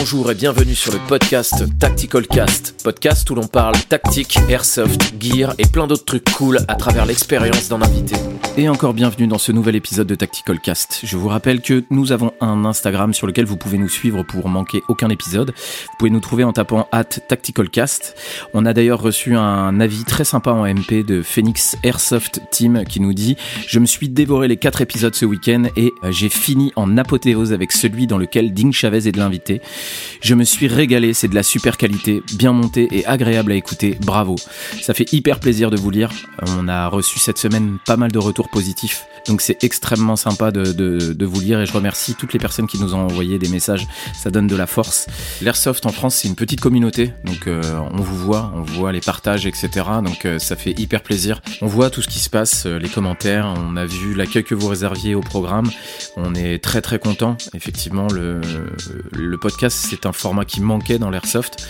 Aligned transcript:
Bonjour 0.00 0.30
et 0.30 0.34
bienvenue 0.34 0.74
sur 0.74 0.92
le 0.92 0.98
podcast 1.08 1.62
Tactical 1.78 2.26
Cast, 2.26 2.74
podcast 2.82 3.28
où 3.28 3.34
l'on 3.34 3.46
parle 3.46 3.74
tactique, 3.86 4.38
airsoft, 4.48 5.12
gear 5.20 5.52
et 5.58 5.66
plein 5.66 5.86
d'autres 5.86 6.06
trucs 6.06 6.24
cool 6.32 6.58
à 6.68 6.74
travers 6.74 7.04
l'expérience 7.04 7.68
d'un 7.68 7.82
invité. 7.82 8.16
Et 8.56 8.68
encore 8.68 8.94
bienvenue 8.94 9.28
dans 9.28 9.38
ce 9.38 9.52
nouvel 9.52 9.76
épisode 9.76 10.08
de 10.08 10.14
Tactical 10.16 10.58
Cast. 10.58 11.00
Je 11.04 11.16
vous 11.16 11.28
rappelle 11.28 11.60
que 11.60 11.84
nous 11.88 12.10
avons 12.10 12.32
un 12.40 12.64
Instagram 12.64 13.14
sur 13.14 13.28
lequel 13.28 13.46
vous 13.46 13.56
pouvez 13.56 13.78
nous 13.78 13.88
suivre 13.88 14.24
pour 14.24 14.48
manquer 14.48 14.82
aucun 14.88 15.08
épisode. 15.08 15.52
Vous 15.52 15.96
pouvez 15.98 16.10
nous 16.10 16.20
trouver 16.20 16.42
en 16.42 16.52
tapant 16.52 16.88
at 16.90 17.04
TacticalCast. 17.04 18.16
On 18.52 18.66
a 18.66 18.72
d'ailleurs 18.72 19.00
reçu 19.00 19.36
un 19.36 19.78
avis 19.78 20.04
très 20.04 20.24
sympa 20.24 20.50
en 20.50 20.66
MP 20.66 21.04
de 21.04 21.22
Phoenix 21.22 21.76
Airsoft 21.84 22.42
Team 22.50 22.84
qui 22.88 23.00
nous 23.00 23.14
dit 23.14 23.36
Je 23.68 23.78
me 23.78 23.86
suis 23.86 24.08
dévoré 24.08 24.48
les 24.48 24.56
quatre 24.56 24.80
épisodes 24.82 25.14
ce 25.14 25.24
week-end 25.24 25.64
et 25.76 25.92
j'ai 26.10 26.28
fini 26.28 26.72
en 26.74 26.98
apothéose 26.98 27.52
avec 27.52 27.70
celui 27.70 28.08
dans 28.08 28.18
lequel 28.18 28.52
Ding 28.52 28.72
Chavez 28.72 29.06
est 29.08 29.12
de 29.12 29.18
l'invité. 29.18 29.62
Je 30.22 30.34
me 30.34 30.44
suis 30.44 30.66
régalé, 30.66 31.14
c'est 31.14 31.28
de 31.28 31.36
la 31.36 31.44
super 31.44 31.76
qualité, 31.76 32.20
bien 32.36 32.52
monté 32.52 32.88
et 32.90 33.06
agréable 33.06 33.52
à 33.52 33.54
écouter. 33.54 33.96
Bravo. 34.00 34.34
Ça 34.82 34.92
fait 34.92 35.10
hyper 35.12 35.38
plaisir 35.38 35.70
de 35.70 35.76
vous 35.76 35.90
lire. 35.90 36.10
On 36.58 36.66
a 36.66 36.88
reçu 36.88 37.20
cette 37.20 37.38
semaine 37.38 37.78
pas 37.86 37.96
mal 37.96 38.10
de 38.10 38.18
retours 38.18 38.49
positifs. 38.50 39.06
Donc 39.26 39.40
c'est 39.40 39.62
extrêmement 39.64 40.16
sympa 40.16 40.50
de, 40.50 40.72
de, 40.72 41.26
vous 41.26 41.40
lire 41.40 41.60
et 41.60 41.66
je 41.66 41.72
remercie 41.72 42.14
toutes 42.14 42.32
les 42.32 42.38
personnes 42.38 42.66
qui 42.66 42.80
nous 42.80 42.94
ont 42.94 43.00
envoyé 43.00 43.38
des 43.38 43.48
messages. 43.48 43.86
Ça 44.14 44.30
donne 44.30 44.46
de 44.46 44.56
la 44.56 44.66
force. 44.66 45.06
L'airsoft 45.40 45.86
en 45.86 45.90
France, 45.90 46.16
c'est 46.16 46.28
une 46.28 46.34
petite 46.34 46.60
communauté. 46.60 47.12
Donc 47.24 47.46
euh, 47.46 47.62
on 47.92 47.98
vous 47.98 48.16
voit, 48.16 48.52
on 48.54 48.62
voit 48.62 48.92
les 48.92 49.00
partages, 49.00 49.46
etc. 49.46 49.68
Donc 50.04 50.24
euh, 50.24 50.38
ça 50.38 50.56
fait 50.56 50.78
hyper 50.78 51.02
plaisir. 51.02 51.42
On 51.62 51.66
voit 51.66 51.90
tout 51.90 52.02
ce 52.02 52.08
qui 52.08 52.18
se 52.18 52.30
passe, 52.30 52.66
euh, 52.66 52.78
les 52.78 52.88
commentaires. 52.88 53.52
On 53.56 53.76
a 53.76 53.86
vu 53.86 54.14
l'accueil 54.14 54.44
que 54.44 54.54
vous 54.54 54.68
réserviez 54.68 55.14
au 55.14 55.20
programme. 55.20 55.70
On 56.16 56.34
est 56.34 56.62
très 56.62 56.80
très 56.80 56.98
content. 56.98 57.36
Effectivement, 57.54 58.08
le, 58.08 58.40
le 59.12 59.38
podcast, 59.38 59.86
c'est 59.88 60.06
un 60.06 60.12
format 60.12 60.44
qui 60.44 60.60
manquait 60.60 60.98
dans 60.98 61.10
l'airsoft. 61.10 61.68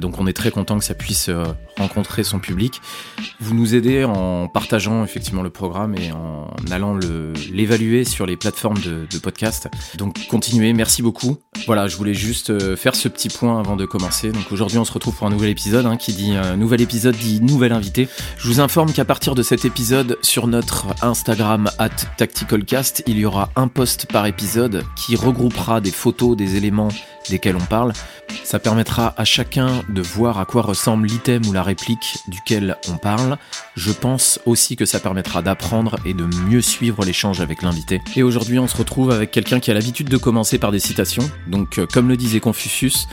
donc 0.00 0.18
on 0.18 0.26
est 0.26 0.32
très 0.32 0.50
content 0.50 0.78
que 0.78 0.84
ça 0.84 0.94
puisse 0.94 1.30
rencontrer 1.78 2.24
son 2.24 2.38
public. 2.38 2.80
Vous 3.40 3.54
nous 3.54 3.74
aidez 3.74 4.04
en 4.04 4.48
partageant 4.48 5.04
effectivement 5.04 5.42
le 5.42 5.50
programme 5.50 5.94
et 5.94 6.05
en 6.12 6.48
allant 6.70 6.98
l'évaluer 7.52 8.04
sur 8.04 8.26
les 8.26 8.36
plateformes 8.36 8.78
de, 8.80 9.18
podcast. 9.18 9.68
Donc 9.96 10.26
continuez, 10.28 10.72
merci 10.72 11.02
beaucoup. 11.02 11.38
Voilà, 11.66 11.88
je 11.88 11.96
voulais 11.96 12.14
juste 12.14 12.50
euh, 12.50 12.76
faire 12.76 12.94
ce 12.94 13.08
petit 13.08 13.28
point 13.28 13.58
avant 13.58 13.76
de 13.76 13.86
commencer. 13.86 14.30
Donc 14.30 14.52
aujourd'hui 14.52 14.78
on 14.78 14.84
se 14.84 14.92
retrouve 14.92 15.16
pour 15.16 15.26
un 15.26 15.30
nouvel 15.30 15.48
épisode 15.48 15.86
hein, 15.86 15.96
qui 15.96 16.12
dit 16.12 16.36
euh, 16.36 16.54
nouvel 16.54 16.82
épisode 16.82 17.16
dit 17.16 17.40
nouvel 17.40 17.72
invité. 17.72 18.08
Je 18.36 18.46
vous 18.48 18.60
informe 18.60 18.92
qu'à 18.92 19.04
partir 19.04 19.34
de 19.34 19.42
cet 19.42 19.64
épisode 19.64 20.18
sur 20.22 20.46
notre 20.46 20.86
Instagram 21.02 21.70
at 21.78 21.88
tacticalcast, 22.18 23.02
il 23.06 23.18
y 23.18 23.24
aura 23.24 23.50
un 23.56 23.68
post 23.68 24.06
par 24.12 24.26
épisode 24.26 24.84
qui 24.96 25.16
regroupera 25.16 25.80
des 25.80 25.90
photos, 25.90 26.36
des 26.36 26.56
éléments 26.56 26.88
desquels 27.30 27.56
on 27.56 27.64
parle. 27.64 27.92
Ça 28.44 28.58
permettra 28.58 29.14
à 29.16 29.24
chacun 29.24 29.82
de 29.88 30.02
voir 30.02 30.38
à 30.38 30.44
quoi 30.44 30.62
ressemble 30.62 31.06
l'item 31.06 31.46
ou 31.46 31.52
la 31.52 31.62
réplique 31.62 32.18
duquel 32.28 32.76
on 32.88 32.96
parle. 32.96 33.38
Je 33.76 33.92
pense 33.92 34.38
aussi 34.46 34.76
que 34.76 34.84
ça 34.84 35.00
permettra 35.00 35.42
d'apprendre 35.42 35.96
et 36.04 36.14
de 36.14 36.24
mieux 36.24 36.60
suivre 36.60 37.04
l'échange 37.04 37.40
avec 37.40 37.62
l'invité. 37.62 38.00
Et 38.14 38.22
aujourd'hui, 38.22 38.58
on 38.58 38.68
se 38.68 38.76
retrouve 38.76 39.10
avec 39.10 39.30
quelqu'un 39.30 39.60
qui 39.60 39.70
a 39.70 39.74
l'habitude 39.74 40.08
de 40.08 40.16
commencer 40.16 40.58
par 40.58 40.72
des 40.72 40.78
citations. 40.78 41.28
Donc, 41.46 41.78
euh, 41.78 41.86
comme 41.86 42.08
le 42.08 42.16
disait 42.16 42.40
Confucius, 42.40 43.08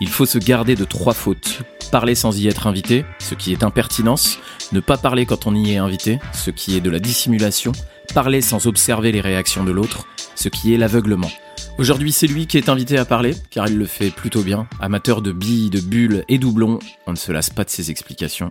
il 0.00 0.08
faut 0.08 0.26
se 0.26 0.38
garder 0.38 0.74
de 0.74 0.84
trois 0.84 1.14
fautes. 1.14 1.60
Parler 1.90 2.14
sans 2.14 2.38
y 2.38 2.48
être 2.48 2.66
invité, 2.66 3.04
ce 3.18 3.34
qui 3.34 3.52
est 3.52 3.64
impertinence. 3.64 4.38
Ne 4.72 4.80
pas 4.80 4.98
parler 4.98 5.26
quand 5.26 5.46
on 5.46 5.54
y 5.54 5.72
est 5.72 5.78
invité, 5.78 6.18
ce 6.32 6.50
qui 6.50 6.76
est 6.76 6.80
de 6.80 6.90
la 6.90 6.98
dissimulation. 6.98 7.72
Parler 8.14 8.40
sans 8.40 8.66
observer 8.66 9.12
les 9.12 9.20
réactions 9.20 9.64
de 9.64 9.70
l'autre, 9.70 10.06
ce 10.34 10.48
qui 10.48 10.74
est 10.74 10.78
l'aveuglement. 10.78 11.30
Aujourd'hui, 11.78 12.10
c'est 12.10 12.26
lui 12.26 12.46
qui 12.46 12.56
est 12.56 12.68
invité 12.68 12.98
à 12.98 13.04
parler, 13.04 13.34
car 13.50 13.68
il 13.68 13.76
le 13.76 13.86
fait 13.86 14.10
plutôt 14.10 14.42
bien. 14.42 14.66
Amateur 14.80 15.22
de 15.22 15.30
billes, 15.30 15.70
de 15.70 15.80
bulles 15.80 16.24
et 16.28 16.38
doublons, 16.38 16.78
on 17.06 17.12
ne 17.12 17.16
se 17.16 17.30
lasse 17.30 17.50
pas 17.50 17.64
de 17.64 17.70
ses 17.70 17.90
explications. 17.90 18.50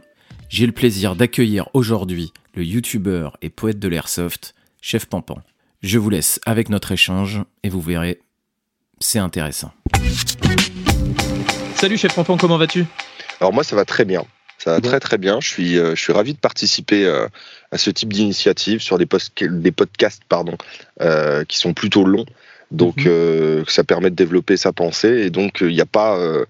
J'ai 0.50 0.66
le 0.66 0.72
plaisir 0.72 1.16
d'accueillir 1.16 1.68
aujourd'hui 1.74 2.32
le 2.54 2.64
youtubeur 2.64 3.38
et 3.42 3.50
poète 3.50 3.80
de 3.80 3.88
l'airsoft, 3.88 4.54
Chef 4.82 5.08
Pampan. 5.08 5.40
Je 5.82 6.00
vous 6.00 6.10
laisse 6.10 6.40
avec 6.46 6.70
notre 6.70 6.92
échange 6.92 7.42
et 7.64 7.70
vous 7.70 7.82
verrez, 7.82 8.20
c'est 9.00 9.20
intéressant. 9.20 9.72
Salut 11.76 11.98
Chef 11.98 12.16
Pampan, 12.16 12.38
comment 12.38 12.58
vas-tu? 12.58 12.86
Alors 13.42 13.54
moi 13.54 13.64
ça 13.64 13.76
va 13.76 13.86
très 13.86 14.06
bien. 14.06 14.24
Ça 14.58 14.72
va 14.72 14.82
très 14.82 15.00
très 15.00 15.18
bien. 15.18 15.40
Je 15.40 15.48
suis, 15.48 15.78
euh, 15.78 15.96
je 15.96 16.02
suis 16.02 16.14
ravi 16.14 16.34
de 16.34 16.40
participer 16.40 17.06
euh, 17.06 17.28
à 17.72 17.78
ce 17.78 17.90
type 17.90 18.14
d'initiative 18.14 18.82
sur 18.82 18.98
des, 18.98 19.08
des 19.42 19.72
podcasts 19.72 20.24
pardon, 20.28 20.58
euh, 21.02 21.44
qui 21.46 21.58
sont 21.58 21.74
plutôt 21.74 22.04
longs. 22.04 22.26
Donc, 22.72 22.98
mhm. 22.98 23.08
euh, 23.08 23.64
ça 23.68 23.84
permet 23.84 24.10
de 24.10 24.16
développer 24.16 24.58
sa 24.58 24.74
pensée. 24.74 25.22
Et 25.26 25.30
donc, 25.30 25.60
il 25.62 25.68
n'y 25.68 25.82
a 25.82 25.86
pas. 25.86 26.18
Euh, 26.18 26.46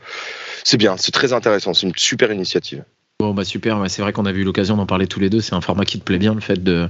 c'est 0.64 0.78
bien, 0.78 0.98
c'est 0.98 1.12
très 1.12 1.34
intéressant. 1.34 1.74
C'est 1.74 1.88
une 1.88 1.96
super 1.96 2.32
initiative. 2.32 2.84
Bon 3.20 3.34
bah 3.34 3.46
super, 3.46 3.84
c'est 3.88 4.04
vrai 4.04 4.14
qu'on 4.14 4.28
a 4.28 4.32
eu 4.32 4.44
l'occasion 4.44 4.78
d'en 4.78 4.86
parler 4.86 5.08
tous 5.08 5.20
les 5.20 5.32
deux. 5.32 5.42
C'est 5.42 5.56
un 5.56 5.62
format 5.62 5.86
qui 5.86 5.98
te 5.98 6.04
plaît 6.04 6.20
bien, 6.20 6.36
le 6.36 6.40
fait 6.40 6.64
de, 6.64 6.88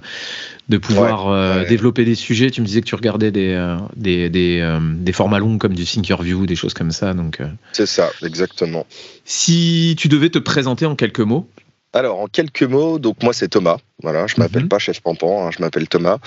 de 0.68 0.78
pouvoir 0.78 1.30
euh, 1.30 1.64
développer 1.64 2.04
des 2.04 2.16
sujets. 2.16 2.52
Tu 2.52 2.60
me 2.60 2.66
disais 2.66 2.82
que 2.82 2.86
tu 2.86 2.96
regardais 2.96 3.32
des, 3.32 3.78
des, 3.96 4.30
des, 4.30 4.78
des, 4.98 5.14
formats 5.14 5.40
longs 5.40 5.58
comme 5.58 5.74
du 5.74 5.86
Thinkerview, 5.86 6.46
des 6.46 6.58
choses 6.58 6.74
comme 6.74 6.92
ça. 6.92 7.14
Donc 7.14 7.40
c'est 7.72 7.86
ça, 7.86 8.12
exactement. 8.24 8.86
Si 9.24 9.96
tu 9.98 10.10
devais 10.10 10.30
te 10.30 10.38
présenter 10.38 10.86
en 10.86 10.98
quelques 10.98 11.22
mots, 11.22 11.50
alors, 11.94 12.20
en 12.20 12.28
quelques 12.28 12.64
mots, 12.64 13.00
donc 13.00 13.24
moi 13.24 13.34
c'est 13.34 13.48
Thomas. 13.48 13.78
Voilà, 14.04 14.28
je 14.28 14.36
m'appelle 14.38 14.64
mhm. 14.64 14.70
pas 14.70 14.80
Chef 14.80 15.00
Pampan, 15.02 15.48
hein, 15.48 15.52
je 15.52 15.62
m'appelle 15.62 15.88
Thomas. 15.88 16.18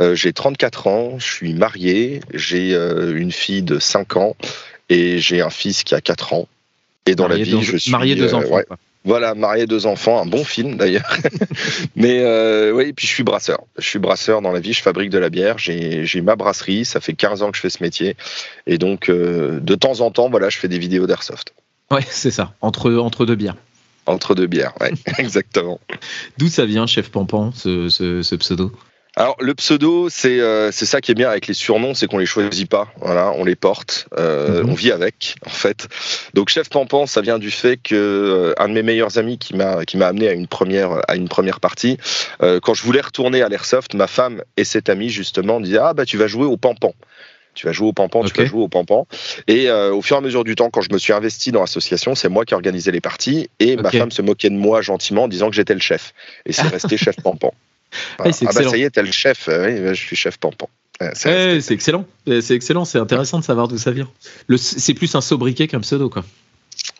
Euh, 0.00 0.14
j'ai 0.14 0.32
34 0.32 0.86
ans, 0.86 1.18
je 1.18 1.26
suis 1.26 1.54
marié, 1.54 2.20
j'ai 2.34 2.74
euh, 2.74 3.16
une 3.16 3.30
fille 3.30 3.62
de 3.62 3.78
5 3.78 4.16
ans 4.16 4.36
et 4.88 5.18
j'ai 5.18 5.40
un 5.40 5.50
fils 5.50 5.84
qui 5.84 5.94
a 5.94 6.00
4 6.00 6.32
ans. 6.32 6.48
Et 7.06 7.14
dans 7.14 7.28
la 7.28 7.36
vie, 7.36 7.62
je 7.62 7.76
suis 7.76 7.92
marié 7.92 8.14
deux 8.14 8.34
euh, 8.34 8.38
enfants. 8.38 8.60
Voilà, 9.04 9.34
marié 9.34 9.66
deux 9.66 9.86
enfants, 9.86 10.20
un 10.20 10.26
bon 10.26 10.44
film 10.44 10.76
d'ailleurs. 10.76 11.16
Mais 11.96 12.22
oui, 12.72 12.92
puis 12.92 13.06
je 13.06 13.12
suis 13.12 13.22
brasseur. 13.22 13.60
Je 13.78 13.86
suis 13.86 13.98
brasseur 13.98 14.42
dans 14.42 14.52
la 14.52 14.60
vie, 14.60 14.72
je 14.72 14.82
fabrique 14.82 15.10
de 15.10 15.18
la 15.18 15.30
bière, 15.30 15.58
j'ai 15.58 16.20
ma 16.22 16.36
brasserie, 16.36 16.84
ça 16.84 17.00
fait 17.00 17.14
15 17.14 17.42
ans 17.42 17.50
que 17.50 17.56
je 17.56 17.62
fais 17.62 17.70
ce 17.70 17.82
métier. 17.82 18.16
Et 18.66 18.78
donc, 18.78 19.10
de 19.10 19.74
temps 19.74 20.00
en 20.00 20.10
temps, 20.10 20.28
voilà, 20.28 20.48
je 20.48 20.58
fais 20.58 20.68
des 20.68 20.78
vidéos 20.78 21.06
d'airsoft. 21.06 21.54
Ouais, 21.90 22.04
c'est 22.08 22.30
ça, 22.30 22.52
entre, 22.60 22.92
entre 22.94 23.26
deux 23.26 23.36
bières. 23.36 23.56
Entre 24.06 24.34
deux 24.34 24.46
bières, 24.46 24.72
ouais, 24.80 24.92
exactement. 25.18 25.80
D'où 26.38 26.48
ça 26.48 26.66
vient, 26.66 26.86
Chef 26.86 27.10
Pampan, 27.10 27.52
ce, 27.54 28.36
pseudo? 28.36 28.72
Alors 29.16 29.36
le 29.40 29.54
pseudo, 29.54 30.08
euh, 30.24 30.70
c'est 30.72 30.86
ça 30.86 31.00
qui 31.00 31.10
est 31.10 31.14
bien 31.14 31.28
avec 31.28 31.48
les 31.48 31.54
surnoms, 31.54 31.94
c'est 31.94 32.06
qu'on 32.06 32.18
les 32.18 32.26
choisit 32.26 32.70
pas, 32.70 32.92
voilà, 33.00 33.32
on 33.36 33.44
les 33.44 33.56
porte, 33.56 34.06
euh, 34.16 34.62
mhm. 34.62 34.70
on 34.70 34.74
vit 34.74 34.92
avec 34.92 35.34
en 35.44 35.50
fait. 35.50 35.88
Donc 36.34 36.48
chef 36.48 36.70
Pampan, 36.70 37.06
ça 37.06 37.20
vient 37.20 37.38
du 37.38 37.50
fait 37.50 37.76
que 37.76 37.94
euh, 37.94 38.54
un 38.56 38.68
de 38.68 38.72
mes 38.72 38.84
meilleurs 38.84 39.18
amis 39.18 39.36
qui 39.36 39.56
m'a 39.56 39.84
qui 39.84 39.96
m'a 39.96 40.06
amené 40.06 40.28
à 40.28 40.32
une 40.32 40.46
première 40.46 41.02
à 41.08 41.16
une 41.16 41.28
première 41.28 41.58
partie, 41.58 41.98
quand 42.40 42.72
je 42.72 42.82
voulais 42.82 43.00
retourner 43.00 43.42
à 43.42 43.48
l'airsoft, 43.48 43.94
ma 43.94 44.06
femme 44.06 44.42
et 44.56 44.64
cet 44.64 44.88
ami 44.88 45.10
justement 45.10 45.60
disaient 45.60 45.80
ah 45.82 45.92
bah 45.92 46.06
tu 46.06 46.16
vas 46.16 46.28
jouer 46.28 46.46
au 46.46 46.56
Pampan 46.56 46.94
tu 47.60 47.66
vas 47.66 47.72
jouer 47.72 47.88
au 47.88 47.92
pampan, 47.92 48.24
tu 48.24 48.32
vas 48.32 48.46
jouer 48.46 48.62
au 48.62 48.68
pampan. 48.68 49.06
Et 49.46 49.68
euh, 49.68 49.92
au 49.92 50.00
fur 50.00 50.16
et 50.16 50.18
à 50.18 50.22
mesure 50.22 50.44
du 50.44 50.54
temps, 50.54 50.70
quand 50.70 50.80
je 50.80 50.88
me 50.90 50.96
suis 50.96 51.12
investi 51.12 51.52
dans 51.52 51.60
l'association, 51.60 52.14
c'est 52.14 52.30
moi 52.30 52.46
qui 52.46 52.54
organisais 52.54 52.90
les 52.90 53.02
parties 53.02 53.50
et 53.58 53.76
ma 53.76 53.90
femme 53.90 54.10
se 54.10 54.22
moquait 54.22 54.48
de 54.48 54.54
moi 54.54 54.80
gentiment 54.80 55.24
en 55.24 55.28
disant 55.28 55.50
que 55.50 55.56
j'étais 55.56 55.74
le 55.74 55.80
chef. 55.80 56.14
Et 56.46 56.52
c'est 56.52 56.68
resté 56.68 56.96
chef 56.96 57.16
pampan. 57.22 57.52
Ah, 58.18 58.24
ah, 58.24 58.30
bah 58.44 58.52
ça 58.52 58.76
y 58.78 58.82
est, 58.82 58.90
t'es 58.90 59.02
le 59.02 59.12
chef. 59.12 59.48
Oui, 59.48 59.76
je 59.88 59.92
suis 59.92 60.16
chef 60.16 60.38
pampan. 60.38 60.70
c'est 61.12 61.70
excellent. 61.70 62.06
C'est 62.26 62.54
excellent. 62.54 62.86
C'est 62.86 62.98
intéressant 62.98 63.38
de 63.38 63.44
savoir 63.44 63.68
d'où 63.68 63.76
ça 63.76 63.90
vient. 63.90 64.08
C'est 64.56 64.94
plus 64.94 65.14
un 65.14 65.20
sobriquet 65.20 65.68
qu'un 65.68 65.80
pseudo, 65.80 66.08
quoi. 66.08 66.24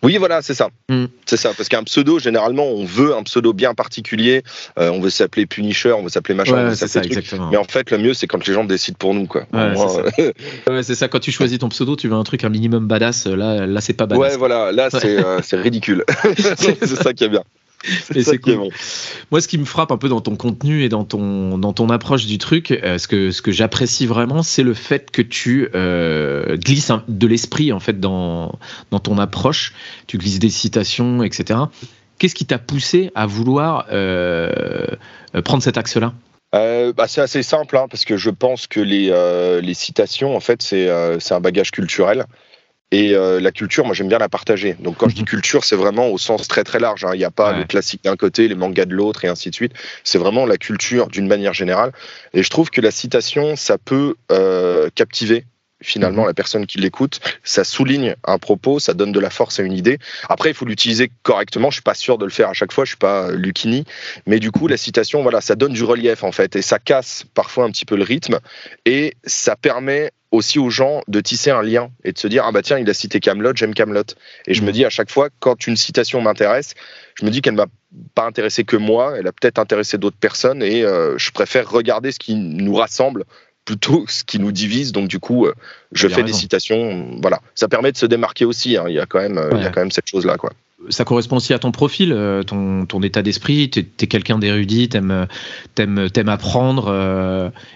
Oui, 0.03 0.17
voilà, 0.17 0.43
c'est 0.43 0.55
ça. 0.55 0.69
Hmm. 0.89 1.07
C'est 1.27 1.37
ça, 1.37 1.53
parce 1.57 1.69
qu'un 1.69 1.85
pseudo, 1.85 2.19
généralement, 2.19 2.67
on 2.67 2.85
veut 2.85 3.15
un 3.15 3.23
pseudo 3.23 3.53
bien 3.53 3.75
particulier. 3.75 4.43
Euh, 4.79 4.91
on 4.91 5.01
veut 5.01 5.11
s'appeler 5.11 5.47
Punisher, 5.47 5.93
on 5.93 6.03
veut 6.03 6.09
s'appeler 6.09 6.35
machin. 6.35 6.75
c'est 6.75 6.89
ça, 6.89 7.03
exactement. 7.03 7.51
Mais 7.51 7.57
en 7.57 7.65
fait, 7.65 7.91
le 7.91 7.99
mieux, 7.99 8.15
c'est 8.15 8.27
quand 8.27 8.47
les 8.47 8.55
gens 8.55 8.65
décident 8.65 8.97
pour 8.99 9.15
nous, 9.15 9.27
quoi. 9.27 9.47
Ouais, 9.53 10.83
c'est 10.83 10.95
ça. 10.95 11.09
Quand 11.09 11.21
tu 11.21 11.33
choisis 11.33 11.59
ton 11.59 11.69
pseudo, 11.69 11.97
tu 11.97 12.09
veux 12.09 12.15
un 12.15 12.25
truc 12.25 12.45
un 12.45 12.49
minimum 12.49 12.87
badass. 12.87 13.27
Là, 13.27 13.67
là, 13.67 13.81
c'est 13.81 13.93
pas 13.93 14.07
badass. 14.07 14.21
Ouais, 14.21 14.37
voilà. 14.37 14.73
Là, 14.73 14.89
c'est 14.91 15.19
euh, 15.19 15.41
ridicule. 15.53 16.05
c'est 16.37 16.87
ça 16.87 17.13
qui 17.13 17.25
est 17.25 17.29
bien. 17.29 17.43
c'est 18.13 18.39
cool. 18.39 18.69
Moi, 19.31 19.41
ce 19.41 19.49
qui 19.49 19.59
me 19.59 19.65
frappe 19.65 19.91
un 19.93 19.97
peu 19.97 20.09
dans 20.09 20.21
ton 20.21 20.37
contenu 20.37 20.83
et 20.83 20.89
dans 20.89 21.05
ton, 21.05 21.59
dans 21.59 21.73
ton 21.73 21.89
approche 21.89 22.27
du 22.27 22.39
truc, 22.39 22.71
euh, 22.71 22.99
ce 22.99 23.09
que, 23.09 23.31
ce 23.31 23.43
que 23.43 23.53
j'apprécie 23.53 24.07
vraiment, 24.07 24.43
c'est 24.43 24.63
le 24.63 24.75
fait 24.75 25.11
que 25.11 25.23
tu 25.23 25.69
euh, 25.75 26.57
glisses 26.57 26.93
de 27.09 27.27
l'esprit 27.27 27.73
en 27.73 27.81
fait 27.81 27.99
dans, 27.99 28.59
dans 28.91 28.99
ton 28.99 29.19
approche. 29.19 29.75
Tu 30.07 30.19
glisses 30.19 30.39
des 30.39 30.51
citations, 30.51 31.23
etc. 31.23 31.61
Qu'est-ce 32.19 32.35
qui 32.35 32.45
t'a 32.45 32.59
poussé 32.59 33.11
à 33.15 33.27
vouloir 33.27 33.87
euh, 33.91 34.87
prendre 35.45 35.63
cet 35.63 35.79
axe-là? 35.79 36.13
Bah, 36.53 37.07
c'est 37.07 37.21
assez 37.21 37.43
simple, 37.43 37.77
hein, 37.77 37.87
parce 37.89 38.05
que 38.05 38.17
je 38.17 38.29
pense 38.29 38.67
que 38.67 38.81
les, 38.81 39.11
les 39.63 39.75
citations, 39.75 40.37
en 40.37 40.41
fait, 40.41 40.61
c'est 40.61 40.91
un 40.91 41.41
bagage 41.41 41.71
culturel. 41.71 42.27
Et 42.93 43.15
euh, 43.15 43.41
la 43.41 43.53
culture, 43.53 43.85
moi 43.85 43.95
j'aime 43.95 44.09
bien 44.09 44.19
la 44.19 44.29
partager. 44.29 44.75
Donc 44.81 44.97
quand 44.97 45.09
je 45.09 45.15
dis 45.15 45.23
mhm. 45.23 45.29
culture, 45.29 45.65
c'est 45.65 45.77
vraiment 45.77 46.09
au 46.09 46.19
sens 46.19 46.49
très 46.49 46.65
très 46.65 46.81
large. 46.81 47.05
Hein. 47.05 47.11
Il 47.15 47.19
n'y 47.19 47.25
a 47.25 47.31
pas 47.31 47.53
le 47.53 47.65
classique 47.65 48.03
d'un 48.05 48.17
côté, 48.17 48.49
les 48.49 48.55
mangas 48.57 48.87
de 48.87 48.95
l'autre 48.95 49.25
et 49.25 49.29
ainsi 49.29 49.51
de 49.51 49.55
suite. 49.55 49.73
C'est 50.03 50.19
vraiment 50.19 50.45
la 50.45 50.57
culture 50.57 51.09
d'une 51.09 51.29
manière 51.29 51.55
générale. 51.55 51.93
Et 52.35 52.43
je 52.43 52.51
trouve 52.51 52.71
que 52.71 52.81
la 52.81 52.91
citation, 52.91 53.55
ça 53.55 53.79
peut 53.79 54.17
euh, 54.33 54.89
captiver 54.95 55.45
finalement, 55.83 56.23
mhm. 56.23 56.29
la 56.29 56.35
personne 56.35 56.67
qui 56.67 56.79
l'écoute. 56.79 57.21
Ça 57.43 57.65
souligne 57.65 58.15
un 58.25 58.39
propos, 58.39 58.79
ça 58.79 58.93
donne 58.93 59.13
de 59.13 59.21
la 59.21 59.31
force 59.31 59.61
à 59.61 59.63
une 59.63 59.73
idée. 59.73 59.99
Après, 60.29 60.51
il 60.51 60.55
faut 60.55 60.67
l'utiliser 60.67 61.11
correctement. 61.23 61.71
Je 61.71 61.77
suis 61.77 61.83
pas 61.83 61.95
sûr 61.95 62.19
de 62.19 62.25
le 62.25 62.31
faire 62.31 62.51
à 62.51 62.53
chaque 62.53 62.73
fois. 62.73 62.85
Je 62.85 62.91
suis 62.91 62.99
pas 62.99 63.31
Lucini, 63.31 63.85
mais 64.27 64.41
du 64.41 64.51
coup, 64.51 64.67
la 64.67 64.77
citation, 64.77 65.23
voilà, 65.23 65.41
ça 65.41 65.55
donne 65.55 65.73
du 65.73 65.85
relief 65.85 66.25
en 66.25 66.33
fait, 66.33 66.57
et 66.57 66.63
ça 66.63 66.79
casse 66.79 67.25
parfois 67.35 67.65
un 67.65 67.71
petit 67.71 67.85
peu 67.85 67.97
le 67.97 68.03
rythme, 68.03 68.41
et 68.85 69.15
ça 69.25 69.57
permet 69.57 70.11
aussi 70.31 70.59
aux 70.59 70.71
gens 70.71 71.03
de 71.09 71.21
tisser 71.21 71.51
un 71.51 71.63
lien 71.63 71.91
et 72.05 72.13
de 72.13 72.19
se 72.19 72.29
dire 72.29 72.45
ah 72.47 72.53
bah 72.53 72.63
tiens 72.63 72.79
il 72.79 72.89
a 72.89 72.95
cité 72.95 73.21
Camelot 73.21 73.53
j'aime 73.55 73.75
Camelot 73.75 74.05
et 74.47 74.55
je 74.55 74.63
me 74.63 74.69
mhm. 74.69 74.73
dis 74.73 74.85
à 74.85 74.91
chaque 74.91 75.11
fois 75.11 75.29
quand 75.41 75.67
une 75.67 75.77
citation 75.77 76.21
m'intéresse 76.21 76.75
je 77.15 77.25
me 77.25 77.31
dis 77.31 77.43
qu'elle 77.43 77.55
m'a 77.55 77.67
pas 78.15 78.25
intéressé 78.25 78.65
que 78.65 78.77
moi 78.77 79.15
elle 79.19 79.27
a 79.27 79.33
peut-être 79.33 79.59
intéressé 79.59 79.99
d'autres 79.99 80.19
personnes 80.19 80.63
et 80.63 80.85
euh, 80.85 81.19
je 81.19 81.31
préfère 81.33 81.69
regarder 81.69 82.13
ce 82.13 82.19
qui 82.19 82.35
nous 82.37 82.75
rassemble 82.75 83.25
plutôt 83.65 84.05
ce 84.09 84.25
qui 84.25 84.39
nous 84.39 84.51
divise. 84.53 84.93
Donc 84.93 85.09
du 85.09 85.19
coup, 85.21 85.47
euh, 85.47 85.55
je 85.93 86.09
fais 86.09 86.23
des 86.23 86.33
citations. 86.33 87.19
Voilà, 87.21 87.41
ça 87.55 87.69
permet 87.69 87.93
de 87.93 87.97
se 87.97 88.07
démarquer 88.07 88.45
aussi. 88.45 88.77
Hein. 88.77 88.87
Il 88.89 88.95
y 88.95 88.99
a 88.99 89.07
quand 89.07 89.21
même, 89.21 89.39
euh, 89.39 89.51
il 89.53 89.63
y 89.63 89.67
a 89.67 89.71
quand 89.71 89.81
même 89.81 89.91
cette 89.93 90.09
chose 90.09 90.27
là, 90.27 90.37
quoi. 90.37 90.51
Ça 90.89 91.05
correspond 91.05 91.37
aussi 91.37 91.53
à 91.53 91.59
ton 91.59 91.73
profil, 91.73 92.13
euh, 92.13 92.43
ton, 92.43 92.87
ton 92.87 93.03
état 93.03 93.23
d'esprit. 93.23 93.71
Tu 93.71 93.81
es, 93.81 94.07
quelqu'un 94.07 94.39
d'érudit, 94.39 94.89
t'aimes 94.89 95.27
aimes, 95.79 96.09
aimes 96.15 96.29
apprendre. 96.29 96.89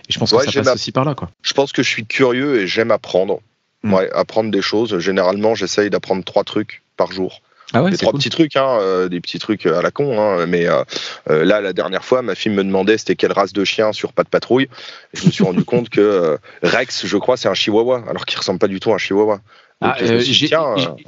et 0.08 0.12
je 0.12 0.18
pense 0.18 0.32
que 0.32 0.50
ça 0.50 0.62
passe 0.62 0.74
aussi 0.74 0.92
par 0.92 1.04
là, 1.04 1.14
quoi. 1.14 1.30
Je 1.42 1.52
pense 1.52 1.72
que 1.72 1.82
je 1.82 1.88
suis 1.88 2.06
curieux 2.06 2.60
et 2.60 2.66
j'aime 2.66 2.90
apprendre. 2.90 3.40
Mm. 3.82 3.92
Ouais, 3.92 4.10
apprendre 4.12 4.50
des 4.50 4.62
choses. 4.62 4.98
Généralement, 4.98 5.54
j'essaye 5.54 5.90
d'apprendre 5.90 6.24
trois 6.24 6.44
trucs 6.44 6.82
par 6.96 7.12
jour. 7.12 7.40
Ah 7.72 7.90
des 7.90 7.96
trois 7.96 8.12
petits 8.12 8.30
trucs, 8.30 8.56
hein, 8.56 8.78
euh, 8.80 9.08
des 9.08 9.20
petits 9.20 9.38
trucs 9.38 9.66
à 9.66 9.82
la 9.82 9.90
con. 9.90 10.20
Hein, 10.20 10.46
mais 10.46 10.68
euh, 10.68 10.84
euh, 11.30 11.44
là, 11.44 11.60
la 11.60 11.72
dernière 11.72 12.04
fois, 12.04 12.22
ma 12.22 12.34
fille 12.34 12.52
me 12.52 12.62
demandait 12.62 12.98
c'était 12.98 13.16
quelle 13.16 13.32
race 13.32 13.52
de 13.52 13.64
chien 13.64 13.92
sur 13.92 14.12
pas 14.12 14.22
de 14.22 14.28
patrouille. 14.28 14.68
je 15.12 15.26
me 15.26 15.30
suis 15.30 15.44
rendu 15.44 15.64
compte 15.64 15.88
que 15.88 16.38
Rex, 16.62 17.06
je 17.06 17.16
crois, 17.16 17.36
c'est 17.36 17.48
un 17.48 17.54
chihuahua, 17.54 18.04
alors 18.08 18.26
qu'il 18.26 18.38
ressemble 18.38 18.58
pas 18.58 18.68
du 18.68 18.80
tout 18.80 18.92
à 18.92 18.94
un 18.94 18.98
chihuahua. 18.98 19.40
Ah, 19.80 19.96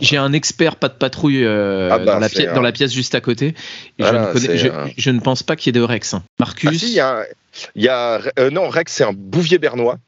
j'ai 0.00 0.16
un 0.16 0.32
expert 0.32 0.76
pas 0.76 0.88
de 0.88 0.94
patrouille 0.94 1.46
ah 1.46 1.98
bah, 1.98 2.04
dans, 2.04 2.18
la 2.18 2.28
pièce, 2.28 2.52
dans, 2.52 2.60
la 2.60 2.72
pièce, 2.72 2.92
juste 2.92 3.14
à 3.14 3.20
côté. 3.20 3.54
je, 3.98 5.10
ne 5.10 5.20
pense 5.20 5.42
pas 5.42 5.56
qu'il 5.56 5.74
y 5.74 5.78
ait 5.78 5.80
de 5.80 5.84
Rex. 5.84 6.14
Hein. 6.14 6.22
Marcus. 6.38 6.70
Ah, 6.72 6.74
si, 6.74 6.92
y 7.76 7.88
a, 7.88 8.20
non, 8.50 8.68
Rex, 8.68 8.92
c'est 8.92 9.04
un 9.04 9.14
bouvier 9.14 9.58
bernois 9.58 9.98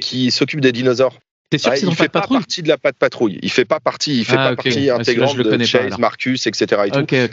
qui 0.00 0.30
s'occupe 0.30 0.60
des 0.60 0.72
dinosaures. 0.72 1.18
Ah, 1.64 1.76
il 1.80 1.94
fait 1.94 2.08
pas 2.08 2.26
partie 2.26 2.62
de 2.62 2.68
la 2.68 2.78
patte 2.78 2.96
patrouille. 2.96 3.38
Il 3.42 3.50
fait 3.50 3.64
pas 3.64 3.80
partie, 3.80 4.18
il 4.18 4.24
fait 4.24 4.36
ah, 4.36 4.50
pas 4.50 4.56
partie 4.56 4.90
intégrante 4.90 5.36
de 5.36 5.64
Chase, 5.64 5.98
Marcus, 5.98 6.46
etc. 6.46 6.82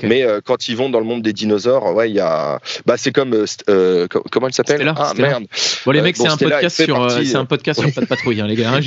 Mais 0.03 0.23
euh, 0.23 0.41
quand 0.43 0.67
ils 0.67 0.75
vont 0.75 0.89
dans 0.89 0.99
le 0.99 1.05
monde 1.05 1.21
des 1.21 1.33
dinosaures, 1.33 1.95
ouais, 1.95 2.09
il 2.09 2.15
y 2.15 2.19
a, 2.19 2.59
bah 2.85 2.95
c'est 2.97 3.11
comme 3.11 3.33
euh, 3.33 3.45
euh 3.69 4.07
comment 4.31 4.47
il 4.47 4.53
s'appelle? 4.53 4.93
Ah 4.95 5.13
merde. 5.17 5.45
Bon 5.85 5.91
les 5.91 6.01
mecs, 6.01 6.17
c'est 6.17 6.27
un, 6.27 6.37
podcast 6.37 6.83
sur, 6.83 7.11
c'est 7.11 7.35
un 7.35 7.45
podcast 7.45 7.81
sur 7.81 7.91
patte 7.91 8.07
patrouille, 8.07 8.41
hein, 8.41 8.47
les 8.47 8.55
gars. 8.55 8.73
Hein, 8.73 8.79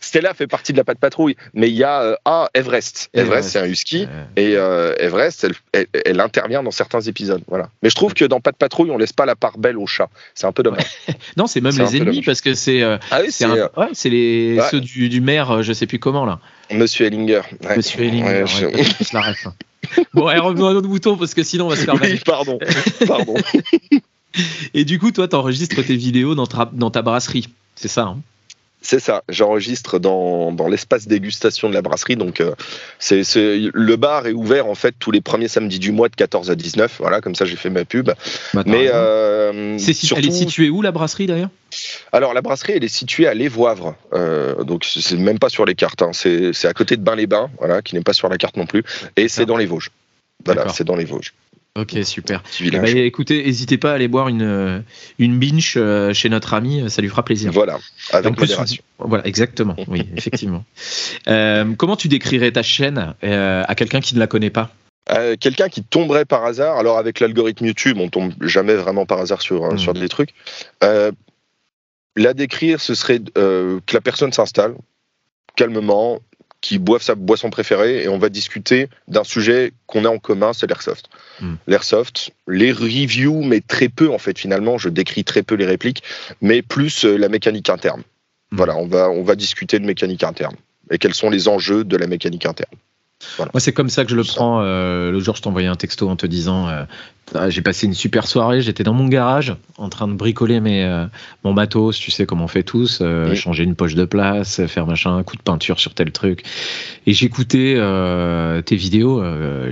Stella 0.00 0.34
fait 0.34 0.46
partie 0.46 0.72
de 0.72 0.78
la 0.78 0.84
patte 0.84 0.98
patrouille, 0.98 1.36
mais 1.54 1.68
il 1.68 1.76
y 1.76 1.84
a 1.84 2.18
ah 2.24 2.48
Everest. 2.54 3.10
Everest, 3.14 3.50
c'est 3.50 3.58
un 3.58 3.66
husky 3.66 4.06
et 4.36 4.52
Everest, 4.52 5.46
elle, 5.72 5.86
elle, 6.04 6.20
intervient 6.20 6.62
dans 6.62 6.70
certains 6.70 7.00
épisodes, 7.00 7.42
voilà. 7.48 7.70
Mais 7.82 7.90
je 7.90 7.94
trouve 7.94 8.14
que 8.14 8.24
dans 8.24 8.40
patte 8.40 8.56
patrouille, 8.56 8.90
on 8.90 8.98
laisse 8.98 9.12
pas 9.12 9.26
la 9.26 9.36
part 9.36 9.58
belle 9.58 9.78
au 9.78 9.86
chat. 9.86 10.08
C'est 10.34 10.46
un 10.46 10.52
peu 10.52 10.62
dommage. 10.62 10.84
non, 11.36 11.46
c'est 11.46 11.60
même 11.60 11.76
les 11.76 11.96
ennemis 11.96 12.22
parce 12.22 12.40
que 12.40 12.54
c'est 12.54 12.82
ah 12.82 13.88
c'est 14.10 14.16
les 14.16 14.60
ceux 14.70 14.80
du, 14.80 15.20
maire, 15.20 15.50
euh, 15.50 15.62
je 15.62 15.72
sais 15.72 15.86
plus 15.86 15.98
comment 15.98 16.24
là. 16.24 16.40
Monsieur 16.72 17.06
Ellinger. 17.06 17.42
Monsieur 17.76 18.02
Ellinger. 18.02 18.44
la 19.12 19.20
hein. 19.20 19.54
bon, 20.14 20.24
revenons 20.24 20.68
à 20.68 20.74
notre 20.74 20.88
bouton 20.88 21.16
parce 21.16 21.34
que 21.34 21.42
sinon 21.42 21.66
on 21.66 21.68
va 21.68 21.76
se 21.76 21.84
faire. 21.84 21.94
Oui, 22.00 22.20
pardon. 22.24 22.58
pardon. 23.06 23.34
Et 24.74 24.84
du 24.84 24.98
coup, 24.98 25.10
toi, 25.10 25.26
tu 25.26 25.34
enregistres 25.34 25.84
tes 25.84 25.96
vidéos 25.96 26.34
dans 26.34 26.46
ta, 26.46 26.70
dans 26.72 26.90
ta 26.90 27.02
brasserie, 27.02 27.48
c'est 27.74 27.88
ça 27.88 28.02
hein? 28.02 28.20
C'est 28.82 29.00
ça, 29.00 29.22
j'enregistre 29.28 29.98
dans, 29.98 30.52
dans 30.52 30.68
l'espace 30.68 31.06
dégustation 31.06 31.68
de 31.68 31.74
la 31.74 31.82
brasserie. 31.82 32.16
Donc, 32.16 32.40
euh, 32.40 32.54
c'est, 32.98 33.22
le 33.72 33.96
bar 33.96 34.26
est 34.26 34.32
ouvert 34.32 34.66
en 34.66 34.74
fait 34.74 34.94
tous 34.98 35.10
les 35.10 35.20
premiers 35.20 35.48
samedis 35.48 35.78
du 35.78 35.92
mois 35.92 36.08
de 36.08 36.16
14 36.16 36.50
à 36.50 36.54
19. 36.54 36.96
Voilà, 36.98 37.20
comme 37.20 37.34
ça 37.34 37.44
j'ai 37.44 37.56
fait 37.56 37.70
ma 37.70 37.84
pub. 37.84 38.10
Mais 38.66 38.88
euh, 38.92 39.78
elle 40.16 40.26
est 40.26 40.30
située 40.30 40.70
où 40.70 40.82
la 40.82 40.92
brasserie 40.92 41.26
d'ailleurs? 41.26 41.50
Alors 42.12 42.34
la 42.34 42.42
brasserie 42.42 42.72
elle 42.76 42.84
est 42.84 42.88
située 42.88 43.28
à 43.28 43.34
Lévoivre, 43.34 43.94
euh, 44.12 44.64
donc 44.64 44.84
c'est 44.84 45.16
même 45.16 45.38
pas 45.38 45.50
sur 45.50 45.64
les 45.64 45.74
cartes. 45.74 46.02
Hein. 46.02 46.10
C'est, 46.12 46.64
à 46.64 46.72
côté 46.72 46.96
de 46.96 47.02
Bain-les-Bains, 47.02 47.50
voilà, 47.58 47.82
qui 47.82 47.94
n'est 47.94 48.02
pas 48.02 48.12
sur 48.12 48.28
la 48.28 48.38
carte 48.38 48.56
non 48.56 48.66
plus, 48.66 48.82
et 49.16 49.28
c'est 49.28 49.46
dans 49.46 49.56
les 49.56 49.66
Vosges. 49.66 49.90
Voilà, 50.44 50.68
c'est 50.70 50.84
dans 50.84 50.96
les 50.96 51.04
Vosges. 51.04 51.34
Ok, 51.78 51.96
super. 52.02 52.42
Eh 52.60 52.70
ben, 52.70 52.84
écoutez, 52.98 53.44
n'hésitez 53.44 53.78
pas 53.78 53.92
à 53.92 53.94
aller 53.94 54.08
boire 54.08 54.26
une, 54.28 54.42
euh, 54.42 54.80
une 55.20 55.38
binge 55.38 55.74
euh, 55.76 56.12
chez 56.12 56.28
notre 56.28 56.54
ami, 56.54 56.80
euh, 56.80 56.88
ça 56.88 57.00
lui 57.00 57.08
fera 57.08 57.24
plaisir. 57.24 57.52
Voilà, 57.52 57.78
avec 58.12 58.36
modération. 58.36 58.82
Voilà, 58.98 59.24
exactement, 59.24 59.76
oui, 59.86 60.08
effectivement. 60.16 60.64
comment 61.24 61.96
tu 61.96 62.08
décrirais 62.08 62.50
ta 62.50 62.62
chaîne 62.62 63.14
à 63.22 63.74
quelqu'un 63.76 64.00
qui 64.00 64.14
ne 64.14 64.20
la 64.20 64.26
connaît 64.26 64.50
pas? 64.50 64.70
Quelqu'un 65.40 65.68
qui 65.68 65.82
tomberait 65.82 66.24
par 66.24 66.44
hasard, 66.44 66.76
alors 66.76 66.98
avec 66.98 67.20
l'algorithme 67.20 67.66
YouTube, 67.66 67.98
on 67.98 68.08
tombe 68.08 68.32
jamais 68.42 68.74
vraiment 68.74 69.06
par 69.06 69.18
hasard 69.18 69.40
sur, 69.40 69.64
hein, 69.64 69.74
hmm. 69.74 69.78
sur 69.78 69.94
des 69.94 70.08
trucs. 70.08 70.34
la 70.82 72.34
décrire, 72.34 72.80
ce 72.80 72.94
serait 72.94 73.20
que 73.20 73.92
la 73.92 74.00
personne 74.00 74.32
s'installe 74.32 74.74
calmement, 75.56 76.20
qui 76.60 76.78
boivent 76.78 77.02
sa 77.02 77.14
boisson 77.14 77.50
préférée 77.50 78.02
et 78.02 78.08
on 78.08 78.18
va 78.18 78.28
discuter 78.28 78.88
d'un 79.08 79.24
sujet 79.24 79.72
qu'on 79.86 80.04
a 80.04 80.08
en 80.08 80.18
commun, 80.18 80.52
c'est 80.52 80.66
l'airsoft. 80.66 81.08
Hmm. 81.40 81.54
L'airsoft, 81.66 82.30
les 82.46 82.72
reviews, 82.72 83.42
mais 83.42 83.60
très 83.60 83.88
peu 83.88 84.10
en 84.10 84.18
fait 84.18 84.38
finalement, 84.38 84.78
je 84.78 84.88
décris 84.88 85.24
très 85.24 85.42
peu 85.42 85.54
les 85.54 85.66
répliques, 85.66 86.02
mais 86.40 86.62
plus 86.62 87.04
euh, 87.04 87.16
la 87.16 87.28
mécanique 87.28 87.70
interne. 87.70 88.02
Hmm. 88.50 88.56
Voilà, 88.56 88.76
on 88.76 88.86
va, 88.86 89.10
on 89.10 89.22
va 89.22 89.36
discuter 89.36 89.78
de 89.78 89.86
mécanique 89.86 90.22
interne 90.22 90.56
et 90.90 90.98
quels 90.98 91.14
sont 91.14 91.30
les 91.30 91.48
enjeux 91.48 91.84
de 91.84 91.96
la 91.96 92.06
mécanique 92.06 92.46
interne. 92.46 92.74
Moi, 93.38 93.60
c'est 93.60 93.72
comme 93.72 93.88
ça 93.88 94.04
que 94.04 94.10
je 94.10 94.16
le 94.16 94.24
prends. 94.24 94.60
Euh, 94.62 95.10
le 95.10 95.20
jour, 95.20 95.36
je 95.36 95.42
t'envoyais 95.42 95.68
un 95.68 95.74
texto 95.74 96.08
en 96.08 96.16
te 96.16 96.26
disant 96.26 96.68
euh, 96.68 96.84
ah, 97.34 97.50
J'ai 97.50 97.62
passé 97.62 97.86
une 97.86 97.94
super 97.94 98.26
soirée, 98.26 98.60
j'étais 98.60 98.82
dans 98.82 98.94
mon 98.94 99.08
garage 99.08 99.54
en 99.76 99.88
train 99.88 100.08
de 100.08 100.14
bricoler 100.14 100.60
mes, 100.60 100.84
euh, 100.84 101.06
mon 101.44 101.52
matos, 101.52 101.98
tu 101.98 102.10
sais 102.10 102.26
comment 102.26 102.44
on 102.44 102.48
fait 102.48 102.62
tous, 102.62 103.02
changer 103.34 103.64
une 103.64 103.74
poche 103.74 103.94
de 103.94 104.04
place, 104.04 104.64
faire 104.66 104.86
machin, 104.86 105.16
un 105.16 105.22
coup 105.22 105.36
de 105.36 105.42
peinture 105.42 105.80
sur 105.80 105.94
tel 105.94 106.12
truc. 106.12 106.44
Et 107.06 107.12
j'écoutais 107.12 107.74
tes 108.64 108.76
vidéos, 108.76 109.22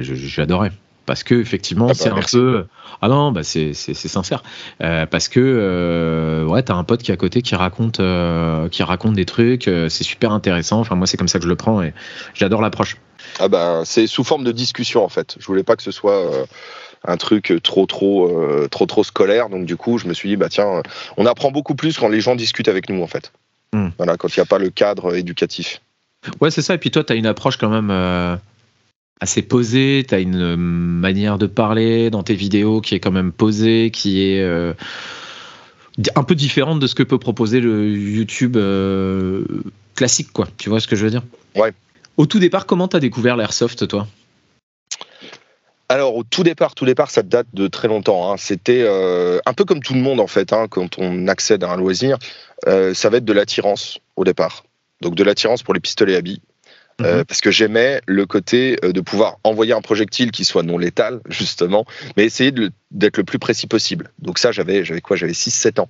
j'adorais. 0.01 0.73
Parce 1.07 1.23
que 1.23 1.37
effectivement, 1.37 1.87
ah 1.87 1.93
bah, 1.93 1.95
c'est 1.95 2.11
un 2.11 2.21
peu. 2.21 2.67
Ah 3.01 3.09
non, 3.09 3.33
bah 3.33 3.43
c'est 3.43 3.73
sincère. 3.73 4.43
parce 4.79 5.29
que 5.29 6.45
ouais, 6.47 6.63
t'as 6.63 6.75
un 6.75 6.85
pote 6.85 7.03
qui 7.03 7.11
est 7.11 7.15
à 7.15 7.17
côté 7.17 7.41
qui 7.41 7.55
raconte, 7.55 8.01
qui 8.71 8.83
raconte 8.83 9.15
des 9.15 9.25
trucs. 9.25 9.71
c'est 9.89 10.05
super 10.05 10.33
intéressant. 10.33 10.81
Enfin, 10.81 10.97
moi, 10.97 11.07
c'est 11.07 11.17
comme 11.17 11.29
ça 11.29 11.39
que 11.39 11.45
je 11.45 11.49
le 11.49 11.57
prends 11.57 11.81
et 11.83 11.95
j'adore 12.35 12.61
l'approche. 12.61 12.99
Ah 13.39 13.49
ben, 13.49 13.83
c'est 13.85 14.07
sous 14.07 14.25
forme 14.25 14.45
de 14.45 14.53
discussion 14.53 15.05
en 15.05 15.09
fait. 15.09 15.37
Je 15.39 15.47
voulais 15.47 15.63
pas 15.63 15.77
que 15.77 15.83
ce 15.83 15.91
soit 15.91 16.17
euh, 16.17 16.45
un 17.07 17.17
truc 17.17 17.53
trop 17.63 17.87
trop 17.87 18.29
euh, 18.29 18.69
trop 18.69 18.87
trop 18.87 19.05
scolaire. 19.05 19.49
Donc 19.49 19.67
du 19.67 19.77
coup, 19.77 19.99
je 19.99 20.07
me 20.07 20.15
suis 20.15 20.29
dit 20.29 20.37
bah 20.37 20.49
tiens, 20.49 20.83
on 21.17 21.27
apprend 21.27 21.51
beaucoup 21.51 21.75
plus 21.75 21.99
quand 21.99 22.09
les 22.09 22.21
gens 22.21 22.37
discutent 22.37 22.69
avec 22.69 22.89
nous 22.89 23.03
en 23.03 23.07
fait. 23.07 23.33
Hmm. 23.73 23.89
Voilà, 23.99 24.17
quand 24.17 24.35
il 24.35 24.39
n'y 24.39 24.43
a 24.43 24.47
pas 24.47 24.59
le 24.59 24.71
cadre 24.71 25.15
éducatif. 25.15 25.81
Ouais, 26.41 26.51
c'est 26.51 26.63
ça. 26.63 26.75
Et 26.75 26.79
puis 26.79 26.91
toi, 26.91 27.05
tu 27.05 27.13
as 27.13 27.17
une 27.17 27.27
approche 27.27 27.59
quand 27.59 27.69
même 27.69 27.91
euh, 27.91 28.37
assez 29.21 29.43
posée. 29.43 30.05
Tu 30.09 30.15
as 30.15 30.19
une 30.19 30.57
manière 30.57 31.39
de 31.39 31.47
parler 31.47 32.11
dans 32.11 32.23
tes 32.23 32.35
vidéos 32.35 32.81
qui 32.81 32.95
est 32.95 33.01
quand 33.01 33.13
même 33.13 33.31
posée, 33.31 33.91
qui 33.93 34.23
est 34.23 34.43
un 36.15 36.23
peu 36.25 36.35
différente 36.35 36.81
de 36.81 36.87
ce 36.87 36.95
que 36.95 37.03
peut 37.03 37.19
proposer 37.19 37.61
le 37.61 37.89
YouTube 37.89 38.57
classique, 39.95 40.33
quoi. 40.33 40.49
Tu 40.57 40.71
vois 40.71 40.81
ce 40.81 40.89
que 40.89 40.97
je 40.97 41.05
veux 41.05 41.11
dire? 41.11 41.23
Ouais. 41.55 41.73
Au 42.19 42.27
tout 42.27 42.41
départ, 42.41 42.67
comment 42.67 42.89
tu 42.89 42.97
as 42.97 43.01
découvert 43.01 43.37
l'airsoft, 43.37 43.87
toi? 43.87 44.09
Alors 45.89 46.17
au 46.17 46.25
tout 46.25 46.43
départ, 46.43 46.75
tout 46.75 46.85
départ, 46.85 47.11
ça 47.11 47.23
date 47.23 47.47
de 47.55 47.69
très 47.69 47.87
longtemps. 47.87 48.31
Hein. 48.31 48.37
C'était 48.37 48.83
euh, 48.83 49.39
un 49.47 49.55
peu 49.55 49.65
comme 49.65 49.81
tout 49.81 49.95
le 49.95 50.01
monde 50.01 50.19
en 50.19 50.27
fait, 50.27 50.53
hein, 50.53 50.67
quand 50.69 50.99
on 50.99 51.29
accède 51.29 51.63
à 51.63 51.71
un 51.71 51.77
loisir, 51.77 52.19
euh, 52.67 52.93
ça 52.93 53.09
va 53.09 53.19
être 53.19 53.25
de 53.25 53.33
l'attirance 53.33 54.01
au 54.17 54.25
départ. 54.25 54.65
Donc 55.01 55.15
de 55.15 55.23
l'attirance 55.23 55.63
pour 55.63 55.75
les 55.75 55.81
pistolets 55.81 56.17
à 56.17 56.21
billes. 56.21 56.43
Euh, 57.01 57.19
mhm. 57.19 57.25
parce 57.27 57.41
que 57.41 57.53
j'aimais 57.53 58.01
le 58.07 58.27
côté 58.27 58.77
euh, 58.85 58.93
de 58.93 59.01
pouvoir 59.01 59.39
envoyer 59.45 59.73
un 59.73 59.81
projectile 59.81 60.33
qui 60.33 60.45
soit 60.45 60.65
non 60.65 60.79
létal, 60.79 61.21
justement, 61.29 61.85
mais 62.17 62.25
essayer 62.25 62.53
d'être 62.91 63.19
le 63.19 63.25
plus 63.25 63.39
précis 63.39 63.69
possible. 63.69 64.11
Donc 64.19 64.39
ça, 64.41 64.51
j'avais 64.51 64.85
j'avais 64.85 65.01
quoi? 65.01 65.17
J'avais 65.17 65.33
6-7 65.33 65.81
ans. 65.81 65.89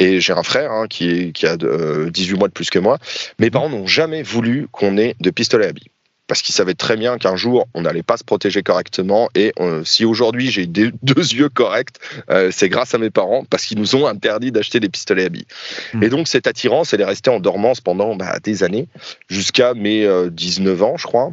Et 0.00 0.20
j'ai 0.20 0.32
un 0.32 0.42
frère 0.42 0.72
hein, 0.72 0.86
qui, 0.88 1.32
qui 1.32 1.46
a 1.46 1.56
18 1.56 1.64
euh, 1.68 2.36
mois 2.36 2.48
de 2.48 2.52
plus 2.52 2.68
que 2.68 2.80
moi. 2.80 2.98
Mes 3.38 3.46
mhm. 3.46 3.52
parents 3.52 3.68
n'ont 3.68 3.86
jamais 3.86 4.24
voulu 4.24 4.66
qu'on 4.72 4.98
ait 4.98 5.14
de 5.20 5.30
pistolet 5.30 5.66
à 5.66 5.72
billes 5.72 5.90
parce 6.30 6.42
qu'ils 6.42 6.54
savaient 6.54 6.74
très 6.74 6.96
bien 6.96 7.18
qu'un 7.18 7.34
jour, 7.34 7.66
on 7.74 7.80
n'allait 7.80 8.04
pas 8.04 8.16
se 8.16 8.22
protéger 8.22 8.62
correctement. 8.62 9.28
Et 9.34 9.52
euh, 9.58 9.82
si 9.84 10.04
aujourd'hui 10.04 10.48
j'ai 10.48 10.64
deux 10.68 10.92
yeux 11.02 11.48
corrects, 11.48 11.96
euh, 12.30 12.52
c'est 12.52 12.68
grâce 12.68 12.94
à 12.94 12.98
mes 12.98 13.10
parents, 13.10 13.44
parce 13.50 13.64
qu'ils 13.64 13.80
nous 13.80 13.96
ont 13.96 14.06
interdit 14.06 14.52
d'acheter 14.52 14.78
des 14.78 14.88
pistolets 14.88 15.24
à 15.24 15.28
billes. 15.28 15.48
Hmm. 15.92 16.04
Et 16.04 16.08
donc 16.08 16.28
cette 16.28 16.46
attirance, 16.46 16.94
elle 16.94 17.00
est 17.00 17.04
restée 17.04 17.30
en 17.30 17.40
dormance 17.40 17.80
pendant 17.80 18.14
bah, 18.14 18.38
des 18.44 18.62
années, 18.62 18.86
jusqu'à 19.28 19.74
mes 19.74 20.08
19 20.30 20.80
euh, 20.80 20.84
ans, 20.84 20.96
je 20.96 21.08
crois, 21.08 21.32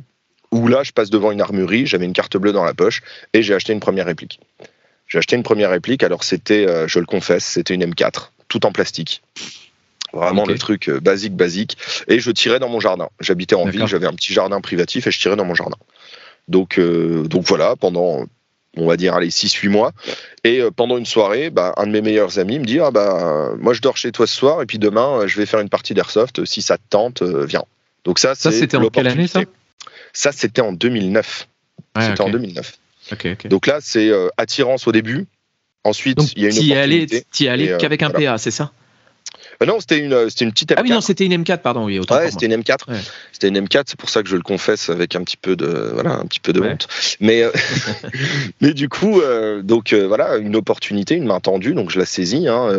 où 0.51 0.67
là, 0.67 0.81
je 0.81 0.93
passe 0.93 1.11
devant 1.11 1.31
une 1.31 1.41
armurerie, 1.41 1.85
j'avais 1.85 2.05
une 2.05 2.13
carte 2.13 2.35
bleue 2.35 2.51
dans 2.51 2.65
la 2.65 2.73
poche, 2.73 3.03
et 3.33 3.43
j'ai 3.43 3.53
acheté 3.53 3.73
une 3.73 3.79
première 3.79 4.07
réplique. 4.07 4.39
J'ai 5.07 5.19
acheté 5.19 5.35
une 5.35 5.43
première 5.43 5.69
réplique, 5.69 6.01
alors 6.01 6.23
c'était, 6.23 6.65
je 6.87 6.97
le 6.97 7.05
confesse, 7.05 7.45
c'était 7.45 7.75
une 7.75 7.83
M4, 7.83 8.29
tout 8.47 8.65
en 8.65 8.71
plastique. 8.71 9.21
Vraiment 10.13 10.45
le 10.45 10.57
truc 10.57 10.89
basique, 10.89 11.35
basique. 11.35 11.77
Et 12.07 12.19
je 12.19 12.31
tirais 12.31 12.59
dans 12.59 12.69
mon 12.69 12.79
jardin. 12.79 13.09
J'habitais 13.19 13.55
en 13.55 13.65
ville, 13.65 13.87
j'avais 13.87 14.07
un 14.07 14.13
petit 14.13 14.33
jardin 14.33 14.61
privatif 14.61 15.07
et 15.07 15.11
je 15.11 15.19
tirais 15.19 15.35
dans 15.35 15.45
mon 15.45 15.55
jardin. 15.55 15.77
Donc, 16.47 16.79
donc 16.79 17.43
voilà, 17.43 17.75
pendant 17.75 18.25
on 18.77 18.87
va 18.87 18.97
dire, 18.97 19.13
allez, 19.13 19.29
6-8 19.29 19.69
mois. 19.69 19.91
Et 20.43 20.61
euh, 20.61 20.71
pendant 20.71 20.97
une 20.97 21.05
soirée, 21.05 21.49
bah, 21.49 21.73
un 21.77 21.87
de 21.87 21.91
mes 21.91 22.01
meilleurs 22.01 22.39
amis 22.39 22.59
me 22.59 22.65
dit 22.65 22.79
ah, 22.79 22.91
bah, 22.91 23.51
Moi, 23.59 23.73
je 23.73 23.81
dors 23.81 23.97
chez 23.97 24.11
toi 24.11 24.27
ce 24.27 24.35
soir, 24.35 24.61
et 24.61 24.65
puis 24.65 24.79
demain, 24.79 25.21
euh, 25.21 25.27
je 25.27 25.37
vais 25.37 25.45
faire 25.45 25.59
une 25.59 25.69
partie 25.69 25.93
d'airsoft. 25.93 26.45
Si 26.45 26.61
ça 26.61 26.77
te 26.77 26.83
tente, 26.89 27.21
euh, 27.21 27.45
viens. 27.45 27.63
Donc, 28.03 28.19
ça, 28.19 28.35
ça 28.35 28.51
c'était 28.51 28.77
en 28.77 28.89
quelle 28.89 29.07
année, 29.07 29.27
ça 29.27 29.41
Ça, 30.13 30.31
c'était 30.31 30.61
en 30.61 30.73
2009. 30.73 31.47
c'était 31.99 32.21
en 32.21 32.29
2009. 32.29 32.77
Donc 33.47 33.67
là, 33.67 33.79
c'est 33.81 34.11
attirance 34.37 34.87
au 34.87 34.91
début. 34.91 35.27
Ensuite, 35.83 36.33
il 36.35 36.43
y 36.43 36.45
a 36.45 36.49
une. 36.49 36.55
Tu 37.31 37.43
y 37.43 37.47
allais 37.47 37.77
qu'avec 37.77 38.01
un 38.03 38.09
PA, 38.09 38.37
c'est 38.37 38.51
ça? 38.51 38.71
euh, 38.71 38.86
non, 39.65 39.79
c'était 39.79 39.99
une, 39.99 40.29
c'était 40.29 40.45
une 40.45 40.51
petite 40.51 40.71
M4. 40.71 40.75
Ah 40.77 40.81
oui, 40.83 40.89
non, 40.89 41.01
c'était 41.01 41.25
une 41.25 41.43
M4, 41.43 41.57
pardon. 41.59 41.85
Oui, 41.85 41.99
autant 41.99 42.15
ouais, 42.15 42.29
c'était 42.29 42.45
une 42.45 42.55
M4. 42.61 42.77
C'était 43.31 43.47
une 43.47 43.59
M4, 43.59 43.83
c'est 43.87 43.99
pour 43.99 44.09
ça 44.09 44.23
que 44.23 44.29
je 44.29 44.35
le 44.35 44.43
confesse 44.43 44.89
avec 44.89 45.15
un 45.15 45.23
petit 45.23 45.37
peu 45.37 45.55
de, 45.55 45.91
voilà, 45.93 46.11
un 46.11 46.25
petit 46.25 46.39
peu 46.39 46.53
de 46.53 46.61
honte. 46.61 46.87
Mais, 47.19 47.43
euh, 47.43 47.51
mais 48.61 48.73
du 48.73 48.89
coup, 48.89 49.21
euh, 49.21 49.61
donc 49.61 49.93
voilà, 49.93 50.37
une 50.37 50.55
opportunité, 50.55 51.15
une 51.15 51.25
main 51.25 51.39
tendue, 51.39 51.73
donc 51.73 51.89
je 51.89 51.99
la 51.99 52.05
saisis. 52.05 52.47
Hein, 52.47 52.69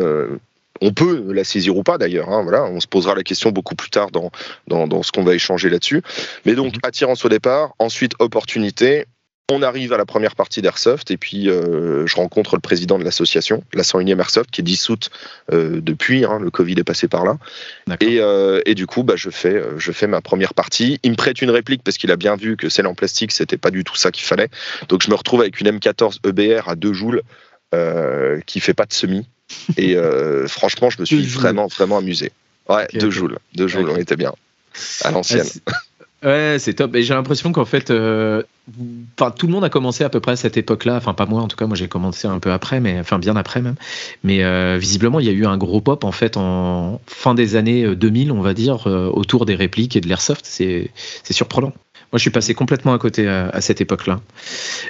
on 0.81 0.93
peut 0.93 1.33
la 1.33 1.45
saisir 1.45 1.77
ou 1.77 1.83
pas 1.83 1.99
d'ailleurs. 1.99 2.29
Hein, 2.31 2.43
voilà, 2.43 2.65
on 2.65 2.81
se 2.81 2.87
posera 2.87 3.15
la 3.15 3.23
question 3.23 3.51
beaucoup 3.51 3.75
plus 3.75 3.91
tard 3.91 4.11
dans, 4.11 4.31
dans, 4.67 4.87
dans 4.87 5.03
ce 5.03 5.13
qu'on 5.13 5.25
va 5.25 5.35
échanger 5.35 5.71
là-dessus. 5.71 6.03
Mais 6.45 6.55
donc, 6.55 6.75
mhm. 6.75 6.81
attirance 6.83 7.25
au 7.25 7.29
départ, 7.29 7.75
ensuite 7.79 8.13
opportunité, 8.19 9.07
on 9.50 9.62
arrive 9.62 9.93
à 9.95 9.97
la 9.97 10.05
première 10.05 10.35
partie 10.35 10.61
d'Airsoft 10.61 11.11
et 11.11 11.17
puis 11.17 11.49
euh, 11.49 12.07
je 12.07 12.17
rencontre 12.17 12.55
le 12.57 12.61
président 12.61 12.99
de 12.99 13.05
l'association, 13.05 13.64
la 13.73 13.83
101e 13.83 14.19
Airsoft, 14.19 14.50
qui 14.50 14.61
est 14.61 14.64
dissoute 14.64 15.11
euh, 15.52 15.81
depuis, 15.81 16.25
hein, 16.25 16.38
le 16.38 16.50
Covid 16.50 16.75
est 16.78 16.85
passé 16.85 17.09
par 17.09 17.25
là. 17.25 17.38
Euh, 18.02 18.61
et, 18.67 18.75
du 18.75 18.87
coup, 18.87 19.02
bah, 19.02 19.14
je, 19.17 19.31
fais, 19.31 19.62
je 19.78 19.93
fais 19.93 20.07
ma 20.07 20.21
première 20.21 20.52
partie. 20.52 21.00
Il 21.02 21.12
me 21.12 21.17
prête 21.17 21.40
une 21.40 21.50
réplique 21.50 21.83
parce 21.83 21.97
qu'il 21.97 22.11
a 22.11 22.17
bien 22.17 22.37
vu 22.37 22.57
que 22.57 22.69
celle 22.69 22.87
en 22.87 22.95
plastique, 22.95 23.33
c'était 23.33 23.57
pas 23.57 23.71
du 23.71 23.85
tout 23.85 23.97
ça 23.97 24.11
qu'il 24.11 24.25
fallait. 24.25 24.49
Donc 24.88 25.02
je 25.02 25.11
me 25.11 25.14
retrouve 25.14 25.40
avec 25.40 25.61
une 25.61 25.69
M14 25.69 26.19
EBR 26.26 26.69
à 26.69 26.75
2 26.75 26.93
joules 26.93 27.23
qui 28.47 28.61
fait 28.61 28.75
pas 28.75 28.87
de 28.87 28.93
semi. 28.93 29.26
Et 29.78 29.97
franchement, 30.47 30.90
je 30.90 31.00
me 31.00 31.07
suis 31.07 31.25
vraiment, 31.25 31.69
vraiment 31.69 31.99
amusé. 31.99 32.33
Ouais, 32.69 32.87
2 32.93 33.11
joules. 33.11 33.38
2 33.55 33.67
joules, 33.67 33.88
on 33.88 33.97
était 33.97 34.17
bien. 34.17 34.35
À 35.02 35.11
l'ancienne. 35.11 35.47
Ouais, 36.25 36.57
c'est 36.59 36.75
top. 36.75 36.97
J'ai 36.97 37.15
l'impression 37.15 37.53
qu'en 37.53 37.65
fait, 37.65 37.91
euh, 37.91 38.43
tout 39.37 39.47
le 39.47 39.53
monde 39.53 39.63
a 39.63 39.69
commencé 39.69 40.03
à 40.03 40.09
peu 40.09 40.19
près 40.19 40.33
à 40.33 40.37
cette 40.37 40.57
époque-là. 40.57 40.97
Enfin, 40.97 41.15
pas 41.15 41.27
moi 41.27 41.43
en 41.43 41.47
tout 41.47 41.57
cas. 41.57 41.67
Moi, 41.67 41.77
j'ai 41.77 41.87
commencé 41.87 42.27
un 42.27 42.41
peu 42.41 42.51
après, 42.51 42.81
mais 42.81 42.99
enfin 42.99 43.21
bien 43.21 43.37
après 43.37 43.63
même. 43.63 43.77
Mais 44.25 44.43
euh, 44.43 44.79
visiblement, 44.79 45.21
il 45.21 45.27
y 45.27 45.29
a 45.29 45.33
eu 45.33 45.47
un 45.47 45.57
gros 45.57 45.81
pop 45.81 46.03
en 46.03 46.11
fait 46.11 46.37
en 46.37 47.01
fin 47.07 47.35
des 47.35 47.55
années 47.55 47.95
2000, 47.95 48.31
euh, 48.31 48.35
on 48.35 48.41
va 48.41 48.53
dire, 48.53 48.87
autour 48.87 49.47
des 49.47 49.55
répliques 49.55 49.95
et 49.95 50.01
de 50.01 50.09
l'airsoft. 50.09 50.45
C'est 50.45 50.91
surprenant. 51.31 51.73
Moi, 52.11 52.17
je 52.17 52.23
suis 52.23 52.31
passé 52.31 52.55
complètement 52.55 52.95
à 52.95 52.99
côté 52.99 53.29
à, 53.29 53.61
cette 53.61 53.81
époque-là. 53.81 54.21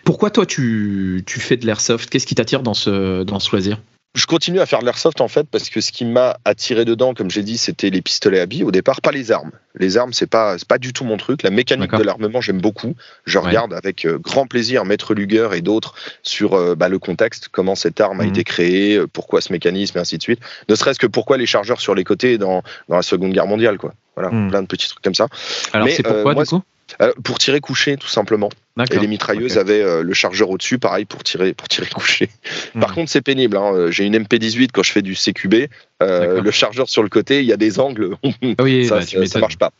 Pourquoi 0.04 0.30
toi, 0.30 0.46
tu, 0.46 1.24
tu 1.26 1.40
fais 1.40 1.56
de 1.56 1.66
l'airsoft? 1.66 2.08
Qu'est-ce 2.08 2.26
qui 2.26 2.36
t'attire 2.36 2.62
dans 2.62 2.74
ce, 2.74 3.22
dans 3.24 3.40
ce 3.40 3.50
loisir? 3.50 3.78
Je 4.14 4.26
continue 4.26 4.60
à 4.60 4.66
faire 4.66 4.80
de 4.80 4.84
l'airsoft 4.84 5.20
en 5.20 5.28
fait 5.28 5.46
parce 5.48 5.68
que 5.68 5.80
ce 5.80 5.92
qui 5.92 6.04
m'a 6.04 6.38
attiré 6.44 6.84
dedans, 6.84 7.14
comme 7.14 7.30
j'ai 7.30 7.42
dit, 7.42 7.58
c'était 7.58 7.90
les 7.90 8.02
pistolets 8.02 8.40
à 8.40 8.46
billes 8.46 8.64
au 8.64 8.70
départ, 8.70 9.00
pas 9.00 9.12
les 9.12 9.30
armes. 9.30 9.52
Les 9.74 9.96
armes, 9.96 10.12
c'est 10.12 10.26
pas 10.26 10.56
pas 10.66 10.78
du 10.78 10.92
tout 10.92 11.04
mon 11.04 11.16
truc. 11.16 11.42
La 11.42 11.50
mécanique 11.50 11.94
de 11.94 12.02
l'armement, 12.02 12.40
j'aime 12.40 12.60
beaucoup. 12.60 12.94
Je 13.26 13.38
regarde 13.38 13.72
avec 13.74 14.06
euh, 14.06 14.18
grand 14.18 14.46
plaisir 14.46 14.84
Maître 14.84 15.14
Luger 15.14 15.50
et 15.54 15.60
d'autres 15.60 15.94
sur 16.22 16.54
euh, 16.54 16.74
bah, 16.74 16.88
le 16.88 16.98
contexte, 16.98 17.48
comment 17.48 17.74
cette 17.74 18.00
arme 18.00 18.20
a 18.20 18.24
mhm. 18.24 18.30
été 18.30 18.44
créée, 18.44 18.96
euh, 18.96 19.06
pourquoi 19.06 19.40
ce 19.40 19.52
mécanisme 19.52 19.98
et 19.98 20.00
ainsi 20.00 20.18
de 20.18 20.22
suite. 20.22 20.40
Ne 20.68 20.74
serait-ce 20.74 20.98
que 20.98 21.06
pourquoi 21.06 21.36
les 21.36 21.46
chargeurs 21.46 21.80
sur 21.80 21.94
les 21.94 22.04
côtés 22.04 22.38
dans, 22.38 22.62
dans 22.88 22.96
la 22.96 23.02
Seconde 23.02 23.32
Guerre 23.32 23.46
mondiale, 23.46 23.78
quoi. 23.78 23.94
Voilà, 24.16 24.30
mhm. 24.30 24.50
plein 24.50 24.62
de 24.62 24.66
petits 24.66 24.88
trucs 24.88 25.04
comme 25.04 25.14
ça. 25.14 25.28
Alors 25.72 25.88
c'est 25.90 26.02
pourquoi 26.02 26.34
du 26.34 26.44
coup? 26.44 26.62
euh, 27.00 27.12
pour 27.22 27.38
tirer 27.38 27.60
couché, 27.60 27.96
tout 27.96 28.08
simplement. 28.08 28.48
Et 28.90 28.98
les 28.98 29.06
mitrailleuses 29.06 29.58
avaient 29.58 29.82
euh, 29.82 30.02
le 30.02 30.14
chargeur 30.14 30.50
au-dessus, 30.50 30.78
pareil, 30.78 31.04
pour 31.04 31.22
tirer, 31.24 31.52
pour 31.52 31.68
tirer 31.68 31.88
couché. 31.88 32.28
Hmm. 32.74 32.80
Par 32.80 32.94
contre, 32.94 33.10
c'est 33.10 33.22
pénible. 33.22 33.56
Hein. 33.56 33.72
Euh, 33.74 33.90
j'ai 33.90 34.04
une 34.04 34.16
MP18 34.16 34.70
quand 34.72 34.82
je 34.82 34.92
fais 34.92 35.02
du 35.02 35.14
CQB. 35.14 35.68
le 36.00 36.50
chargeur 36.50 36.88
sur 36.88 37.02
le 37.02 37.08
côté, 37.08 37.40
il 37.40 37.46
y 37.46 37.52
a 37.52 37.56
des 37.56 37.80
angles. 37.80 38.16
Ah 38.58 38.62
oui, 38.62 38.86
ça, 38.86 39.00
bah, 39.00 39.26
ça, 39.26 39.38
marche 39.38 39.58
pas. 39.58 39.72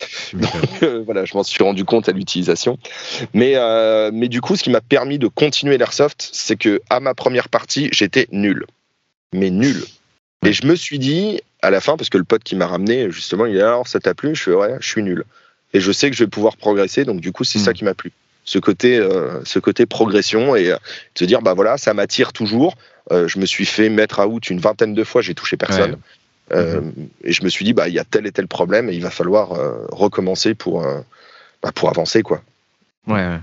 voilà, 1.04 1.24
je 1.24 1.34
m'en 1.34 1.42
suis 1.42 1.62
rendu 1.62 1.84
compte 1.84 2.08
à 2.08 2.12
l'utilisation. 2.12 2.78
Mais, 3.34 3.54
mais 4.12 4.28
du 4.28 4.40
coup, 4.40 4.56
ce 4.56 4.62
qui 4.62 4.70
m'a 4.70 4.80
permis 4.80 5.18
de 5.18 5.28
continuer 5.28 5.78
l'airsoft, 5.78 6.28
c'est 6.32 6.56
que 6.56 6.80
à 6.90 7.00
ma 7.00 7.14
première 7.14 7.48
partie, 7.48 7.88
j'étais 7.92 8.26
nul. 8.32 8.66
Mais 9.32 9.50
nul. 9.50 9.84
Et 10.44 10.52
je 10.52 10.66
me 10.66 10.76
suis 10.76 10.98
dit, 10.98 11.40
à 11.62 11.70
la 11.70 11.80
fin, 11.80 11.96
parce 11.96 12.10
que 12.10 12.18
le 12.18 12.24
pote 12.24 12.42
qui 12.44 12.56
m'a 12.56 12.66
ramené, 12.66 13.10
justement, 13.10 13.46
il 13.46 13.54
dit 13.54 13.60
alors, 13.60 13.88
ça 13.88 14.00
t'a 14.00 14.14
plu? 14.14 14.34
Je 14.34 14.42
suis 14.42 14.52
ouais, 14.52 14.76
je 14.80 14.88
suis 14.88 15.02
nul 15.02 15.24
et 15.74 15.80
je 15.80 15.92
sais 15.92 16.10
que 16.10 16.16
je 16.16 16.24
vais 16.24 16.30
pouvoir 16.30 16.56
progresser. 16.56 17.04
Donc 17.04 17.20
du 17.20 17.32
coup, 17.32 17.44
c'est 17.44 17.58
ça 17.58 17.70
hmm. 17.70 17.74
qui 17.74 17.84
m'a 17.84 17.94
plu. 17.94 18.12
Ce 18.48 18.58
côté, 18.58 18.96
euh, 18.96 19.44
ce 19.44 19.58
côté 19.58 19.84
progression 19.84 20.56
et 20.56 20.70
euh, 20.70 20.78
se 21.14 21.26
dire 21.26 21.42
bah 21.42 21.52
voilà, 21.52 21.76
ça 21.76 21.92
m'attire 21.92 22.32
toujours. 22.32 22.76
Euh, 23.12 23.28
je 23.28 23.38
me 23.38 23.44
suis 23.44 23.66
fait 23.66 23.90
mettre 23.90 24.20
à 24.20 24.26
out 24.26 24.48
une 24.48 24.58
vingtaine 24.58 24.94
de 24.94 25.04
fois, 25.04 25.20
j'ai 25.20 25.34
touché 25.34 25.58
personne. 25.58 25.98
Hmm. 26.50 26.92
Et 27.24 27.34
je 27.34 27.44
me 27.44 27.50
suis 27.50 27.66
dit 27.66 27.74
bah 27.74 27.88
il 27.88 27.94
y 27.94 27.98
a 27.98 28.04
tel 28.04 28.26
et 28.26 28.32
tel 28.32 28.48
problème 28.48 28.88
et 28.88 28.94
il 28.94 29.02
va 29.02 29.10
falloir 29.10 29.50
recommencer 29.92 30.54
pour 30.54 30.82
bah, 31.62 31.72
pour 31.74 31.90
avancer 31.90 32.22
quoi. 32.22 32.40
Ouais. 33.06 33.38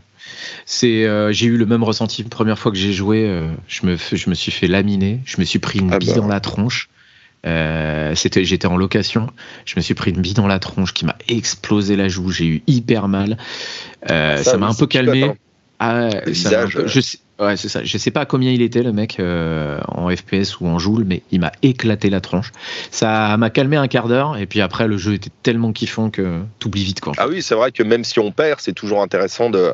C'est, 0.66 1.08
j'ai 1.32 1.46
eu 1.46 1.58
le 1.58 1.68
même 1.68 1.84
ressenti 1.84 2.24
la 2.24 2.30
première 2.30 2.58
fois 2.58 2.72
que 2.72 2.78
j'ai 2.80 2.94
joué. 2.94 3.48
je 3.68 3.86
me, 3.86 3.96
je 3.96 4.28
me 4.28 4.34
suis 4.34 4.52
fait 4.52 4.66
laminer. 4.66 5.20
Je 5.26 5.40
me 5.40 5.46
suis 5.46 5.60
pris 5.60 5.78
une 5.78 5.94
ah 5.94 6.00
bille 6.00 6.16
bah. 6.16 6.22
dans 6.22 6.28
la 6.28 6.40
tronche. 6.40 6.90
Euh, 7.46 8.16
c'était, 8.16 8.44
j'étais 8.44 8.68
en 8.68 8.78
location, 8.78 9.30
je 9.66 9.76
me 9.78 9.82
suis 9.82 9.94
pris 9.94 10.12
une 10.12 10.22
bille 10.22 10.34
dans 10.34 10.48
la 10.48 10.60
tronche 10.60 10.94
qui 10.94 11.06
m'a 11.06 11.16
explosé 11.28 11.96
la 11.96 12.08
joue, 12.08 12.32
j'ai 12.32 12.46
eu 12.46 12.64
hyper 12.68 13.08
mal. 13.08 13.38
Euh, 14.10 14.38
ça 14.38 14.58
m'a 14.58 14.68
un 14.68 14.74
peu 14.74 14.88
calmé. 14.88 15.32
Ah, 15.80 16.10
ça 16.34 16.66
je 16.68 17.00
sais, 17.02 17.20
Ouais, 17.38 17.58
c'est 17.58 17.68
ça. 17.68 17.84
Je 17.84 17.98
sais 17.98 18.12
pas 18.12 18.26
combien 18.26 18.52
il 18.52 18.62
était 18.62 18.82
le 18.82 18.94
mec 18.94 19.20
euh, 19.20 19.80
en 19.90 20.10
FPS 20.10 20.62
ou 20.62 20.68
en 20.68 20.80
joule, 20.80 21.04
mais 21.06 21.22
il 21.32 21.42
m'a 21.42 21.52
éclaté 21.64 22.10
la 22.10 22.22
tronche. 22.22 22.52
Ça 22.92 23.36
m'a 23.36 23.50
calmé 23.50 23.76
un 23.76 23.90
quart 23.90 24.08
d'heure 24.08 24.38
et 24.38 24.46
puis 24.46 24.62
après 24.62 24.88
le 24.88 24.98
jeu 24.98 25.16
était 25.16 25.32
tellement 25.44 25.74
kiffant 25.74 26.10
que 26.10 26.42
t'oublies 26.60 26.86
vite 26.86 27.02
quoi. 27.02 27.12
Ah 27.18 27.28
oui, 27.28 27.42
c'est 27.42 27.56
vrai 27.56 27.74
que 27.74 27.84
même 27.84 28.06
si 28.06 28.20
on 28.20 28.32
perd, 28.32 28.62
c'est 28.62 28.72
toujours 28.72 29.02
intéressant 29.02 29.50
de. 29.50 29.74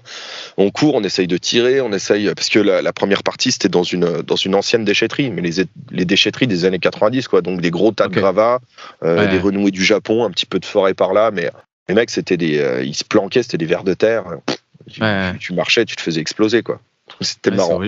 On 0.57 0.71
court, 0.71 0.95
on 0.95 1.03
essaye 1.03 1.27
de 1.27 1.37
tirer, 1.37 1.81
on 1.81 1.93
essaye 1.93 2.33
parce 2.33 2.49
que 2.49 2.57
la, 2.57 2.93
première 2.93 3.21
partie 3.21 3.51
c'était 3.51 3.69
dans 3.69 3.83
une 3.83 4.23
dans 4.23 4.35
une 4.35 4.55
ancienne 4.55 4.83
déchetterie, 4.83 5.29
mais 5.29 5.43
les, 5.43 5.63
les 5.91 6.05
déchetteries 6.05 6.47
des 6.47 6.65
années 6.65 6.79
90 6.79 7.27
quoi, 7.27 7.41
donc 7.41 7.61
des 7.61 7.71
gros 7.71 7.91
tas 7.91 8.07
de 8.07 8.15
gravats, 8.15 8.59
euh, 9.03 9.29
des 9.29 9.37
renoués 9.37 9.71
du 9.71 9.85
Japon, 9.85 10.25
un 10.25 10.31
petit 10.31 10.47
peu 10.47 10.59
de 10.59 10.65
forêt 10.65 10.95
par 10.95 11.13
là, 11.13 11.29
mais 11.31 11.51
les 11.87 11.93
mecs 11.93 12.09
c'était 12.09 12.37
des, 12.37 12.57
euh, 12.57 12.83
ils 12.83 12.95
se 12.95 13.03
planquaient, 13.03 13.43
c'était 13.43 13.59
des 13.59 13.67
vers 13.67 13.83
de 13.83 13.93
terre. 13.93 14.23
Tu, 14.89 14.99
tu 15.39 15.53
marchais, 15.53 15.85
tu 15.85 15.95
te 15.95 16.01
faisais 16.01 16.19
exploser 16.19 16.63
quoi. 16.63 16.81
C'était 17.21 17.51
marrant. 17.51 17.81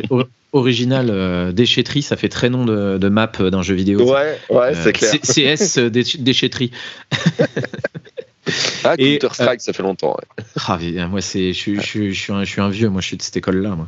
original 0.53 1.07
euh, 1.09 1.51
déchetterie, 1.51 2.03
ça 2.03 2.15
fait 2.15 2.29
très 2.29 2.49
nom 2.49 2.65
de, 2.65 3.09
map 3.09 3.31
d'un 3.39 3.61
jeu 3.61 3.75
vidéo. 3.75 4.11
Ouais, 4.11 4.37
ouais, 4.49 4.73
c'est 4.75 4.93
clair. 4.93 5.11
CS 5.11 5.77
euh, 5.77 5.89
déchetterie. 6.19 6.71
Ah, 8.83 8.97
Counter-Strike, 8.97 9.61
ça 9.61 9.71
fait 9.71 9.83
longtemps. 9.83 10.17
Ouais. 10.17 10.43
Ah, 10.67 11.07
moi, 11.07 11.21
c'est, 11.21 11.53
je, 11.53 11.75
je, 11.75 12.11
je, 12.11 12.19
suis 12.19 12.33
un, 12.33 12.43
je 12.43 12.49
suis 12.49 12.59
un 12.59 12.67
vieux, 12.67 12.89
moi, 12.89 12.99
je 12.99 13.07
suis 13.07 13.17
de 13.17 13.21
cette 13.21 13.37
école-là. 13.37 13.69
Moi. 13.69 13.87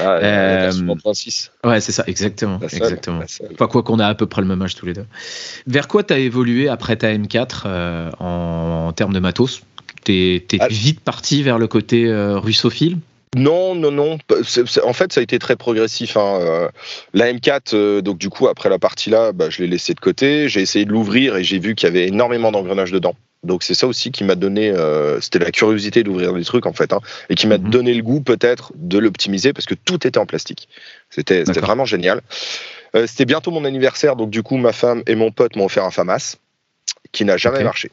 Ah, 0.00 0.16
euh, 0.16 0.72
36. 0.98 1.52
Ouais, 1.64 1.80
c'est 1.80 1.92
ça, 1.92 2.02
exactement. 2.08 2.60
exactement. 2.60 3.22
Pas 3.56 3.68
quoi 3.68 3.84
qu'on 3.84 4.00
a 4.00 4.06
à 4.08 4.14
peu 4.16 4.26
près 4.26 4.42
le 4.42 4.48
même 4.48 4.60
âge 4.60 4.74
tous 4.74 4.86
les 4.86 4.92
deux. 4.92 5.06
Vers 5.68 5.86
quoi 5.86 6.02
tu 6.02 6.12
as 6.12 6.18
évolué 6.18 6.68
après 6.68 6.96
ta 6.96 7.14
M4 7.14 8.14
en, 8.18 8.92
termes 8.92 9.12
de 9.12 9.20
matos? 9.20 9.62
T'es, 10.02 10.44
es 10.52 10.58
ah. 10.58 10.66
vite 10.68 10.98
parti 11.00 11.44
vers 11.44 11.58
le 11.58 11.68
côté 11.68 12.12
russophile? 12.12 12.98
Non, 13.36 13.74
non, 13.74 13.90
non. 13.90 14.18
En 14.84 14.92
fait, 14.92 15.12
ça 15.12 15.20
a 15.20 15.22
été 15.22 15.38
très 15.38 15.56
progressif. 15.56 16.18
Hein. 16.18 16.38
Euh, 16.40 16.68
la 17.14 17.32
M4, 17.32 17.74
euh, 17.74 18.02
donc 18.02 18.18
du 18.18 18.28
coup, 18.28 18.46
après 18.46 18.68
la 18.68 18.78
partie 18.78 19.08
là, 19.08 19.32
bah, 19.32 19.48
je 19.48 19.62
l'ai 19.62 19.68
laissé 19.68 19.94
de 19.94 20.00
côté. 20.00 20.48
J'ai 20.50 20.60
essayé 20.60 20.84
de 20.84 20.90
l'ouvrir 20.90 21.36
et 21.36 21.44
j'ai 21.44 21.58
vu 21.58 21.74
qu'il 21.74 21.88
y 21.88 21.90
avait 21.90 22.06
énormément 22.08 22.52
d'engrenages 22.52 22.92
dedans. 22.92 23.14
Donc 23.42 23.62
c'est 23.62 23.74
ça 23.74 23.86
aussi 23.86 24.12
qui 24.12 24.22
m'a 24.22 24.34
donné, 24.34 24.70
euh, 24.70 25.20
c'était 25.20 25.38
la 25.38 25.50
curiosité 25.50 26.04
d'ouvrir 26.04 26.32
des 26.34 26.44
trucs 26.44 26.66
en 26.66 26.72
fait, 26.72 26.92
hein, 26.92 27.00
et 27.28 27.34
qui 27.34 27.48
m'a 27.48 27.58
mhm. 27.58 27.70
donné 27.70 27.94
le 27.94 28.02
goût 28.02 28.20
peut-être 28.20 28.72
de 28.76 28.98
l'optimiser 28.98 29.52
parce 29.52 29.66
que 29.66 29.74
tout 29.74 30.06
était 30.06 30.18
en 30.18 30.26
plastique. 30.26 30.68
C'était 31.10 31.42
vraiment 31.42 31.84
génial. 31.84 32.20
c'était 33.06 33.24
bientôt 33.24 33.50
mon 33.50 33.64
anniversaire, 33.64 34.14
donc 34.14 34.30
du 34.30 34.44
coup 34.44 34.58
ma 34.58 34.72
femme 34.72 35.02
et 35.08 35.16
mon 35.16 35.32
pote 35.32 35.56
m'ont 35.56 35.64
offert 35.64 35.84
un 35.84 35.90
FAMAS 35.90 36.36
qui 37.10 37.24
n'a 37.24 37.36
jamais 37.36 37.64
marché. 37.64 37.90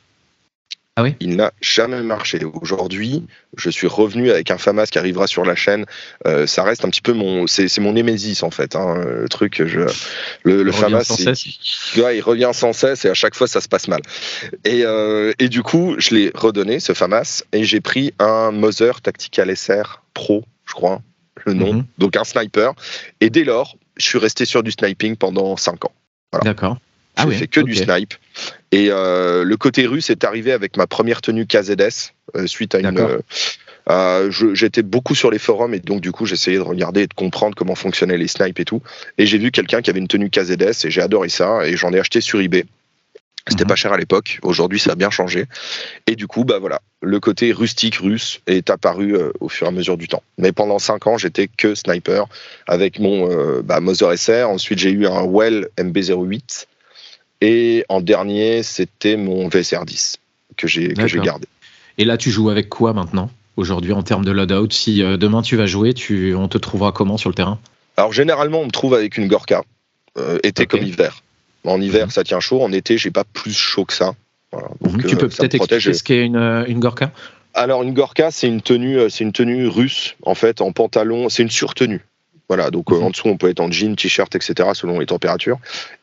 Ah 0.99 1.15
il 1.19 1.35
n'a 1.35 1.53
jamais 1.61 2.01
marché. 2.01 2.39
Aujourd'hui, 2.61 3.25
je 3.57 3.69
suis 3.69 3.87
revenu 3.87 4.31
avec 4.31 4.51
un 4.51 4.57
FAMAS 4.57 4.87
qui 4.87 4.97
arrivera 4.97 5.27
sur 5.27 5.45
la 5.45 5.55
chaîne. 5.55 5.85
Euh, 6.27 6.45
ça 6.45 6.63
reste 6.63 6.83
un 6.83 6.89
petit 6.89 7.01
peu 7.01 7.13
mon, 7.13 7.47
c'est 7.47 7.79
mon 7.79 7.93
némésis 7.93 8.43
en 8.43 8.51
fait. 8.51 8.75
Hein, 8.75 8.95
le 9.05 9.29
truc, 9.29 9.63
je, 9.65 9.81
le, 10.43 10.63
le 10.63 10.71
FAMAS, 10.71 11.03
il 11.95 12.21
revient 12.21 12.51
sans 12.53 12.73
cesse 12.73 13.05
et 13.05 13.09
à 13.09 13.13
chaque 13.13 13.35
fois 13.35 13.47
ça 13.47 13.61
se 13.61 13.67
passe 13.67 13.87
mal. 13.87 14.01
Et, 14.65 14.83
euh, 14.83 15.31
et 15.39 15.47
du 15.47 15.63
coup, 15.63 15.95
je 15.97 16.15
l'ai 16.15 16.31
redonné 16.35 16.79
ce 16.79 16.93
FAMAS 16.93 17.43
et 17.53 17.63
j'ai 17.63 17.79
pris 17.79 18.13
un 18.19 18.51
Moser 18.51 18.91
Tactical 19.01 19.55
SR 19.55 20.03
Pro, 20.13 20.43
je 20.65 20.73
crois, 20.73 21.01
le 21.45 21.53
nom, 21.53 21.73
mhm. 21.73 21.85
donc 21.97 22.17
un 22.17 22.25
sniper. 22.25 22.73
Et 23.21 23.29
dès 23.29 23.43
lors, 23.43 23.77
je 23.97 24.05
suis 24.05 24.19
resté 24.19 24.45
sur 24.45 24.63
du 24.63 24.71
sniping 24.71 25.15
pendant 25.15 25.55
5 25.55 25.85
ans. 25.85 25.93
D'accord 26.43 26.77
Ah 27.19 27.25
j'ai 27.29 27.37
fait 27.37 27.47
que 27.47 27.59
du 27.59 27.75
snipe. 27.75 28.13
Et 28.71 28.87
le 28.89 29.55
côté 29.55 29.85
russe 29.85 30.09
est 30.09 30.23
arrivé 30.23 30.51
avec 30.51 30.77
ma 30.77 30.87
première 30.87 31.21
tenue 31.21 31.45
KZS 31.45 32.13
suite 32.45 32.75
à 32.75 32.79
une. 32.79 33.21
J'étais 34.53 34.83
beaucoup 34.83 35.15
sur 35.15 35.31
les 35.31 35.39
forums 35.39 35.73
et 35.73 35.79
donc 35.79 36.01
du 36.01 36.11
coup 36.11 36.25
j'essayais 36.25 36.57
de 36.57 36.63
regarder 36.63 37.01
et 37.01 37.07
de 37.07 37.13
comprendre 37.13 37.55
comment 37.55 37.75
fonctionnaient 37.75 38.17
les 38.17 38.27
snipes 38.27 38.59
et 38.59 38.65
tout. 38.65 38.81
Et 39.17 39.25
j'ai 39.25 39.37
vu 39.37 39.51
quelqu'un 39.51 39.81
qui 39.81 39.89
avait 39.89 39.99
une 39.99 40.07
tenue 40.07 40.29
KZS 40.29 40.85
et 40.85 40.91
j'ai 40.91 41.01
adoré 41.01 41.29
ça 41.29 41.67
et 41.67 41.75
j'en 41.75 41.91
ai 41.93 41.99
acheté 41.99 42.21
sur 42.21 42.39
eBay. 42.39 42.65
C'était 43.49 43.63
mhm. 43.63 43.69
pas 43.69 43.75
cher 43.75 43.93
à 43.93 43.97
l'époque. 43.97 44.39
Aujourd'hui, 44.43 44.79
ça 44.79 44.91
a 44.91 44.95
bien 44.95 45.09
changé. 45.09 45.45
Et 46.07 46.15
du 46.15 46.27
coup, 46.27 46.43
bah 46.43 46.59
voilà, 46.59 46.81
le 47.01 47.19
côté 47.19 47.51
rustique 47.51 47.95
russe 47.95 48.41
est 48.47 48.69
apparu 48.69 49.15
euh, 49.15 49.31
au 49.39 49.49
fur 49.49 49.65
et 49.65 49.69
à 49.69 49.71
mesure 49.71 49.97
du 49.97 50.07
temps. 50.07 50.23
Mais 50.37 50.51
pendant 50.51 50.79
5 50.79 51.07
ans, 51.07 51.17
j'étais 51.17 51.47
que 51.47 51.73
sniper 51.73 52.27
avec 52.67 52.99
mon 52.99 53.29
euh, 53.29 53.61
bah, 53.63 53.79
Mother 53.79 54.17
SR. 54.17 54.49
Ensuite, 54.49 54.79
j'ai 54.79 54.91
eu 54.91 55.07
un 55.07 55.23
Well 55.23 55.69
MB08. 55.77 56.65
Et 57.41 57.85
en 57.89 58.01
dernier, 58.01 58.63
c'était 58.63 59.15
mon 59.15 59.47
VSR10 59.47 60.15
que 60.57 60.67
j'ai 60.67 60.93
gardé. 60.93 61.47
Et 61.97 62.05
là, 62.05 62.17
tu 62.17 62.31
joues 62.31 62.49
avec 62.49 62.69
quoi 62.69 62.93
maintenant 62.93 63.29
aujourd'hui 63.57 63.93
en 63.93 64.03
termes 64.03 64.25
de 64.25 64.31
loadout? 64.31 64.71
Si 64.71 65.03
euh, 65.03 65.17
demain 65.17 65.41
tu 65.41 65.55
vas 65.55 65.65
jouer, 65.65 65.93
tu, 65.93 66.33
on 66.35 66.47
te 66.47 66.57
trouvera 66.57 66.91
comment 66.91 67.17
sur 67.17 67.29
le 67.29 67.35
terrain? 67.35 67.59
Alors 67.97 68.13
généralement, 68.13 68.61
on 68.61 68.65
me 68.65 68.71
trouve 68.71 68.93
avec 68.93 69.17
une 69.17 69.27
Gorka, 69.27 69.63
été 70.43 70.65
comme 70.65 70.83
hiver. 70.83 71.21
En 71.65 71.81
hiver, 71.81 72.05
mhm. 72.05 72.11
ça 72.11 72.23
tient 72.23 72.39
chaud. 72.39 72.61
En 72.61 72.71
été, 72.71 72.97
j'ai 72.97 73.11
pas 73.11 73.23
plus 73.23 73.53
chaud 73.53 73.85
que 73.85 73.93
ça. 73.93 74.13
Mhm. 74.81 75.03
tu 75.05 75.15
peux 75.15 75.25
euh, 75.25 75.29
peut-être 75.29 75.55
expliquer 75.55 75.93
ce 75.93 76.03
qu'est 76.03 76.25
une, 76.25 76.35
euh, 76.35 76.65
une 76.67 76.79
Gorka? 76.79 77.11
Alors, 77.53 77.83
une 77.83 77.93
Gorka, 77.93 78.31
c'est 78.31 78.47
une 78.47 78.61
tenue, 78.61 78.97
euh, 78.97 79.09
c'est 79.09 79.23
une 79.23 79.31
tenue 79.31 79.67
russe, 79.67 80.15
en 80.23 80.35
fait, 80.35 80.61
en 80.61 80.71
pantalon. 80.71 81.29
C'est 81.29 81.43
une 81.43 81.49
surtenue. 81.49 82.01
Voilà, 82.49 82.71
donc 82.71 82.91
mhm. 82.91 83.03
en 83.03 83.09
dessous, 83.11 83.27
on 83.27 83.37
peut 83.37 83.49
être 83.49 83.61
en 83.61 83.71
jean, 83.71 83.95
t-shirt, 83.95 84.35
etc., 84.35 84.69
selon 84.73 84.99
les 84.99 85.05
températures. 85.05 85.59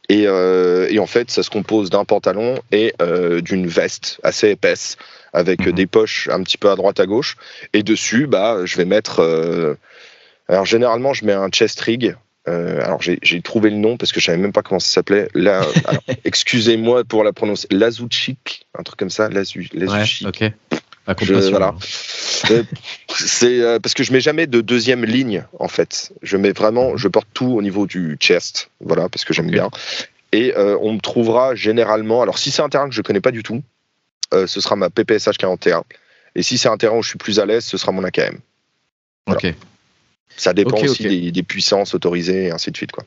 Et, 0.09 0.23
et 0.23 0.99
en 1.01 1.07
fait, 1.07 1.31
ça 1.31 1.43
se 1.43 1.51
compose 1.51 1.91
d'un 1.91 2.05
pantalon 2.05 2.61
et 2.71 2.95
d'une 3.43 3.67
veste 3.67 4.21
assez 4.23 4.51
épaisse, 4.51 4.97
avec 5.33 5.69
des 5.69 5.87
poches 5.87 6.29
un 6.33 6.45
petit 6.45 6.57
peu 6.57 6.71
à 6.71 6.77
droite, 6.77 7.01
à 7.01 7.07
gauche. 7.07 7.37
Et 7.73 7.83
dessus, 7.83 8.29
bah, 8.29 8.61
je 8.65 8.77
vais 8.77 8.85
mettre. 8.85 9.77
alors, 10.49 10.65
généralement, 10.65 11.13
je 11.13 11.25
mets 11.25 11.33
un 11.33 11.49
chest 11.49 11.81
rig, 11.81 12.15
euh, 12.49 12.81
alors 12.85 13.01
j'ai 13.03 13.43
trouvé 13.43 13.71
le 13.71 13.77
nom 13.77 13.97
parce 13.97 14.13
que 14.13 14.21
je 14.21 14.27
savais 14.27 14.39
même 14.39 14.53
pas 14.53 14.63
comment 14.63 14.79
ça 14.79 14.89
s'appelait. 14.89 15.29
excusez-moi 16.25 17.05
pour 17.05 17.25
la 17.25 17.33
prononcer. 17.33 17.67
Lazuchik, 17.71 18.67
un 18.79 18.83
truc 18.83 18.99
comme 18.99 19.11
ça. 19.11 19.29
Lazuchik. 19.29 19.75
Ouais, 19.75 20.05
ok. 20.27 20.53
Voilà. 21.07 21.75
Euh, 22.51 22.63
c'est 23.15 23.61
euh, 23.61 23.79
parce 23.79 23.95
que 23.95 24.03
je 24.03 24.13
mets 24.13 24.21
jamais 24.21 24.47
de 24.47 24.61
deuxième 24.61 25.05
ligne 25.05 25.45
en 25.59 25.69
fait. 25.69 26.13
Je 26.23 26.37
mets 26.37 26.53
vraiment, 26.53 26.97
je 26.97 27.09
porte 27.09 27.29
tout 27.33 27.47
au 27.47 27.63
niveau 27.63 27.87
du 27.87 28.17
chest, 28.21 28.71
voilà, 28.81 29.09
parce 29.09 29.25
que 29.25 29.33
j'aime 29.33 29.51
bien. 29.51 29.71
Et 30.33 30.53
on 30.57 30.93
me 30.93 31.01
trouvera 31.01 31.55
généralement. 31.55 32.21
Alors 32.23 32.39
si 32.39 32.51
c'est 32.51 32.63
un 32.63 32.69
terrain 32.69 32.89
que 32.89 32.95
je 32.95 33.03
connais 33.03 33.21
pas 33.21 33.31
du 33.31 33.43
tout, 33.43 33.63
ce 34.33 34.61
sera 34.61 34.77
ma 34.77 34.91
PPSH 34.91 35.39
41. 35.39 35.85
Et 36.35 36.43
si 36.43 36.59
c'est 36.59 36.69
un 36.69 36.77
terrain 36.77 36.97
où 36.97 37.03
je 37.03 37.09
suis 37.09 37.19
plus 37.19 37.41
à 37.41 37.47
l'aise, 37.47 37.65
ce 37.65 37.79
sera 37.79 37.93
mon 37.93 38.05
AKM. 38.05 38.39
Ok. 39.27 39.55
Ça 40.37 40.53
dépend 40.53 40.79
aussi 40.79 41.31
Des, 41.33 41.43
puissances 41.43 41.95
autorisées 41.95 42.47
et 42.47 42.51
ainsi 42.51 42.71
de 42.71 42.77
suite. 42.77 42.93
Quoi. 42.93 43.05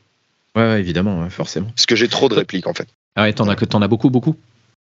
Ouais, 0.56 0.80
évidemment, 0.80 1.28
forcément. 1.30 1.68
Parce 1.68 1.86
que 1.86 1.94
j'ai 1.94 2.08
trop 2.08 2.28
de 2.28 2.34
répliques 2.34 2.66
en 2.66 2.74
fait. 2.74 2.88
Ah 3.14 3.22
ouais, 3.22 3.32
t'en 3.32 3.48
as, 3.48 3.52
as 3.52 3.88
beaucoup, 3.88 4.10
beaucoup? 4.10 4.34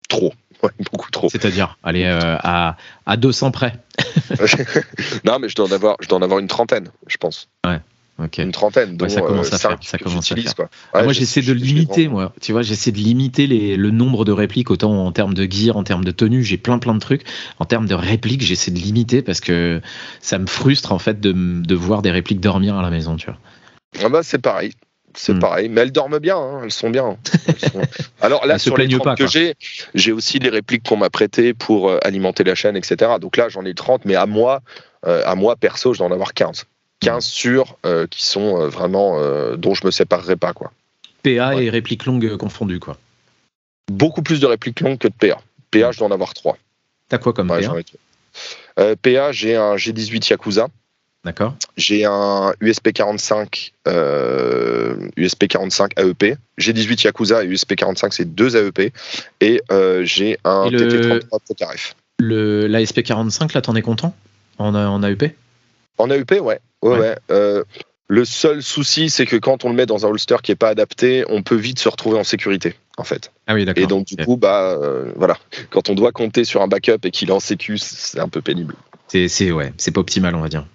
Trop. 0.08 0.34
Ouais, 0.64 0.72
beaucoup 0.92 1.10
trop. 1.10 1.30
C'est-à-dire, 1.30 1.78
allez, 1.84 2.04
euh, 2.04 2.36
à, 2.44 2.76
à 3.06 3.16
200 3.16 3.52
près. 3.52 3.76
non, 5.24 5.40
mais 5.40 5.48
je 5.48 5.56
dois, 5.56 5.68
en 5.68 5.72
avoir, 5.72 5.96
je 6.02 6.10
dois 6.10 6.18
en 6.18 6.22
avoir 6.22 6.40
une 6.40 6.48
trentaine, 6.48 6.90
je 7.08 7.16
pense. 7.16 7.48
Ouais. 7.66 7.80
Une 8.38 8.52
trentaine, 8.52 8.98
donc 8.98 9.10
ça 9.10 9.22
commence 9.22 9.54
à 9.54 9.58
faire. 9.58 9.78
Ça 9.82 9.98
commence 9.98 10.32
à 10.32 10.36
faire. 10.36 10.68
Moi, 10.94 11.14
j'essaie 11.14 11.42
de 11.42 11.54
limiter, 11.54 12.08
moi. 12.08 12.34
Tu 12.42 12.52
vois, 12.52 12.62
j'essaie 12.62 12.92
de 12.92 12.98
limiter 12.98 13.48
les, 13.48 13.78
le 13.78 13.92
nombre 13.92 14.26
de 14.26 14.32
répliques, 14.32 14.72
autant 14.72 15.06
en 15.06 15.12
termes 15.12 15.34
de 15.34 15.48
gear, 15.50 15.78
en 15.78 15.84
termes 15.84 16.04
de 16.04 16.12
tenue, 16.12 16.44
j'ai 16.44 16.58
plein 16.58 16.80
plein 16.80 16.94
de 16.94 17.00
trucs. 17.00 17.24
En 17.60 17.66
termes 17.66 17.88
de 17.88 17.96
répliques, 17.96 18.42
j'essaie 18.42 18.72
de 18.72 18.80
limiter 18.80 19.22
parce 19.22 19.40
que 19.40 19.82
ça 20.20 20.38
me 20.38 20.48
frustre 20.48 20.92
en 20.92 21.00
fait 21.00 21.22
de, 21.22 21.32
de 21.32 21.76
voir 21.76 22.02
des 22.02 22.12
répliques 22.12 22.42
dormir 22.42 22.76
à 22.76 22.82
la 22.82 22.90
maison, 22.90 23.16
tu 23.16 23.28
vois. 23.28 23.38
Ah 24.04 24.10
bah 24.10 24.22
c'est 24.22 24.40
pareil. 24.40 24.74
C'est 25.16 25.34
hmm. 25.34 25.40
pareil, 25.40 25.70
mais 25.70 25.82
elles 25.82 25.92
dorment 25.92 26.20
bien, 26.20 26.38
hein. 26.38 26.62
elles 26.64 26.72
sont 26.72 26.90
bien. 26.90 27.18
Alors 28.22 28.46
là, 28.46 28.60
sur 28.60 28.78
les 28.78 28.88
30 28.88 29.04
pas, 29.04 29.16
que 29.16 29.28
j'ai, 29.28 29.56
j'ai 29.96 30.12
aussi 30.12 30.40
des 30.40 30.50
répliques 30.50 30.88
qu'on 30.88 30.98
m'a 30.98 31.10
prêtées 31.10 31.54
pour 31.54 31.90
euh, 31.90 32.00
alimenter 32.04 32.44
la 32.44 32.56
chaîne, 32.56 32.76
etc. 32.76 33.14
Donc 33.20 33.38
là, 33.38 33.50
j'en 33.50 33.66
ai 33.66 33.74
30, 33.74 34.06
mais 34.06 34.16
à 34.16 34.26
moi, 34.26 34.62
euh, 35.08 35.22
à 35.26 35.36
moi 35.36 35.56
perso, 35.56 35.94
je 35.94 36.00
dois 36.00 36.08
en 36.08 36.12
avoir 36.12 36.34
15. 36.34 36.66
15 37.02 37.24
sur 37.24 37.78
euh, 37.86 38.08
qui 38.08 38.26
sont 38.26 38.68
vraiment 38.68 39.20
euh, 39.20 39.56
dont 39.56 39.74
je 39.74 39.86
me 39.86 39.92
séparerai 39.92 40.36
pas 40.36 40.54
quoi. 40.54 40.72
PA 41.24 41.56
et 41.56 41.70
répliques 41.70 42.06
longues 42.06 42.36
confondues 42.38 42.80
quoi. 42.80 42.98
Beaucoup 43.90 44.22
plus 44.22 44.40
de 44.40 44.46
répliques 44.46 44.82
longues 44.82 44.98
que 44.98 45.08
de 45.08 45.14
PA. 45.14 45.42
PA, 45.72 45.92
je 45.92 46.00
dois 46.00 46.08
en 46.08 46.12
avoir 46.12 46.34
3. 46.34 46.58
T'as 47.08 47.18
quoi 47.18 47.34
comme 47.34 47.48
PA 47.48 48.96
PA, 49.02 49.32
j'ai 49.32 49.56
un 49.56 49.76
G18 49.76 50.30
Yakuza. 50.30 50.68
D'accord. 51.26 51.56
J'ai 51.76 52.06
un 52.06 52.54
USP 52.62 52.94
45 52.94 53.74
USP 55.18 55.48
45 55.48 56.00
AEP. 56.00 56.38
G18 56.60 57.04
Yakuza 57.06 57.44
et 57.44 57.48
USP 57.48 57.76
45 57.76 58.14
c'est 58.14 58.26
deux 58.26 58.56
AEP 58.56 58.94
et 59.42 59.62
j'ai 60.02 60.38
un 60.44 60.68
TT33 60.70 61.40
PKRF. 61.48 61.96
Le 62.20 62.68
l'ASP 62.68 63.04
45 63.04 63.54
là 63.54 63.62
t'en 63.62 63.76
es 63.76 63.82
content? 63.82 64.14
En, 64.58 64.74
en 64.76 65.04
AEP 65.04 65.36
En 65.98 66.10
AEP 66.10 66.42
ouais. 66.42 66.60
Ouais, 66.82 67.18
euh, 67.32 67.64
le 68.08 68.26
seul 68.26 68.64
souci, 68.64 69.10
c'est 69.10 69.26
que 69.26 69.36
quand 69.36 69.66
on 69.66 69.70
le 69.70 69.76
met 69.76 69.86
dans 69.86 70.06
un 70.06 70.10
holster 70.10 70.38
qui 70.42 70.52
n'est 70.52 70.56
pas 70.56 70.70
adapté, 70.70 71.26
on 71.30 71.44
peut 71.44 71.56
vite 71.56 71.80
se 71.80 71.90
retrouver 71.90 72.18
en 72.18 72.24
sécurité, 72.24 72.76
en 72.98 73.04
fait. 73.04 73.32
Ah 73.48 73.54
oui, 73.54 73.66
d'accord. 73.66 73.84
Et 73.84 73.88
donc, 73.88 74.08
du 74.08 74.16
coup, 74.18 74.38
bah, 74.38 74.78
euh, 74.82 75.12
voilà. 75.16 75.38
Quand 75.70 75.90
on 75.90 75.96
doit 75.96 76.12
compter 76.12 76.46
sur 76.46 76.62
un 76.62 76.68
backup 76.68 77.00
et 77.04 77.12
qu'il 77.12 77.30
est 77.30 77.34
en 77.34 77.40
sécu, 77.40 77.78
c'est 77.78 78.20
un 78.20 78.30
peu 78.30 78.42
pénible. 78.42 78.76
C'est 79.10 79.52
ouais, 79.52 79.74
c'est 79.78 79.92
pas 79.92 80.02
optimal, 80.02 80.36
on 80.36 80.42
va 80.42 80.50
dire. 80.50 80.66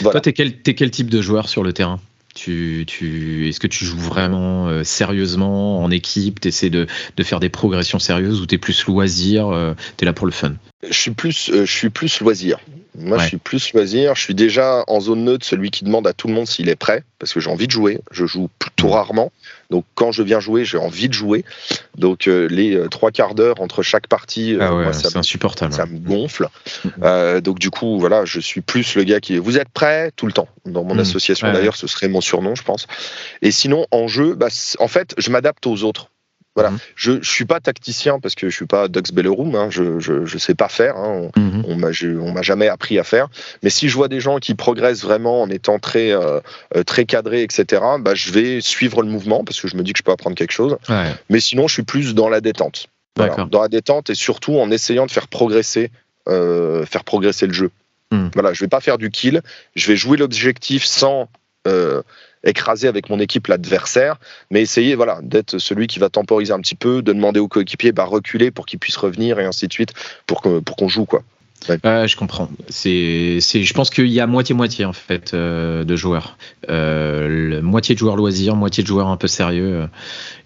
Toi, 0.00 0.20
t'es 0.20 0.32
quel, 0.32 0.54
es 0.66 0.74
quel 0.74 0.90
type 0.90 1.10
de 1.10 1.20
joueur 1.22 1.48
sur 1.48 1.62
le 1.62 1.72
terrain? 1.72 2.00
Tu, 2.34 2.84
tu, 2.86 3.48
Est-ce 3.48 3.60
que 3.60 3.68
tu 3.68 3.84
joues 3.84 3.98
vraiment 3.98 4.66
euh, 4.66 4.82
sérieusement 4.82 5.82
en 5.82 5.90
équipe? 5.90 6.40
Tu 6.40 6.48
essaies 6.48 6.70
de, 6.70 6.88
de, 7.16 7.22
faire 7.22 7.38
des 7.38 7.48
progressions 7.48 8.00
sérieuses 8.00 8.40
ou 8.40 8.46
tu 8.46 8.56
es 8.56 8.58
plus 8.58 8.86
loisir 8.86 9.74
Tu 9.96 10.02
es 10.02 10.06
là 10.06 10.12
pour 10.12 10.26
le 10.26 10.32
fun? 10.32 10.54
Je 10.88 10.98
suis 10.98 11.10
plus, 11.10 11.50
je 11.52 11.64
suis 11.64 11.90
plus 11.90 12.20
loisir. 12.20 12.58
Moi, 12.96 13.18
je 13.18 13.26
suis 13.26 13.36
plus 13.38 13.72
loisir. 13.72 14.14
Je 14.14 14.20
suis 14.20 14.34
déjà 14.34 14.84
en 14.86 15.00
zone 15.00 15.24
neutre, 15.24 15.44
celui 15.44 15.70
qui 15.70 15.84
demande 15.84 16.06
à 16.06 16.12
tout 16.12 16.28
le 16.28 16.34
monde 16.34 16.46
s'il 16.46 16.68
est 16.68 16.76
prêt, 16.76 17.02
parce 17.18 17.32
que 17.32 17.40
j'ai 17.40 17.50
envie 17.50 17.66
de 17.66 17.72
jouer. 17.72 18.00
Je 18.10 18.24
joue 18.24 18.48
plutôt 18.58 18.88
rarement. 18.88 19.32
Donc, 19.70 19.84
quand 19.94 20.12
je 20.12 20.22
viens 20.22 20.40
jouer, 20.40 20.64
j'ai 20.64 20.78
envie 20.78 21.08
de 21.08 21.12
jouer. 21.12 21.44
Donc, 21.96 22.28
euh, 22.28 22.46
les 22.48 22.76
euh, 22.76 22.88
trois 22.88 23.10
quarts 23.10 23.34
d'heure 23.34 23.60
entre 23.60 23.82
chaque 23.82 24.06
partie, 24.06 24.54
euh, 24.54 24.88
ah 24.88 24.92
c'est 24.92 25.16
insupportable. 25.16 25.72
Ça 25.72 25.86
me 25.86 25.98
gonfle. 25.98 26.48
Donc, 27.42 27.58
du 27.58 27.70
coup, 27.70 27.98
voilà, 27.98 28.24
je 28.24 28.38
suis 28.38 28.60
plus 28.60 28.94
le 28.94 29.02
gars 29.02 29.20
qui 29.20 29.34
est. 29.34 29.38
Vous 29.38 29.58
êtes 29.58 29.70
prêt 29.70 30.12
tout 30.14 30.26
le 30.26 30.32
temps. 30.32 30.48
Dans 30.64 30.84
mon 30.84 30.94
mm. 30.94 31.00
association, 31.00 31.52
d'ailleurs, 31.52 31.76
ce 31.76 31.86
serait 31.86 32.08
mon 32.08 32.20
surnom, 32.20 32.54
je 32.54 32.62
pense. 32.62 32.86
Et 33.42 33.50
sinon, 33.50 33.86
en 33.90 34.06
jeu, 34.06 34.34
bah, 34.34 34.48
en 34.78 34.88
fait, 34.88 35.14
je 35.18 35.30
m'adapte 35.30 35.66
aux 35.66 35.82
autres. 35.82 36.10
Voilà. 36.54 36.70
Mhm. 36.70 36.78
Je 36.94 37.12
ne 37.12 37.22
suis 37.22 37.44
pas 37.44 37.60
tacticien 37.60 38.20
parce 38.20 38.34
que 38.34 38.48
je 38.48 38.54
suis 38.54 38.66
pas 38.66 38.88
Dux 38.88 39.12
Belleroom, 39.12 39.54
hein. 39.56 39.68
je, 39.70 39.98
je, 39.98 40.38
sais 40.38 40.54
pas 40.54 40.68
faire, 40.68 40.96
hein. 40.96 41.30
on, 41.36 41.62
on 41.66 42.32
m'a 42.32 42.42
jamais 42.42 42.68
appris 42.68 42.98
à 42.98 43.04
faire. 43.04 43.28
Mais 43.62 43.70
si 43.70 43.88
je 43.88 43.96
vois 43.96 44.08
des 44.08 44.20
gens 44.20 44.38
qui 44.38 44.54
progressent 44.54 45.02
vraiment 45.02 45.42
en 45.42 45.50
étant 45.50 45.78
très, 45.78 46.12
euh, 46.12 46.40
euh, 46.76 46.84
très 46.84 47.06
cadrés, 47.06 47.42
etc., 47.42 47.82
bah, 47.98 48.14
je 48.14 48.30
vais 48.30 48.60
suivre 48.60 49.02
le 49.02 49.08
mouvement 49.08 49.42
parce 49.44 49.60
que 49.60 49.68
je 49.68 49.76
me 49.76 49.82
dis 49.82 49.92
que 49.92 49.98
je 49.98 50.04
peux 50.04 50.12
apprendre 50.12 50.36
quelque 50.36 50.52
chose. 50.52 50.76
Mais 51.28 51.40
sinon, 51.40 51.66
je 51.66 51.74
suis 51.74 51.82
plus 51.82 52.14
dans 52.14 52.28
la 52.28 52.40
détente. 52.40 52.86
Dans 53.16 53.62
la 53.62 53.68
détente 53.68 54.10
et 54.10 54.14
surtout 54.14 54.58
en 54.58 54.70
essayant 54.70 55.06
de 55.06 55.10
faire 55.10 55.28
progresser, 55.28 55.90
euh, 56.28 56.84
faire 56.86 57.04
progresser 57.04 57.46
le 57.46 57.52
jeu. 57.52 57.70
Mhm. 58.12 58.30
Voilà, 58.34 58.52
je 58.52 58.60
vais 58.60 58.68
pas 58.68 58.80
faire 58.80 58.98
du 58.98 59.10
kill, 59.10 59.42
je 59.74 59.86
vais 59.88 59.96
jouer 59.96 60.16
l'objectif 60.16 60.84
sans 60.84 61.28
écraser 62.44 62.88
avec 62.88 63.10
mon 63.10 63.18
équipe 63.18 63.46
l'adversaire, 63.46 64.16
mais 64.50 64.62
essayer 64.62 64.94
voilà, 64.94 65.20
d'être 65.22 65.58
celui 65.58 65.86
qui 65.86 65.98
va 65.98 66.08
temporiser 66.08 66.52
un 66.52 66.60
petit 66.60 66.74
peu, 66.74 67.02
de 67.02 67.12
demander 67.12 67.40
aux 67.40 67.48
coéquipiers 67.48 67.92
bah, 67.92 68.04
reculer 68.04 68.50
pour 68.50 68.66
qu'ils 68.66 68.78
puissent 68.78 68.96
revenir 68.96 69.40
et 69.40 69.44
ainsi 69.44 69.66
de 69.66 69.72
suite 69.72 69.92
pour 70.26 70.42
qu'on 70.42 70.60
pour 70.60 70.88
joue. 70.88 71.06
quoi. 71.06 71.22
je 71.68 72.16
comprends. 72.16 72.50
C'est, 72.68 73.40
je 73.40 73.72
pense 73.74 73.90
qu'il 73.90 74.08
y 74.08 74.20
a 74.20 74.26
moitié-moitié 74.26 74.84
en 74.84 74.92
fait 74.92 75.32
euh, 75.34 75.84
de 75.84 75.96
joueurs. 75.96 76.36
Euh, 76.68 77.62
moitié 77.62 77.94
de 77.94 77.98
joueurs 77.98 78.16
loisirs, 78.16 78.56
moitié 78.56 78.82
de 78.82 78.88
joueurs 78.88 79.08
un 79.08 79.16
peu 79.16 79.28
sérieux. 79.28 79.88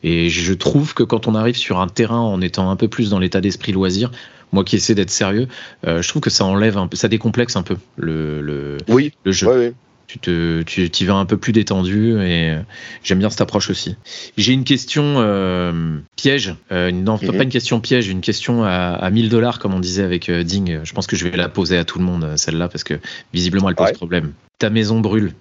Et 0.02 0.28
je 0.28 0.52
trouve 0.54 0.94
que 0.94 1.02
quand 1.02 1.26
on 1.26 1.34
arrive 1.34 1.56
sur 1.56 1.80
un 1.80 1.88
terrain 1.88 2.20
en 2.20 2.40
étant 2.40 2.70
un 2.70 2.76
peu 2.76 2.88
plus 2.88 3.11
dans 3.11 3.18
l'état 3.18 3.40
d'esprit 3.40 3.72
loisir, 3.72 4.11
moi 4.52 4.64
qui 4.64 4.76
essaie 4.76 4.94
d'être 4.94 5.11
sérieux, 5.11 5.48
euh, 5.87 6.00
je 6.02 6.08
trouve 6.08 6.22
que 6.22 6.30
ça 6.30 6.44
enlève 6.44 6.78
un 6.78 6.87
peu, 6.87 6.96
ça 6.96 7.08
décomplexe 7.08 7.56
un 7.56 7.62
peu 7.62 7.76
le, 7.96 8.40
le, 8.40 8.78
oui, 8.88 9.12
le 9.24 9.32
jeu. 9.32 9.48
Oui, 9.48 9.66
oui 9.66 9.74
tu 10.09 10.18
te, 10.18 10.62
tu 10.62 10.88
y 10.88 11.05
vas 11.05 11.14
un 11.14 11.27
peu 11.27 11.37
plus 11.37 11.53
détendu 11.53 12.18
et 12.23 12.57
j'aime 13.05 13.18
bien 13.18 13.29
cette 13.29 13.42
approche 13.42 13.68
aussi. 13.68 13.94
J'ai 14.38 14.55
une 14.55 14.64
question 14.64 15.16
euh, 15.18 15.99
piège, 16.16 16.55
euh, 16.73 16.90
non 16.90 17.18
pas 17.18 17.33
mhm. 17.33 17.42
une 17.42 17.49
question 17.51 17.79
piège, 17.81 18.09
une 18.09 18.23
question 18.23 18.64
à, 18.64 18.71
à 18.71 19.11
1000 19.11 19.29
dollars 19.29 19.59
comme 19.59 19.75
on 19.75 19.81
disait 19.81 20.03
avec 20.03 20.31
euh, 20.31 20.42
Ding. 20.42 20.81
Je 20.83 20.92
pense 20.94 21.07
que 21.07 21.14
je 21.14 21.29
vais 21.29 21.37
la 21.37 21.51
poser 21.51 21.77
à 21.77 21.85
tout 21.85 21.99
le 21.99 22.07
monde 22.07 22.37
celle-là 22.37 22.68
parce 22.68 22.85
que 22.85 22.99
visiblement 23.35 23.68
elle 23.68 23.77
pose 23.77 23.92
problème. 23.92 24.33
Ta 24.59 24.71
maison 24.71 25.01
brûle, 25.01 25.35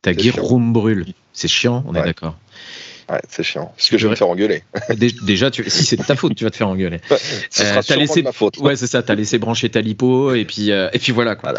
ta 0.00 0.12
gear 0.12 0.36
room 0.36 0.72
brûle. 0.72 1.06
C'est 1.32 1.48
chiant, 1.48 1.84
on 1.86 1.94
est 1.94 2.02
d'accord. 2.02 2.38
Ouais, 3.10 3.20
c'est 3.28 3.42
chiant. 3.42 3.72
Parce 3.76 3.88
que 3.88 3.96
je 3.96 4.06
vais 4.06 4.10
me 4.10 4.16
faire 4.16 4.28
engueuler. 4.28 4.62
Déjà, 5.22 5.50
tu... 5.50 5.68
si 5.70 5.84
c'est 5.84 5.96
de 5.96 6.02
ta 6.02 6.14
faute, 6.14 6.34
tu 6.34 6.44
vas 6.44 6.50
te 6.50 6.56
faire 6.56 6.68
engueuler. 6.68 7.00
Ce 7.50 7.64
sera 7.64 7.80
euh, 7.90 7.96
laissé... 7.96 8.20
de 8.20 8.26
ma 8.26 8.32
faute. 8.32 8.58
Ouais, 8.58 8.76
c'est 8.76 8.86
ça. 8.86 9.02
T'as 9.02 9.14
laissé 9.14 9.38
brancher 9.38 9.70
ta 9.70 9.80
lipo 9.80 10.34
et 10.34 10.44
puis 10.44 10.70
euh, 10.70 10.90
et 10.92 10.98
puis 10.98 11.12
voilà 11.12 11.34
quoi. 11.34 11.54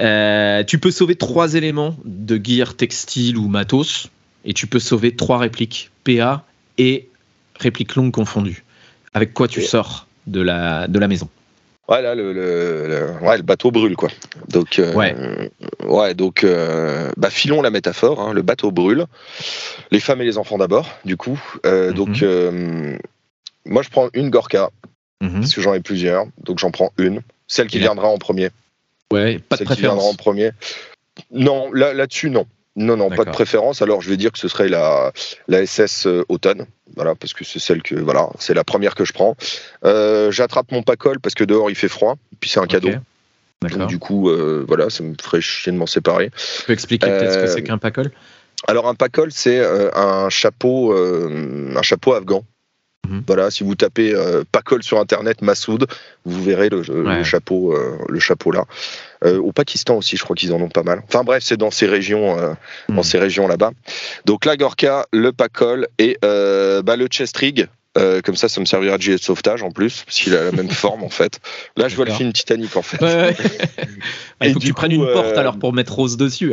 Euh, 0.00 0.62
tu 0.62 0.78
peux 0.78 0.90
sauver 0.90 1.16
trois 1.16 1.54
éléments 1.54 1.96
de 2.04 2.40
gear 2.42 2.76
textile 2.76 3.36
ou 3.36 3.48
matos 3.48 4.08
et 4.44 4.52
tu 4.52 4.66
peux 4.66 4.78
sauver 4.78 5.16
trois 5.16 5.38
répliques 5.38 5.90
PA 6.04 6.44
et 6.78 7.08
répliques 7.58 7.96
longues 7.96 8.12
confondues. 8.12 8.64
Avec 9.14 9.34
quoi 9.34 9.48
tu 9.48 9.62
sors 9.62 10.06
de 10.26 10.40
la 10.40 10.86
de 10.86 10.98
la 10.98 11.08
maison? 11.08 11.28
Ouais, 11.88 12.00
là, 12.00 12.14
le, 12.14 13.12
ouais, 13.20 13.36
le 13.36 13.42
bateau 13.42 13.70
brûle, 13.70 13.94
quoi. 13.94 14.08
Donc, 14.48 14.78
euh, 14.78 14.94
ouais. 14.94 15.14
ouais, 15.84 16.14
donc, 16.14 16.42
euh, 16.42 17.10
bah, 17.18 17.28
filons 17.28 17.60
la 17.60 17.70
métaphore. 17.70 18.20
Hein, 18.20 18.32
le 18.32 18.40
bateau 18.40 18.70
brûle. 18.70 19.04
Les 19.90 20.00
femmes 20.00 20.22
et 20.22 20.24
les 20.24 20.38
enfants 20.38 20.56
d'abord, 20.56 20.88
du 21.04 21.18
coup. 21.18 21.38
Euh, 21.66 21.90
mhm. 21.90 21.94
Donc, 21.94 22.24
moi, 23.66 23.82
je 23.82 23.90
prends 23.90 24.08
une 24.14 24.30
Gorka, 24.30 24.70
mhm. 25.20 25.40
parce 25.40 25.54
que 25.54 25.60
j'en 25.60 25.74
ai 25.74 25.80
plusieurs. 25.80 26.26
Donc, 26.42 26.58
j'en 26.58 26.70
prends 26.70 26.92
une. 26.96 27.20
Celle 27.46 27.66
qui 27.66 27.78
viendra 27.78 28.08
en 28.08 28.16
premier. 28.16 28.48
Ouais, 29.12 29.38
pas 29.38 29.56
de 29.56 29.58
Celle 29.58 29.66
préférence. 29.66 29.76
qui 29.76 29.82
viendra 29.82 30.04
en 30.04 30.14
premier. 30.14 30.50
Non, 31.30 31.70
là, 31.72 31.92
là-dessus, 31.92 32.30
non. 32.30 32.46
Non, 32.76 32.96
non, 32.96 33.08
pas 33.08 33.24
de 33.24 33.30
préférence. 33.30 33.82
Alors, 33.82 34.00
je 34.00 34.10
vais 34.10 34.16
dire 34.16 34.32
que 34.32 34.38
ce 34.38 34.48
serait 34.48 34.68
la, 34.68 35.12
la 35.46 35.64
SS 35.64 36.06
euh, 36.06 36.24
Automne, 36.28 36.66
voilà, 36.96 37.14
parce 37.14 37.32
que 37.32 37.44
c'est 37.44 37.60
celle 37.60 37.82
que, 37.82 37.94
voilà, 37.94 38.28
c'est 38.38 38.54
la 38.54 38.64
première 38.64 38.96
que 38.96 39.04
je 39.04 39.12
prends. 39.12 39.36
Euh, 39.84 40.32
j'attrape 40.32 40.72
mon 40.72 40.82
pacol 40.82 41.20
parce 41.20 41.34
que 41.34 41.44
dehors 41.44 41.70
il 41.70 41.76
fait 41.76 41.88
froid, 41.88 42.16
puis 42.40 42.50
c'est 42.50 42.60
un 42.60 42.66
cadeau. 42.66 42.90
Donc, 43.62 43.86
du 43.86 43.98
coup, 43.98 44.28
euh, 44.28 44.64
voilà, 44.66 44.90
ça 44.90 45.04
me 45.04 45.14
ferait 45.20 45.40
chier 45.40 45.72
de 45.72 45.78
m'en 45.78 45.86
séparer. 45.86 46.30
Tu 46.30 46.66
peux 46.66 46.72
expliquer 46.72 47.06
peut-être 47.06 47.32
ce 47.32 47.38
que 47.38 47.46
c'est 47.46 47.62
qu'un 47.62 47.78
pacol? 47.78 48.10
Alors, 48.66 48.88
un 48.88 48.94
pacol, 48.94 49.30
c'est 49.30 49.64
un 49.94 50.28
chapeau, 50.28 50.92
un 50.94 51.82
chapeau 51.82 52.14
afghan. 52.14 52.44
Mhm. 53.08 53.22
Voilà, 53.26 53.50
si 53.50 53.64
vous 53.64 53.74
tapez 53.74 54.14
euh, 54.14 54.44
Pacol 54.50 54.82
sur 54.82 54.98
internet, 54.98 55.42
Massoud, 55.42 55.86
vous 56.24 56.42
verrez 56.42 56.68
le, 56.68 56.82
chapeau, 57.22 57.76
le 58.08 58.20
chapeau 58.20 58.50
là. 58.50 58.64
Euh, 59.24 59.38
au 59.38 59.52
Pakistan 59.52 59.96
aussi, 59.96 60.16
je 60.16 60.22
crois 60.22 60.36
qu'ils 60.36 60.52
en 60.52 60.60
ont 60.60 60.68
pas 60.68 60.82
mal. 60.82 61.02
Enfin 61.06 61.24
bref, 61.24 61.42
c'est 61.42 61.56
dans 61.56 61.70
ces 61.70 61.86
régions, 61.86 62.38
euh, 62.38 62.52
dans 62.88 63.02
ces 63.02 63.18
régions 63.18 63.48
là-bas. 63.48 63.70
Donc 64.26 64.44
la 64.44 64.56
Gorka, 64.56 65.06
le 65.12 65.32
Pacol 65.32 65.88
et 65.98 66.18
euh, 66.24 66.82
bah, 66.82 66.96
le 66.96 67.06
chest 67.06 67.36
rig. 67.36 67.66
comme 67.94 68.36
ça, 68.36 68.48
ça 68.48 68.60
me 68.60 68.66
servira 68.66 68.98
de 68.98 69.02
gilet 69.02 69.16
de 69.16 69.22
sauvetage 69.22 69.62
en 69.62 69.70
plus, 69.70 70.02
parce 70.04 70.18
qu'il 70.18 70.34
a 70.36 70.44
la 70.44 70.52
même 70.52 70.70
forme 70.84 71.04
en 71.04 71.08
fait. 71.08 71.40
Là, 71.76 71.88
je 71.88 71.96
vois 71.96 72.04
le 72.04 72.12
film 72.12 72.32
Titanic 72.32 72.76
en 72.76 72.82
fait. 72.82 72.98
Il 74.42 74.52
faut 74.52 74.58
que 74.58 74.64
tu 74.64 74.74
prennes 74.74 74.92
une 74.92 75.10
porte 75.10 75.38
alors 75.38 75.58
pour 75.58 75.72
mettre 75.72 75.94
Rose 75.94 76.16
dessus. 76.16 76.52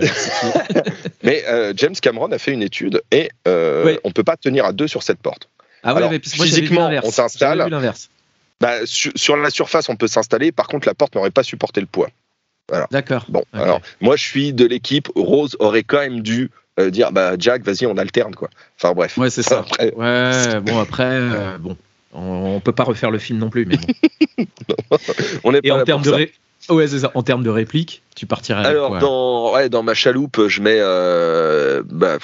Mais 1.24 1.44
James 1.76 1.96
Cameron 2.02 2.32
a 2.32 2.38
fait 2.38 2.54
une 2.54 2.64
étude 2.64 3.02
et 3.12 3.30
on 3.46 4.12
peut 4.12 4.24
pas 4.24 4.38
tenir 4.38 4.66
à 4.66 4.72
deux 4.72 4.88
sur 4.88 5.04
cette 5.04 5.20
porte. 5.20 5.50
Ah 5.84 5.96
ouais, 5.96 6.10
mais 6.10 6.20
physiquement, 6.24 6.90
on 7.04 7.12
s'installe. 7.12 7.70
Bah, 8.60 8.74
sur, 8.86 9.38
la 9.38 9.50
surface, 9.50 9.90
on 9.90 9.96
peut 9.96 10.08
s'installer. 10.08 10.52
Par 10.52 10.68
contre, 10.68 10.88
la 10.88 10.94
porte 10.94 11.16
n'aurait 11.16 11.32
pas 11.32 11.44
supporté 11.44 11.82
le 11.82 11.88
poids. 11.88 12.10
D'accord. 12.92 13.26
Bon, 13.28 13.44
alors 13.52 13.82
moi 14.00 14.16
je 14.16 14.24
suis 14.24 14.54
de 14.54 14.66
l'équipe. 14.66 15.10
Rose 15.16 15.58
aurait 15.60 15.84
quand 15.84 16.00
même 16.00 16.22
dû 16.22 16.52
euh, 16.80 16.90
dire 16.90 17.12
bah 17.12 17.34
Jack, 17.38 17.64
vas-y, 17.64 17.86
on 17.86 17.98
alterne 17.98 18.34
quoi. 18.34 18.50
Enfin 18.78 18.94
bref. 18.94 19.18
Ouais, 19.18 19.30
c'est 19.30 19.44
ça. 19.44 19.66
Ouais, 19.80 20.60
bon 20.62 20.80
après, 20.80 21.04
euh, 21.04 21.58
bon, 21.58 21.76
on, 22.14 22.62
peut 22.62 22.72
pas 22.72 22.86
refaire 22.86 23.12
le 23.12 23.20
film 23.20 23.40
non 23.40 23.50
plus, 23.50 23.66
mais 23.66 23.76
bon. 23.76 24.48
on 25.44 25.54
est 25.54 25.66
Et 25.66 25.72
en 25.72 25.84
termes 25.84 26.02
de 26.02 26.30
Ouais, 26.70 26.88
c'est 26.88 27.00
ça. 27.00 27.12
En 27.16 27.24
termes 27.24 27.44
de 27.44 27.50
réplique, 27.50 28.04
tu 28.16 28.26
partirais. 28.26 28.66
Alors 28.66 29.00
dans 29.00 29.54
ouais, 29.54 29.68
dans 29.68 29.84
ma 29.84 29.94
chaloupe, 29.94 30.48
je 30.48 30.62
mets 30.62 30.78
euh, 30.80 31.84
bah, 31.86 32.20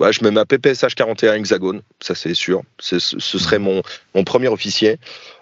Ouais, 0.00 0.12
je 0.12 0.24
mets 0.24 0.30
ma 0.30 0.44
PPSH 0.44 0.94
41 0.94 1.34
Hexagone, 1.34 1.82
ça 2.00 2.14
c'est 2.14 2.34
sûr. 2.34 2.62
Ce 2.78 2.98
serait 2.98 3.58
mon, 3.58 3.82
mon 4.14 4.24
premier 4.24 4.48
officier. 4.48 4.98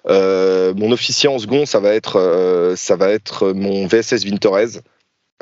Euh, 0.06 0.74
mon 0.74 0.90
officier 0.92 1.28
en 1.28 1.38
second, 1.38 1.66
ça 1.66 1.80
va 1.80 1.94
être, 1.94 2.16
euh, 2.16 2.74
ça 2.76 2.96
va 2.96 3.10
être 3.10 3.52
mon 3.52 3.86
VSS 3.86 4.24
Vintorez 4.24 4.80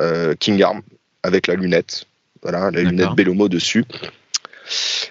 euh, 0.00 0.34
King 0.38 0.62
Arm 0.62 0.82
avec 1.22 1.46
la 1.46 1.54
lunette. 1.54 2.06
Voilà, 2.42 2.70
la 2.70 2.82
lunette 2.82 3.14
Bellomo 3.14 3.48
dessus. 3.48 3.84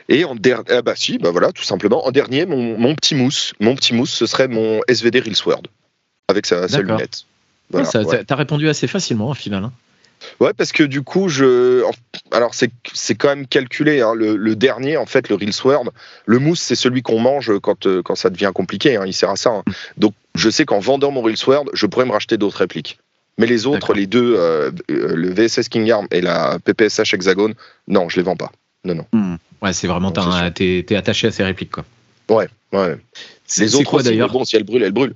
Et 0.07 0.23
en 0.23 0.35
dernier, 0.35 0.65
ah 0.69 0.81
bah 0.81 0.93
si, 0.95 1.17
bah 1.17 1.31
voilà, 1.31 1.51
tout 1.51 1.63
simplement. 1.63 2.05
En 2.05 2.11
dernier, 2.11 2.45
mon, 2.45 2.77
mon, 2.77 2.93
petit 2.93 3.15
mousse, 3.15 3.53
mon 3.59 3.75
petit 3.75 3.93
mousse, 3.93 4.13
ce 4.13 4.25
serait 4.27 4.47
mon 4.47 4.79
SVD 4.87 5.19
Reelsword 5.19 5.63
avec 6.27 6.45
sa, 6.45 6.67
sa 6.67 6.81
lunette. 6.81 7.25
Voilà, 7.71 7.89
T'as 8.25 8.35
répondu 8.35 8.69
assez 8.69 8.87
facilement 8.87 9.29
au 9.29 9.33
final. 9.33 9.63
Hein. 9.65 9.73
Ouais, 10.39 10.53
parce 10.53 10.71
que 10.71 10.83
du 10.83 11.01
coup, 11.01 11.29
je. 11.29 11.83
Alors, 12.31 12.53
c'est 12.53 13.15
quand 13.15 13.29
même 13.29 13.47
calculé. 13.47 14.01
Hein. 14.01 14.13
Le, 14.15 14.55
dernier, 14.55 14.97
en 14.97 15.05
fait, 15.05 15.29
le 15.29 15.35
Real 15.35 15.53
Sword, 15.53 15.91
le 16.25 16.39
mousse, 16.39 16.61
c'est 16.61 16.75
celui 16.75 17.01
qu'on 17.01 17.19
mange 17.19 17.59
quand, 17.59 17.85
euh, 17.85 18.01
quand 18.01 18.15
ça 18.15 18.29
devient 18.29 18.51
compliqué. 18.53 18.95
Hein. 18.95 19.03
Il 19.05 19.13
sert 19.13 19.29
à 19.29 19.35
ça. 19.35 19.51
Hein. 19.51 19.63
Donc, 19.97 20.13
je 20.35 20.49
sais 20.49 20.65
qu'en 20.65 20.79
vendant 20.79 21.11
mon 21.11 21.21
Real 21.21 21.37
Sword, 21.37 21.65
je 21.73 21.85
pourrais 21.85 22.05
me 22.05 22.11
racheter 22.11 22.37
d'autres 22.37 22.57
répliques. 22.57 22.99
Mais 23.37 23.45
les 23.45 23.67
autres, 23.67 23.93
les 23.93 24.07
deux, 24.07 24.35
euh, 24.35 24.71
euh, 24.89 25.15
le 25.15 25.29
VSS 25.29 25.69
King 25.69 25.91
Arm 25.91 26.07
et 26.11 26.21
la 26.21 26.57
PPSH 26.59 27.13
Hexagone, 27.13 27.53
non, 27.87 28.09
je 28.09 28.17
les 28.17 28.23
vends 28.23 28.35
pas. 28.35 28.51
Non, 28.83 28.95
non. 28.95 29.05
Hmm. 29.13 29.35
Ouais, 29.61 29.73
c'est 29.73 29.87
vraiment. 29.87 30.11
T'es 30.11 30.95
attaché 30.95 31.27
à 31.27 31.31
ces 31.31 31.43
répliques, 31.43 31.71
quoi. 31.71 31.85
Ouais, 32.29 32.47
ouais. 32.73 32.97
Les 33.57 33.75
autres, 33.75 34.01
d'ailleurs. 34.01 34.31
Bon, 34.31 34.43
si 34.43 34.55
elles 34.55 34.63
brûlent, 34.63 34.83
elles 34.83 34.91
brûlent. 34.91 35.13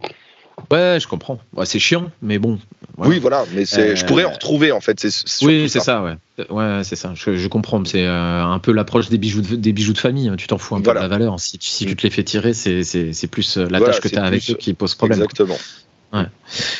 Ouais, 0.69 0.97
je 0.99 1.07
comprends. 1.07 1.39
c'est 1.65 1.79
chiant, 1.79 2.11
mais 2.21 2.39
bon. 2.39 2.59
Oui, 2.97 3.19
voilà, 3.19 3.45
mais 3.53 3.65
je 3.65 4.05
pourrais 4.05 4.25
en 4.25 4.29
euh, 4.29 4.33
retrouver 4.33 4.71
en 4.71 4.81
fait. 4.81 5.05
Oui, 5.41 5.69
c'est 5.69 5.79
ça. 5.79 6.03
ouais. 6.03 6.15
Ouais, 6.49 6.83
c'est 6.83 6.95
ça. 6.95 7.13
Je, 7.15 7.47
comprends. 7.47 7.83
C'est 7.85 8.05
euh, 8.05 8.43
un 8.43 8.59
peu 8.59 8.71
l'approche 8.71 9.09
des 9.09 9.17
bijoux 9.17 9.41
de, 9.41 9.55
des 9.55 9.73
bijoux 9.73 9.93
de 9.93 9.97
famille. 9.97 10.29
Hein. 10.29 10.35
Tu 10.37 10.47
t'en 10.47 10.57
fous 10.57 10.75
un 10.75 10.81
peu 10.81 10.91
de 10.91 10.95
la 10.95 11.07
valeur. 11.07 11.39
Si 11.39 11.57
tu, 11.57 11.69
si 11.69 11.85
tu 11.85 11.95
te 11.95 12.03
les 12.03 12.09
fais 12.09 12.23
tirer, 12.23 12.53
c'est 12.53 13.27
plus 13.29 13.57
euh, 13.57 13.67
la 13.69 13.79
tâche 13.79 13.99
que 13.99 14.07
tu 14.07 14.17
as 14.17 14.23
avec 14.23 14.49
eux 14.49 14.55
qui 14.55 14.73
pose 14.73 14.95
problème. 14.95 15.19
Exactement. 15.19 15.57
Ouais. 16.13 16.25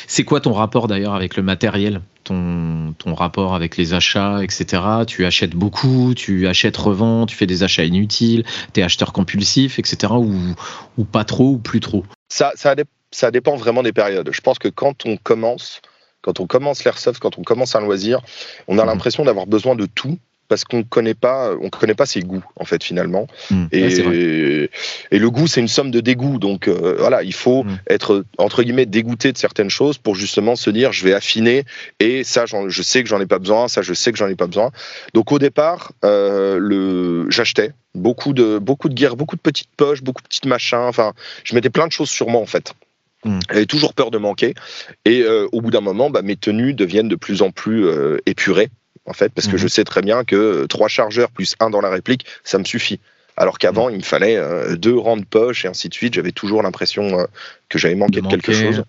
C'est 0.06 0.24
quoi 0.24 0.40
ton 0.40 0.52
rapport 0.52 0.88
d'ailleurs 0.88 1.14
avec 1.14 1.36
le 1.36 1.42
matériel? 1.42 2.02
Ton, 2.24 2.94
ton 2.98 3.14
rapport 3.14 3.54
avec 3.54 3.76
les 3.76 3.94
achats, 3.94 4.44
etc. 4.44 4.82
Tu 5.06 5.24
achètes 5.24 5.56
beaucoup, 5.56 6.12
tu 6.14 6.46
achètes, 6.46 6.76
revends, 6.76 7.26
tu 7.26 7.34
fais 7.34 7.46
des 7.46 7.62
achats 7.62 7.84
inutiles, 7.84 8.44
tu 8.74 8.80
es 8.80 8.82
acheteur 8.82 9.12
compulsif, 9.12 9.78
etc. 9.78 10.12
Ou, 10.12 10.54
ou 10.98 11.04
pas 11.04 11.24
trop, 11.24 11.52
ou 11.52 11.58
plus 11.58 11.80
trop? 11.80 12.04
Ça, 12.28 12.52
ça, 12.54 12.74
ça 13.12 13.30
dépend 13.30 13.56
vraiment 13.56 13.82
des 13.82 13.92
périodes. 13.92 14.30
Je 14.32 14.40
pense 14.40 14.58
que 14.58 14.68
quand 14.68 15.06
on 15.06 15.16
commence, 15.16 15.80
quand 16.22 16.40
on 16.40 16.46
commence 16.46 16.84
l'airsoft, 16.84 17.20
quand 17.20 17.38
on 17.38 17.42
commence 17.42 17.76
un 17.76 17.80
loisir, 17.80 18.20
on 18.66 18.78
a 18.78 18.82
mhm. 18.82 18.88
l'impression 18.88 19.24
d'avoir 19.24 19.46
besoin 19.46 19.76
de 19.76 19.86
tout 19.86 20.18
parce 20.48 20.64
qu'on 20.64 20.82
connaît 20.82 21.14
pas, 21.14 21.52
on 21.62 21.70
connaît 21.70 21.94
pas 21.94 22.04
ses 22.04 22.20
goûts 22.20 22.44
en 22.56 22.66
fait 22.66 22.84
finalement. 22.84 23.26
Mhm. 23.50 23.68
Et, 23.72 24.68
et, 25.10 25.18
le 25.18 25.30
goût 25.30 25.46
c'est 25.46 25.60
une 25.60 25.68
somme 25.68 25.90
de 25.90 26.00
dégoût, 26.00 26.38
donc 26.38 26.68
euh, 26.68 26.96
voilà, 26.98 27.22
il 27.22 27.32
faut 27.32 27.64
mhm. 27.64 27.78
être 27.88 28.24
entre 28.36 28.62
guillemets 28.62 28.84
dégoûté 28.84 29.32
de 29.32 29.38
certaines 29.38 29.70
choses 29.70 29.96
pour 29.96 30.14
justement 30.14 30.54
se 30.54 30.68
dire 30.68 30.92
je 30.92 31.04
vais 31.04 31.14
affiner 31.14 31.64
et 32.00 32.22
ça 32.22 32.44
je 32.46 32.82
sais 32.82 33.02
que 33.02 33.08
j'en 33.08 33.20
ai 33.20 33.26
pas 33.26 33.38
besoin, 33.38 33.68
ça 33.68 33.80
je 33.80 33.94
sais 33.94 34.12
que 34.12 34.18
j'en 34.18 34.28
ai 34.28 34.36
pas 34.36 34.46
besoin. 34.46 34.72
Donc 35.14 35.32
au 35.32 35.38
départ, 35.38 35.92
euh, 36.04 36.58
le 36.58 37.30
j'achetais 37.30 37.72
beaucoup 37.94 38.34
de 38.34 38.58
beaucoup 38.58 38.90
de 38.90 38.96
gear, 38.96 39.16
beaucoup 39.16 39.36
de 39.36 39.40
petites 39.40 39.70
poches, 39.76 40.02
beaucoup 40.02 40.20
de 40.20 40.28
petites 40.28 40.46
machins. 40.46 40.78
Enfin, 40.80 41.14
je 41.44 41.54
mettais 41.54 41.70
plein 41.70 41.86
de 41.86 41.92
choses 41.92 42.10
sur 42.10 42.28
moi 42.28 42.42
en 42.42 42.46
fait. 42.46 42.74
Mm. 43.24 43.38
J'avais 43.50 43.66
toujours 43.66 43.94
peur 43.94 44.10
de 44.10 44.18
manquer. 44.18 44.54
Et 45.04 45.22
euh, 45.22 45.48
au 45.52 45.60
bout 45.60 45.70
d'un 45.70 45.80
moment, 45.80 46.10
bah, 46.10 46.22
mes 46.22 46.36
tenues 46.36 46.74
deviennent 46.74 47.08
de 47.08 47.16
plus 47.16 47.42
en 47.42 47.50
plus 47.50 47.86
euh, 47.86 48.18
épurées, 48.26 48.70
en 49.06 49.12
fait, 49.12 49.32
parce 49.32 49.48
que 49.48 49.56
je 49.56 49.66
mm-hmm. 49.66 49.70
sais 49.70 49.84
très 49.84 50.02
bien 50.02 50.24
que 50.24 50.36
euh, 50.36 50.66
trois 50.66 50.88
chargeurs 50.88 51.30
plus 51.30 51.54
un 51.60 51.70
dans 51.70 51.80
la 51.80 51.90
réplique, 51.90 52.26
ça 52.44 52.58
me 52.58 52.64
suffit. 52.64 53.00
Alors 53.36 53.58
qu'avant, 53.58 53.88
mm. 53.88 53.92
il 53.92 53.96
me 53.98 54.02
fallait 54.02 54.76
deux 54.76 54.96
rangs 54.96 55.16
de 55.16 55.24
poche 55.24 55.64
et 55.64 55.68
ainsi 55.68 55.88
de 55.88 55.94
suite. 55.94 56.14
J'avais 56.14 56.32
toujours 56.32 56.62
l'impression 56.62 57.26
que 57.68 57.78
j'avais 57.78 57.94
manqué 57.94 58.20
de, 58.20 58.26
quelque 58.26 58.52
chose. 58.52 58.84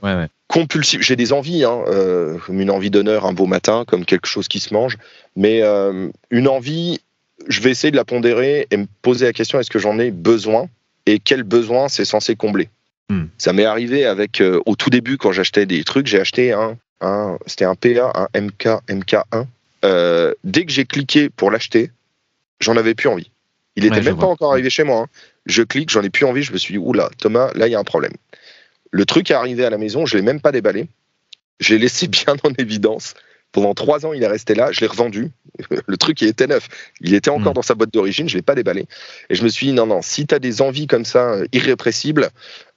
Compulsif. 0.48 1.02
J'ai 1.02 1.16
des 1.16 1.32
envies, 1.32 1.64
hein, 1.64 1.82
comme 2.46 2.60
une 2.60 2.70
envie 2.70 2.90
d'honneur 2.92 3.26
un 3.26 3.32
beau 3.32 3.46
matin, 3.46 3.86
comme 3.88 4.04
quelque 4.04 4.28
chose 4.28 4.50
qui 4.50 4.60
se 4.60 4.74
mange. 4.74 4.98
Mais 5.38 5.62
une 6.30 6.48
envie, 6.50 7.00
je 7.48 7.62
vais 7.62 7.72
essayer 7.72 7.92
de 7.92 7.96
la 7.96 8.04
pondérer 8.04 8.68
et 8.70 8.76
me 8.76 8.86
poser 9.02 9.26
la 9.26 9.34
question 9.34 9.62
est-ce 9.62 9.72
que 9.72 9.80
j'en 9.80 9.98
ai 9.98 10.12
besoin? 10.12 10.68
Et 11.06 11.20
quel 11.20 11.44
besoin 11.44 11.88
c'est 11.88 12.06
censé 12.06 12.36
combler? 12.36 12.68
Hmm. 13.10 13.26
Ça 13.38 13.54
m'est 13.54 13.66
arrivé 13.66 14.06
avec, 14.06 14.42
euh, 14.42 14.62
au 14.66 14.76
tout 14.76 14.90
début, 14.90 15.18
quand 15.18 15.32
j'achetais 15.32 15.66
des 15.66 15.84
trucs, 15.84 16.08
j'ai 16.08 16.20
acheté 16.20 16.54
un, 16.54 16.78
un 17.02 17.38
c'était 17.46 17.66
un 17.66 17.76
PA, 17.76 18.12
un 18.16 18.40
MK, 18.40 18.68
MK1. 18.88 19.46
Euh, 19.86 20.34
dès 20.44 20.66
que 20.66 20.72
j'ai 20.72 20.86
cliqué 20.86 21.30
pour 21.30 21.52
l'acheter, 21.52 21.92
j'en 22.60 22.78
avais 22.78 22.96
plus 22.96 23.10
envie. 23.10 23.30
Il 23.76 23.86
était 23.86 24.02
même 24.02 24.18
pas 24.18 24.28
encore 24.28 24.52
arrivé 24.52 24.70
chez 24.70 24.84
moi. 24.84 25.02
Hein. 25.02 25.08
Je 25.46 25.64
clique, 25.64 25.90
j'en 25.90 26.04
ai 26.04 26.10
plus 26.10 26.26
envie. 26.26 26.44
Je 26.44 26.54
me 26.54 26.58
suis 26.58 26.74
dit, 26.74 26.78
oula, 26.78 27.10
Thomas, 27.18 27.52
là, 27.56 27.68
il 27.68 27.72
y 27.72 27.76
a 27.76 27.80
un 27.80 27.84
problème. 27.84 28.14
Le 28.92 29.06
truc 29.06 29.32
est 29.32 29.34
arrivé 29.34 29.66
à 29.66 29.70
la 29.70 29.78
maison, 29.78 30.06
je 30.06 30.16
l'ai 30.16 30.24
même 30.24 30.40
pas 30.40 30.52
déballé. 30.52 30.88
Je 31.60 31.74
l'ai 31.74 31.80
laissé 31.80 32.08
bien 32.08 32.36
en 32.44 32.52
évidence. 32.58 33.16
Pendant 33.52 33.74
trois 33.76 34.06
ans, 34.06 34.14
il 34.14 34.24
est 34.24 34.28
resté 34.28 34.56
là. 34.56 34.72
Je 34.72 34.82
l'ai 34.82 34.88
revendu. 34.88 35.30
Le 35.88 35.98
truc, 35.98 36.22
il 36.22 36.28
était 36.28 36.48
neuf. 36.48 36.68
Il 37.02 37.14
était 37.14 37.30
encore 37.30 37.52
hmm. 37.52 37.56
dans 37.56 37.62
sa 37.62 37.76
boîte 37.76 37.94
d'origine. 37.94 38.28
Je 38.28 38.36
l'ai 38.36 38.42
pas 38.42 38.56
déballé. 38.56 38.88
Et 39.30 39.36
je 39.36 39.44
me 39.44 39.50
suis 39.50 39.68
dit, 39.68 39.74
non, 39.74 39.86
non, 39.86 40.02
si 40.02 40.26
tu 40.26 40.34
as 40.34 40.40
des 40.40 40.62
envies 40.62 40.88
comme 40.88 41.06
ça, 41.06 41.34
euh, 41.34 41.46
irrépressibles, 41.52 42.30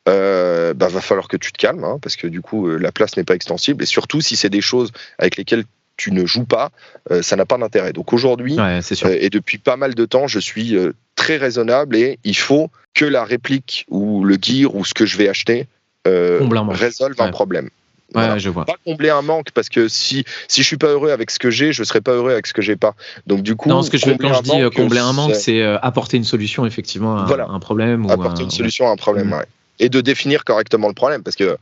euh, 0.09 0.75
bah, 0.75 0.89
va 0.89 1.01
falloir 1.01 1.29
que 1.29 1.37
tu 1.37 1.53
te 1.53 1.59
calmes, 1.59 1.85
hein, 1.85 1.99
parce 2.01 2.17
que 2.17 2.27
du 2.27 2.41
coup, 2.41 2.69
euh, 2.69 2.79
la 2.79 2.93
place 2.93 3.17
n'est 3.17 3.25
pas 3.25 3.35
extensible. 3.35 3.83
Et 3.83 3.87
surtout, 3.87 4.21
si 4.21 4.37
c'est 4.37 4.51
des 4.51 4.61
choses 4.61 4.93
avec 5.19 5.37
lesquelles 5.37 5.65
tu 5.97 6.13
ne 6.13 6.27
joues 6.27 6.45
pas, 6.45 6.71
euh, 7.11 7.23
ça 7.23 7.37
n'a 7.37 7.47
pas 7.47 7.57
d'intérêt. 7.57 7.93
Donc 7.93 8.13
aujourd'hui, 8.13 8.57
et 8.59 9.31
depuis 9.31 9.59
pas 9.59 9.77
mal 9.77 9.95
de 9.95 10.05
temps, 10.05 10.27
je 10.27 10.39
suis 10.39 10.77
très 11.15 11.39
raisonnable 11.39 11.97
et 11.97 12.19
il 12.25 12.37
faut 12.37 12.71
que 12.95 13.05
la 13.05 13.25
réplique 13.25 13.87
ou 13.89 14.25
le 14.25 14.37
gear 14.41 14.75
ou 14.75 14.85
ce 14.85 14.95
que 14.95 15.07
je 15.07 15.17
vais 15.17 15.29
acheter 15.29 15.67
euh, 16.07 16.47
résolve 16.69 17.21
un 17.21 17.31
problème. 17.31 17.71
Ouais, 18.15 18.39
je 18.39 18.49
vois. 18.49 18.65
Pas 18.65 18.77
combler 18.85 19.11
un 19.11 19.23
manque 19.23 19.51
parce 19.51 19.69
que 19.69 19.89
si 19.89 20.25
si 20.47 20.63
je 20.63 20.67
suis 20.67 20.77
pas 20.77 20.87
heureux 20.87 21.11
avec 21.11 21.31
ce 21.31 21.39
que 21.39 21.51
j'ai, 21.51 21.73
je 21.73 21.83
serai 21.83 22.01
pas 22.01 22.13
heureux 22.13 22.31
avec 22.31 22.47
ce 22.47 22.53
que 22.55 22.63
j'ai 22.63 22.77
pas. 22.77 22.95
Donc 23.27 23.43
du 23.43 23.57
coup, 23.57 23.69
non, 23.69 23.83
ce 23.83 23.91
que 23.91 23.99
je 23.99 24.05
quand 24.05 24.33
je 24.33 24.43
dis 24.43 24.63
euh, 24.63 24.71
combler 24.71 25.01
un 25.01 25.13
manque, 25.13 25.35
c'est 25.35 25.61
euh, 25.61 25.77
apporter 25.81 26.17
une 26.17 26.25
solution 26.25 26.65
effectivement 26.65 27.17
à 27.19 27.51
un 27.51 27.59
problème. 27.59 28.09
apporter 28.09 28.45
une 28.45 28.51
solution 28.51 28.87
à 28.87 28.91
un 28.91 28.97
problème. 28.97 29.29
Mm. 29.29 29.33
Ouais 29.33 29.47
et 29.79 29.89
de 29.89 30.01
définir 30.01 30.45
correctement 30.45 30.89
le 30.89 30.95
problème 30.95 31.23
parce 31.23 31.37
que 31.37 31.57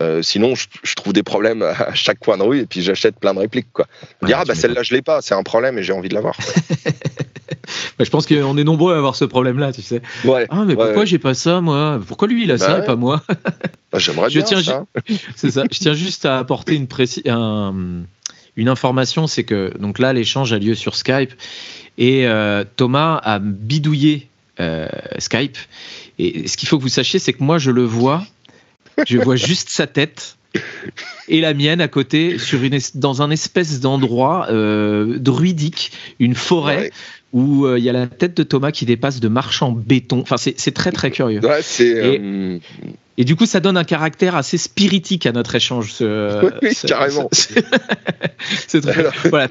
euh, 0.00 0.22
sinon 0.22 0.54
je, 0.54 0.94
trouve 0.94 1.12
des 1.12 1.22
problèmes 1.22 1.62
à 1.62 1.94
chaque 1.94 2.18
coin 2.18 2.38
de 2.38 2.42
rue 2.42 2.60
et 2.60 2.66
puis 2.66 2.82
j'achète 2.82 3.18
plein 3.18 3.34
de 3.34 3.40
répliques 3.40 3.72
quoi. 3.72 3.86
dire 4.22 4.38
ah 4.40 4.44
bah 4.44 4.54
celle-là 4.54 4.82
je 4.82 4.94
l'ai 4.94 5.02
pas, 5.02 5.20
c'est 5.20 5.34
un 5.34 5.42
problème 5.42 5.78
et 5.78 5.82
j'ai 5.82 5.92
envie 5.92 6.08
de 6.08 6.14
l'avoir. 6.14 6.36
je 7.98 8.10
pense 8.10 8.26
qu'on 8.26 8.56
est 8.56 8.64
nombreux 8.64 8.94
à 8.94 8.98
avoir 8.98 9.16
ce 9.16 9.24
problème 9.24 9.58
là, 9.58 9.72
tu 9.72 9.82
sais. 9.82 10.00
Ouais, 10.24 10.46
ah 10.50 10.64
mais 10.66 10.74
pourquoi 10.74 11.04
j'ai 11.04 11.18
pas 11.18 11.34
ça 11.34 11.60
moi? 11.60 12.00
Pourquoi 12.06 12.28
lui 12.28 12.44
il 12.44 12.50
a 12.50 12.56
bah 12.56 12.66
ça 12.66 12.78
et 12.78 12.84
pas 12.84 12.96
moi? 12.96 13.22
Bah, 13.92 13.98
J'aimerais 13.98 14.28
bien 14.30 14.42
tiens, 14.42 14.62
ça. 14.62 14.84
c'est 15.36 15.50
ça. 15.50 15.64
Je 15.70 15.78
tiens 15.78 15.94
juste 15.94 16.24
à 16.24 16.38
apporter 16.38 16.74
une 16.74 16.86
précis 16.86 17.22
une 18.58 18.68
information, 18.68 19.28
c'est 19.28 19.44
que 19.44 19.72
donc 19.78 20.00
là 20.00 20.12
l'échange 20.12 20.52
a 20.52 20.58
lieu 20.58 20.74
sur 20.74 20.96
Skype 20.96 21.32
et 21.96 22.26
euh, 22.26 22.64
Thomas 22.76 23.20
a 23.22 23.38
bidouillé 23.38 24.28
Skype 25.18 25.56
et 26.18 26.48
ce 26.48 26.56
qu'il 26.56 26.68
faut 26.68 26.78
que 26.78 26.82
vous 26.82 26.88
sachiez, 26.88 27.18
c'est 27.18 27.32
que 27.32 27.42
moi, 27.42 27.58
je 27.58 27.70
le 27.70 27.84
vois, 27.84 28.26
je 29.06 29.18
vois 29.18 29.36
juste 29.36 29.68
sa 29.70 29.86
tête 29.86 30.36
et 31.28 31.40
la 31.40 31.54
mienne 31.54 31.80
à 31.80 31.88
côté 31.88 32.38
sur 32.38 32.62
une, 32.62 32.78
dans 32.94 33.22
un 33.22 33.30
espèce 33.30 33.80
d'endroit 33.80 34.48
euh, 34.50 35.18
druidique, 35.18 35.92
une 36.18 36.34
forêt. 36.34 36.90
Où 37.34 37.66
euh, 37.66 37.78
il 37.78 37.84
y 37.84 37.90
a 37.90 37.92
la 37.92 38.06
tête 38.06 38.34
de 38.38 38.42
Thomas 38.42 38.72
qui 38.72 38.86
dépasse 38.86 39.20
de 39.20 39.28
marche 39.28 39.60
en 39.60 39.70
béton. 39.70 40.20
Enfin, 40.22 40.38
c'est 40.38 40.72
très 40.72 40.92
très 40.92 41.10
curieux. 41.10 41.40
Ouais, 41.40 41.60
euh, 41.80 42.58
et, 43.18 43.24
du 43.24 43.36
coup, 43.36 43.44
ça 43.44 43.60
donne 43.60 43.76
un 43.76 43.84
caractère 43.84 44.34
assez 44.34 44.56
spiritique 44.56 45.26
à 45.26 45.32
notre 45.32 45.54
échange. 45.54 45.92
Ce, 45.92 46.50
oui, 46.62 46.74
carrément. 46.86 47.28
C'est 47.32 48.80
très. 48.80 49.10
voilà. 49.28 49.48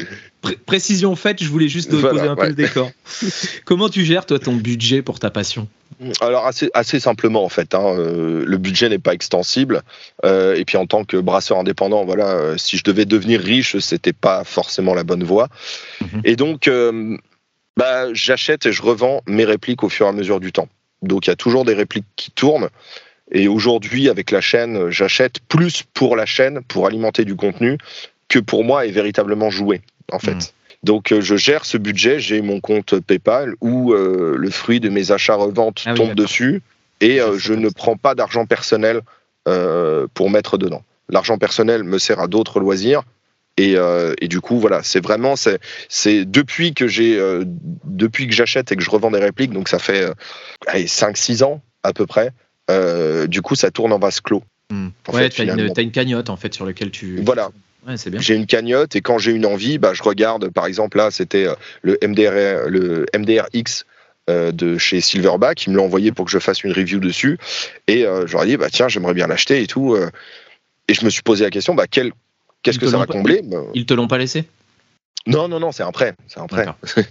précision 0.66 1.16
faite, 1.16 1.44
je 1.44 1.50
voulais 1.50 1.68
juste 1.68 1.92
poser 1.92 2.28
un 2.28 2.36
peu 2.36 2.48
le 2.48 2.54
décor. 2.54 2.90
Comment 3.66 3.90
tu 3.90 4.06
gères, 4.06 4.26
toi, 4.26 4.40
ton 4.40 4.56
budget 4.56 5.02
pour 5.02 5.20
ta 5.20 5.30
passion? 5.30 5.68
Alors 6.22 6.46
assez, 6.46 6.70
assez 6.76 7.00
simplement 7.00 7.44
en 7.44 7.50
fait, 7.50 7.74
hein, 7.74 7.96
euh, 7.98 8.44
le 8.46 8.58
budget 8.58 8.88
n'est 8.88 9.00
pas 9.00 9.14
extensible 9.14 9.82
euh, 10.26 10.54
et 10.54 10.64
puis 10.64 10.78
en 10.78 10.86
tant 10.86 11.04
que 11.06 11.18
brasseur 11.18 11.58
indépendant, 11.58 12.06
voilà, 12.06 12.28
euh, 12.28 12.58
si 12.58 12.78
je 12.78 12.84
devais 12.84 13.06
devenir 13.06 13.42
riche, 13.42 13.78
c'était 13.80 14.14
pas 14.14 14.44
forcément 14.44 14.94
la 14.94 15.04
bonne 15.04 15.24
voie. 15.24 15.48
Mhm. 16.02 16.22
Et 16.24 16.36
donc, 16.36 16.70
bah, 17.78 18.14
j'achète 18.14 18.66
et 18.66 18.72
je 18.72 18.82
revends 18.82 19.22
mes 19.28 19.46
répliques 19.46 19.84
au 19.84 19.90
fur 19.90 20.06
et 20.06 20.10
à 20.10 20.12
mesure 20.12 20.40
du 20.40 20.52
temps. 20.52 20.68
Donc 21.02 21.28
il 21.28 21.30
y 21.30 21.34
a 21.34 21.36
toujours 21.36 21.66
des 21.66 21.74
répliques 21.74 22.06
qui 22.16 22.32
tournent. 22.32 22.70
Et 23.32 23.48
aujourd'hui, 23.48 24.10
avec 24.10 24.32
la 24.32 24.42
chaîne, 24.42 24.90
j'achète 24.90 25.40
plus 25.48 25.84
pour 25.94 26.16
la 26.16 26.26
chaîne, 26.26 26.62
pour 26.64 26.88
alimenter 26.88 27.26
du 27.26 27.36
contenu, 27.36 27.78
que 28.30 28.40
pour 28.40 28.64
moi 28.64 28.86
et 28.86 28.92
véritablement 28.92 29.50
jouer, 29.50 29.82
en 30.12 30.20
fait. 30.20 30.34
Mhm. 30.34 30.42
Donc 30.84 31.12
euh, 31.12 31.22
je 31.22 31.36
gère 31.36 31.66
ce 31.66 31.78
budget, 31.78 32.20
j'ai 32.20 32.42
mon 32.42 32.60
compte 32.60 33.00
PayPal 33.00 33.56
où 33.62 33.94
euh, 33.94 34.36
le 34.38 34.50
fruit 34.50 34.80
de 34.80 34.90
mes 34.90 35.12
achats-reventes 35.12 35.84
ah 35.86 35.94
tombe 35.94 36.14
dessus 36.14 36.62
et 37.02 37.20
euh, 37.20 37.38
je 37.38 37.54
ne 37.54 37.70
prends 37.70 37.98
pas 37.98 38.16
d'argent 38.16 38.46
personnel 38.46 39.02
pour 40.14 40.30
mettre 40.30 40.58
dedans. 40.58 40.84
L'argent 41.08 41.38
personnel 41.38 41.86
me 41.86 42.00
sert 42.00 42.20
à 42.20 42.28
d'autres 42.28 42.60
loisirs. 42.60 43.04
Et, 43.56 43.78
du 44.28 44.42
coup, 44.42 44.60
voilà, 44.60 44.84
c'est 44.84 45.00
vraiment, 45.00 45.36
c'est 45.38 46.26
depuis 46.26 46.74
que 46.74 46.90
j'ai, 46.90 47.18
depuis 47.86 48.28
que 48.28 48.34
j'achète 48.34 48.74
et 48.74 48.76
que 48.76 48.84
je 48.84 48.90
revends 48.90 49.10
des 49.10 49.20
répliques, 49.20 49.54
donc 49.54 49.70
ça 49.70 49.80
fait 49.80 50.12
5-6 50.68 51.46
ans 51.46 51.62
à 51.84 51.94
peu 51.94 52.06
près. 52.06 52.32
Du 52.70 53.42
coup, 53.42 53.56
ça 53.56 53.72
tourne 53.72 53.94
en 53.94 54.00
vase 54.00 54.22
clos. 54.22 54.44
Hmm. 54.70 54.90
ouais, 55.14 55.30
tu 55.30 55.42
as, 55.42 55.82
une 55.82 55.92
cagnotte 55.92 56.30
en 56.30 56.36
fait 56.36 56.54
sur 56.54 56.66
laquelle 56.66 56.92
tu. 56.92 57.22
Voilà, 57.22 57.52
j'ai 58.20 58.36
une 58.36 58.46
cagnotte 58.46 58.96
et 58.96 59.02
quand 59.02 59.18
j'ai 59.18 59.32
une 59.32 59.46
envie, 59.46 59.78
bah, 59.78 59.94
je 59.94 60.04
regarde. 60.04 60.50
Par 60.50 60.66
exemple, 60.66 60.98
là, 60.98 61.10
c'était 61.12 61.48
euh, 61.48 61.56
le, 61.82 61.98
MDR, 62.06 62.68
le 62.68 63.06
MDRX 63.18 63.86
euh, 64.30 64.52
de 64.52 64.78
chez 64.78 65.00
Silverback. 65.00 65.66
Ils 65.66 65.72
me 65.72 65.78
l'ont 65.78 65.86
envoyé 65.86 66.12
pour 66.12 66.26
que 66.26 66.32
je 66.32 66.40
fasse 66.40 66.64
une 66.64 66.74
review 66.74 67.00
dessus. 67.00 67.38
Et 67.88 68.06
euh, 68.06 68.28
je 68.28 68.34
leur 68.34 68.44
ai 68.44 68.48
dit, 68.48 68.58
bah, 68.58 68.70
tiens, 68.70 68.90
j'aimerais 68.90 69.14
bien 69.14 69.28
l'acheter 69.28 69.62
et 69.62 69.68
tout. 69.68 69.96
et 70.88 70.94
je 70.94 71.06
me 71.06 71.10
suis 71.10 71.22
posé 71.22 71.46
la 71.46 71.50
question, 71.50 71.76
bah, 71.76 71.88
qu'est-ce 71.88 72.80
que 72.80 72.88
ça 72.88 72.98
va 72.98 73.06
combler? 73.06 73.42
Ils 73.74 73.86
te 73.86 73.94
l'ont 73.94 74.08
pas 74.08 74.18
laissé? 74.18 74.46
Non, 75.28 75.50
non, 75.50 75.60
non, 75.60 75.72
c'est 75.72 75.84
un 75.84 75.92
prêt. 75.92 76.16
C'est 76.28 76.40
un 76.40 76.48
prêt. 76.48 76.66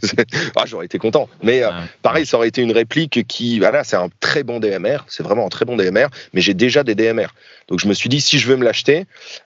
ah, 0.57 0.65
j'aurais 0.65 0.87
été 0.87 0.99
content. 0.99 1.29
Mais 1.43 1.63
euh, 1.63 1.71
pareil, 2.03 2.25
ça 2.25 2.39
aurait 2.39 2.49
été 2.49 2.63
une 2.63 2.73
réplique 2.73 3.27
qui. 3.27 3.59
Voilà, 3.59 3.85
c'est 3.85 3.97
un 3.97 4.09
très 4.21 4.43
bon 4.43 4.59
DMR. 4.59 5.05
C'est 5.09 5.23
vraiment 5.23 5.47
un 5.47 5.51
très 5.51 5.67
bon 5.67 5.77
DMR. 5.77 6.07
Mais 6.33 6.41
j'ai 6.41 6.55
déjà 6.55 6.83
des 6.83 6.95
DMR. 6.95 7.29
Donc 7.69 7.79
je 7.79 7.87
me 7.87 7.93
suis 7.93 8.09
dit, 8.09 8.21
si 8.21 8.39
je 8.39 8.49
veux 8.49 8.57
me 8.57 8.65
l'acheter, 8.65 9.05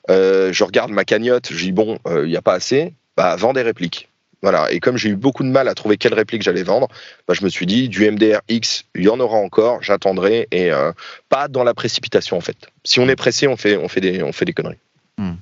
euh, 0.08 0.52
je 0.52 0.62
regarde 0.62 0.92
ma 0.92 1.04
cagnotte. 1.04 1.48
Je 1.52 1.64
dis, 1.64 1.72
bon, 1.72 1.98
euh, 2.06 2.26
il 2.26 2.30
n'y 2.30 2.36
a 2.36 2.42
pas 2.42 2.54
assez. 2.54 2.94
Bah, 3.16 3.34
vends 3.34 3.52
des 3.52 3.62
répliques. 3.62 4.08
Voilà. 4.42 4.70
Et 4.70 4.78
comme 4.78 4.96
j'ai 4.96 5.10
eu 5.10 5.16
beaucoup 5.16 5.42
de 5.42 5.50
mal 5.50 5.66
à 5.66 5.74
trouver 5.74 5.96
quelle 5.96 6.14
réplique 6.14 6.42
j'allais 6.42 6.62
vendre, 6.62 6.86
bah, 7.26 7.34
je 7.34 7.44
me 7.44 7.48
suis 7.48 7.66
dit, 7.66 7.88
du 7.88 8.08
MDR-X, 8.08 8.84
il 8.94 9.02
y 9.02 9.08
en 9.08 9.18
aura 9.18 9.38
encore. 9.38 9.82
J'attendrai. 9.82 10.46
Et 10.52 10.70
pas 11.28 11.48
dans 11.48 11.64
la 11.64 11.74
précipitation, 11.74 12.36
en 12.36 12.40
fait. 12.40 12.68
Si 12.84 13.00
on 13.00 13.08
est 13.08 13.16
pressé, 13.16 13.48
on 13.48 13.56
fait, 13.56 13.76
on 13.76 13.88
fait, 13.88 14.00
des, 14.00 14.22
on 14.22 14.32
fait 14.32 14.44
des 14.44 14.52
conneries. 14.52 14.78
Hmm. 15.20 15.34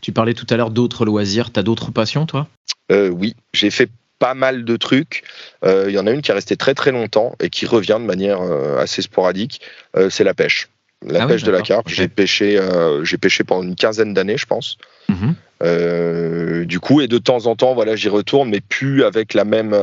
Tu 0.00 0.12
parlais 0.12 0.32
tout 0.32 0.46
à 0.48 0.56
l'heure 0.56 0.70
d'autres 0.70 1.04
loisirs. 1.04 1.52
Tu 1.52 1.60
as 1.60 1.62
d'autres 1.62 1.90
passions, 1.90 2.24
toi? 2.24 2.48
Euh, 2.90 3.10
Oui, 3.10 3.36
j'ai 3.52 3.70
fait 3.70 3.90
pas 4.18 4.32
mal 4.32 4.64
de 4.64 4.76
trucs. 4.78 5.24
Euh, 5.62 5.84
il 5.88 5.94
y 5.94 5.98
en 5.98 6.06
a 6.06 6.10
une 6.10 6.22
qui 6.22 6.30
est 6.30 6.34
restée 6.34 6.56
très 6.56 6.72
très 6.72 6.90
longtemps 6.90 7.34
et 7.38 7.50
qui 7.50 7.66
revient 7.66 7.98
de 8.00 8.06
manière 8.06 8.40
euh, 8.40 8.78
assez 8.78 9.02
sporadique. 9.02 9.60
c'est 10.08 10.24
la 10.24 10.32
pêche. 10.32 10.70
La 11.06 11.24
ah 11.24 11.26
pêche 11.26 11.42
de 11.42 11.50
la 11.50 11.60
carpe. 11.60 11.90
J'ai 11.90 12.08
pêché, 12.08 12.58
j'ai 13.02 13.18
pêché 13.18 13.44
pendant 13.44 13.62
une 13.62 13.76
quinzaine 13.76 14.14
d'années, 14.14 14.38
je 14.38 14.46
pense. 14.46 14.78
Mhm. 15.10 16.64
du 16.64 16.80
coup, 16.80 17.02
et 17.02 17.06
de 17.06 17.18
temps 17.18 17.44
en 17.44 17.56
temps, 17.56 17.74
voilà, 17.74 17.94
j'y 17.94 18.08
retourne, 18.08 18.48
mais 18.48 18.60
plus 18.60 19.04
avec 19.04 19.34
la 19.34 19.44
même 19.44 19.76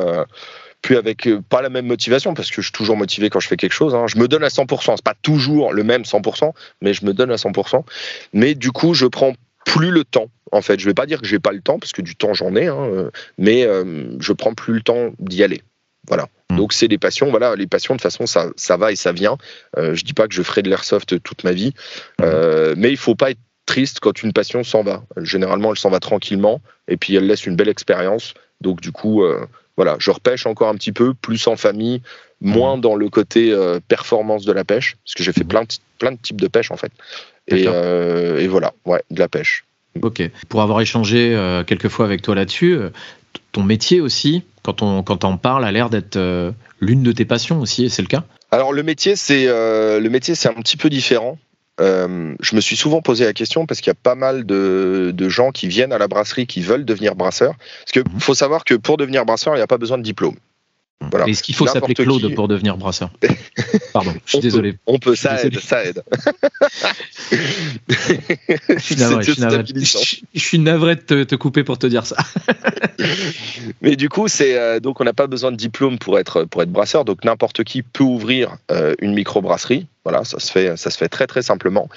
plus 0.84 0.98
avec 0.98 1.28
pas 1.50 1.63
la 1.63 1.69
même 1.69 1.88
motivation 1.88 2.36
parce 2.36 2.50
que 2.50 2.62
je 2.62 2.67
suis 2.67 2.72
toujours 2.72 2.96
motivé 2.96 3.32
quand 3.32 3.39
je 3.39 3.48
fais 3.48 3.58
quelque 3.58 3.74
chose. 3.74 3.96
Hein. 3.96 4.06
Je 4.08 4.17
me 4.17 4.28
donne 4.28 4.43
à 4.43 4.50
100%. 4.50 4.93
C'est 4.96 5.04
pas 5.04 5.15
toujours 5.22 5.74
le 5.74 5.84
même 5.84 6.04
100%, 6.04 6.54
mais 6.82 6.93
je 6.93 7.06
me 7.06 7.13
donne 7.13 7.32
à 7.32 7.38
100%. 7.38 7.84
Mais 8.34 8.54
du 8.54 8.72
coup, 8.72 8.93
je 8.93 9.08
prends 9.08 9.34
plus 9.65 9.89
le 9.89 10.04
temps. 10.04 10.28
En 10.52 10.62
fait, 10.62 10.80
je 10.80 10.86
vais 10.86 10.93
pas 10.93 11.08
dire 11.08 11.19
que 11.19 11.26
j'ai 11.26 11.39
pas 11.39 11.52
le 11.52 11.62
temps 11.62 11.80
parce 11.80 11.93
que 11.93 12.04
du 12.04 12.15
temps 12.15 12.36
j'en 12.36 12.56
ai, 12.56 12.67
hein, 12.67 13.10
mais 13.39 13.65
euh, 13.65 14.15
je 14.19 14.34
prends 14.34 14.54
plus 14.54 14.74
le 14.74 14.82
temps 14.82 15.13
d'y 15.17 15.41
aller. 15.41 15.63
Voilà. 16.08 16.28
Hmm. 16.50 16.58
Donc 16.58 16.74
c'est 16.74 16.88
des 16.88 16.98
passions. 16.98 17.30
Voilà, 17.30 17.56
les 17.56 17.67
passions 17.67 17.96
de 17.96 18.00
toute 18.00 18.04
façon 18.04 18.26
ça, 18.26 18.50
ça 18.56 18.78
va 18.78 18.91
et 18.91 18.96
ça 18.96 19.12
vient. 19.12 19.38
Euh, 19.78 19.96
je 19.96 20.04
dis 20.04 20.13
pas 20.13 20.28
que 20.28 20.34
je 20.34 20.43
ferai 20.43 20.62
de 20.62 20.69
l'airsoft 20.69 21.22
toute 21.24 21.43
ma 21.43 21.52
vie, 21.52 21.74
hmm. 22.19 22.24
euh, 22.24 22.76
mais 22.78 22.91
il 22.91 22.98
faut 22.98 23.15
pas 23.15 23.32
être 23.32 23.39
triste 23.65 24.00
quand 24.00 24.24
une 24.24 24.34
passion 24.34 24.63
s'en 24.63 24.84
va. 24.84 25.04
Généralement, 25.17 25.72
elle 25.72 25.80
s'en 25.80 25.89
va 25.89 26.00
tranquillement 26.00 26.62
et 26.88 26.98
puis 26.98 27.15
elle 27.15 27.28
laisse 27.28 27.46
une 27.46 27.56
belle 27.56 27.69
expérience. 27.69 28.34
Donc 28.62 28.82
du 28.82 28.91
coup, 28.91 29.24
euh, 29.24 29.46
voilà, 29.77 29.95
je 29.99 30.12
repêche 30.12 30.45
encore 30.45 30.69
un 30.69 30.75
petit 30.75 30.91
peu, 30.91 31.13
plus 31.13 31.47
en 31.47 31.55
famille, 31.55 32.01
moins 32.41 32.77
hmm. 32.77 32.81
dans 32.81 32.95
le 32.95 33.09
côté 33.09 33.55
performance 33.88 34.45
de 34.45 34.51
la 34.51 34.63
pêche, 34.63 34.97
parce 35.03 35.15
que 35.15 35.23
j'ai 35.23 35.33
fait 35.33 35.43
plein 35.43 35.63
de, 35.63 35.67
plein 35.97 36.12
de 36.12 36.17
types 36.21 36.41
de 36.41 36.47
pêche 36.47 36.71
en 36.71 36.77
fait. 36.77 36.91
Euh, 37.51 38.39
et, 38.39 38.47
voilà, 38.47 38.73
ouais, 38.86 39.03
de 39.12 39.19
la 39.19 39.27
pêche. 39.27 39.65
Ok. 40.01 40.23
Pour 40.49 40.62
avoir 40.62 40.81
échangé 40.81 41.36
euh, 41.36 41.63
quelques 41.63 41.89
fois 41.89 42.05
avec 42.05 42.21
toi 42.21 42.36
là-dessus, 42.36 42.73
euh, 42.73 42.89
ton 43.51 43.63
métier 43.63 44.01
aussi, 44.01 44.43
quand 44.63 44.81
on, 44.81 45.03
quand 45.03 45.23
on 45.23 45.38
parle, 45.38 45.65
a 45.65 45.71
l'air 45.71 45.89
d'être 45.89 46.17
l'une 46.79 47.03
de 47.03 47.12
tes 47.12 47.25
passions 47.25 47.59
aussi, 47.59 47.86
et 47.86 47.89
c'est 47.89 48.01
le 48.01 48.07
cas? 48.07 48.23
Alors 48.51 48.73
le 48.73 48.83
métier, 48.83 49.15
c'est 49.15 49.45
le 49.45 50.07
métier, 50.09 50.36
c'est 50.36 50.49
un 50.49 50.53
petit 50.53 50.77
peu 50.77 50.89
différent. 50.89 51.38
Je 51.79 52.55
me 52.55 52.62
suis 52.62 52.75
souvent 52.75 53.01
posé 53.01 53.25
la 53.25 53.33
question 53.33 53.65
parce 53.65 53.81
qu'il 53.81 53.89
y 53.89 53.91
a 53.91 53.95
pas 53.95 54.15
mal 54.15 54.45
de, 54.45 55.12
de, 55.13 55.29
gens 55.29 55.51
qui 55.51 55.67
viennent 55.67 55.93
à 55.93 55.97
la 55.97 56.07
brasserie 56.07 56.47
qui 56.47 56.62
veulent 56.62 56.86
devenir 56.86 57.15
brasseurs. 57.15 57.55
Parce 57.57 57.91
qu'il 57.91 58.03
mhm. 58.03 58.19
faut 58.19 58.36
savoir 58.36 58.63
que 58.63 58.75
pour 58.75 58.97
devenir 58.97 59.25
brasseur, 59.25 59.55
il 59.55 59.57
n'y 59.57 59.63
a 59.63 59.67
pas 59.67 59.77
besoin 59.77 59.97
de 59.97 60.03
diplôme. 60.03 60.36
Est-ce 61.27 61.43
qu'il 61.43 61.55
faut 61.55 61.67
s'appeler 61.67 61.93
Claude 61.93 62.33
pour 62.33 62.47
devenir 62.47 62.77
brasseur? 62.77 63.09
Pardon, 63.93 64.13
je 64.25 64.31
suis 64.31 64.39
désolé. 64.39 64.77
on 64.88 64.99
peut, 64.99 65.15
ça 65.15 65.43
aide, 65.43 65.59
ça 65.59 65.83
aide. 65.83 66.03
je, 67.89 68.79
suis 70.36 70.59
navré, 70.59 70.95
de 70.95 71.23
te, 71.23 71.36
couper 71.36 71.63
pour 71.63 71.77
te 71.77 71.88
dire 71.88 72.05
ça. 72.05 72.17
Mais 73.81 73.95
du 73.95 74.09
coup, 74.09 74.27
c'est 74.27 74.57
euh, 74.57 74.79
donc 74.79 75.01
on 75.01 75.03
n'a 75.03 75.13
pas 75.13 75.27
besoin 75.27 75.51
de 75.51 75.57
diplôme 75.57 75.99
pour 75.99 76.19
être 76.19 76.45
pour 76.45 76.62
être 76.63 76.71
brasseur, 76.71 77.05
donc 77.05 77.23
n'importe 77.23 77.63
qui 77.63 77.83
peut 77.83 78.03
ouvrir 78.03 78.57
euh, 78.71 78.95
une 78.99 79.13
microbrasserie. 79.13 79.88
Voilà, 80.04 80.24
ça 80.24 80.39
se 80.39 80.52
fait 80.52 80.76
ça 80.78 80.89
se 80.89 80.98
fait 80.98 81.10
très 81.10 81.28
très 81.28 81.42
simplement 81.42 81.89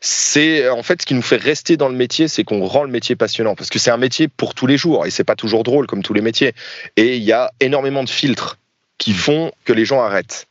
c'est 0.00 0.68
en 0.68 0.82
fait 0.82 1.02
ce 1.02 1.06
qui 1.06 1.14
nous 1.14 1.22
fait 1.22 1.36
rester 1.36 1.76
dans 1.76 1.88
le 1.88 1.94
métier, 1.94 2.28
c'est 2.28 2.44
qu'on 2.44 2.64
rend 2.64 2.84
le 2.84 2.90
métier 2.90 3.16
passionnant 3.16 3.54
parce 3.54 3.70
que 3.70 3.78
c'est 3.78 3.90
un 3.90 3.96
métier 3.96 4.28
pour 4.28 4.54
tous 4.54 4.66
les 4.66 4.76
jours 4.76 5.06
et 5.06 5.10
c'est 5.10 5.24
pas 5.24 5.36
toujours 5.36 5.62
drôle 5.62 5.86
comme 5.86 6.02
tous 6.02 6.14
les 6.14 6.20
métiers. 6.20 6.54
Et 6.96 7.16
il 7.16 7.22
y 7.22 7.32
a 7.32 7.50
énormément 7.60 8.04
de 8.04 8.08
filtres 8.08 8.58
qui 8.98 9.12
font 9.12 9.52
que 9.64 9.72
les 9.72 9.84
gens 9.84 10.00
arrêtent. 10.00 10.46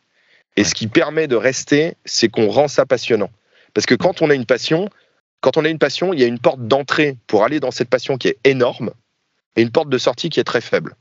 Et 0.58 0.64
ce 0.64 0.74
qui 0.74 0.88
permet 0.88 1.28
de 1.28 1.36
rester, 1.36 1.96
c'est 2.06 2.30
qu'on 2.30 2.50
rend 2.50 2.68
ça 2.68 2.86
passionnant. 2.86 3.30
Parce 3.74 3.86
que 3.86 3.96
quand 3.96 4.22
on 4.22 4.30
a 4.30 4.34
une 4.34 4.46
passion, 4.46 4.90
quand 5.42 5.58
on 5.58 5.66
a 5.66 5.70
une 5.70 5.80
passion, 5.80 6.14
il 6.14 6.20
y 6.20 6.24
a 6.24 6.28
une 6.28 6.40
porte 6.40 6.66
d'entrée 6.68 7.18
pour 7.28 7.44
aller 7.44 7.60
dans 7.60 7.72
cette 7.72 7.90
passion 7.90 8.18
qui 8.18 8.30
est 8.30 8.38
énorme 8.44 8.92
et 9.56 9.62
une 9.62 9.72
porte 9.72 9.90
de 9.90 9.98
sortie 9.98 10.30
qui 10.30 10.40
est 10.40 10.46
très 10.46 10.62
faible. 10.62 10.96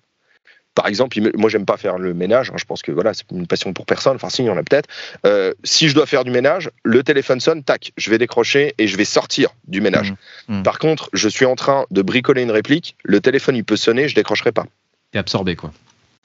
Par 0.74 0.88
exemple, 0.88 1.18
moi 1.36 1.48
j'aime 1.48 1.64
pas 1.64 1.76
faire 1.76 1.98
le 1.98 2.14
ménage. 2.14 2.50
Hein, 2.50 2.56
je 2.56 2.64
pense 2.64 2.82
que 2.82 2.92
voilà, 2.92 3.14
c'est 3.14 3.24
une 3.30 3.46
passion 3.46 3.72
pour 3.72 3.86
personne. 3.86 4.16
Enfin, 4.16 4.28
si, 4.28 4.42
il 4.42 4.46
y 4.46 4.50
en 4.50 4.56
a 4.56 4.62
peut-être. 4.62 4.88
Euh, 5.24 5.54
si 5.62 5.88
je 5.88 5.94
dois 5.94 6.06
faire 6.06 6.24
du 6.24 6.30
ménage, 6.30 6.70
le 6.82 7.02
téléphone 7.02 7.40
sonne, 7.40 7.62
tac, 7.62 7.92
je 7.96 8.10
vais 8.10 8.18
décrocher 8.18 8.74
et 8.78 8.86
je 8.86 8.96
vais 8.96 9.04
sortir 9.04 9.50
du 9.68 9.80
ménage. 9.80 10.12
Mmh. 10.48 10.58
Mmh. 10.58 10.62
Par 10.62 10.78
contre, 10.78 11.10
je 11.12 11.28
suis 11.28 11.44
en 11.44 11.54
train 11.54 11.86
de 11.90 12.02
bricoler 12.02 12.42
une 12.42 12.50
réplique. 12.50 12.96
Le 13.04 13.20
téléphone, 13.20 13.56
il 13.56 13.64
peut 13.64 13.76
sonner, 13.76 14.08
je 14.08 14.14
décrocherai 14.14 14.52
pas. 14.52 14.66
T'es 15.12 15.18
absorbé, 15.18 15.54
quoi. 15.54 15.72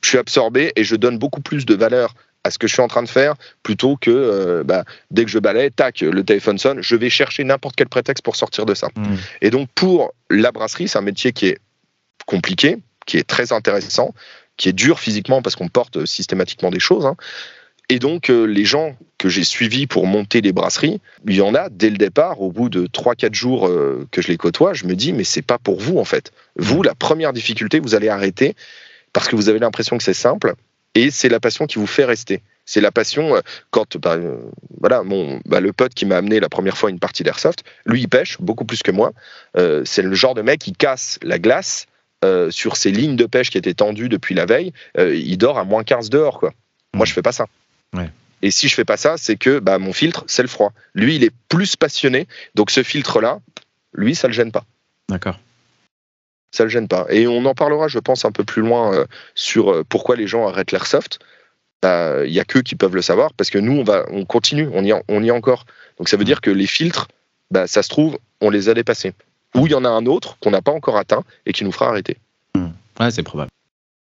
Je 0.02 0.10
suis 0.10 0.18
absorbé 0.18 0.72
et 0.76 0.84
je 0.84 0.96
donne 0.96 1.18
beaucoup 1.18 1.42
plus 1.42 1.66
de 1.66 1.76
valeur 1.76 2.16
à 2.44 2.52
ce 2.52 2.58
que 2.58 2.68
je 2.68 2.74
suis 2.74 2.82
en 2.82 2.88
train 2.88 3.04
de 3.04 3.10
faire 3.10 3.36
plutôt 3.64 3.98
que 3.98 4.10
euh, 4.10 4.64
bah, 4.64 4.86
dès 5.12 5.26
que 5.26 5.32
je 5.32 5.40
balaye, 5.40 5.72
tac, 5.72 6.02
le 6.02 6.24
téléphone 6.24 6.58
sonne, 6.58 6.82
je 6.82 6.96
vais 6.96 7.10
chercher 7.10 7.44
n'importe 7.44 7.76
quel 7.76 7.90
prétexte 7.90 8.24
pour 8.24 8.38
sortir 8.38 8.66
de 8.66 8.74
ça. 8.74 8.88
Mmh. 8.96 9.16
Et 9.42 9.50
donc 9.50 9.70
pour 9.76 10.14
la 10.30 10.52
brasserie, 10.52 10.88
c'est 10.88 10.98
un 10.98 11.02
métier 11.02 11.34
qui 11.34 11.48
est 11.48 11.60
compliqué, 12.26 12.78
qui 13.10 13.18
est 13.18 13.28
très 13.28 13.52
intéressant, 13.54 14.14
qui 14.56 14.70
est 14.70 14.74
dur 14.74 15.00
physiquement 15.00 15.42
parce 15.42 15.56
qu'on 15.56 15.68
porte 15.68 16.06
systématiquement 16.06 16.70
des 16.70 16.80
choses. 16.80 17.08
Hein. 17.08 17.16
Et 17.90 17.98
donc, 17.98 18.30
euh, 18.30 18.44
les 18.44 18.66
gens 18.66 18.96
que 19.18 19.30
j'ai 19.30 19.44
suivis 19.44 19.88
pour 19.88 20.06
monter 20.06 20.42
les 20.42 20.52
brasseries, 20.52 21.02
il 21.26 21.36
y 21.36 21.42
en 21.42 21.56
a 21.56 21.70
dès 21.70 21.90
le 21.90 21.98
départ, 21.98 22.40
au 22.40 22.52
bout 22.52 22.70
de 22.70 22.86
3-4 22.86 23.34
jours 23.34 23.68
euh, 23.68 24.08
que 24.12 24.22
je 24.22 24.28
les 24.28 24.38
côtoie, 24.38 24.74
je 24.74 24.86
me 24.86 24.96
dis, 24.96 25.12
mais 25.12 25.24
c'est 25.24 25.42
pas 25.42 25.58
pour 25.58 25.80
vous 25.80 25.98
en 25.98 26.06
fait. 26.06 26.32
Vous, 26.56 26.84
la 26.84 26.94
première 26.94 27.34
difficulté, 27.34 27.80
vous 27.80 27.96
allez 27.96 28.10
arrêter 28.10 28.56
parce 29.12 29.28
que 29.28 29.36
vous 29.36 29.50
avez 29.50 29.58
l'impression 29.58 29.98
que 29.98 30.04
c'est 30.04 30.14
simple 30.14 30.54
et 30.94 31.10
c'est 31.10 31.30
la 31.30 31.40
passion 31.40 31.66
qui 31.66 31.80
vous 31.80 31.88
fait 31.88 32.06
rester. 32.06 32.44
C'est 32.64 32.82
la 32.82 32.92
passion 32.92 33.38
euh, 33.38 33.42
quand 33.72 33.98
bah, 33.98 34.20
voilà 34.80 35.02
mon 35.02 35.42
bah, 35.46 35.62
le 35.62 35.74
pote 35.74 35.96
qui 35.96 36.06
m'a 36.06 36.18
amené 36.18 36.40
la 36.40 36.50
première 36.50 36.78
fois 36.78 36.92
une 36.92 37.00
partie 37.00 37.24
d'airsoft, 37.24 37.64
lui 37.88 38.02
il 38.02 38.08
pêche 38.08 38.38
beaucoup 38.40 38.66
plus 38.66 38.84
que 38.84 38.92
moi. 38.92 39.14
c'est 39.56 40.04
le 40.04 40.14
genre 40.14 40.36
de 40.36 40.44
mec 40.44 40.60
qui 40.60 40.74
casse 40.74 41.18
la 41.24 41.40
glace 41.40 41.88
euh, 42.26 42.52
sur 42.52 42.76
ces 42.76 42.92
lignes 42.92 43.16
de 43.16 43.26
pêche 43.26 43.50
qui 43.50 43.58
étaient 43.58 43.74
tendues 43.74 44.10
depuis 44.10 44.36
la 44.36 44.46
veille, 44.46 44.74
euh, 44.98 45.16
il 45.16 45.38
dort 45.38 45.58
à 45.58 45.64
moins 45.64 45.86
15 45.86 46.10
dehors. 46.10 46.40
Quoi. 46.40 46.54
Moi, 46.94 47.06
je 47.06 47.14
fais 47.14 47.22
pas 47.22 47.32
ça. 47.32 47.46
Et 48.42 48.52
si 48.52 48.70
je 48.70 48.76
fais 48.76 48.86
pas 48.86 48.96
ça, 48.96 49.16
c'est 49.18 49.36
que 49.36 49.60
bah, 49.60 49.80
mon 49.80 49.92
filtre, 49.92 50.24
c'est 50.28 50.42
le 50.42 50.48
froid. 50.48 50.72
Lui, 50.94 51.16
il 51.16 51.26
est 51.26 51.34
plus 51.50 51.76
passionné. 51.76 52.26
Donc 52.56 52.72
ce 52.72 52.84
filtre-là, 52.84 53.40
lui, 53.94 54.16
ça 54.16 54.28
le 54.28 54.34
gêne 54.34 54.52
pas. 54.52 54.64
D'accord. 55.10 55.38
Ça 56.52 56.64
le 56.64 56.70
gêne 56.70 56.88
pas. 56.88 57.06
Et 57.10 57.28
on 57.28 57.44
en 57.44 57.54
parlera, 57.54 57.90
je 57.90 58.00
pense, 58.00 58.24
un 58.24 58.32
peu 58.32 58.46
plus 58.46 58.62
loin 58.62 58.94
euh, 58.94 59.06
sur 59.36 59.84
pourquoi 59.90 60.16
les 60.16 60.26
gens 60.26 60.48
arrêtent 60.48 60.72
l'airsoft. 60.72 61.20
Bah, 61.82 62.26
il 62.26 62.32
y 62.32 62.40
a 62.40 62.46
qu'eux 62.46 62.62
qui 62.62 62.76
peuvent 62.76 62.96
le 62.96 63.02
savoir 63.02 63.34
parce 63.34 63.50
que 63.50 63.58
nous, 63.58 63.74
on, 63.74 63.84
va, 63.84 64.06
on 64.10 64.26
continue, 64.26 64.70
on 64.74 64.86
y, 64.86 64.94
on 64.94 65.24
y 65.24 65.28
est 65.28 65.32
encore. 65.32 65.66
Donc 65.98 66.08
ça 66.08 66.16
veut 66.16 66.26
dire 66.26 66.40
que 66.40 66.50
les 66.50 66.68
filtres, 66.68 67.08
bah, 67.52 67.68
ça 67.68 67.84
se 67.84 67.90
trouve, 67.90 68.20
on 68.40 68.50
les 68.50 68.70
a 68.70 68.74
dépassés 68.74 69.14
ou 69.56 69.68
il 69.68 69.72
y 69.72 69.76
en 69.76 69.86
a 69.86 69.90
un 69.90 70.06
autre 70.06 70.38
qu'on 70.40 70.52
n'a 70.52 70.62
pas 70.62 70.72
encore 70.72 70.98
atteint 70.98 71.24
et 71.46 71.54
qui 71.54 71.64
nous 71.64 71.72
fera 71.72 71.90
arrêter. 71.90 72.18
Hmm. 72.56 72.68
Ouais, 73.00 73.12
c'est 73.12 73.24
probable. 73.24 73.50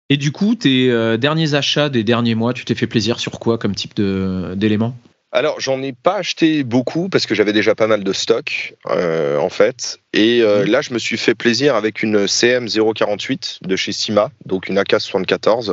Et 0.09 0.17
du 0.17 0.31
coup, 0.31 0.55
tes 0.55 0.91
euh, 0.91 1.17
derniers 1.17 1.55
achats 1.55 1.89
des 1.89 2.05
derniers 2.05 2.35
mois, 2.35 2.53
tu 2.53 2.65
t'es 2.65 2.75
fait 2.75 2.87
plaisir 2.87 3.19
sur 3.19 3.41
quoi 3.41 3.59
comme 3.59 3.75
type 3.75 4.01
d'éléments? 4.01 4.97
Alors, 5.33 5.61
j'en 5.61 5.83
ai 5.83 5.93
pas 5.93 6.17
acheté 6.17 6.63
beaucoup 6.63 7.09
parce 7.09 7.27
que 7.27 7.35
j'avais 7.35 7.53
déjà 7.53 7.75
pas 7.75 7.89
mal 7.89 8.05
de 8.05 8.13
stock, 8.13 8.75
euh, 8.89 9.37
en 9.39 9.51
fait. 9.51 9.99
Et 10.13 10.41
euh, 10.43 10.65
hmm. 10.65 10.71
là, 10.71 10.81
je 10.81 10.95
me 10.95 10.99
suis 10.99 11.19
fait 11.19 11.35
plaisir 11.35 11.75
avec 11.75 12.03
une 12.03 12.29
CM 12.29 12.69
048 12.69 13.59
de 13.63 13.77
chez 13.77 13.93
Sima, 13.93 14.31
donc 14.47 14.69
une 14.69 14.79
AK74. 14.79 15.73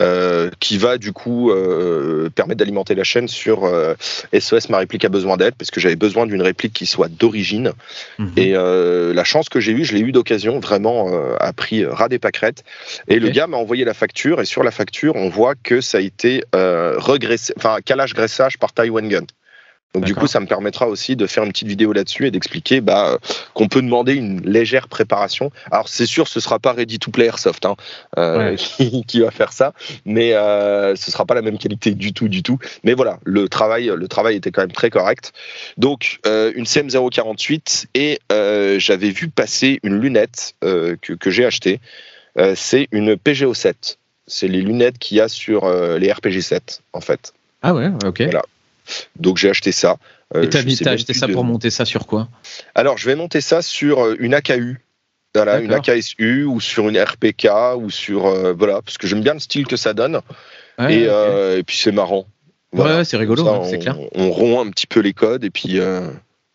Euh, 0.00 0.48
qui 0.60 0.78
va 0.78 0.96
du 0.96 1.12
coup 1.12 1.50
euh, 1.50 2.30
permettre 2.30 2.58
d'alimenter 2.60 2.94
la 2.94 3.02
chaîne 3.02 3.26
sur 3.26 3.68
SOS 4.32 4.52
euh, 4.52 4.60
ma 4.70 4.78
réplique 4.78 5.04
a 5.04 5.08
besoin 5.08 5.36
d'aide 5.36 5.54
parce 5.58 5.72
que 5.72 5.80
j'avais 5.80 5.96
besoin 5.96 6.24
d'une 6.24 6.40
réplique 6.40 6.72
qui 6.72 6.86
soit 6.86 7.08
d'origine. 7.08 7.72
Mhm. 8.20 8.32
et 8.36 8.52
la 8.52 9.24
chance 9.24 9.48
que 9.48 9.58
j'ai 9.58 9.72
eue 9.72 9.84
je 9.84 9.94
l'ai 9.94 10.00
eu 10.00 10.12
d'occasion 10.12 10.60
vraiment 10.60 11.08
à 11.40 11.52
prix 11.52 11.84
ras 11.84 12.08
des 12.08 12.20
pâquerettes. 12.20 12.62
Et 13.08 13.18
le 13.18 13.30
gars 13.30 13.48
m'a 13.48 13.56
envoyé 13.56 13.84
la 13.84 13.94
facture 13.94 14.40
et 14.40 14.44
sur 14.44 14.62
la 14.62 14.70
facture 14.70 15.16
on 15.16 15.28
voit 15.28 15.56
que 15.56 15.80
ça 15.80 15.98
a 15.98 16.00
été 16.00 16.44
regressé 16.52 17.52
enfin 17.56 17.78
calage 17.84 18.14
graissage 18.14 18.56
par 18.56 18.72
Taiwan 18.72 19.08
Gun 19.08 19.26
donc 19.94 20.04
du 20.04 20.14
coup, 20.14 20.26
ça 20.26 20.38
me 20.38 20.46
permettra 20.46 20.86
aussi 20.86 21.16
de 21.16 21.26
faire 21.26 21.44
une 21.44 21.50
petite 21.50 21.68
vidéo 21.68 21.92
là-dessus 21.92 22.26
et 22.26 22.30
d'expliquer 22.30 22.82
bah, 22.82 23.18
qu'on 23.54 23.68
peut 23.68 23.80
demander 23.80 24.14
une 24.14 24.42
légère 24.42 24.86
préparation. 24.86 25.50
Alors 25.70 25.88
c'est 25.88 26.04
sûr, 26.04 26.28
ce 26.28 26.40
sera 26.40 26.58
pas 26.58 26.72
Ready 26.72 26.98
to 26.98 27.10
Play 27.10 27.24
Airsoft 27.24 27.64
hein, 27.64 27.74
euh, 28.18 28.54
qui, 29.06 29.20
va 29.20 29.30
faire 29.30 29.52
ça, 29.52 29.72
mais 30.04 30.34
euh, 30.34 30.94
ce 30.94 31.10
sera 31.10 31.24
pas 31.24 31.34
la 31.34 31.42
même 31.42 31.56
qualité 31.56 31.92
du 31.92 32.12
tout, 32.12 32.28
du 32.28 32.42
tout. 32.42 32.58
Mais 32.84 32.92
voilà, 32.92 33.18
le 33.24 33.48
travail, 33.48 33.90
le 33.94 34.08
travail 34.08 34.36
était 34.36 34.50
quand 34.50 34.60
même 34.60 34.72
très 34.72 34.90
correct. 34.90 35.32
Donc 35.78 36.20
euh, 36.26 36.52
une 36.54 36.64
CM048 36.64 37.86
et 37.94 38.20
euh, 38.30 38.78
j'avais 38.78 39.10
vu 39.10 39.28
passer 39.28 39.80
une 39.82 40.00
lunette 40.00 40.54
que, 40.60 41.14
que 41.14 41.30
j'ai 41.30 41.46
achetée. 41.46 41.80
c'est 42.54 42.88
une 42.92 43.14
PGO7. 43.14 43.96
C'est 44.26 44.48
les 44.48 44.60
lunettes 44.60 44.98
qu'il 44.98 45.16
y 45.16 45.20
a 45.22 45.28
sur 45.28 45.66
les 45.70 46.12
RPG 46.12 46.42
7 46.42 46.82
en 46.92 47.00
fait. 47.00 47.32
Ah 47.62 47.72
ouais, 47.74 47.90
ok. 48.04 48.22
Voilà. 48.22 48.42
Donc 49.16 49.36
j'ai 49.38 49.50
acheté 49.50 49.72
ça. 49.72 49.96
Euh, 50.34 50.42
Et 50.42 50.48
t'as 50.48 50.92
acheté 50.92 51.14
ça 51.14 51.28
pour 51.28 51.44
monter 51.44 51.70
ça 51.70 51.84
sur 51.84 52.06
quoi? 52.06 52.28
Alors 52.74 52.98
je 52.98 53.06
vais 53.06 53.14
monter 53.14 53.40
ça 53.40 53.62
sur 53.62 54.04
euh, 54.04 54.16
une 54.18 54.34
AKU. 54.34 54.80
Voilà, 55.34 55.60
une 55.60 55.72
AKSU 55.72 56.44
ou 56.44 56.60
sur 56.60 56.88
une 56.88 56.98
RPK 56.98 57.48
ou 57.76 57.90
sur 57.90 58.26
euh, 58.26 58.54
voilà 58.54 58.82
parce 58.82 58.98
que 58.98 59.06
j'aime 59.06 59.20
bien 59.20 59.34
le 59.34 59.40
style 59.40 59.66
que 59.66 59.76
ça 59.76 59.94
donne 59.94 60.20
et, 60.80 61.62
puis 61.66 61.76
c'est 61.76 61.92
marrant. 61.92 62.26
Ouais, 62.72 63.04
c'est 63.04 63.16
rigolo, 63.16 63.46
c'est 63.64 63.78
clair. 63.78 63.96
On 64.14 64.30
rompt 64.30 64.66
un 64.66 64.70
petit 64.70 64.86
peu 64.86 65.00
les 65.00 65.12
codes 65.12 65.44
et 65.44 65.50
puis 65.50 65.78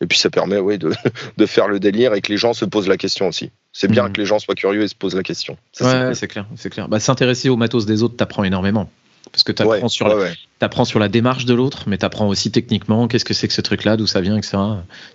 et 0.04 0.08
puis 0.08 0.18
ça 0.18 0.30
permet 0.30 0.60
ouais, 0.60 0.78
de, 0.78 0.92
de, 1.38 1.46
faire 1.46 1.68
le 1.68 1.80
délire 1.80 2.14
et 2.14 2.22
que 2.22 2.32
les 2.32 2.38
gens 2.38 2.54
se 2.54 2.66
posent 2.66 2.90
la 2.90 2.98
question 2.98 3.28
aussi. 3.28 3.52
C'est 3.72 3.88
bien 3.88 4.04
mhm. 4.04 4.14
que 4.14 4.22
les 4.22 4.26
gens 4.26 4.38
soient 4.38 4.56
curieux 4.56 4.84
et 4.84 4.88
se 4.88 4.96
posent 4.96 5.16
la 5.16 5.24
question. 5.24 5.58
ouais, 5.80 6.14
c'est 6.14 6.28
clair, 6.28 6.46
c'est 6.58 6.70
clair. 6.70 6.90
Bah, 6.90 7.00
s'intéresser 7.00 7.50
au 7.50 7.56
matos 7.56 7.86
des 7.86 8.04
autres, 8.04 8.18
t'apprends 8.18 8.44
énormément 8.44 8.90
parce 9.32 9.44
que 9.44 9.52
tu 9.52 9.64
apprends, 9.64 9.90
sur, 9.90 10.08
la, 10.08 10.86
sur 10.86 11.00
la 11.00 11.08
démarche 11.08 11.46
de 11.46 11.54
l'autre, 11.54 11.84
mais 11.88 11.98
tu 11.98 12.06
apprends 12.06 12.28
aussi 12.28 12.52
techniquement 12.52 13.08
qu'est-ce 13.08 13.26
que 13.26 13.34
c'est 13.34 13.48
que 13.48 13.54
ce 13.54 13.62
truc-là, 13.62 13.98
d'où 13.98 14.08
ça 14.08 14.22
vient, 14.22 14.38
etc. 14.38 14.58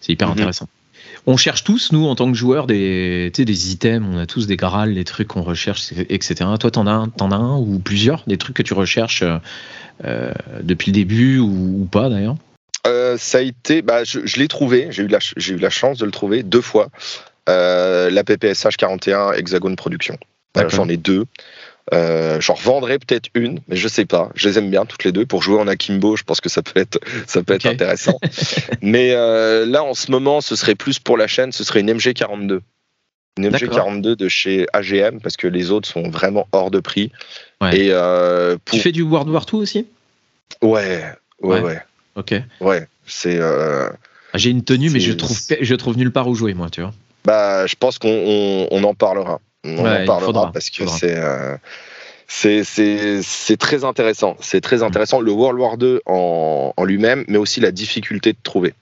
C'est 0.01 0.13
hyper 0.13 0.29
mhm. 0.29 0.35
intéressant. 0.35 0.69
On 1.27 1.37
cherche 1.37 1.65
tous, 1.65 1.93
nous, 1.93 2.07
en 2.07 2.15
tant 2.15 2.31
que 2.31 2.37
joueurs, 2.37 2.67
des, 2.67 3.31
des 3.31 3.73
items, 3.73 4.07
on 4.11 4.19
a 4.19 4.27
tous 4.27 4.47
des 4.47 4.57
grals, 4.57 4.95
des 4.95 5.05
trucs 5.05 5.29
qu'on 5.29 5.43
recherche, 5.43 5.93
etc. 6.09 6.37
Toi, 6.59 6.71
t'en 6.71 6.87
as, 6.87 6.93
un, 6.93 7.13
en 7.21 7.31
as 7.33 7.37
un 7.37 7.59
ou 7.59 7.79
plusieurs, 7.79 8.23
des 8.27 8.39
trucs 8.39 8.57
que 8.57 8.63
tu 8.63 8.73
recherches 8.73 9.23
euh, 10.05 10.33
depuis 10.63 10.91
le 10.91 10.95
début 10.95 11.39
ou, 11.39 11.87
pas 11.91 12.09
d'ailleurs? 12.09 12.37
Euh, 12.87 13.17
Ça 13.19 13.39
a 13.39 13.41
été, 13.43 13.83
bah, 13.83 14.05
je, 14.05 14.39
l'ai 14.39 14.49
trouvé, 14.49 14.89
j'ai 14.91 15.03
eu, 15.03 15.09
la, 15.09 15.19
eu 15.37 15.57
la 15.57 15.71
chance 15.71 15.99
de 15.99 16.07
le 16.07 16.13
trouver 16.13 16.43
deux 16.43 16.63
fois. 16.63 16.89
Euh, 17.49 18.11
la 18.11 18.25
PPSH 18.25 18.77
41 18.77 19.33
Hexagone 19.33 19.77
Production. 19.77 20.19
J'en 20.69 20.89
ai 20.89 20.97
deux. 20.97 21.25
Euh, 21.95 22.41
J'en 22.41 22.55
revendrai 22.55 22.99
peut-être 22.99 23.29
une, 23.35 23.61
mais 23.69 23.77
je 23.77 23.89
sais 23.89 24.05
pas. 24.05 24.31
Je 24.35 24.49
les 24.49 24.59
aime 24.59 24.71
bien 24.71 24.85
toutes 24.85 25.05
les 25.05 25.13
deux. 25.13 25.27
Pour 25.27 25.43
jouer 25.43 25.59
en 25.59 25.67
akimbo, 25.67 26.17
je 26.17 26.23
pense 26.23 26.41
que 26.41 26.49
ça 26.49 26.63
peut 26.63 26.79
être, 26.81 26.99
ça 27.27 27.43
peut 27.43 27.55
être 27.55 27.67
intéressant. 27.67 28.19
mais 28.83 29.13
euh, 29.13 29.65
là, 29.67 29.83
en 29.83 29.95
ce 29.95 30.11
moment, 30.11 30.41
ce 30.41 30.57
serait 30.57 30.75
plus 30.75 30.99
pour 30.99 31.17
la 31.17 31.27
chaîne, 31.27 31.53
ce 31.53 31.65
serait 31.65 31.81
une 31.81 31.93
MG42. 31.93 32.61
Une 33.39 33.49
MG42 33.51 34.17
de 34.17 34.29
chez 34.29 34.67
AGM, 34.73 35.21
parce 35.21 35.37
que 35.37 35.47
les 35.47 35.71
autres 35.71 35.89
sont 35.89 36.09
vraiment 36.11 36.49
hors 36.53 36.71
de 36.71 36.81
prix. 36.81 37.13
Et, 37.73 37.89
euh, 37.91 38.57
Tu 38.65 38.81
fais 38.81 38.93
du 38.93 39.03
World 39.03 39.29
War 39.31 39.47
II 39.53 39.61
aussi? 39.61 39.87
Ouais, 40.63 41.05
ouais, 41.41 41.61
ouais, 41.61 41.83
Ok. 42.17 42.35
Ouais, 42.61 42.87
c'est. 43.07 43.37
Euh, 43.39 43.89
ah, 44.33 44.39
j'ai 44.39 44.51
une 44.51 44.65
tenue, 44.65 44.91
mais 44.91 45.01
je 45.01 45.13
trouve, 45.13 45.39
je 45.61 45.75
trouve 45.75 45.97
nulle 45.97 46.13
part 46.13 46.29
où 46.29 46.35
jouer, 46.35 46.55
moi, 46.55 46.69
tu 46.69 46.81
vois. 46.81 46.93
Bah, 47.25 47.67
je 47.67 47.75
pense 47.79 47.99
qu'on 47.99 48.67
on 48.71 48.85
en 48.85 48.95
parlera. 48.95 49.41
On 49.77 49.87
en 49.87 50.05
parlera 50.05 50.53
parce 50.53 50.71
que 50.71 50.85
euh, 51.05 51.57
c'est. 52.27 53.23
c'est 53.23 53.57
très 53.57 53.85
intéressant. 53.85 54.37
C'est 54.41 54.61
très 54.61 54.79
mm. 54.79 54.85
intéressant. 54.85 55.21
Le 55.21 55.33
World 55.33 55.59
War 55.59 55.77
2 55.77 56.03
en, 56.07 56.73
en 56.77 56.85
lui-même, 56.85 57.25
mais 57.29 57.39
aussi 57.39 57.61
la 57.61 57.71
difficulté 57.71 58.33
de 58.33 58.39
trouver. 58.43 58.75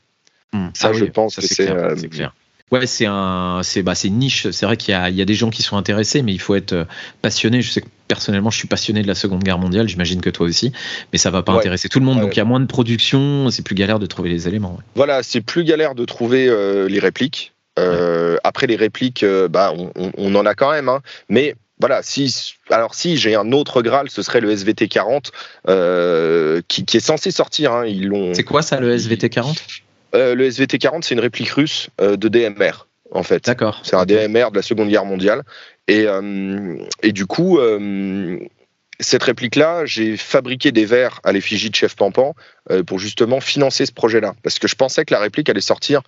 Mm. 0.52 0.68
Ça, 0.74 0.88
ah 0.88 0.92
je 0.92 1.04
pense 1.04 1.36
que 1.36 1.42
c'est. 1.42 1.70
Euh, 1.70 1.94
clair. 2.10 2.34
Ouais, 2.72 2.84
c'est 2.86 3.06
un, 3.06 3.60
c'est 3.62 3.84
bah, 3.84 3.92
une 4.04 4.18
niche. 4.18 4.50
C'est 4.50 4.66
vrai 4.66 4.76
qu'il 4.76 4.92
y, 4.92 5.14
y, 5.14 5.22
a 5.22 5.24
des 5.24 5.34
gens 5.34 5.50
qui 5.50 5.62
sont 5.62 5.76
intéressés, 5.76 6.22
mais 6.22 6.32
il 6.32 6.40
faut 6.40 6.56
être 6.56 6.72
euh, 6.72 6.84
passionné. 7.22 7.62
Je 7.62 7.70
sais 7.70 7.80
que 7.80 7.86
personnellement, 8.08 8.50
je 8.50 8.58
suis 8.58 8.66
passionné 8.66 9.02
de 9.02 9.06
la 9.06 9.14
Seconde 9.14 9.44
Guerre 9.44 9.58
mondiale. 9.58 9.88
J'imagine 9.88 10.20
que 10.20 10.30
toi 10.30 10.48
aussi, 10.48 10.72
mais 11.12 11.18
ça 11.18 11.30
va 11.30 11.44
pas 11.44 11.52
intéresser 11.52 11.88
tout 11.88 12.00
le 12.00 12.04
monde. 12.04 12.20
Donc 12.20 12.34
il 12.34 12.38
y 12.38 12.42
a 12.42 12.44
moins 12.44 12.58
de 12.58 12.66
production. 12.66 13.50
C'est 13.50 13.62
plus 13.62 13.76
galère 13.76 14.00
de 14.00 14.06
trouver 14.06 14.30
les 14.30 14.48
éléments. 14.48 14.78
Voilà, 14.96 15.22
c'est 15.22 15.42
plus 15.42 15.62
galère 15.62 15.94
de 15.94 16.04
trouver 16.04 16.46
les 16.88 16.98
répliques. 16.98 17.52
Euh, 17.78 18.36
après 18.44 18.66
les 18.66 18.76
répliques, 18.76 19.22
euh, 19.22 19.48
bah, 19.48 19.72
on, 19.96 20.34
en 20.34 20.46
a 20.46 20.54
quand 20.54 20.70
même, 20.70 20.88
hein. 20.88 21.00
mais 21.28 21.54
voilà, 21.78 22.02
si, 22.02 22.54
alors 22.70 22.94
si 22.94 23.18
j'ai 23.18 23.34
un 23.34 23.52
autre 23.52 23.82
Graal, 23.82 24.08
ce 24.08 24.22
serait 24.22 24.40
le 24.40 24.50
SVT 24.50 24.88
40 24.88 25.30
euh, 25.68 26.62
qui, 26.68 26.84
est 26.96 27.00
censé 27.00 27.30
sortir. 27.30 27.72
Hein. 27.72 27.86
ils 27.86 28.06
l'ont. 28.06 28.32
C'est 28.32 28.44
quoi 28.44 28.62
ça, 28.62 28.80
le 28.80 28.92
SVT 28.92 29.28
40 29.28 29.62
Le 30.14 30.44
SVT 30.44 30.78
40, 30.78 31.04
c'est 31.04 31.14
une 31.14 31.20
réplique 31.20 31.50
russe 31.50 31.88
de 32.00 32.28
DMR 32.28 32.86
en 33.12 33.22
fait. 33.22 33.44
D'accord. 33.44 33.80
C'est 33.82 33.96
un 33.96 34.06
DMR 34.06 34.50
de 34.50 34.56
la 34.56 34.62
Seconde 34.62 34.88
Guerre 34.88 35.04
mondiale. 35.04 35.42
Et, 35.86 36.06
et 37.02 37.12
du 37.12 37.26
coup, 37.26 37.60
cette 38.98 39.22
réplique-là, 39.22 39.84
j'ai 39.84 40.16
fabriqué 40.16 40.72
des 40.72 40.86
verres 40.86 41.20
à 41.24 41.32
l'effigie 41.32 41.68
de 41.68 41.74
Chef 41.74 41.94
Pampan 41.94 42.34
pour 42.86 42.98
justement 42.98 43.40
financer 43.40 43.84
ce 43.84 43.92
projet-là. 43.92 44.34
Parce 44.42 44.58
que 44.58 44.66
je 44.66 44.74
pensais 44.76 45.04
que 45.04 45.12
la 45.12 45.20
réplique 45.20 45.50
allait 45.50 45.60
sortir 45.60 46.00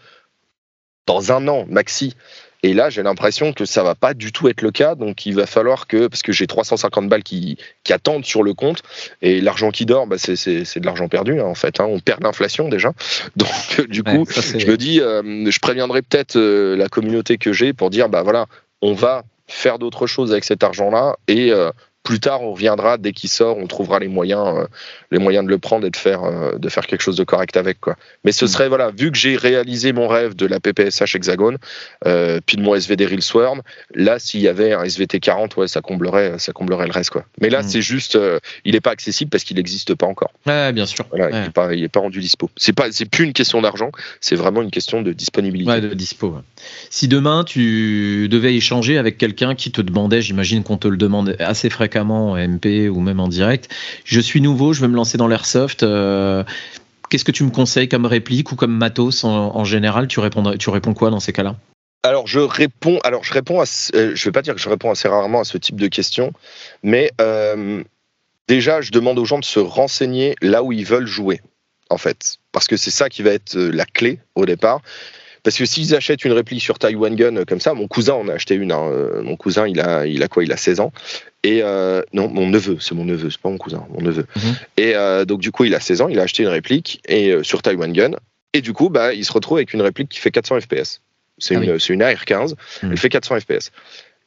dans 1.09 1.33
un 1.33 1.49
an 1.49 1.65
maxi. 1.69 2.15
Et 2.63 2.75
là, 2.75 2.91
j'ai 2.91 3.03
l'impression 3.03 3.53
que 3.53 3.65
ça 3.65 3.83
va 3.83 3.95
pas 3.95 4.15
du 4.15 4.33
tout 4.33 4.49
être 4.49 4.63
le 4.63 4.71
cas. 4.71 4.95
Donc, 4.95 5.27
il 5.27 5.35
va 5.35 5.47
falloir 5.47 5.87
que, 5.87 6.09
parce 6.09 6.23
que 6.23 6.33
j'ai 6.33 6.47
350 6.47 7.09
balles 7.09 7.23
qui, 7.23 7.57
qui, 7.85 7.93
attendent 7.93 8.25
sur 8.25 8.43
le 8.43 8.53
compte, 8.53 8.83
et 9.23 9.41
l'argent 9.41 9.71
qui 9.71 9.87
dort, 9.87 10.07
bah, 10.07 10.17
c'est 10.19 10.35
de 10.35 10.85
l'argent 10.85 11.09
perdu, 11.09 11.41
hein, 11.41 11.45
en 11.45 11.55
fait. 11.55 11.81
Hein. 11.81 11.87
On 11.89 12.01
perd 12.01 12.23
l'inflation 12.23 12.69
déjà. 12.69 12.93
Donc, 13.37 13.89
du 13.89 14.03
coup, 14.03 14.27
je 14.29 14.67
me 14.67 14.77
dis, 14.77 15.01
euh, 15.01 15.49
je 15.49 15.59
préviendrai 15.61 16.03
peut-être 16.03 16.37
euh, 16.37 16.77
la 16.77 16.89
communauté 16.89 17.39
que 17.39 17.53
j'ai 17.53 17.73
pour 17.73 17.91
dire, 17.91 18.09
bah 18.09 18.23
voilà, 18.23 18.47
on 18.83 18.93
va 18.93 19.23
faire 19.47 19.79
d'autres 19.79 20.07
choses 20.07 20.33
avec 20.33 20.45
cet 20.45 20.63
argent-là 20.63 21.17
et 21.27 21.53
euh, 21.53 21.71
plus 22.03 22.21
tard, 22.21 22.43
on 22.43 22.53
reviendra 22.53 22.97
dès 22.97 23.13
qu'il 23.13 23.29
sort, 23.29 23.59
on 23.59 23.67
trouvera 23.67 23.99
les 23.99 24.09
moyens, 24.09 24.57
euh, 24.57 24.67
les 25.11 25.19
moyens 25.19 25.45
de 25.45 25.51
le 25.51 25.59
prendre 25.59 25.87
et 25.87 25.91
de 25.91 25.97
faire, 25.97 26.25
euh, 26.25 26.57
de 26.57 26.69
faire 26.69 26.87
quelque 26.87 27.03
chose 27.03 27.17
de 27.17 27.25
correct 27.25 27.57
avec 27.57 27.81
quoi. 27.81 27.97
Mais 28.25 28.33
ce 28.33 28.45
mm. 28.45 28.49
serait 28.49 28.69
voilà, 28.69 28.91
vu 28.91 29.11
que 29.11 29.19
j'ai 29.19 29.37
réalisé 29.37 29.93
mon 29.93 30.09
rêve 30.09 30.35
de 30.35 30.47
la 30.47 30.61
PPSH 30.61 31.17
Hexagone, 31.17 31.59
euh, 32.07 32.41
puis 32.47 32.57
de 32.57 32.63
mon 32.63 32.75
SVD 32.75 33.05
Real 33.05 33.23
Swarm, 33.23 33.63
là 33.95 34.19
s'il 34.19 34.41
y 34.41 34.49
avait 34.49 34.73
un 34.73 34.85
SVT 34.85 35.21
40, 35.21 35.57
ouais, 35.57 35.69
ça 35.69 35.81
comblerait, 35.81 36.39
ça 36.39 36.53
comblerait 36.53 36.87
le 36.87 36.93
reste 36.93 37.11
quoi. 37.11 37.25
Mais 37.41 37.51
là, 37.51 37.61
mm. 37.61 37.69
c'est 37.69 37.83
juste, 37.83 38.19
il 38.65 38.73
n'est 38.73 38.81
pas 38.81 38.93
accessible 38.93 39.31
parce 39.31 39.45
qu'il 39.45 39.57
n'existe 39.57 39.95
pas 39.95 40.07
encore. 40.07 40.31
Ouais, 40.47 40.73
bien 40.73 40.87
sûr. 40.87 41.05
Il 41.15 41.19
n'est 41.19 41.51
pas, 41.51 41.69
pas, 41.93 42.01
rendu 42.01 42.21
dispo. 42.21 42.49
C'est 42.57 42.73
pas, 42.73 42.91
c'est 42.91 43.11
plus 43.11 43.25
une 43.25 43.33
question 43.33 43.61
d'argent, 43.61 43.91
c'est 44.21 44.37
vraiment 44.37 44.63
une 44.63 44.71
question 44.71 45.03
de 45.03 45.13
disponibilité. 45.13 45.71
Ouais, 45.71 45.81
de 45.81 45.93
dispo. 45.93 46.37
Si 46.91 47.09
demain 47.09 47.45
tu 47.45 48.29
devais 48.31 48.55
échanger 48.55 48.99
avec 48.99 49.19
quelqu'un 49.19 49.55
qui 49.55 49.71
te 49.73 49.83
demandait, 49.83 50.23
j'imagine 50.23 50.63
qu'on 50.63 50.79
te 50.79 50.89
le 50.89 50.97
demande 50.97 51.37
assez 51.39 51.69
fréquemment 51.69 51.88
en 51.97 52.37
MP 52.37 52.89
ou 52.89 53.01
même 53.01 53.21
en 53.21 53.29
direct. 53.29 53.69
Je 54.05 54.21
suis 54.21 54.41
nouveau, 54.41 54.73
je 54.73 54.81
veux 54.81 54.89
me 54.89 54.97
lancer 54.97 55.19
dans 55.19 55.29
l'airsoft. 55.29 55.83
Euh, 55.83 56.45
qu'est-ce 57.11 57.25
que 57.25 57.33
tu 57.33 57.45
me 57.45 57.51
conseilles 57.51 57.89
comme 57.89 58.07
réplique 58.07 58.53
ou 58.53 58.57
comme 58.57 58.77
matos 58.77 59.25
en, 59.25 59.65
général? 59.65 60.09
Tu, 60.09 60.21
tu 60.59 60.71
réponds 60.71 60.95
quoi 60.95 61.11
dans 61.11 61.21
ces 61.21 61.33
cas-là? 61.33 61.57
Alors 62.05 62.27
je 62.27 62.39
réponds, 62.39 63.01
alors 63.03 63.25
je 63.25 63.33
réponds 63.33 63.61
à, 63.61 63.65
euh, 63.95 64.13
je 64.15 64.25
vais 64.25 64.33
pas 64.33 64.43
dire 64.43 64.55
que 64.55 64.61
je 64.61 64.69
réponds 64.69 64.91
assez 64.91 65.09
rarement 65.09 65.41
à 65.41 65.45
ce 65.45 65.59
type 65.59 65.77
de 65.77 65.89
questions, 65.89 66.33
mais 66.85 67.11
euh, 67.21 67.83
déjà 68.47 68.81
je 68.81 68.93
demande 68.93 69.19
aux 69.19 69.25
gens 69.25 69.41
de 69.41 69.45
se 69.45 69.59
renseigner 69.59 70.37
là 70.41 70.63
où 70.63 70.71
ils 70.71 70.87
veulent 70.87 71.09
jouer, 71.09 71.41
en 71.91 71.99
fait, 71.99 72.39
parce 72.53 72.69
que 72.69 72.77
c'est 72.77 72.93
ça 72.93 73.09
qui 73.09 73.23
va 73.23 73.31
être 73.31 73.59
la 73.59 73.85
clé 73.85 74.21
au 74.37 74.47
départ. 74.47 74.81
Parce 75.43 75.57
que 75.57 75.65
s'ils 75.65 75.95
achètent 75.95 76.25
une 76.25 76.33
réplique 76.33 76.63
sur 76.63 76.79
Taiwan 76.79 77.15
Gun 77.15 77.37
euh, 77.37 77.45
comme 77.45 77.61
ça, 77.61 77.75
mon 77.75 77.89
cousin 77.89 78.15
en 78.15 78.29
a 78.29 78.35
acheté 78.35 78.55
une. 78.55 78.73
Hein, 78.73 78.89
euh, 78.91 79.23
mon 79.23 79.37
cousin, 79.37 79.67
il 79.67 79.81
a, 79.81 80.07
il 80.07 80.23
a 80.23 80.29
quoi 80.29 80.45
Il 80.45 80.53
a 80.53 80.57
16 80.57 80.81
ans. 80.81 80.93
Et 81.43 81.61
euh, 81.63 82.03
non, 82.13 82.29
mon 82.29 82.49
neveu, 82.49 82.79
c'est 82.81 82.95
mon 82.95 83.05
neveu, 83.05 83.31
c'est 83.31 83.41
pas 83.41 83.49
mon 83.49 83.59
cousin, 83.59 83.87
mon 83.91 84.01
neveu. 84.01 84.27
Mhm. 84.37 84.57
Et 84.77 84.95
donc 85.27 85.41
du 85.41 85.53
coup, 85.53 85.65
il 85.65 85.75
a 85.75 85.81
16 85.81 86.03
ans, 86.03 86.09
il 86.09 86.19
a 86.19 86.23
acheté 86.23 86.43
une 86.43 86.49
réplique 86.49 87.01
et 87.09 87.33
sur 87.43 87.63
Taiwan 87.63 87.93
Gun. 87.93 88.13
Et 88.55 88.61
du 88.61 88.73
coup, 88.73 88.89
bah, 88.89 89.15
il 89.15 89.25
se 89.25 89.33
retrouve 89.33 89.59
avec 89.59 89.73
une 89.73 89.83
réplique 89.83 90.09
qui 90.09 90.19
fait 90.19 90.31
400 90.31 90.61
FPS. 90.63 91.01
C'est 91.39 91.55
ah 91.55 91.63
une, 91.63 91.79
une, 91.89 92.03
AR-15, 92.03 92.55
elle 92.83 92.97
fait 92.97 93.09
400 93.09 93.41
FPS. 93.41 93.71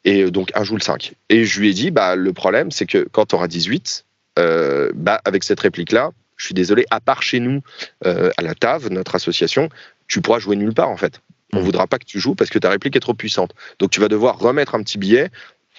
Et 0.06 0.32
donc 0.32 0.52
un 0.56 0.64
joule 0.64 0.82
5. 0.82 1.14
Et 1.30 1.44
je 1.44 1.60
lui 1.60 1.70
ai 1.70 1.74
dit, 1.74 1.92
bah, 1.92 2.16
le 2.16 2.32
problème, 2.32 2.72
c'est 2.72 2.86
que 2.86 3.06
quand 3.12 3.26
tu 3.26 3.36
auras 3.36 3.48
18, 3.48 4.06
bah, 4.38 5.22
avec 5.26 5.44
cette 5.44 5.60
réplique-là, 5.60 6.12
je 6.42 6.48
suis 6.48 6.56
désolé, 6.56 6.86
à 6.90 7.00
part 7.00 7.24
chez 7.24 7.40
nous, 7.40 7.62
à 8.04 8.42
la 8.42 8.56
TAV, 8.56 8.90
notre 8.90 9.16
association, 9.16 9.70
tu 10.08 10.22
pourras 10.22 10.40
jouer 10.40 10.56
nulle 10.56 10.74
part 10.74 10.90
en 10.90 10.98
fait. 10.98 11.22
On 11.54 11.58
ne 11.58 11.62
mmh. 11.62 11.66
voudra 11.66 11.88
pas 11.88 12.00
que 12.00 12.06
tu 12.06 12.20
joues 12.20 12.36
parce 12.36 12.50
que 12.50 12.60
ta 12.60 12.70
réplique 12.70 12.96
est 12.96 13.02
trop 13.02 13.14
puissante. 13.14 13.54
Donc 13.80 13.92
tu 13.92 14.00
vas 14.00 14.08
devoir 14.08 14.40
remettre 14.40 14.76
un 14.76 14.84
petit 14.84 14.98
billet 14.98 15.30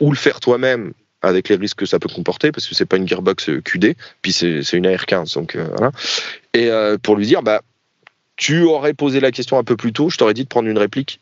ou 0.00 0.10
le 0.10 0.16
faire 0.16 0.40
toi-même 0.40 0.92
avec 1.22 1.48
les 1.48 1.56
risques 1.56 1.78
que 1.78 1.86
ça 1.86 1.98
peut 1.98 2.08
comporter 2.08 2.52
parce 2.52 2.66
que 2.66 2.74
c'est 2.74 2.86
pas 2.86 2.96
une 2.96 3.06
gearbox 3.06 3.48
euh, 3.48 3.60
QD, 3.60 3.94
puis 4.20 4.32
c'est 4.32 4.72
une 4.72 4.86
AR15 4.86 5.34
donc 5.34 5.54
euh, 5.54 5.68
voilà. 5.76 5.92
Et 6.52 6.68
euh, 6.68 6.98
pour 6.98 7.16
lui 7.16 7.26
dire 7.26 7.42
bah 7.42 7.62
tu 8.36 8.62
aurais 8.62 8.94
posé 8.94 9.20
la 9.20 9.30
question 9.30 9.58
un 9.58 9.64
peu 9.64 9.76
plus 9.76 9.92
tôt, 9.92 10.10
je 10.10 10.16
t'aurais 10.16 10.34
dit 10.34 10.44
de 10.44 10.48
prendre 10.48 10.68
une 10.68 10.78
réplique 10.78 11.20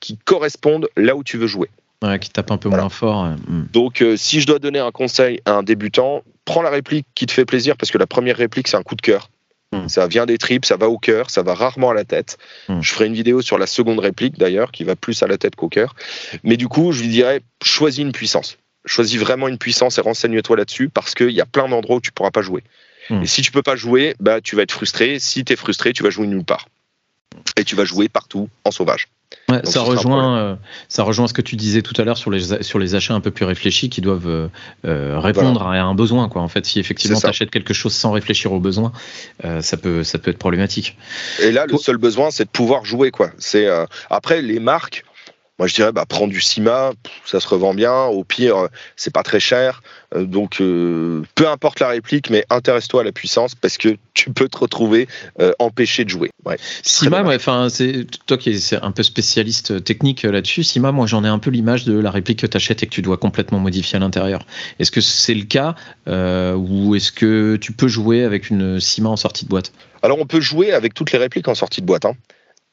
qui 0.00 0.18
corresponde 0.18 0.88
là 0.96 1.16
où 1.16 1.24
tu 1.24 1.38
veux 1.38 1.46
jouer. 1.46 1.70
Ouais, 2.02 2.18
qui 2.18 2.30
tape 2.30 2.50
un 2.50 2.56
peu 2.56 2.68
moins 2.70 2.88
fort. 2.88 3.24
Mmh. 3.24 3.66
Donc, 3.72 4.04
si 4.16 4.40
je 4.40 4.46
dois 4.46 4.58
donner 4.58 4.78
un 4.78 4.90
conseil 4.90 5.40
à 5.44 5.52
un 5.52 5.62
débutant, 5.62 6.22
prends 6.44 6.62
la 6.62 6.70
réplique 6.70 7.06
qui 7.14 7.26
te 7.26 7.32
fait 7.32 7.44
plaisir 7.44 7.76
parce 7.76 7.90
que 7.90 7.98
la 7.98 8.06
première 8.06 8.36
réplique, 8.36 8.68
c'est 8.68 8.76
un 8.76 8.82
coup 8.82 8.96
de 8.96 9.02
cœur. 9.02 9.28
Hmm. 9.72 9.86
Ça 9.86 10.08
vient 10.08 10.26
des 10.26 10.36
tripes, 10.36 10.64
ça 10.64 10.76
va 10.76 10.88
au 10.88 10.98
cœur, 10.98 11.30
ça 11.30 11.42
va 11.42 11.54
rarement 11.54 11.90
à 11.90 11.94
la 11.94 12.04
tête. 12.04 12.38
Hmm. 12.68 12.80
Je 12.80 12.92
ferai 12.92 13.06
une 13.06 13.14
vidéo 13.14 13.40
sur 13.40 13.56
la 13.56 13.66
seconde 13.66 14.00
réplique 14.00 14.36
d'ailleurs, 14.36 14.72
qui 14.72 14.82
va 14.82 14.96
plus 14.96 15.22
à 15.22 15.28
la 15.28 15.38
tête 15.38 15.54
qu'au 15.54 15.68
cœur. 15.68 15.94
Mais 16.42 16.56
du 16.56 16.66
coup, 16.66 16.90
je 16.90 17.02
lui 17.02 17.08
dirais, 17.08 17.40
choisis 17.62 18.00
une 18.00 18.12
puissance. 18.12 18.58
Choisis 18.84 19.20
vraiment 19.20 19.46
une 19.46 19.58
puissance 19.58 19.98
et 19.98 20.00
renseigne-toi 20.00 20.56
là-dessus 20.56 20.88
parce 20.88 21.14
qu'il 21.14 21.30
y 21.30 21.40
a 21.40 21.46
plein 21.46 21.68
d'endroits 21.68 21.96
où 21.96 22.00
tu 22.00 22.10
pourras 22.10 22.32
pas 22.32 22.42
jouer. 22.42 22.64
Hmm. 23.10 23.22
Et 23.22 23.26
si 23.26 23.42
tu 23.42 23.52
peux 23.52 23.62
pas 23.62 23.76
jouer, 23.76 24.16
bah, 24.18 24.40
tu 24.40 24.56
vas 24.56 24.62
être 24.62 24.72
frustré. 24.72 25.20
Si 25.20 25.44
tu 25.44 25.52
es 25.52 25.56
frustré, 25.56 25.92
tu 25.92 26.02
vas 26.02 26.10
jouer 26.10 26.26
nulle 26.26 26.44
part. 26.44 26.66
Et 27.56 27.62
tu 27.62 27.76
vas 27.76 27.84
jouer 27.84 28.08
partout 28.08 28.48
en 28.64 28.72
sauvage 28.72 29.06
ça, 29.64 29.80
rejoint, 29.80 30.38
euh, 30.38 30.56
ça 30.88 31.02
rejoint 31.02 31.26
ce 31.26 31.32
que 31.32 31.42
tu 31.42 31.56
disais 31.56 31.82
tout 31.82 31.94
à 32.00 32.04
l'heure 32.04 32.18
sur 32.18 32.30
les, 32.30 32.62
sur 32.62 32.78
les 32.78 32.94
achats 32.94 33.14
un 33.14 33.20
peu 33.20 33.30
plus 33.30 33.44
réfléchis 33.44 33.88
qui 33.88 34.00
doivent 34.00 34.28
euh, 34.28 34.48
euh, 34.84 35.18
répondre 35.18 35.62
à 35.62 35.80
un 35.80 35.94
besoin. 35.94 36.28
Quoi. 36.28 36.42
En 36.42 36.48
fait, 36.48 36.66
si 36.66 36.78
effectivement 36.78 37.18
tu 37.18 37.26
achètes 37.26 37.50
quelque 37.50 37.74
chose 37.74 37.94
sans 37.94 38.12
réfléchir 38.12 38.52
aux 38.52 38.60
besoins, 38.60 38.92
ça, 39.60 39.76
peut, 39.76 40.04
ça 40.04 40.18
peut 40.18 40.30
être 40.30 40.38
problématique. 40.38 40.96
Et 41.42 41.50
là, 41.50 41.66
le 41.66 41.76
seul 41.78 41.96
besoin, 41.96 42.30
c'est 42.30 42.44
de 42.44 42.50
pouvoir 42.50 42.84
jouer. 42.84 43.10
Quoi. 43.10 43.30
C'est, 43.38 43.68
après, 44.08 44.42
les 44.42 44.60
marques, 44.60 45.04
moi, 45.60 45.66
je 45.66 45.74
dirais, 45.74 45.92
bah, 45.92 46.06
prends 46.08 46.26
du 46.26 46.40
Cima, 46.40 46.92
ça 47.26 47.38
se 47.38 47.46
revend 47.46 47.74
bien. 47.74 48.04
Au 48.04 48.24
pire, 48.24 48.68
c'est 48.96 49.12
pas 49.12 49.22
très 49.22 49.40
cher. 49.40 49.82
Euh, 50.16 50.24
donc, 50.24 50.58
euh, 50.62 51.22
peu 51.34 51.46
importe 51.46 51.80
la 51.80 51.88
réplique, 51.88 52.30
mais 52.30 52.46
intéresse-toi 52.48 53.02
à 53.02 53.04
la 53.04 53.12
puissance 53.12 53.54
parce 53.54 53.76
que 53.76 53.98
tu 54.14 54.32
peux 54.32 54.48
te 54.48 54.56
retrouver 54.56 55.06
euh, 55.38 55.52
empêché 55.58 56.06
de 56.06 56.08
jouer. 56.08 56.30
Ouais, 56.46 56.56
Sima, 56.82 57.22
enfin, 57.22 57.68
c'est 57.68 58.06
toi 58.24 58.38
qui 58.38 58.48
es 58.48 58.74
un 58.80 58.90
peu 58.90 59.02
spécialiste 59.02 59.84
technique 59.84 60.22
là-dessus. 60.22 60.64
Sima, 60.64 60.92
moi, 60.92 61.06
j'en 61.06 61.24
ai 61.24 61.28
un 61.28 61.38
peu 61.38 61.50
l'image 61.50 61.84
de 61.84 61.98
la 61.98 62.10
réplique 62.10 62.38
que 62.38 62.46
tu 62.46 62.56
achètes 62.56 62.82
et 62.82 62.86
que 62.86 62.92
tu 62.92 63.02
dois 63.02 63.18
complètement 63.18 63.58
modifier 63.58 63.96
à 63.96 64.00
l'intérieur. 64.00 64.46
Est-ce 64.78 64.90
que 64.90 65.02
c'est 65.02 65.34
le 65.34 65.44
cas 65.44 65.74
ou 66.56 66.94
est-ce 66.94 67.12
que 67.12 67.56
tu 67.56 67.72
peux 67.72 67.88
jouer 67.88 68.24
avec 68.24 68.48
une 68.48 68.80
Sima 68.80 69.10
en 69.10 69.16
sortie 69.16 69.44
de 69.44 69.50
boîte? 69.50 69.72
Alors, 70.00 70.18
on 70.20 70.26
peut 70.26 70.40
jouer 70.40 70.72
avec 70.72 70.94
toutes 70.94 71.12
les 71.12 71.18
répliques 71.18 71.48
en 71.48 71.54
sortie 71.54 71.82
de 71.82 71.86
boîte, 71.86 72.06
hein. 72.06 72.14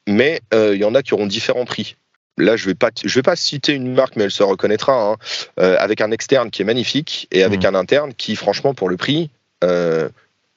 mais 0.08 0.40
il 0.54 0.78
y 0.78 0.86
en 0.86 0.96
a 0.96 1.04
qui 1.04 1.14
auront 1.14 1.28
différents 1.28 1.66
prix 1.66 1.98
là 2.38 2.56
je 2.56 2.66
vais 2.66 2.76
pas 2.76 2.92
je 3.04 3.14
vais 3.14 3.24
pas 3.24 3.36
citer 3.36 3.74
une 3.74 3.94
marque 3.94 4.16
mais 4.16 4.26
elle 4.26 4.32
se 4.32 4.44
reconnaîtra 4.44 5.12
hein, 5.12 5.16
euh, 5.60 5.76
avec 5.80 6.02
un 6.02 6.12
externe 6.12 6.50
qui 6.50 6.62
est 6.62 6.66
magnifique 6.66 7.28
et 7.32 7.44
avec 7.44 7.64
mmh. 7.64 7.68
un 7.68 7.76
interne 7.76 8.14
qui 8.14 8.36
franchement 8.36 8.74
pour 8.74 8.90
le 8.90 8.98
prix 8.98 9.30
euh, 9.64 10.10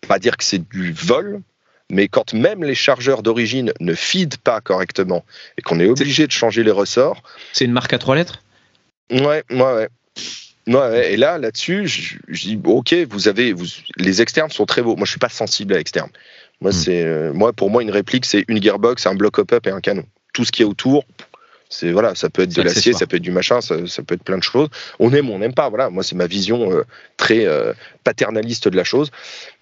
pas 0.07 0.19
dire 0.19 0.37
que 0.37 0.45
c'est 0.45 0.69
du 0.69 0.93
vol 0.93 1.41
mais 1.91 2.09
quand 2.09 2.35
même 2.35 2.63
les 2.63 2.75
chargeurs 2.75 3.23
d'origine 3.23 3.73
ne 3.81 3.95
feed 3.95 4.37
pas 4.39 4.61
correctement 4.61 5.25
et 5.59 5.63
qu'on 5.63 5.81
est 5.81 5.87
obligé 5.87 6.27
de 6.27 6.33
changer 6.33 6.63
les 6.63 6.71
ressorts 6.71 7.23
c'est 7.53 7.65
une 7.65 7.73
marque 7.73 7.93
à 7.93 7.99
trois 7.99 8.15
lettres? 8.15 8.43
Ouais 9.11 9.45
ouais 9.51 9.73
ouais 9.73 9.89
et 10.67 11.17
là, 11.17 11.39
là-dessus, 11.39 11.89
je, 11.89 12.47
dis 12.47 12.61
ok, 12.63 12.95
vous 13.11 13.29
avez, 13.29 13.53
vous, 13.53 13.67
les 13.97 14.23
externes 14.23 14.51
sont 14.51 14.67
très 14.67 14.83
beaux. 14.83 14.97
Moi, 14.97 15.05
je 15.05 15.11
suis 15.11 15.19
pas 15.19 15.29
sensible 15.29 15.75
à 15.75 15.79
l'externe. 15.79 16.11
Moi, 16.61 16.71
mmh. 16.71 16.75
c'est, 16.75 17.05
euh, 17.05 17.33
moi, 17.33 17.53
pour 17.53 17.71
moi, 17.71 17.83
une 17.83 17.91
réplique, 17.91 18.25
c'est 18.25 18.45
une 18.47 18.63
gearbox, 18.63 19.07
un 19.07 19.15
block 19.15 19.39
up 19.39 19.67
et 19.67 19.71
un 19.71 19.81
canon. 19.81 20.05
Tout 20.33 20.45
ce 20.45 20.53
qui 20.53 20.63
est 20.63 20.67
autour, 20.67 21.05
c'est 21.71 21.93
voilà, 21.93 22.17
ça 22.17 22.29
peut 22.29 22.43
être 22.43 22.55
de 22.55 22.63
l'acier, 22.63 22.93
ça 22.93 23.07
peut 23.07 23.17
être 23.17 23.23
du 23.23 23.31
machin, 23.31 23.61
ça, 23.61 23.77
peut 23.77 24.15
être 24.17 24.25
plein 24.25 24.37
de 24.37 24.43
choses. 24.43 24.69
On 24.99 25.13
aime 25.15 25.31
ou 25.31 25.33
on 25.33 25.39
n'aime 25.39 25.55
pas. 25.55 25.69
Voilà, 25.69 25.89
moi 25.89 26.03
c'est 26.03 26.17
ma 26.17 26.27
vision 26.27 26.73
euh, 26.73 26.83
très 27.17 27.47
euh, 27.47 27.73
paternaliste 28.03 28.69
de 28.69 28.77
la 28.77 28.83
chose. 28.83 29.11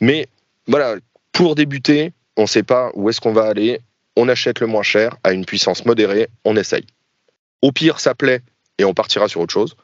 Mais 0.00 0.26
voilà, 0.66 0.96
pour 1.32 1.54
débuter, 1.54 2.12
on 2.38 2.42
ne 2.42 2.46
sait 2.46 2.62
pas 2.62 2.90
où 2.94 3.10
est-ce 3.10 3.20
qu'on 3.20 3.34
va 3.34 3.44
aller. 3.44 3.80
On 4.16 4.28
achète 4.28 4.60
le 4.60 4.66
moins 4.66 4.82
cher 4.82 5.16
à 5.22 5.32
une 5.32 5.44
puissance 5.44 5.84
modérée, 5.84 6.28
on 6.44 6.56
essaye. 6.56 6.86
Au 7.60 7.72
pire, 7.72 8.00
ça 8.00 8.14
plaît 8.14 8.40
et 8.78 8.84
on 8.84 8.94
partira 8.94 9.28
sur 9.28 9.42
autre 9.42 9.52
chose. 9.52 9.76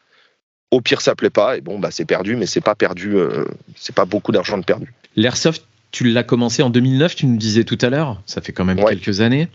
Au 0.71 0.81
pire, 0.81 1.03
ça 1.03 1.15
plaît 1.15 1.31
pas 1.31 1.59
et 1.59 1.61
bon 1.61 1.79
bah 1.79 1.91
c'est 1.91 2.07
perdu, 2.07 2.37
mais 2.37 2.47
c'est 2.47 2.63
pas 2.63 2.75
perdu, 2.75 3.17
euh, 3.17 3.45
c'est 3.77 3.95
pas 3.95 4.07
beaucoup 4.07 4.33
d'argent 4.33 4.57
de 4.57 4.65
perdu. 4.65 4.93
L'airsoft, 5.15 5.67
tu 5.93 6.05
l'as 6.05 6.25
commencé 6.25 6.63
en 6.63 6.71
2009, 6.71 7.15
tu 7.15 7.27
nous 7.27 7.37
disais 7.37 7.65
tout 7.65 7.79
à 7.83 7.91
l'heure. 7.91 8.23
Ça 8.25 8.41
fait 8.41 8.53
quand 8.53 8.65
même 8.65 8.83
quelques 8.83 9.21
années. 9.21 9.49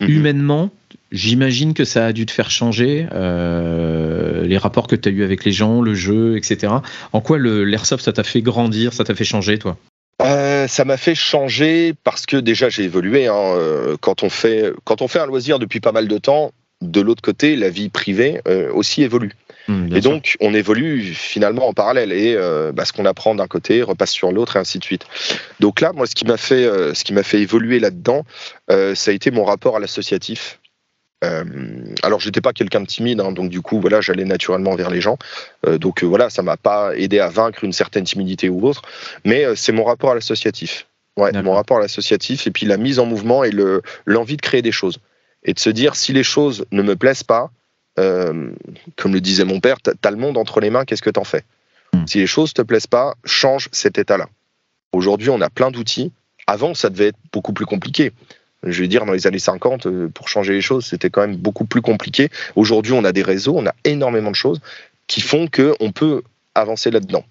Mhm. 0.00 0.10
Humainement, 0.10 0.70
j'imagine 1.12 1.74
que 1.74 1.84
ça 1.84 2.06
a 2.06 2.12
dû 2.12 2.26
te 2.26 2.32
faire 2.32 2.50
changer 2.50 3.06
euh, 3.12 4.44
les 4.44 4.58
rapports 4.58 4.86
que 4.86 4.96
tu 4.96 5.08
as 5.08 5.12
eu 5.12 5.24
avec 5.24 5.44
les 5.44 5.52
gens, 5.52 5.82
le 5.82 5.94
jeu, 5.94 6.36
etc. 6.36 6.72
En 7.12 7.20
quoi 7.20 7.38
l'airsoft, 7.38 8.04
ça 8.04 8.12
t'a 8.12 8.24
fait 8.24 8.42
grandir, 8.42 8.92
ça 8.92 9.04
t'a 9.04 9.14
fait 9.14 9.24
changer, 9.24 9.58
toi? 9.58 9.76
Euh, 10.22 10.68
ça 10.68 10.84
m'a 10.84 10.98
fait 10.98 11.14
changer 11.14 11.94
parce 12.04 12.26
que 12.26 12.36
déjà 12.36 12.68
j'ai 12.68 12.84
évolué. 12.84 13.26
Hein, 13.26 13.34
euh, 13.34 13.96
quand, 14.00 14.22
on 14.22 14.30
fait, 14.30 14.72
quand 14.84 15.02
on 15.02 15.08
fait 15.08 15.18
un 15.18 15.26
loisir 15.26 15.58
depuis 15.58 15.80
pas 15.80 15.92
mal 15.92 16.08
de 16.08 16.18
temps, 16.18 16.52
de 16.82 17.00
l'autre 17.00 17.22
côté, 17.22 17.56
la 17.56 17.68
vie 17.68 17.90
privée 17.90 18.40
aussi 18.72 19.02
évolue. 19.02 19.32
Mmh, 19.68 19.94
et 19.94 20.00
donc, 20.00 20.36
on 20.40 20.54
évolue 20.54 21.12
finalement 21.12 21.68
en 21.68 21.74
parallèle 21.74 22.10
et 22.10 22.34
bah, 22.72 22.86
ce 22.86 22.94
qu'on 22.94 23.04
apprend 23.04 23.34
d'un 23.34 23.46
côté 23.46 23.82
repasse 23.82 24.12
sur 24.12 24.32
l'autre 24.32 24.56
et 24.56 24.58
ainsi 24.58 24.78
de 24.78 24.84
suite. 24.84 25.04
Donc 25.60 25.82
là, 25.82 25.92
moi, 25.92 26.06
ce 26.06 26.14
qui 26.14 26.24
m'a 26.24 26.38
fait, 26.38 26.64
ce 26.94 27.04
qui 27.04 27.12
m'a 27.12 27.22
fait 27.22 27.40
évoluer 27.40 27.80
là-dedans, 27.80 28.24
ça 28.70 29.10
a 29.10 29.12
été 29.12 29.30
mon 29.30 29.44
rapport 29.44 29.76
à 29.76 29.80
l'associatif. 29.80 30.59
Euh, 31.22 31.44
alors 32.02 32.20
j'étais 32.20 32.40
pas 32.40 32.52
quelqu'un 32.52 32.80
de 32.80 32.86
timide, 32.86 33.20
hein, 33.20 33.32
donc 33.32 33.50
du 33.50 33.60
coup 33.60 33.78
voilà 33.78 34.00
j'allais 34.00 34.24
naturellement 34.24 34.74
vers 34.74 34.90
les 34.90 35.00
gens. 35.00 35.18
Euh, 35.66 35.76
donc 35.76 36.02
euh, 36.02 36.06
voilà 36.06 36.30
ça 36.30 36.42
m'a 36.42 36.56
pas 36.56 36.96
aidé 36.96 37.20
à 37.20 37.28
vaincre 37.28 37.62
une 37.62 37.72
certaine 37.72 38.04
timidité 38.04 38.48
ou 38.48 38.66
autre, 38.66 38.82
mais 39.24 39.44
c'est 39.54 39.72
mon 39.72 39.84
rapport 39.84 40.12
à 40.12 40.14
l'associatif. 40.14 40.86
Ouais, 41.16 41.32
mon 41.42 41.52
rapport 41.52 41.78
à 41.78 41.80
l'associatif 41.80 42.46
et 42.46 42.50
puis 42.50 42.64
la 42.64 42.78
mise 42.78 42.98
en 42.98 43.04
mouvement 43.04 43.44
et 43.44 43.50
le 43.50 43.82
l'envie 44.06 44.36
de 44.36 44.42
créer 44.42 44.62
des 44.62 44.72
choses 44.72 44.98
et 45.44 45.52
de 45.52 45.58
se 45.58 45.70
dire 45.70 45.94
si 45.96 46.12
les 46.12 46.22
choses 46.22 46.64
ne 46.70 46.82
me 46.82 46.96
plaisent 46.96 47.22
pas, 47.22 47.50
euh, 47.98 48.50
comme 48.96 49.12
le 49.12 49.20
disait 49.20 49.44
mon 49.44 49.60
père, 49.60 49.80
tu 49.82 49.90
as 50.02 50.10
le 50.10 50.16
monde 50.16 50.36
entre 50.36 50.60
les 50.60 50.70
mains, 50.70 50.84
qu'est-ce 50.84 51.02
que 51.02 51.10
tu 51.10 51.20
en 51.20 51.24
fais? 51.24 51.44
Hmm. 51.92 52.06
Si 52.06 52.18
les 52.18 52.26
choses 52.26 52.52
te 52.54 52.62
plaisent 52.62 52.86
pas, 52.86 53.14
change 53.24 53.68
cet 53.72 53.98
état-là. 53.98 54.28
Aujourd'hui, 54.92 55.30
on 55.30 55.40
a 55.40 55.50
plein 55.50 55.70
d'outils. 55.70 56.12
Avant, 56.46 56.74
ça 56.74 56.90
devait 56.90 57.08
être 57.08 57.18
beaucoup 57.32 57.52
plus 57.52 57.66
compliqué. 57.66 58.12
Je 58.62 58.82
vais 58.82 58.88
dire, 58.88 59.06
dans 59.06 59.12
les 59.12 59.26
années 59.26 59.38
50, 59.38 59.86
euh, 59.86 60.08
pour 60.08 60.28
changer 60.28 60.52
les 60.52 60.60
choses, 60.60 60.84
c'était 60.86 61.10
quand 61.10 61.22
même 61.22 61.36
beaucoup 61.36 61.64
plus 61.64 61.80
compliqué. 61.80 62.28
Aujourd'hui, 62.56 62.92
on 62.92 63.04
a 63.04 63.12
des 63.12 63.22
réseaux, 63.22 63.56
on 63.56 63.66
a 63.66 63.74
énormément 63.84 64.30
de 64.30 64.36
choses 64.36 64.60
qui 65.06 65.20
font 65.20 65.48
qu'on 65.48 65.92
peut 65.92 66.22
avancer 66.54 66.90
là-dedans. 66.90 67.24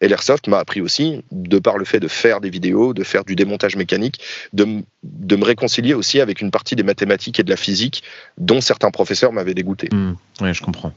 Et 0.00 0.08
l'airsoft 0.08 0.46
m'a 0.48 0.58
appris 0.58 0.80
aussi, 0.82 1.22
de 1.32 1.58
par 1.58 1.78
le 1.78 1.86
fait 1.86 2.00
de 2.00 2.08
faire 2.08 2.40
des 2.40 2.50
vidéos, 2.50 2.92
de 2.92 3.02
faire 3.02 3.24
du 3.24 3.34
démontage 3.34 3.76
mécanique, 3.76 4.20
de, 4.52 4.64
me 4.64 5.44
réconcilier 5.44 5.94
aussi 5.94 6.20
avec 6.20 6.42
une 6.42 6.50
partie 6.50 6.76
des 6.76 6.82
mathématiques 6.82 7.40
et 7.40 7.42
de 7.42 7.48
la 7.48 7.56
physique 7.56 8.02
dont 8.36 8.60
certains 8.60 8.90
professeurs 8.90 9.32
m'avaient 9.32 9.54
dégoûté. 9.54 9.88
Mmh, 9.90 10.12
oui, 10.42 10.52
je 10.52 10.62
comprends. 10.62 10.92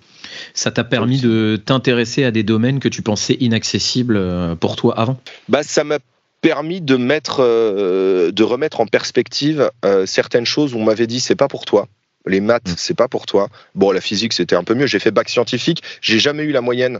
Ça 0.53 0.71
t'a 0.71 0.83
permis 0.83 1.21
de 1.21 1.61
t'intéresser 1.63 2.25
à 2.25 2.31
des 2.31 2.43
domaines 2.43 2.79
que 2.79 2.89
tu 2.89 3.01
pensais 3.01 3.37
inaccessibles 3.39 4.17
euh, 4.17 4.55
pour 4.55 4.75
toi 4.75 4.99
avant? 4.99 5.19
Bah, 5.47 5.63
Ça 5.63 5.85
m'a 5.85 5.99
permis 6.41 6.81
de, 6.81 6.95
mettre, 6.95 7.41
euh, 7.41 8.31
de 8.31 8.43
remettre 8.43 8.79
en 8.79 8.85
perspective 8.85 9.69
euh, 9.85 10.05
certaines 10.05 10.45
choses 10.45 10.73
où 10.73 10.77
on 10.77 10.83
m'avait 10.83 11.07
dit 11.07 11.19
c'est 11.19 11.35
pas 11.35 11.47
pour 11.47 11.65
toi. 11.65 11.87
Les 12.25 12.41
maths, 12.41 12.69
mmh. 12.69 12.75
c'est 12.77 12.93
pas 12.93 13.07
pour 13.07 13.25
toi. 13.25 13.49
Bon, 13.75 13.91
la 13.91 14.01
physique, 14.01 14.33
c'était 14.33 14.55
un 14.55 14.63
peu 14.63 14.75
mieux. 14.75 14.87
J'ai 14.87 14.99
fait 14.99 15.11
bac 15.11 15.29
scientifique. 15.29 15.81
J'ai 16.01 16.19
jamais 16.19 16.43
eu 16.43 16.51
la 16.51 16.61
moyenne 16.61 16.99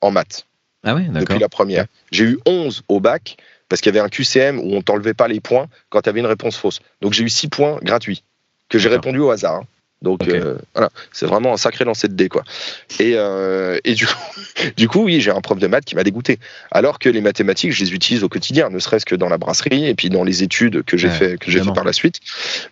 en 0.00 0.10
maths. 0.10 0.46
Ah 0.84 0.94
depuis 0.94 1.38
la 1.38 1.48
première. 1.48 1.86
J'ai 2.10 2.24
eu 2.24 2.38
11 2.46 2.82
au 2.88 3.00
bac 3.00 3.36
parce 3.68 3.80
qu'il 3.80 3.94
y 3.94 3.98
avait 3.98 4.04
un 4.04 4.10
QCM 4.10 4.58
où 4.58 4.74
on 4.74 4.82
t'enlevait 4.82 5.14
pas 5.14 5.28
les 5.28 5.40
points 5.40 5.66
quand 5.88 6.02
tu 6.02 6.08
avais 6.08 6.20
une 6.20 6.26
réponse 6.26 6.56
fausse. 6.56 6.80
Donc 7.00 7.14
j'ai 7.14 7.24
eu 7.24 7.28
6 7.30 7.48
points 7.48 7.78
gratuits 7.82 8.22
que 8.68 8.78
j'ai 8.78 8.88
répondu 8.88 9.18
au 9.20 9.30
hasard. 9.30 9.56
Hein. 9.56 9.64
Donc 10.02 10.28
euh, 10.28 10.58
voilà, 10.74 10.90
c'est 11.12 11.26
vraiment 11.26 11.54
un 11.54 11.56
sacré 11.56 11.84
lancer 11.84 12.08
de 12.08 12.14
dés 12.14 12.28
quoi. 12.28 12.44
Et, 13.00 13.14
euh, 13.14 13.78
et 13.84 13.94
du, 13.94 14.06
coup, 14.06 14.14
du 14.76 14.88
coup, 14.88 15.02
oui, 15.04 15.20
j'ai 15.20 15.30
un 15.30 15.40
prof 15.40 15.58
de 15.58 15.66
maths 15.66 15.84
qui 15.84 15.94
m'a 15.94 16.04
dégoûté. 16.04 16.38
Alors 16.70 16.98
que 16.98 17.08
les 17.08 17.20
mathématiques, 17.20 17.72
je 17.72 17.82
les 17.82 17.94
utilise 17.94 18.22
au 18.22 18.28
quotidien, 18.28 18.70
ne 18.70 18.78
serait-ce 18.78 19.06
que 19.06 19.14
dans 19.14 19.28
la 19.28 19.38
brasserie 19.38 19.86
et 19.86 19.94
puis 19.94 20.10
dans 20.10 20.24
les 20.24 20.42
études 20.42 20.82
que 20.84 20.96
j'ai 20.96 21.08
fait 21.08 21.38
que 21.38 21.50
j'ai 21.50 21.62
fait 21.62 21.72
par 21.72 21.84
la 21.84 21.92
suite. 21.92 22.20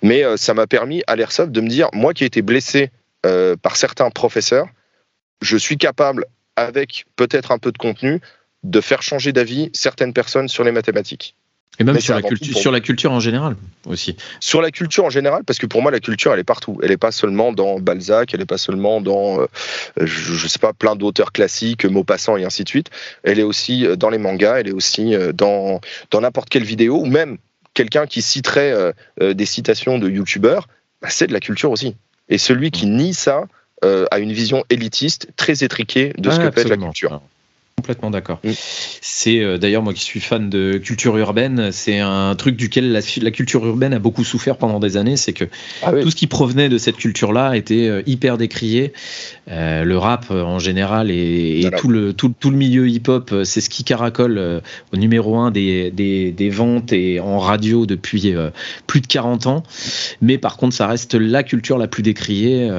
Mais 0.03 0.25
euh, 0.25 0.37
ça 0.37 0.55
m'a 0.55 0.67
permis 0.67 1.03
à 1.07 1.17
l'airsoft 1.17 1.51
de 1.51 1.61
me 1.61 1.69
dire, 1.69 1.89
moi 1.93 2.13
qui 2.15 2.25
ai 2.25 2.27
été 2.27 2.43
blessé 2.43 2.91
par 3.63 3.77
certains 3.77 4.11
professeurs, 4.11 4.67
je 5.43 5.57
suis 5.57 5.79
capable 5.79 6.27
avec 6.57 7.07
peut-être 7.15 7.53
un 7.53 7.59
peu 7.59 7.71
de 7.71 7.79
contenu, 7.79 8.21
de 8.65 8.81
faire 8.81 9.03
changer 9.03 9.33
d'avis 9.33 9.71
certaines 9.73 10.13
personnes 10.13 10.49
sur 10.49 10.65
les 10.65 10.73
mathématiques. 10.73 11.37
Et 11.79 11.85
même 11.85 11.99
sur 12.01 12.15
la, 12.15 12.23
culture, 12.23 12.57
sur 12.57 12.71
la 12.71 12.81
culture 12.81 13.13
en 13.13 13.21
général 13.21 13.57
aussi. 13.87 14.17
Sur 14.41 14.61
la 14.61 14.71
culture 14.71 15.05
en 15.05 15.11
général, 15.11 15.43
parce 15.45 15.59
que 15.59 15.67
pour 15.67 15.81
moi, 15.81 15.91
la 15.91 16.01
culture, 16.01 16.33
elle 16.33 16.41
est 16.41 16.45
partout. 16.45 16.79
Elle 16.83 16.91
n'est 16.91 16.99
pas 16.99 17.13
seulement 17.13 17.53
dans 17.53 17.81
Balzac, 17.81 18.35
elle 18.35 18.41
n'est 18.41 18.47
pas 18.47 18.59
seulement 18.59 19.01
dans, 19.01 19.41
euh, 19.41 19.47
je 19.97 20.43
ne 20.43 20.49
sais 20.49 20.59
pas, 20.59 20.75
plein 20.75 20.97
d'auteurs 20.97 21.33
classiques, 21.33 21.87
Maupassant 21.87 22.37
et 22.37 22.45
ainsi 22.45 22.65
de 22.65 22.69
suite. 22.69 22.91
Elle 23.23 23.39
est 23.39 23.45
aussi 23.45 23.87
euh, 23.87 23.97
dans 23.97 24.11
les 24.11 24.19
mangas, 24.19 24.61
elle 24.61 24.69
est 24.69 24.73
aussi 24.73 25.15
euh, 25.15 25.33
dans 25.33 25.81
dans 26.11 26.21
n'importe 26.21 26.51
quelle 26.51 26.65
vidéo, 26.65 27.01
ou 27.01 27.07
même 27.07 27.39
quelqu'un 27.75 28.07
qui 28.07 28.21
citerait 28.21 28.93
des 29.19 29.47
citations 29.47 29.99
de 29.99 30.11
youtubeurs, 30.11 30.69
bah, 31.01 31.09
c'est 31.11 31.27
de 31.27 31.33
la 31.33 31.41
culture 31.41 31.71
aussi. 31.71 31.97
Et 32.29 32.37
celui 32.37 32.71
qui 32.71 32.85
nie 32.85 33.15
ça, 33.15 33.47
euh, 33.85 34.07
a 34.13 34.21
une 34.21 34.33
vision 34.33 34.65
élitiste, 34.71 35.31
très 35.35 35.65
étriquée 35.65 36.13
de 36.17 36.31
ce 36.31 36.39
que 36.39 36.49
peut 36.51 36.61
être 36.61 36.69
la 36.69 36.77
culture. 36.77 37.21
Complètement 37.77 38.11
d'accord. 38.11 38.39
Mm. 38.45 38.51
C'est 39.01 39.41
euh, 39.41 39.59
d'ailleurs 39.59 39.83
moi 39.83 39.93
qui 39.93 40.05
suis 40.05 40.21
fan 40.21 40.51
de 40.51 40.79
culture 40.79 41.17
urbaine, 41.17 41.73
c'est 41.73 41.99
un 41.99 42.35
truc 42.37 42.55
duquel 42.55 42.93
la, 42.93 43.31
culture 43.31 43.67
urbaine 43.67 43.93
a 43.93 43.99
beaucoup 43.99 44.25
souffert 44.25 44.57
pendant 44.57 44.79
des 44.79 44.97
années, 44.97 45.17
c'est 45.17 45.33
que 45.33 45.47
ah 45.83 45.91
tout 45.91 46.11
ce 46.11 46.17
qui 46.17 46.27
provenait 46.27 46.69
de 46.69 46.79
cette 46.79 46.97
culture-là 46.97 47.57
était 47.57 47.89
euh, 47.89 48.03
hyper 48.07 48.39
décrié. 48.39 48.93
le 49.49 49.95
rap 49.97 50.31
en 50.31 50.59
général 50.59 51.11
et, 51.11 51.69
tout, 51.79 51.89
le, 51.89 52.13
tout, 52.13 52.33
le 52.45 52.57
milieu 52.57 52.89
hip-hop, 52.89 53.35
c'est 53.45 53.61
ce 53.61 53.69
qui 53.69 53.85
caracole 53.85 54.63
au 54.93 54.97
numéro 54.97 55.37
un 55.39 55.51
des, 55.51 55.91
des, 55.91 56.51
ventes 56.51 56.93
et 56.93 57.21
en 57.21 57.39
radio 57.39 57.87
depuis 57.87 58.35
plus 58.87 59.01
de 59.01 59.07
40 59.07 59.47
ans. 59.47 59.63
Mais 60.21 60.39
par 60.39 60.57
contre, 60.57 60.77
ça 60.77 60.87
reste 60.87 61.15
la 61.15 61.43
culture 61.43 61.79
la 61.79 61.89
plus 61.89 62.03
décriée 62.03 62.71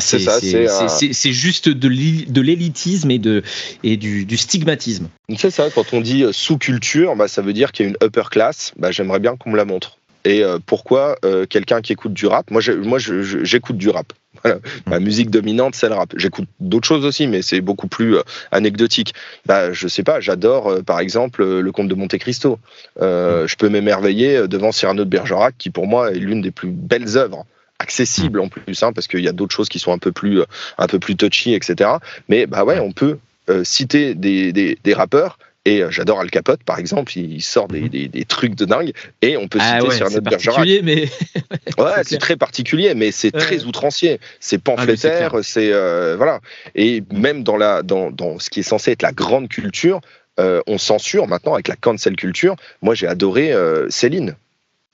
c'est 0.00 1.32
juste 1.32 1.68
de 1.68 2.40
l'élitisme 2.40 3.10
et, 3.10 3.18
de, 3.18 3.42
et 3.82 3.96
du, 3.96 4.36
stigmatisme. 4.36 5.08
C'est 5.36 5.50
ça, 5.50 5.68
quand 5.74 5.92
on 5.92 6.00
dit 6.00 6.24
euh, 6.24 6.32
sous-culture, 6.32 7.16
bah, 7.16 7.28
ça 7.28 7.42
veut 7.42 7.52
dire 7.52 7.72
qu'il 7.72 7.86
y 7.86 7.88
a 7.88 7.90
une 7.90 7.96
upper 8.02 8.30
class. 8.30 8.72
Bah, 8.78 8.90
J'aimerais 8.90 9.18
bien 9.18 9.36
qu'on 9.36 9.50
me 9.50 9.56
la 9.56 9.64
montre. 9.64 9.98
Et 10.24 10.42
euh, 10.42 10.58
pourquoi 10.64 11.16
euh, 11.24 11.46
quelqu'un 11.46 11.80
qui 11.80 11.92
écoute 11.92 12.12
du 12.12 12.26
rap 12.26 12.50
Moi, 12.50 12.60
j'écoute 12.60 13.78
du 13.78 13.88
rap. 13.88 14.12
Ma 14.86 15.00
mm. 15.00 15.02
musique 15.02 15.30
dominante, 15.30 15.74
c'est 15.74 15.88
le 15.88 15.94
rap. 15.94 16.12
J'écoute 16.16 16.48
d'autres 16.60 16.86
choses 16.86 17.04
aussi, 17.04 17.26
mais 17.26 17.40
c'est 17.40 17.60
beaucoup 17.60 17.88
plus 17.88 18.16
anecdotique. 18.52 19.14
Bah, 19.46 19.72
je 19.72 19.88
sais 19.88 20.02
pas, 20.02 20.20
j'adore 20.20 20.82
par 20.84 21.00
exemple 21.00 21.44
le 21.44 21.72
Comte 21.72 21.88
de 21.88 21.94
Monte 21.94 22.18
Cristo. 22.18 22.58
Mm. 22.96 23.46
Je 23.46 23.56
peux 23.56 23.68
m'émerveiller 23.68 24.46
devant 24.48 24.72
Cyrano 24.72 25.04
de 25.04 25.08
Bergerac, 25.08 25.54
qui 25.56 25.70
pour 25.70 25.86
moi 25.86 26.10
est 26.10 26.18
l'une 26.18 26.42
des 26.42 26.50
plus 26.50 26.68
belles 26.68 27.16
œuvres 27.16 27.46
accessible 27.78 28.40
en 28.40 28.48
plus, 28.48 28.82
hein, 28.82 28.92
parce 28.92 29.06
qu'il 29.06 29.20
y 29.20 29.28
a 29.28 29.32
d'autres 29.32 29.54
choses 29.54 29.68
qui 29.68 29.78
sont 29.78 29.92
un 29.92 29.98
peu 29.98 30.12
plus, 30.12 30.42
un 30.78 30.86
peu 30.86 30.98
plus 30.98 31.16
touchy, 31.16 31.54
etc. 31.54 31.90
Mais 32.28 32.46
bah 32.46 32.64
ouais, 32.64 32.78
on 32.80 32.92
peut 32.92 33.18
euh, 33.48 33.64
citer 33.64 34.14
des, 34.14 34.52
des, 34.52 34.94
rappeurs. 34.94 35.38
Et 35.64 35.82
euh, 35.82 35.90
j'adore 35.90 36.20
Al 36.20 36.30
Capote, 36.30 36.62
par 36.64 36.78
exemple, 36.78 37.16
il 37.16 37.40
sort 37.40 37.68
des, 37.68 37.82
mhm. 37.82 38.08
des, 38.08 38.24
trucs 38.24 38.54
de 38.54 38.64
dingue. 38.64 38.92
Et 39.22 39.36
on 39.36 39.48
peut 39.48 39.58
ah 39.62 39.80
citer 39.80 39.94
sur 39.94 40.10
notre 40.10 40.28
particulier, 40.28 40.82
mais 40.82 41.08
ouais, 41.78 42.02
c'est 42.02 42.18
très 42.18 42.36
particulier, 42.36 42.94
mais 42.94 43.10
c'est 43.10 43.30
très 43.30 43.64
outrancier. 43.64 44.20
C'est 44.38 44.56
ah, 44.56 44.62
pamphlétaire, 44.64 45.36
c'est 45.42 45.72
euh, 45.72 46.16
voilà. 46.16 46.40
Et 46.74 47.02
même 47.12 47.42
dans 47.42 47.56
la 47.56 47.82
dans, 47.82 48.10
dans, 48.10 48.38
ce 48.38 48.50
qui 48.50 48.60
est 48.60 48.64
censé 48.64 48.92
être 48.92 49.02
la 49.02 49.12
grande 49.12 49.48
culture, 49.48 50.00
on 50.38 50.78
censure 50.78 51.26
maintenant 51.26 51.54
avec 51.54 51.68
la 51.68 51.74
cancel 51.74 52.14
culture. 52.14 52.54
Moi, 52.82 52.94
j'ai 52.94 53.06
adoré 53.06 53.52
Céline. 53.88 54.36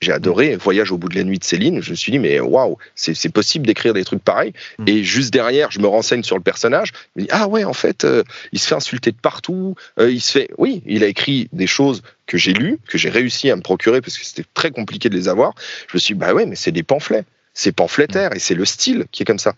J'ai 0.01 0.11
adoré 0.11 0.55
Voyage 0.55 0.91
au 0.91 0.97
bout 0.97 1.07
de 1.09 1.15
la 1.15 1.23
nuit 1.23 1.39
de 1.39 1.43
Céline. 1.43 1.81
Je 1.81 1.91
me 1.91 1.95
suis 1.95 2.11
dit, 2.11 2.19
mais 2.19 2.39
waouh, 2.39 2.77
c'est 2.95 3.29
possible 3.29 3.65
d'écrire 3.65 3.93
des 3.93 4.03
trucs 4.03 4.23
pareils. 4.23 4.53
Mm. 4.77 4.87
Et 4.87 5.03
juste 5.03 5.33
derrière, 5.33 5.71
je 5.71 5.79
me 5.79 5.87
renseigne 5.87 6.23
sur 6.23 6.35
le 6.35 6.43
personnage. 6.43 6.91
Je 7.15 7.21
me 7.21 7.25
dis, 7.25 7.31
ah 7.31 7.47
ouais, 7.47 7.63
en 7.63 7.73
fait, 7.73 8.03
euh, 8.03 8.23
il 8.51 8.59
se 8.59 8.67
fait 8.67 8.75
insulter 8.75 9.11
de 9.11 9.17
partout. 9.17 9.75
Euh, 9.99 10.11
il 10.11 10.21
se 10.21 10.31
fait. 10.33 10.49
Oui, 10.57 10.83
il 10.85 11.03
a 11.03 11.07
écrit 11.07 11.47
des 11.53 11.67
choses 11.67 12.01
que 12.27 12.37
j'ai 12.37 12.53
lues, 12.53 12.77
que 12.87 12.97
j'ai 12.97 13.09
réussi 13.09 13.49
à 13.49 13.55
me 13.55 13.61
procurer 13.61 14.01
parce 14.01 14.17
que 14.17 14.25
c'était 14.25 14.47
très 14.53 14.71
compliqué 14.71 15.09
de 15.09 15.15
les 15.15 15.29
avoir. 15.29 15.53
Je 15.89 15.95
me 15.95 15.99
suis 15.99 16.13
dit, 16.13 16.19
bah 16.19 16.33
ouais, 16.33 16.45
mais 16.45 16.55
c'est 16.55 16.71
des 16.71 16.83
pamphlets. 16.83 17.23
C'est 17.53 17.71
pamphlétaire 17.71 18.35
et 18.35 18.39
c'est 18.39 18.55
le 18.55 18.65
style 18.65 19.05
qui 19.11 19.23
est 19.23 19.25
comme 19.25 19.39
ça. 19.39 19.55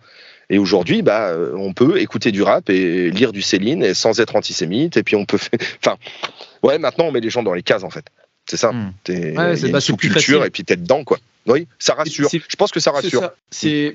Et 0.50 0.60
aujourd'hui, 0.60 1.02
bah, 1.02 1.30
euh, 1.30 1.54
on 1.58 1.74
peut 1.74 2.00
écouter 2.00 2.32
du 2.32 2.44
rap 2.44 2.70
et 2.70 3.10
lire 3.10 3.32
du 3.32 3.42
Céline 3.42 3.94
sans 3.94 4.20
être 4.20 4.36
antisémite. 4.36 4.98
Et 4.98 5.04
puis 5.04 5.16
on 5.16 5.26
peut. 5.26 5.40
Enfin, 5.84 5.98
ouais, 6.64 6.78
maintenant 6.78 7.06
on 7.06 7.12
met 7.12 7.22
les 7.22 7.30
gens 7.30 7.44
dans 7.44 7.54
les 7.54 7.64
cases 7.64 7.84
en 7.84 7.90
fait. 7.90 8.06
C'est 8.50 8.58
ça. 8.58 8.72
T'es 9.04 9.38
ouais, 9.38 9.60
une 9.60 9.80
sous-culture 9.80 10.46
et 10.46 10.50
puis 10.50 10.64
t'es 10.64 10.78
dedans, 10.78 11.04
quoi. 11.04 11.20
Oui, 11.48 11.68
ça 11.80 11.94
rassure. 11.94 12.30
Je 12.32 12.56
pense 12.58 12.72
que 12.72 12.80
ça 12.80 12.92
rassure. 12.92 13.32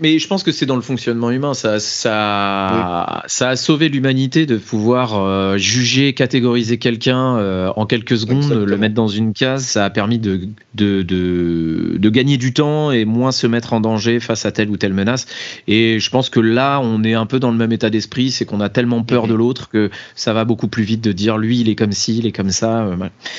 mais 0.00 0.18
je 0.18 0.26
pense 0.26 0.42
que 0.42 0.52
c'est 0.52 0.66
dans 0.66 0.76
le 0.76 0.82
fonctionnement 0.82 1.30
humain. 1.30 1.52
Ça, 1.52 1.80
ça, 1.80 3.22
ça 3.26 3.48
a 3.50 3.56
sauvé 3.56 3.88
l'humanité 3.90 4.46
de 4.46 4.56
pouvoir 4.56 5.14
euh, 5.18 5.58
juger, 5.58 6.14
catégoriser 6.14 6.78
quelqu'un 6.78 7.36
euh, 7.36 7.70
en 7.76 7.84
quelques 7.84 8.16
secondes, 8.16 8.50
le 8.52 8.76
mettre 8.78 8.94
dans 8.94 9.08
une 9.08 9.34
case. 9.34 9.64
Ça 9.64 9.84
a 9.84 9.90
permis 9.90 10.18
de 10.18 10.48
de, 10.74 11.02
de, 11.02 11.96
de, 11.98 12.08
gagner 12.08 12.38
du 12.38 12.54
temps 12.54 12.90
et 12.90 13.04
moins 13.04 13.30
se 13.30 13.46
mettre 13.46 13.74
en 13.74 13.80
danger 13.80 14.20
face 14.20 14.46
à 14.46 14.52
telle 14.52 14.70
ou 14.70 14.78
telle 14.78 14.94
menace. 14.94 15.26
Et 15.68 16.00
je 16.00 16.10
pense 16.10 16.30
que 16.30 16.40
là, 16.40 16.80
on 16.80 17.04
est 17.04 17.12
un 17.12 17.26
peu 17.26 17.38
dans 17.38 17.50
le 17.50 17.58
même 17.58 17.72
état 17.72 17.90
d'esprit. 17.90 18.30
C'est 18.30 18.46
qu'on 18.46 18.60
a 18.60 18.70
tellement 18.70 19.02
peur 19.02 19.26
de 19.26 19.34
l'autre 19.34 19.68
que 19.68 19.90
ça 20.14 20.32
va 20.32 20.46
beaucoup 20.46 20.68
plus 20.68 20.84
vite 20.84 21.02
de 21.02 21.12
dire 21.12 21.36
lui, 21.36 21.60
il 21.60 21.68
est 21.68 21.74
comme 21.74 21.92
ci, 21.92 22.16
il 22.18 22.26
est 22.26 22.32
comme 22.32 22.50
ça. 22.50 22.86
Euh, 22.86 22.96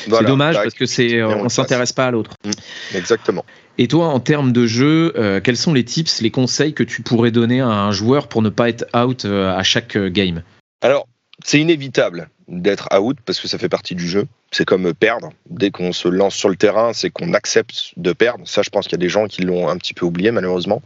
c'est 0.08 0.26
dommage 0.26 0.56
parce 0.56 0.76
que 0.76 0.86
c'est 0.86 1.24
on 1.24 1.50
s'intéresse 1.50 1.94
pas 1.94 2.06
à 2.06 2.12
l'autre. 2.12 2.32
Mmh. 2.46 2.98
Exactement. 2.98 3.46
Et 3.78 3.88
toi, 3.88 4.08
en 4.08 4.20
termes 4.20 4.52
de 4.52 4.68
jeu, 4.68 5.14
euh, 5.16 5.42
quels 5.42 5.58
sont 5.58 5.74
les 5.74 5.84
tips, 5.84 6.22
les 6.22 6.30
conseils 6.30 6.74
que 6.74 6.84
tu 6.84 7.02
pourrais 7.02 7.32
donner 7.32 7.62
à 7.62 7.68
un 7.68 7.92
joueur 7.92 8.28
pour 8.28 8.44
ne 8.44 8.50
pas 8.50 8.70
être 8.70 8.86
out 8.96 9.26
euh, 9.26 9.52
à 9.52 9.64
chaque 9.64 9.98
euh, 9.98 10.10
game? 10.10 10.44
Alors, 10.82 11.08
c'est 11.44 11.60
inévitable 11.60 12.30
d'être 12.48 12.88
out 12.96 13.18
parce 13.26 13.40
que 13.40 13.48
ça 13.48 13.58
fait 13.58 13.70
partie 13.70 13.96
du 13.96 14.08
jeu. 14.08 14.28
C'est 14.52 14.66
comme 14.66 14.94
perdre. 14.94 15.32
Dès 15.50 15.72
qu'on 15.72 15.92
se 15.92 16.08
lance 16.08 16.36
sur 16.36 16.50
le 16.50 16.56
terrain, 16.56 16.94
c'est 16.94 17.10
qu'on 17.10 17.34
accepte 17.34 17.94
de 17.98 18.14
perdre. 18.14 18.48
Ça, 18.48 18.62
je 18.62 18.70
pense 18.70 18.86
qu'il 18.86 18.92
y 18.92 19.02
a 19.02 19.06
des 19.06 19.10
gens 19.10 19.26
qui 19.26 19.42
l'ont 19.42 19.68
un 19.68 19.78
petit 19.78 19.96
peu 19.96 20.06
oublié, 20.06 20.30
malheureusement. 20.30 20.84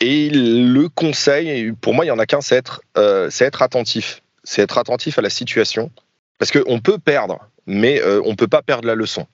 Et 0.00 0.30
le 0.30 0.88
conseil, 0.88 1.72
pour 1.72 1.92
moi, 1.92 2.06
il 2.06 2.08
n'y 2.08 2.12
en 2.12 2.18
a 2.18 2.24
qu'un, 2.24 2.40
c'est 2.40 2.56
être, 2.56 2.82
attentif. 3.62 4.22
C'est 4.42 4.62
être 4.62 4.78
attentif 4.78 5.18
à 5.18 5.22
la 5.22 5.28
situation. 5.28 5.90
Parce 6.38 6.50
qu'on 6.50 6.80
peut 6.80 6.98
perdre, 6.98 7.40
mais 7.66 8.02
on 8.02 8.30
ne 8.30 8.36
peut 8.36 8.48
pas 8.48 8.62
perdre 8.62 8.86
la 8.86 8.94
leçon. 8.94 9.26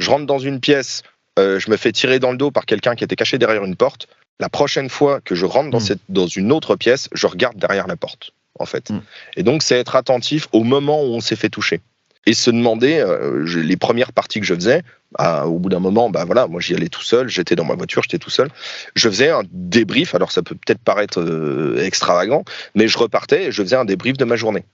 Je 0.00 0.10
rentre 0.10 0.26
dans 0.26 0.40
une 0.40 0.58
pièce, 0.60 1.02
euh, 1.38 1.58
je 1.58 1.70
me 1.70 1.76
fais 1.76 1.92
tirer 1.92 2.18
dans 2.18 2.30
le 2.30 2.36
dos 2.36 2.50
par 2.50 2.66
quelqu'un 2.66 2.94
qui 2.94 3.04
était 3.04 3.16
caché 3.16 3.38
derrière 3.38 3.64
une 3.64 3.76
porte. 3.76 4.08
La 4.40 4.48
prochaine 4.48 4.88
fois 4.88 5.20
que 5.20 5.34
je 5.34 5.46
rentre 5.46 5.70
dans, 5.70 5.78
hmm. 5.78 5.80
cette, 5.80 6.00
dans 6.08 6.26
une 6.26 6.52
autre 6.52 6.76
pièce, 6.76 7.08
je 7.12 7.26
regarde 7.26 7.56
derrière 7.56 7.86
la 7.86 7.96
porte, 7.96 8.32
en 8.58 8.66
fait. 8.66 8.90
Hmm. 8.90 9.00
Et 9.36 9.42
donc, 9.42 9.62
c'est 9.62 9.78
être 9.78 9.96
attentif 9.96 10.48
au 10.52 10.62
moment 10.62 11.02
où 11.02 11.14
on 11.14 11.20
s'est 11.20 11.36
fait 11.36 11.48
toucher. 11.48 11.80
et 12.26 12.34
se 12.34 12.50
demander 12.50 12.98
euh, 12.98 13.44
les 13.44 13.76
premières 13.76 14.12
parties 14.12 14.40
que 14.40 14.46
je 14.46 14.54
faisais. 14.54 14.82
au 15.18 15.58
bout 15.58 15.68
d'un 15.68 15.78
moment, 15.78 16.10
bah 16.10 16.24
voilà, 16.24 16.48
moi 16.48 16.60
j'y 16.60 16.74
allais 16.74 16.88
tout 16.88 17.02
seul, 17.02 17.28
j'étais 17.28 17.54
dans 17.54 17.64
ma 17.64 17.74
voiture, 17.74 18.02
j'étais 18.02 18.18
tout 18.18 18.30
seul. 18.30 18.50
Je 18.94 19.08
faisais 19.08 19.30
un 19.30 19.42
débrief. 19.52 20.14
Alors 20.14 20.32
ça 20.32 20.42
peut 20.42 20.56
peut-être 20.56 20.82
paraître 20.82 21.20
euh, 21.20 21.82
extravagant, 21.84 22.44
mais 22.74 22.88
je 22.88 22.98
repartais 22.98 23.44
et 23.44 23.52
je 23.52 23.62
faisais 23.62 23.76
un 23.76 23.84
débrief 23.84 24.16
de 24.16 24.24
ma 24.24 24.36
journée. 24.36 24.64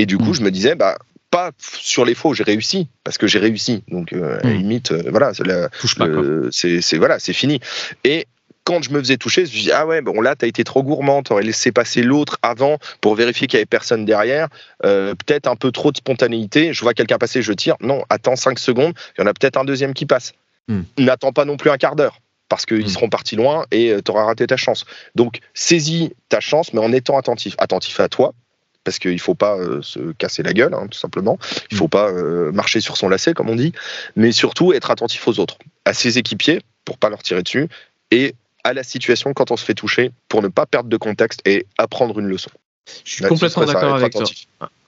Et 0.00 0.06
du 0.06 0.16
coup, 0.16 0.30
mmh. 0.30 0.34
je 0.34 0.42
me 0.42 0.50
disais, 0.50 0.74
bah 0.76 0.96
pas 1.30 1.50
sur 1.58 2.06
les 2.06 2.14
faux, 2.14 2.32
j'ai 2.32 2.42
réussi 2.42 2.88
parce 3.04 3.18
que 3.18 3.26
j'ai 3.26 3.38
réussi. 3.38 3.84
Donc 3.88 4.14
euh, 4.14 4.40
mmh. 4.42 4.48
limite, 4.48 4.92
voilà, 4.92 5.32
c'est 5.34 6.96
voilà, 6.96 7.18
c'est 7.18 7.32
fini. 7.34 7.60
Et 8.02 8.26
quand 8.64 8.82
je 8.82 8.90
me 8.92 8.98
faisais 8.98 9.18
toucher, 9.18 9.44
je 9.44 9.54
me 9.54 9.62
dis 9.62 9.72
ah 9.72 9.86
ouais 9.86 10.00
bon 10.00 10.22
là 10.22 10.36
t'as 10.36 10.46
été 10.46 10.64
trop 10.64 10.82
gourmand, 10.82 11.22
t'aurais 11.22 11.42
laissé 11.42 11.70
passer 11.70 12.02
l'autre 12.02 12.38
avant 12.40 12.78
pour 13.02 13.14
vérifier 13.14 13.46
qu'il 13.46 13.58
y 13.58 13.60
avait 13.60 13.66
personne 13.66 14.06
derrière. 14.06 14.48
Euh, 14.86 15.14
peut-être 15.14 15.48
un 15.48 15.56
peu 15.56 15.70
trop 15.70 15.92
de 15.92 15.98
spontanéité. 15.98 16.72
Je 16.72 16.80
vois 16.80 16.94
quelqu'un 16.94 17.18
passer, 17.18 17.42
je 17.42 17.52
tire. 17.52 17.76
Non, 17.82 18.02
attends 18.08 18.36
5 18.36 18.58
secondes. 18.58 18.94
Il 19.18 19.20
y 19.20 19.24
en 19.24 19.26
a 19.26 19.34
peut-être 19.34 19.58
un 19.58 19.64
deuxième 19.64 19.92
qui 19.92 20.06
passe. 20.06 20.32
Hmm. 20.68 20.82
N'attends 20.98 21.32
pas 21.32 21.44
non 21.44 21.58
plus 21.58 21.68
un 21.68 21.76
quart 21.76 21.94
d'heure 21.94 22.20
parce 22.48 22.64
qu'ils 22.64 22.90
seront 22.90 23.08
partis 23.10 23.36
loin 23.36 23.66
et 23.70 23.90
euh, 23.90 24.00
tu 24.02 24.10
auras 24.10 24.24
raté 24.24 24.46
ta 24.46 24.56
chance. 24.56 24.86
Donc 25.14 25.40
saisis 25.52 26.12
ta 26.30 26.40
chance, 26.40 26.72
mais 26.72 26.80
en 26.80 26.92
étant 26.92 27.18
attentif, 27.18 27.54
attentif 27.58 28.00
à 28.00 28.08
toi. 28.08 28.34
Parce 28.84 28.98
qu'il 28.98 29.12
ne 29.12 29.18
faut 29.18 29.34
pas 29.34 29.56
euh, 29.56 29.82
se 29.82 30.12
casser 30.12 30.42
la 30.42 30.52
gueule, 30.52 30.74
hein, 30.74 30.86
tout 30.90 30.98
simplement. 30.98 31.38
Il 31.70 31.74
ne 31.74 31.78
faut 31.78 31.88
pas 31.88 32.10
marcher 32.52 32.80
sur 32.80 32.96
son 32.96 33.08
lacet, 33.08 33.34
comme 33.34 33.50
on 33.50 33.56
dit. 33.56 33.72
Mais 34.16 34.32
surtout, 34.32 34.72
être 34.72 34.90
attentif 34.90 35.26
aux 35.28 35.38
autres, 35.38 35.58
à 35.84 35.92
ses 35.92 36.18
équipiers, 36.18 36.62
pour 36.84 36.98
pas 36.98 37.08
leur 37.08 37.22
tirer 37.22 37.42
dessus, 37.42 37.68
et 38.10 38.34
à 38.64 38.72
la 38.72 38.82
situation 38.82 39.32
quand 39.32 39.50
on 39.50 39.56
se 39.56 39.64
fait 39.64 39.74
toucher 39.74 40.12
pour 40.28 40.42
ne 40.42 40.48
pas 40.48 40.66
perdre 40.66 40.88
de 40.88 40.96
contexte 40.96 41.40
et 41.46 41.66
apprendre 41.78 42.18
une 42.18 42.26
leçon. 42.26 42.50
Je 43.04 43.12
suis 43.12 43.24
complètement 43.24 43.64
d'accord 43.64 43.94
avec 43.94 44.12
toi 44.12 44.24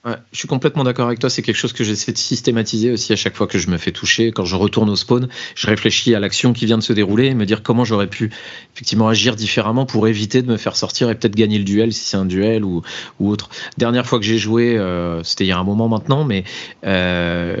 je 0.05 0.37
suis 0.37 0.49
complètement 0.49 0.83
d'accord 0.83 1.07
avec 1.07 1.19
toi. 1.19 1.29
C'est 1.29 1.41
quelque 1.41 1.55
chose 1.55 1.71
que 1.71 1.83
j'essaie 1.83 2.11
de 2.11 2.17
systématiser 2.17 2.91
aussi 2.91 3.13
à 3.13 3.15
chaque 3.15 3.35
fois 3.35 3.47
que 3.47 3.57
je 3.57 3.69
me 3.69 3.77
fais 3.77 3.91
toucher. 3.91 4.33
Quand 4.33 4.43
je 4.43 4.57
retourne 4.57 4.89
au 4.89 4.97
spawn, 4.97 5.29
je 5.55 5.67
réfléchis 5.67 6.13
à 6.13 6.19
l'action 6.19 6.51
qui 6.51 6.65
vient 6.65 6.77
de 6.77 6.83
se 6.83 6.91
dérouler 6.91 7.27
et 7.27 7.33
me 7.33 7.45
dire 7.45 7.63
comment 7.63 7.85
j'aurais 7.85 8.07
pu 8.07 8.29
effectivement 8.73 9.07
agir 9.07 9.37
différemment 9.37 9.85
pour 9.85 10.09
éviter 10.09 10.41
de 10.41 10.47
me 10.47 10.57
faire 10.57 10.75
sortir 10.75 11.09
et 11.09 11.15
peut-être 11.15 11.35
gagner 11.35 11.57
le 11.57 11.63
duel 11.63 11.93
si 11.93 12.03
c'est 12.03 12.17
un 12.17 12.25
duel 12.25 12.65
ou, 12.65 12.81
ou, 13.21 13.29
autre. 13.29 13.49
Dernière 13.77 14.05
fois 14.05 14.19
que 14.19 14.25
j'ai 14.25 14.37
joué, 14.37 14.77
euh, 14.77 15.23
c'était 15.23 15.45
il 15.45 15.47
y 15.47 15.53
a 15.53 15.57
un 15.57 15.63
moment 15.63 15.87
maintenant, 15.87 16.25
mais 16.25 16.43
euh, 16.85 17.55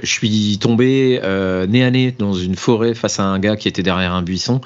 je 0.00 0.10
suis 0.10 0.58
tombé 0.60 1.18
euh, 1.24 1.66
nez 1.66 1.82
à 1.82 1.90
nez 1.90 2.14
dans 2.16 2.32
une 2.32 2.54
forêt 2.54 2.94
face 2.94 3.18
à 3.18 3.24
un 3.24 3.40
gars 3.40 3.56
qui 3.56 3.66
était 3.66 3.82
derrière 3.82 4.12
un 4.12 4.22
buisson. 4.22 4.60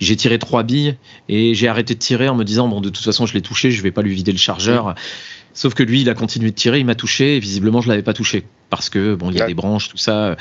J'ai 0.00 0.16
tiré 0.16 0.38
trois 0.38 0.62
billes 0.62 0.96
et 1.28 1.52
j'ai 1.52 1.68
arrêté 1.68 1.92
de 1.92 1.98
tirer 1.98 2.30
en 2.30 2.34
me 2.34 2.44
disant 2.44 2.66
bon 2.66 2.80
de 2.80 2.88
toute 2.88 3.04
façon 3.04 3.26
je 3.26 3.34
l'ai 3.34 3.42
touché, 3.42 3.70
je 3.70 3.82
vais 3.82 3.90
pas 3.90 4.00
lui 4.00 4.14
vider 4.14 4.32
le 4.32 4.38
chargeur. 4.38 4.94
Sauf 5.54 5.74
que 5.74 5.82
lui, 5.82 6.02
il 6.02 6.10
a 6.10 6.14
continué 6.14 6.50
de 6.50 6.54
tirer, 6.54 6.78
il 6.78 6.86
m'a 6.86 6.94
touché, 6.94 7.36
et 7.36 7.40
visiblement, 7.40 7.80
je 7.80 7.88
l'avais 7.88 8.02
pas 8.02 8.14
touché. 8.14 8.44
Parce 8.70 8.90
que, 8.90 9.14
bon, 9.14 9.30
il 9.30 9.38
y 9.38 9.40
a 9.40 9.46
des 9.46 9.54
branches, 9.54 9.88
tout 9.88 9.96
ça. 9.96 10.36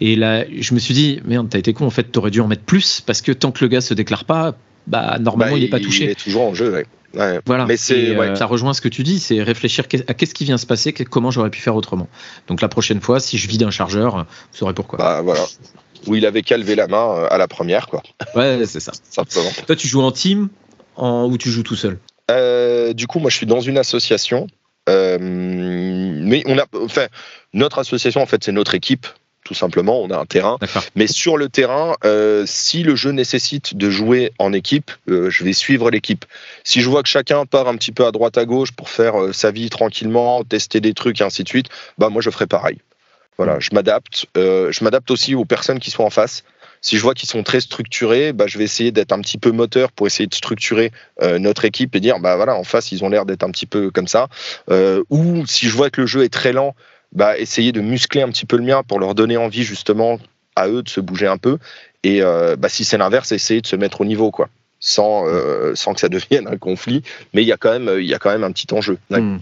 Et 0.00 0.16
là, 0.16 0.44
je 0.50 0.74
me 0.74 0.78
suis 0.78 0.94
dit, 0.94 1.20
merde, 1.24 1.48
t'as 1.48 1.58
été 1.58 1.72
con, 1.72 1.86
en 1.86 1.90
fait, 1.90 2.04
t'aurais 2.04 2.30
dû 2.30 2.40
en 2.40 2.48
mettre 2.48 2.64
plus, 2.64 3.00
parce 3.00 3.22
que 3.22 3.32
tant 3.32 3.52
que 3.52 3.64
le 3.64 3.68
gars 3.68 3.80
se 3.80 3.94
déclare 3.94 4.24
pas, 4.24 4.54
bah, 4.86 5.18
normalement, 5.20 5.54
bah, 5.54 5.58
il 5.58 5.64
est 5.64 5.68
pas 5.68 5.80
touché. 5.80 6.04
Il 6.04 6.10
est 6.10 6.20
toujours 6.22 6.42
en 6.42 6.54
jeu, 6.54 6.72
ouais. 6.72 6.86
Voilà. 7.44 7.66
Mais 7.66 7.76
c'est, 7.76 8.16
euh, 8.16 8.36
ça 8.36 8.46
rejoint 8.46 8.72
ce 8.72 8.80
que 8.80 8.88
tu 8.88 9.02
dis, 9.02 9.18
c'est 9.18 9.42
réfléchir 9.42 9.84
à 10.06 10.14
qu'est-ce 10.14 10.34
qui 10.34 10.44
vient 10.44 10.58
se 10.58 10.66
passer, 10.66 10.92
comment 10.92 11.32
j'aurais 11.32 11.50
pu 11.50 11.60
faire 11.60 11.74
autrement. 11.74 12.08
Donc 12.46 12.60
la 12.60 12.68
prochaine 12.68 13.00
fois, 13.00 13.18
si 13.18 13.36
je 13.36 13.48
vide 13.48 13.64
un 13.64 13.72
chargeur, 13.72 14.18
vous 14.18 14.56
saurez 14.56 14.74
pourquoi. 14.74 14.98
Bah 14.98 15.20
voilà. 15.20 15.44
Où 16.06 16.14
il 16.14 16.24
avait 16.24 16.42
qu'à 16.42 16.56
lever 16.56 16.76
la 16.76 16.86
main 16.86 17.14
euh, 17.16 17.26
à 17.28 17.36
la 17.36 17.48
première, 17.48 17.88
quoi. 17.88 18.02
Ouais, 18.36 18.60
c'est 18.64 18.78
ça. 18.78 18.92
Simplement. 19.10 19.50
Toi, 19.66 19.74
tu 19.74 19.88
joues 19.88 20.02
en 20.02 20.12
team 20.12 20.48
en... 20.96 21.28
ou 21.28 21.36
tu 21.36 21.50
joues 21.50 21.64
tout 21.64 21.74
seul? 21.74 21.98
Euh, 22.30 22.92
du 22.92 23.06
coup, 23.06 23.18
moi, 23.18 23.30
je 23.30 23.36
suis 23.36 23.46
dans 23.46 23.60
une 23.60 23.78
association. 23.78 24.46
Euh, 24.88 25.18
mais 25.20 26.42
on 26.46 26.58
a, 26.58 26.64
enfin, 26.74 27.06
notre 27.52 27.78
association, 27.78 28.20
en 28.20 28.26
fait, 28.26 28.44
c'est 28.44 28.52
notre 28.52 28.74
équipe 28.74 29.06
tout 29.42 29.54
simplement. 29.54 30.00
On 30.00 30.10
a 30.10 30.18
un 30.18 30.26
terrain. 30.26 30.58
Mais 30.94 31.06
sur 31.08 31.36
le 31.36 31.48
terrain, 31.48 31.96
euh, 32.04 32.44
si 32.46 32.82
le 32.84 32.94
jeu 32.94 33.10
nécessite 33.10 33.74
de 33.74 33.90
jouer 33.90 34.32
en 34.38 34.52
équipe, 34.52 34.92
je 35.08 35.44
vais 35.44 35.54
suivre 35.54 35.90
l'équipe. 35.90 36.24
Si 36.62 36.82
je 36.82 36.88
vois 36.88 37.02
que 37.02 37.08
chacun 37.08 37.46
part 37.46 37.66
un 37.66 37.74
petit 37.74 37.90
peu 37.90 38.06
à 38.06 38.12
droite 38.12 38.38
à 38.38 38.44
gauche 38.44 38.70
pour 38.70 38.90
faire 38.90 39.14
sa 39.32 39.50
vie 39.50 39.68
tranquillement, 39.70 40.44
tester 40.44 40.80
des 40.80 40.92
trucs 40.92 41.20
et 41.20 41.24
ainsi 41.24 41.42
de 41.42 41.48
suite, 41.48 41.66
bah 41.98 42.10
moi 42.10 42.22
je 42.22 42.30
ferai 42.30 42.46
pareil. 42.46 42.78
Voilà, 43.38 43.58
je 43.58 43.70
m'adapte. 43.72 44.26
je 44.36 44.84
m'adapte 44.84 45.10
aussi 45.10 45.34
aux 45.34 45.46
personnes 45.46 45.80
qui 45.80 45.90
sont 45.90 46.04
en 46.04 46.10
face. 46.10 46.44
Si 46.80 46.96
je 46.96 47.02
vois 47.02 47.14
qu'ils 47.14 47.28
sont 47.28 47.42
très 47.42 47.60
structurés, 47.60 48.32
bah, 48.32 48.46
je 48.46 48.58
vais 48.58 48.64
essayer 48.64 48.90
d'être 48.90 49.12
un 49.12 49.20
petit 49.20 49.38
peu 49.38 49.50
moteur 49.50 49.92
pour 49.92 50.06
essayer 50.06 50.26
de 50.26 50.34
structurer 50.34 50.92
euh, 51.22 51.38
notre 51.38 51.64
équipe 51.64 51.94
et 51.94 52.00
dire, 52.00 52.20
bah 52.20 52.36
voilà, 52.36 52.54
en 52.54 52.64
face, 52.64 52.92
ils 52.92 53.04
ont 53.04 53.08
l'air 53.08 53.26
d'être 53.26 53.42
un 53.42 53.50
petit 53.50 53.66
peu 53.66 53.90
comme 53.90 54.08
ça. 54.08 54.28
Euh, 54.70 55.02
ou 55.10 55.46
si 55.46 55.68
je 55.68 55.76
vois 55.76 55.90
que 55.90 56.00
le 56.00 56.06
jeu 56.06 56.24
est 56.24 56.32
très 56.32 56.52
lent, 56.52 56.74
bah, 57.12 57.38
essayer 57.38 57.72
de 57.72 57.80
muscler 57.80 58.22
un 58.22 58.28
petit 58.28 58.46
peu 58.46 58.56
le 58.56 58.62
mien 58.62 58.82
pour 58.82 58.98
leur 58.98 59.14
donner 59.14 59.36
envie 59.36 59.62
justement 59.62 60.18
à 60.56 60.68
eux 60.68 60.82
de 60.82 60.88
se 60.88 61.00
bouger 61.00 61.26
un 61.26 61.38
peu. 61.38 61.58
Et 62.02 62.22
euh, 62.22 62.56
bah, 62.56 62.70
si 62.70 62.84
c'est 62.84 62.98
l'inverse, 62.98 63.32
essayer 63.32 63.60
de 63.60 63.66
se 63.66 63.76
mettre 63.76 64.00
au 64.00 64.04
niveau. 64.04 64.32
Sans, 64.82 65.24
que 65.24 66.00
ça 66.00 66.08
devienne 66.08 66.48
un 66.48 66.56
conflit, 66.56 67.02
mais 67.34 67.42
il 67.42 67.46
y 67.46 67.52
a 67.52 67.58
quand 67.58 67.78
même, 67.78 67.98
il 67.98 68.06
y 68.06 68.14
a 68.14 68.18
quand 68.18 68.30
même 68.30 68.44
un 68.44 68.52
petit 68.52 68.72
enjeu. 68.72 68.96
Hmm. 69.10 69.38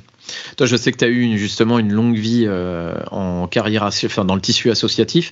Toi, 0.57 0.67
je 0.67 0.77
sais 0.77 0.93
que 0.93 0.99
tu 0.99 1.05
as 1.05 1.09
eu 1.09 1.39
justement 1.39 1.79
une 1.79 1.93
longue 1.93 2.17
vie 2.17 2.45
euh, 2.47 2.95
en 3.11 3.47
carrière, 3.47 3.85
enfin, 3.85 4.25
dans 4.25 4.35
le 4.35 4.41
tissu 4.41 4.71
associatif. 4.71 5.31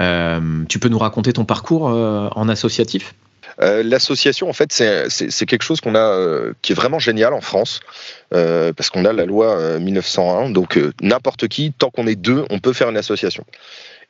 Euh, 0.00 0.64
tu 0.68 0.78
peux 0.78 0.88
nous 0.88 0.98
raconter 0.98 1.32
ton 1.32 1.44
parcours 1.44 1.88
euh, 1.88 2.28
en 2.34 2.48
associatif? 2.48 3.14
L'association, 3.60 4.48
en 4.48 4.52
fait, 4.52 4.72
c'est 4.72 5.46
quelque 5.46 5.64
chose 5.64 5.80
qu'on 5.80 5.96
a, 5.96 6.52
qui 6.62 6.70
est 6.70 6.74
vraiment 6.76 7.00
génial 7.00 7.34
en 7.34 7.40
France, 7.40 7.80
parce 8.30 8.88
qu'on 8.88 9.04
a 9.04 9.12
la 9.12 9.26
loi 9.26 9.80
1901. 9.80 10.50
Donc, 10.50 10.78
n'importe 11.00 11.48
qui, 11.48 11.72
tant 11.72 11.90
qu'on 11.90 12.06
est 12.06 12.14
deux, 12.14 12.44
on 12.50 12.60
peut 12.60 12.72
faire 12.72 12.88
une 12.88 12.96
association. 12.96 13.44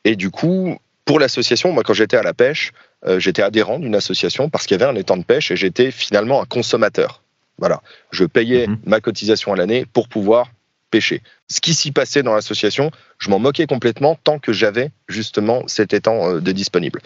Et 0.05 0.17
du 0.17 0.29
coup, 0.29 0.77
pour 1.07 1.19
l'association, 1.19 1.73
moi, 1.73 1.83
quand 1.83 1.95
j'étais 1.95 2.19
à 2.19 2.23
la 2.23 2.35
pêche, 2.35 2.73
j'étais 3.17 3.41
adhérent 3.41 3.79
d'une 3.79 3.95
association 3.95 4.51
parce 4.51 4.67
qu'il 4.67 4.79
y 4.79 4.83
avait 4.83 4.93
un 4.93 4.97
étang 4.97 5.17
de 5.17 5.25
pêche 5.25 5.51
et 5.51 5.57
j'étais 5.57 5.93
finalement 5.93 6.43
un 6.43 6.45
consommateur. 6.45 7.23
Voilà, 7.59 7.83
je 8.11 8.25
payais 8.25 8.67
mhm. 8.67 8.79
ma 8.87 9.01
cotisation 9.01 9.53
à 9.53 9.57
l'année 9.57 9.85
pour 9.93 10.09
pouvoir 10.09 10.49
pêcher. 10.91 11.23
Ce 11.49 11.61
qui 11.61 11.75
s'y 11.75 11.93
passait 11.93 12.23
dans 12.23 12.35
l'association, 12.35 12.91
je 13.19 13.31
m'en 13.31 13.39
moquais 13.39 13.67
complètement 13.67 14.19
tant 14.23 14.39
que 14.39 14.53
j'avais 14.53 14.91
justement 15.09 15.63
cet 15.67 15.93
étang 15.93 16.31
euh, 16.31 16.41
de 16.41 16.53
disponible. 16.53 17.01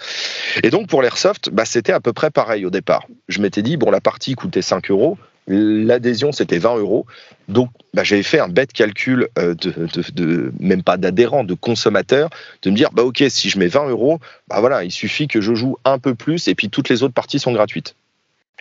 Et 0.62 0.70
donc 0.70 0.88
pour 0.88 1.02
l'airsoft, 1.02 1.50
bah, 1.50 1.64
c'était 1.64 1.92
à 1.92 2.00
peu 2.00 2.12
près 2.12 2.30
pareil 2.30 2.64
au 2.64 2.70
départ. 2.70 3.06
Je 3.28 3.40
m'étais 3.40 3.62
dit, 3.62 3.76
bon, 3.76 3.90
la 3.90 4.00
partie 4.00 4.34
coûtait 4.34 4.62
5 4.62 4.90
euros, 4.90 5.18
l'adhésion 5.46 6.32
c'était 6.32 6.58
20 6.58 6.76
euros. 6.76 7.06
Donc 7.48 7.70
bah, 7.94 8.04
j'avais 8.04 8.22
fait 8.22 8.38
un 8.38 8.48
bête 8.48 8.72
calcul 8.72 9.28
euh, 9.38 9.54
de, 9.54 10.52
même 10.60 10.82
pas 10.82 10.96
d'adhérent, 10.96 11.44
de 11.44 11.54
consommateur, 11.54 12.30
de 12.62 12.70
me 12.70 12.76
dire, 12.76 12.90
bah 12.92 13.02
ok, 13.02 13.24
si 13.28 13.50
je 13.50 13.58
mets 13.58 13.68
20 13.68 13.88
euros, 13.88 14.20
bah 14.48 14.60
voilà, 14.60 14.84
il 14.84 14.92
suffit 14.92 15.28
que 15.28 15.40
je 15.40 15.54
joue 15.54 15.76
un 15.84 15.98
peu 15.98 16.14
plus 16.14 16.48
et 16.48 16.54
puis 16.54 16.68
toutes 16.68 16.88
les 16.88 17.02
autres 17.02 17.14
parties 17.14 17.38
sont 17.38 17.52
gratuites. 17.52 17.96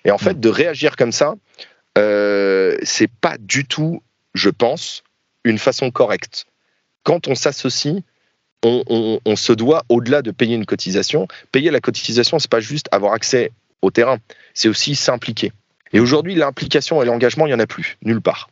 Et 0.03 0.09
en 0.09 0.17
fait, 0.17 0.39
de 0.39 0.49
réagir 0.49 0.95
comme 0.95 1.11
ça, 1.11 1.35
euh, 1.97 2.77
c'est 2.83 3.09
pas 3.09 3.37
du 3.39 3.65
tout, 3.65 4.01
je 4.33 4.49
pense, 4.49 5.03
une 5.43 5.57
façon 5.57 5.91
correcte. 5.91 6.45
Quand 7.03 7.27
on 7.27 7.35
s'associe, 7.35 8.03
on, 8.63 9.35
se 9.35 9.53
doit, 9.53 9.83
au-delà 9.89 10.21
de 10.21 10.31
payer 10.31 10.55
une 10.55 10.65
cotisation, 10.65 11.27
payer 11.51 11.71
la 11.71 11.79
cotisation, 11.79 12.37
c'est 12.37 12.51
pas 12.51 12.59
juste 12.59 12.87
avoir 12.91 13.13
accès 13.13 13.51
au 13.81 13.89
terrain, 13.89 14.19
c'est 14.53 14.69
aussi 14.69 14.95
s'impliquer. 14.95 15.51
Et 15.93 15.99
aujourd'hui, 15.99 16.35
l'implication 16.35 17.01
et 17.01 17.05
l'engagement, 17.05 17.47
il 17.47 17.49
n'y 17.49 17.55
en 17.55 17.59
a 17.59 17.67
plus, 17.67 17.97
nulle 18.03 18.21
part. 18.21 18.49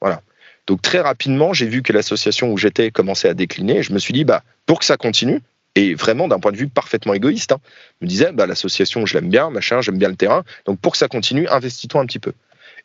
Voilà. 0.00 0.22
Donc 0.68 0.82
très 0.82 1.00
rapidement, 1.00 1.52
j'ai 1.52 1.66
vu 1.66 1.82
que 1.82 1.92
l'association 1.92 2.52
où 2.52 2.58
j'étais 2.58 2.90
commençait 2.90 3.28
à 3.28 3.34
décliner. 3.34 3.82
je 3.82 3.92
me 3.92 3.98
suis 3.98 4.12
dit, 4.12 4.24
bah, 4.24 4.44
pour 4.66 4.78
que 4.78 4.84
ça 4.84 4.96
continue, 4.96 5.40
et 5.74 5.94
vraiment 5.94 6.28
d'un 6.28 6.40
point 6.40 6.52
de 6.52 6.56
vue 6.56 6.68
parfaitement 6.68 7.14
égoïste, 7.14 7.52
hein, 7.52 7.60
je 8.00 8.06
me 8.06 8.08
disais, 8.08 8.32
bah, 8.32 8.46
l'association, 8.46 9.06
je 9.06 9.14
l'aime 9.14 9.28
bien, 9.28 9.50
machin, 9.50 9.80
j'aime 9.80 9.98
bien 9.98 10.08
le 10.08 10.16
terrain. 10.16 10.44
Donc 10.66 10.78
pour 10.78 10.92
que 10.92 10.98
ça 10.98 11.08
continue, 11.08 11.48
investissons 11.48 12.00
un 12.00 12.06
petit 12.06 12.18
peu. 12.18 12.32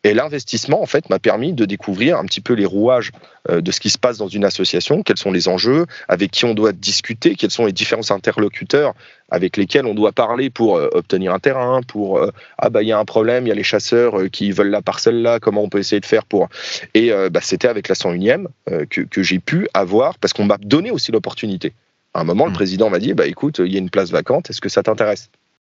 Et 0.06 0.14
l'investissement, 0.14 0.82
en 0.82 0.86
fait, 0.86 1.10
m'a 1.10 1.20
permis 1.20 1.54
de 1.54 1.64
découvrir 1.64 2.18
un 2.18 2.26
petit 2.26 2.42
peu 2.42 2.54
les 2.54 2.66
rouages 2.66 3.12
euh, 3.50 3.62
de 3.62 3.72
ce 3.72 3.80
qui 3.80 3.90
se 3.90 3.98
passe 3.98 4.18
dans 4.18 4.28
une 4.28 4.44
association, 4.44 5.02
quels 5.02 5.18
sont 5.18 5.32
les 5.32 5.48
enjeux, 5.48 5.86
avec 6.10 6.32
qui 6.32 6.44
on 6.44 6.54
doit 6.54 6.74
discuter, 6.74 7.36
quels 7.36 7.52
sont 7.52 7.66
les 7.66 7.72
différents 7.72 8.12
interlocuteurs 8.12 8.94
avec 9.30 9.56
lesquels 9.56 9.86
on 9.86 9.96
doit 9.96 10.12
parler 10.12 10.50
pour 10.50 10.78
euh, 10.78 10.90
obtenir 10.92 11.34
un 11.34 11.40
terrain, 11.40 11.82
pour 11.82 12.18
euh, 12.18 12.32
ah 12.58 12.70
bah 12.70 12.84
il 12.84 12.90
y 12.90 12.92
a 12.92 13.00
un 13.00 13.06
problème, 13.06 13.46
il 13.46 13.50
y 13.50 13.52
a 13.52 13.56
les 13.56 13.64
chasseurs 13.64 14.30
qui 14.32 14.52
veulent 14.52 14.70
la 14.70 14.82
parcelle 14.82 15.22
là, 15.22 15.40
comment 15.40 15.64
on 15.64 15.70
peut 15.70 15.80
essayer 15.80 16.02
de 16.02 16.06
faire 16.06 16.26
pour 16.26 16.50
et 16.94 17.12
bah, 17.32 17.40
c'était 17.42 17.68
avec 17.68 17.88
la 17.88 17.96
101e 17.96 18.48
que, 18.90 19.02
que 19.02 19.24
j'ai 19.24 19.40
pu 19.40 19.68
avoir 19.74 20.20
parce 20.20 20.34
qu'on 20.34 20.46
m'a 20.46 20.58
donné 20.58 20.92
aussi 20.92 21.12
l'opportunité. 21.12 21.74
À 22.14 22.22
un 22.22 22.24
moment, 22.26 22.46
le 22.46 22.52
mmh. 22.52 22.56
président 22.56 22.90
m'a 22.90 23.00
dit 23.00 23.14
bah 23.14 23.26
écoute, 23.26 23.60
il 23.60 23.72
y 23.72 23.76
a 23.76 23.80
une 23.80 23.90
place 23.90 24.12
vacante, 24.12 24.50
est-ce 24.50 24.62
que 24.62 24.70
ça 24.70 24.84
t'intéresse? 24.84 25.30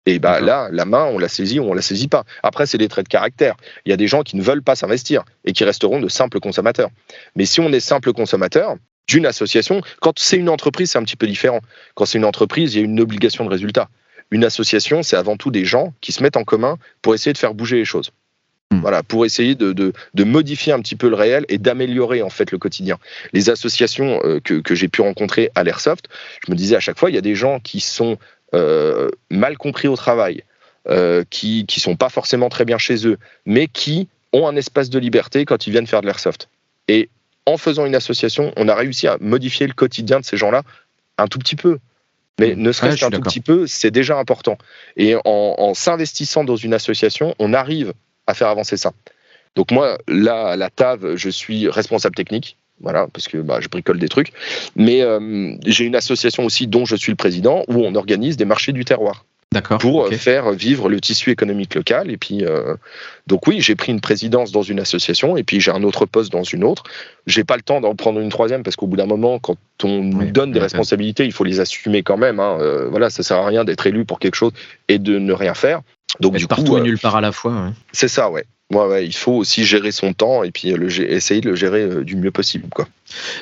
Et 0.07 0.19
bah 0.19 0.39
là, 0.39 0.69
la 0.71 0.85
main, 0.85 1.03
on 1.03 1.19
la 1.19 1.27
saisit 1.27 1.59
ou 1.59 1.65
on 1.65 1.73
la 1.73 1.81
saisit 1.81 2.07
pas. 2.07 2.23
Après, 2.41 2.65
c'est 2.65 2.77
des 2.77 2.87
traits 2.87 3.03
de 3.03 3.09
caractère. 3.09 3.55
Il 3.85 3.89
y 3.89 3.93
a 3.93 3.97
des 3.97 4.07
gens 4.07 4.23
qui 4.23 4.37
ne 4.37 4.41
veulent 4.41 4.63
pas 4.63 4.77
s'investir 4.77 5.25
et 5.43 5.51
qui 5.51 5.65
resteront 5.65 5.99
de 5.99 6.07
simples 6.07 6.39
consommateurs. 6.39 6.89
Mais 7.35 7.45
si 7.45 7.59
on 7.59 7.73
est 7.73 7.81
simple 7.81 8.13
consommateur 8.13 8.77
d'une 9.09 9.25
association, 9.25 9.81
quand 9.99 10.17
c'est 10.17 10.37
une 10.37 10.47
entreprise, 10.47 10.91
c'est 10.91 10.97
un 10.97 11.03
petit 11.03 11.17
peu 11.17 11.27
différent. 11.27 11.59
Quand 11.93 12.05
c'est 12.05 12.17
une 12.17 12.23
entreprise, 12.23 12.73
il 12.73 12.77
y 12.77 12.81
a 12.81 12.85
une 12.85 13.01
obligation 13.01 13.43
de 13.43 13.49
résultat. 13.49 13.89
Une 14.31 14.45
association, 14.45 15.03
c'est 15.03 15.17
avant 15.17 15.35
tout 15.35 15.51
des 15.51 15.65
gens 15.65 15.93
qui 15.99 16.13
se 16.13 16.23
mettent 16.23 16.37
en 16.37 16.45
commun 16.45 16.77
pour 17.01 17.13
essayer 17.13 17.33
de 17.33 17.37
faire 17.37 17.53
bouger 17.53 17.75
les 17.75 17.85
choses. 17.85 18.11
Hmm. 18.71 18.79
Voilà, 18.79 19.03
pour 19.03 19.25
essayer 19.25 19.55
de, 19.55 19.73
de, 19.73 20.23
modifier 20.23 20.71
un 20.71 20.79
petit 20.79 20.95
peu 20.95 21.09
le 21.09 21.15
réel 21.15 21.45
et 21.49 21.57
d'améliorer 21.57 22.21
en 22.21 22.29
fait 22.29 22.51
le 22.51 22.57
quotidien. 22.57 22.97
Les 23.33 23.49
associations 23.49 24.21
euh, 24.23 24.39
que, 24.41 24.55
que 24.55 24.73
j'ai 24.73 24.87
pu 24.87 25.01
rencontrer 25.01 25.51
à 25.55 25.65
l'Airsoft, 25.65 26.07
je 26.45 26.51
me 26.51 26.57
disais 26.57 26.77
à 26.77 26.81
chaque 26.81 26.97
fois, 26.97 27.09
il 27.09 27.15
y 27.15 27.17
a 27.17 27.21
des 27.21 27.35
gens 27.35 27.59
qui 27.59 27.81
sont 27.81 28.17
mal 28.53 29.57
compris 29.57 29.87
au 29.87 29.95
travail, 29.95 30.43
euh, 30.89 31.25
qui 31.29 31.65
qui 31.65 31.81
sont 31.81 31.97
pas 31.97 32.07
forcément 32.07 32.47
très 32.47 32.63
bien 32.63 32.77
chez 32.77 33.05
eux, 33.05 33.17
mais 33.45 33.67
qui 33.67 34.07
ont 34.31 34.47
un 34.47 34.55
espace 34.55 34.89
de 34.89 34.97
liberté 34.99 35.43
quand 35.43 35.67
ils 35.67 35.71
viennent 35.71 35.85
faire 35.85 35.99
de 35.99 36.05
l'airsoft. 36.05 36.47
Et 36.87 37.09
en 37.45 37.57
faisant 37.57 37.85
une 37.85 37.95
association, 37.95 38.53
on 38.55 38.69
a 38.69 38.75
réussi 38.75 39.05
à 39.05 39.17
modifier 39.19 39.67
le 39.67 39.73
quotidien 39.73 40.21
de 40.21 40.25
ces 40.25 40.37
gens-là 40.37 40.63
un 41.17 41.27
tout 41.27 41.39
petit 41.39 41.57
peu. 41.57 41.79
Mais 42.39 42.55
hmm. 42.55 42.61
ne 42.61 42.71
serait-ce 42.71 43.01
qu'un 43.01 43.09
tout 43.09 43.19
petit 43.19 43.41
peu, 43.41 43.67
c'est 43.67 43.91
déjà 43.91 44.17
important. 44.17 44.57
Et 44.95 45.15
en, 45.15 45.21
en 45.25 45.73
s'investissant 45.73 46.45
dans 46.45 46.55
une 46.55 46.73
association, 46.73 47.35
on 47.37 47.53
arrive 47.53 47.93
à 48.25 48.33
faire 48.33 48.47
avancer 48.47 48.77
ça. 48.77 48.93
Donc 49.55 49.71
moi, 49.71 49.97
là, 50.07 50.49
à 50.51 50.55
la 50.55 50.69
TAV, 50.69 51.17
je 51.17 51.29
suis 51.29 51.67
responsable 51.67 52.15
technique, 52.15 52.55
voilà, 52.81 53.07
parce 53.11 53.27
que 53.27 53.37
bah, 53.37 53.59
je 53.61 53.69
bricole 53.69 53.99
des 53.99 54.09
trucs. 54.09 54.31
Mais 54.75 55.01
euh, 55.01 55.55
j'ai 55.65 55.85
une 55.85 55.95
association 55.95 56.45
aussi 56.45 56.67
dont 56.67 56.85
je 56.85 56.95
suis 56.95 57.11
le 57.11 57.15
président, 57.15 57.63
où 57.67 57.83
on 57.83 57.95
organise 57.95 58.37
des 58.37 58.45
marchés 58.45 58.71
du 58.71 58.85
terroir. 58.85 59.25
D'accord. 59.53 59.77
Pour 59.77 60.09
faire 60.09 60.51
vivre 60.51 60.89
le 60.89 60.99
tissu 60.99 61.31
économique 61.31 61.73
local. 61.73 62.11
Et 62.11 62.17
puis, 62.17 62.43
euh, 62.43 62.75
donc 63.27 63.47
oui, 63.47 63.61
j'ai 63.61 63.75
pris 63.75 63.93
une 63.93 64.01
présidence 64.01 64.51
dans 64.51 64.61
une 64.61 64.79
association 64.79 65.37
et 65.37 65.43
puis 65.43 65.61
j'ai 65.61 65.71
un 65.71 65.83
autre 65.83 66.05
poste 66.05 66.31
dans 66.31 66.43
une 66.43 66.65
autre. 66.65 66.83
J'ai 67.27 67.45
pas 67.45 67.55
le 67.55 67.61
temps 67.61 67.79
d'en 67.79 67.95
prendre 67.95 68.19
une 68.19 68.29
troisième 68.29 68.61
parce 68.61 68.75
qu'au 68.75 68.87
bout 68.87 68.97
d'un 68.97 69.05
moment, 69.05 69.39
quand 69.39 69.55
on 69.83 70.03
nous 70.03 70.31
donne 70.31 70.51
des 70.51 70.59
responsabilités, 70.59 71.23
il 71.23 71.31
faut 71.31 71.45
les 71.45 71.61
assumer 71.61 72.03
quand 72.03 72.17
même. 72.17 72.41
Hein. 72.41 72.57
Euh, 72.59 72.89
voilà, 72.89 73.09
ça 73.09 73.23
sert 73.23 73.37
à 73.37 73.47
rien 73.47 73.63
d'être 73.63 73.87
élu 73.87 74.03
pour 74.03 74.19
quelque 74.19 74.35
chose 74.35 74.51
et 74.89 74.99
de 74.99 75.17
ne 75.17 75.31
rien 75.31 75.53
faire. 75.53 75.81
Donc 76.19 76.35
du 76.37 76.47
partout 76.47 76.71
coup, 76.71 76.77
et 76.77 76.81
nulle 76.81 76.97
part 76.97 77.15
à 77.15 77.21
la 77.21 77.31
fois. 77.31 77.73
C'est 77.91 78.07
ça, 78.07 78.29
ouais. 78.29 78.45
Ouais, 78.73 79.05
il 79.05 79.15
faut 79.15 79.33
aussi 79.33 79.63
gérer 79.63 79.91
son 79.93 80.11
temps 80.11 80.43
et 80.43 80.51
puis 80.51 80.71
le, 80.71 80.87
essayer 81.09 81.39
de 81.39 81.49
le 81.49 81.55
gérer 81.55 81.83
euh, 81.83 82.03
du 82.03 82.17
mieux 82.17 82.31
possible. 82.31 82.67
Quoi. 82.69 82.87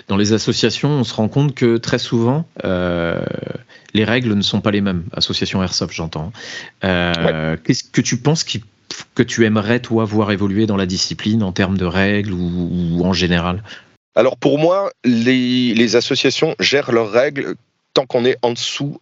Dans 0.07 0.17
les 0.17 0.33
associations, 0.33 0.89
on 0.89 1.03
se 1.03 1.15
rend 1.15 1.29
compte 1.29 1.55
que 1.55 1.77
très 1.77 1.97
souvent, 1.97 2.45
euh, 2.63 3.23
les 3.95 4.03
règles 4.03 4.35
ne 4.35 4.43
sont 4.43 4.61
pas 4.61 4.69
les 4.69 4.81
mêmes. 4.81 5.03
Association 5.13 5.63
Airsoft, 5.63 5.95
j'entends. 5.95 6.31
Euh, 6.83 7.57
qu'est-ce 7.63 7.83
que 7.83 8.01
tu 8.01 8.17
penses 8.17 8.43
que 8.43 9.23
tu 9.23 9.45
aimerais, 9.45 9.79
toi, 9.79 10.05
voir 10.05 10.31
évoluer 10.31 10.67
dans 10.67 10.77
la 10.77 10.85
discipline 10.85 11.41
en 11.41 11.51
termes 11.51 11.77
de 11.77 11.85
règles 11.85 12.33
ou, 12.33 13.03
en 13.03 13.13
général? 13.13 13.63
Alors 14.13 14.37
pour 14.37 14.59
moi, 14.59 14.91
les, 15.03 15.73
les, 15.73 15.95
associations 15.95 16.55
gèrent 16.59 16.91
leurs 16.91 17.11
règles 17.11 17.55
tant 17.95 18.05
qu'on 18.05 18.25
est 18.25 18.37
en 18.43 18.51
dessous 18.51 19.01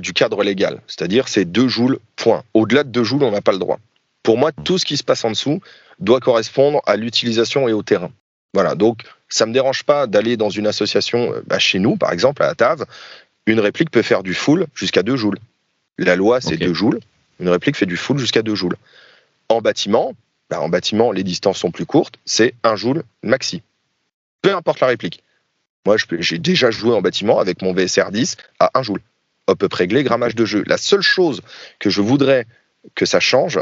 du 0.00 0.12
cadre 0.12 0.42
légal. 0.42 0.80
C'est-à-dire 0.88 1.28
c'est 1.28 1.44
deux 1.44 1.68
joules, 1.68 2.00
point. 2.16 2.42
Au-delà 2.54 2.82
de 2.82 2.88
deux 2.88 3.04
joules, 3.04 3.22
on 3.22 3.30
n'a 3.30 3.40
pas 3.40 3.52
le 3.52 3.58
droit. 3.58 3.78
Pour 4.22 4.36
moi, 4.36 4.50
tout 4.52 4.78
ce 4.78 4.84
qui 4.84 4.96
se 4.96 5.04
passe 5.04 5.24
en 5.24 5.30
dessous 5.30 5.60
doit 5.98 6.20
correspondre 6.20 6.80
à 6.86 6.96
l'utilisation 6.96 7.68
et 7.68 7.72
au 7.72 7.82
terrain. 7.82 8.10
Voilà, 8.54 8.74
donc 8.74 9.04
ça 9.28 9.44
ne 9.44 9.50
me 9.50 9.54
dérange 9.54 9.84
pas 9.84 10.06
d'aller 10.06 10.36
dans 10.36 10.50
une 10.50 10.66
association, 10.66 11.32
euh, 11.32 11.42
bah, 11.46 11.58
chez 11.58 11.78
nous 11.78 11.96
par 11.96 12.12
exemple, 12.12 12.42
à 12.42 12.46
la 12.46 12.54
TAV, 12.54 12.84
une 13.46 13.60
réplique 13.60 13.90
peut 13.90 14.02
faire 14.02 14.22
du 14.22 14.34
full 14.34 14.66
jusqu'à 14.74 15.02
2 15.02 15.16
joules. 15.16 15.38
La 15.98 16.16
loi, 16.16 16.40
c'est 16.40 16.56
2 16.56 16.74
joules. 16.74 17.00
Une 17.38 17.48
réplique 17.48 17.76
fait 17.76 17.86
du 17.86 17.96
full 17.96 18.18
jusqu'à 18.18 18.42
2 18.42 18.54
joules. 18.54 18.76
En 19.48 19.60
bâtiment, 19.60 20.14
bah, 20.50 20.60
en 20.60 20.68
bâtiment, 20.68 21.12
les 21.12 21.22
distances 21.22 21.58
sont 21.58 21.70
plus 21.70 21.86
courtes, 21.86 22.16
c'est 22.24 22.54
1 22.64 22.76
joule 22.76 23.04
maxi. 23.22 23.62
Peu 24.42 24.54
importe 24.54 24.80
la 24.80 24.88
réplique. 24.88 25.22
Moi, 25.86 25.96
j'ai 26.18 26.38
déjà 26.38 26.70
joué 26.70 26.94
en 26.94 27.00
bâtiment 27.00 27.38
avec 27.38 27.62
mon 27.62 27.72
VSR 27.72 28.10
10 28.10 28.36
à 28.58 28.70
1 28.78 28.82
joule. 28.82 29.00
Hop 29.46 29.62
up 29.62 29.72
réglé, 29.72 30.04
grammage 30.04 30.34
de 30.34 30.44
jeu. 30.44 30.62
La 30.66 30.76
seule 30.76 31.02
chose 31.02 31.40
que 31.78 31.90
je 31.90 32.00
voudrais 32.00 32.46
que 32.94 33.06
ça 33.06 33.20
change, 33.20 33.58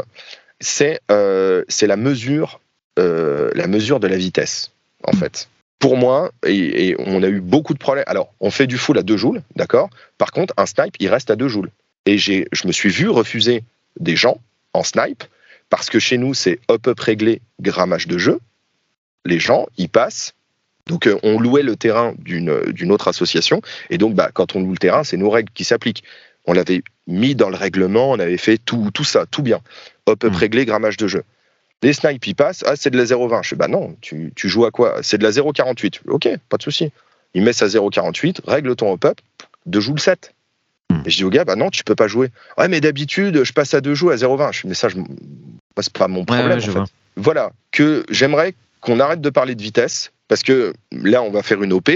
euh, 1.11 1.63
c'est 1.67 1.87
la 1.87 1.95
mesure 1.95 2.59
euh, 2.99 3.49
la 3.55 3.67
mesure 3.67 3.99
de 3.99 4.07
la 4.07 4.17
vitesse 4.17 4.71
en 5.03 5.13
fait. 5.13 5.47
Pour 5.79 5.95
moi, 5.95 6.31
et, 6.45 6.95
on 6.99 7.23
a 7.23 7.27
eu 7.27 7.39
beaucoup 7.39 7.73
de 7.73 7.79
problèmes. 7.79 8.03
Alors, 8.07 8.33
on 8.41 8.51
fait 8.51 8.67
du 8.67 8.77
full 8.77 8.97
à 8.97 9.03
2 9.03 9.15
joules, 9.15 9.41
d'accord? 9.55 9.89
Par 10.17 10.31
contre, 10.31 10.53
un 10.57 10.65
snipe, 10.65 10.95
il 10.99 11.07
reste 11.07 11.31
à 11.31 11.37
2 11.37 11.47
joules. 11.47 11.69
Et 12.05 12.17
je 12.17 12.67
me 12.67 12.71
suis 12.73 12.89
vu 12.89 13.07
refuser 13.07 13.63
des 13.97 14.17
gens 14.17 14.41
en 14.73 14.83
snipe 14.83 15.23
parce 15.69 15.89
que 15.89 15.99
chez 15.99 16.17
nous, 16.17 16.33
c'est 16.33 16.59
hop-up 16.67 16.99
réglé, 16.99 17.41
grammage 17.61 18.07
de 18.07 18.17
jeu. 18.17 18.39
Les 19.25 19.39
gens, 19.39 19.67
ils 19.77 19.89
passent. 19.89 20.33
Donc, 20.89 21.07
euh, 21.07 21.17
on 21.23 21.39
louait 21.39 21.63
le 21.63 21.77
terrain 21.77 22.13
d'une 22.17 22.91
autre 22.91 23.07
association. 23.07 23.61
Et 23.89 23.97
donc, 23.97 24.15
bah, 24.15 24.31
quand 24.33 24.55
on 24.55 24.59
loue 24.59 24.71
le 24.71 24.77
terrain, 24.77 25.05
c'est 25.05 25.17
nos 25.17 25.29
règles 25.29 25.51
qui 25.53 25.63
s'appliquent. 25.63 26.03
On 26.45 26.53
l'avait 26.53 26.81
mis 27.07 27.35
dans 27.35 27.49
le 27.49 27.55
règlement, 27.55 28.11
on 28.11 28.19
avait 28.19 28.37
fait 28.37 28.57
tout, 28.57 28.89
tout 28.93 29.03
ça, 29.03 29.25
tout 29.29 29.43
bien 29.43 29.61
hop-up 30.09 30.33
hmm. 30.33 30.35
réglé, 30.35 30.65
grammage 30.65 30.97
de 30.97 31.07
jeu. 31.07 31.23
Les 31.81 31.93
snipes, 31.93 32.27
ils 32.27 32.35
passent. 32.35 32.63
Ah, 32.67 32.75
c'est 32.75 32.89
de 32.89 32.97
la 32.97 33.05
0,20. 33.05 33.43
Je 33.43 33.49
fais, 33.49 33.55
bah 33.55 33.67
non, 33.67 33.95
tu, 34.01 34.33
joues 34.35 34.65
à 34.65 34.71
quoi? 34.71 34.97
C'est 35.01 35.17
de 35.17 35.23
la 35.23 35.31
0,48. 35.31 36.01
Ok, 36.07 36.27
pas 36.49 36.57
de 36.57 36.63
souci. 36.63 36.91
Il 37.33 37.43
met 37.43 37.53
sa 37.53 37.67
0,48, 37.67 38.39
règle 38.45 38.75
ton 38.75 38.91
hop-up, 38.91 39.19
deux 39.65 39.79
joues 39.79 39.93
le 39.93 39.99
7. 39.99 40.33
Hmm. 40.89 41.01
Et 41.05 41.09
je 41.09 41.17
dis 41.17 41.23
au 41.23 41.29
gars, 41.29 41.45
bah 41.45 41.55
non, 41.55 41.69
tu 41.69 41.83
peux 41.83 41.95
pas 41.95 42.07
jouer. 42.07 42.31
Ouais, 42.57 42.67
mais 42.67 42.81
d'habitude, 42.81 43.43
je 43.43 43.53
passe 43.53 43.73
à 43.73 43.81
deux 43.81 43.93
joues 43.93 44.09
à 44.09 44.15
0,20. 44.15 44.51
Je 44.51 44.61
dis, 44.61 44.67
mais 44.67 44.73
ça, 44.73 44.89
je... 44.89 44.97
c'est 45.79 45.93
pas 45.93 46.07
mon 46.07 46.25
problème. 46.25 46.59
Voilà, 47.15 47.51
que 47.71 48.05
j'aimerais 48.09 48.55
qu'on 48.81 48.99
arrête 48.99 49.21
de 49.21 49.29
parler 49.29 49.55
de 49.55 49.61
vitesse, 49.61 50.11
parce 50.29 50.43
que 50.43 50.73
là, 50.93 51.21
on 51.21 51.31
va 51.31 51.43
faire 51.43 51.61
une 51.61 51.73
OP. 51.73 51.89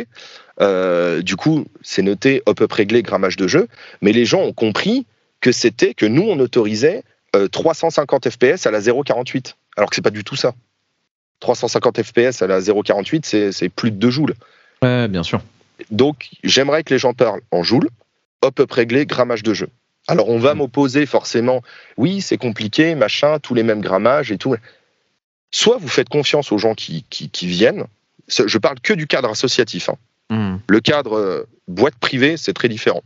Euh, 0.59 1.21
du 1.21 1.37
coup, 1.37 1.65
c'est 1.81 2.01
noté 2.01 2.43
hop-up 2.45 2.71
réglé, 2.73 3.01
grammage 3.01 3.37
de 3.37 3.47
jeu. 3.47 3.69
Mais 4.01 4.11
les 4.11 4.25
gens 4.25 4.41
ont 4.41 4.53
compris 4.53 5.05
que 5.39 5.53
c'était 5.53 5.93
que 5.93 6.05
nous, 6.05 6.23
on 6.23 6.37
autorisait 6.39 7.03
350 7.51 8.29
FPS 8.29 8.67
à 8.67 8.71
la 8.71 8.81
0,48. 8.81 9.53
Alors 9.77 9.89
que 9.89 9.95
c'est 9.95 10.01
pas 10.01 10.09
du 10.09 10.25
tout 10.25 10.35
ça. 10.35 10.53
350 11.39 12.03
FPS 12.03 12.41
à 12.41 12.47
la 12.47 12.59
0,48, 12.59 13.51
c'est 13.51 13.69
plus 13.69 13.91
de 13.91 13.97
2 13.97 14.09
joules. 14.09 14.33
Ouais, 14.81 15.07
bien 15.07 15.23
sûr. 15.23 15.41
Donc, 15.91 16.29
j'aimerais 16.43 16.83
que 16.83 16.93
les 16.93 16.99
gens 16.99 17.13
parlent 17.13 17.41
en 17.51 17.63
joules, 17.63 17.89
hop 18.41 18.59
up 18.59 18.71
réglé, 18.71 19.05
grammage 19.05 19.43
de 19.43 19.53
jeu. 19.53 19.67
Alors, 20.07 20.29
on 20.29 20.39
va 20.39 20.53
mm. 20.53 20.57
m'opposer 20.57 21.05
forcément, 21.05 21.61
oui, 21.97 22.21
c'est 22.21 22.37
compliqué, 22.37 22.95
machin, 22.95 23.39
tous 23.39 23.53
les 23.53 23.63
mêmes 23.63 23.81
grammages 23.81 24.31
et 24.31 24.37
tout. 24.37 24.55
Soit 25.51 25.77
vous 25.77 25.87
faites 25.87 26.09
confiance 26.09 26.51
aux 26.51 26.57
gens 26.57 26.73
qui, 26.73 27.05
qui, 27.09 27.47
viennent, 27.47 27.85
je 28.27 28.57
parle 28.57 28.79
que 28.79 28.93
du 28.93 29.07
cadre 29.07 29.29
associatif. 29.29 29.89
Hein. 29.89 29.97
Mm. 30.29 30.57
Le 30.67 30.79
cadre 30.79 31.13
euh, 31.13 31.43
boîte 31.67 31.95
privée, 31.95 32.37
c'est 32.37 32.53
très 32.53 32.69
différent. 32.69 33.03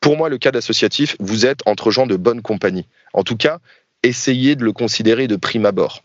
Pour 0.00 0.16
moi, 0.16 0.28
le 0.28 0.38
cadre 0.38 0.58
associatif, 0.58 1.16
vous 1.20 1.46
êtes 1.46 1.60
entre 1.66 1.90
gens 1.90 2.06
de 2.06 2.16
bonne 2.16 2.42
compagnie. 2.42 2.86
En 3.12 3.22
tout 3.22 3.36
cas, 3.36 3.58
essayez 4.02 4.56
de 4.56 4.64
le 4.64 4.72
considérer 4.72 5.28
de 5.28 5.36
prime 5.36 5.66
abord. 5.66 6.02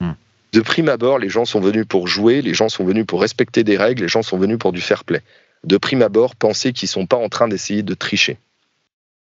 Hmm. 0.00 0.12
De 0.52 0.60
prime 0.60 0.88
abord, 0.88 1.18
les 1.18 1.28
gens 1.28 1.44
sont 1.44 1.60
venus 1.60 1.86
pour 1.88 2.08
jouer, 2.08 2.42
les 2.42 2.54
gens 2.54 2.68
sont 2.68 2.84
venus 2.84 3.06
pour 3.06 3.20
respecter 3.20 3.62
des 3.62 3.76
règles, 3.76 4.02
les 4.02 4.08
gens 4.08 4.22
sont 4.22 4.38
venus 4.38 4.58
pour 4.58 4.72
du 4.72 4.80
fair 4.80 5.04
play. 5.04 5.22
De 5.62 5.76
prime 5.76 6.02
abord, 6.02 6.34
pensez 6.36 6.72
qu'ils 6.72 6.88
ne 6.88 6.92
sont 6.92 7.06
pas 7.06 7.16
en 7.16 7.28
train 7.28 7.48
d'essayer 7.48 7.82
de 7.82 7.94
tricher. 7.94 8.38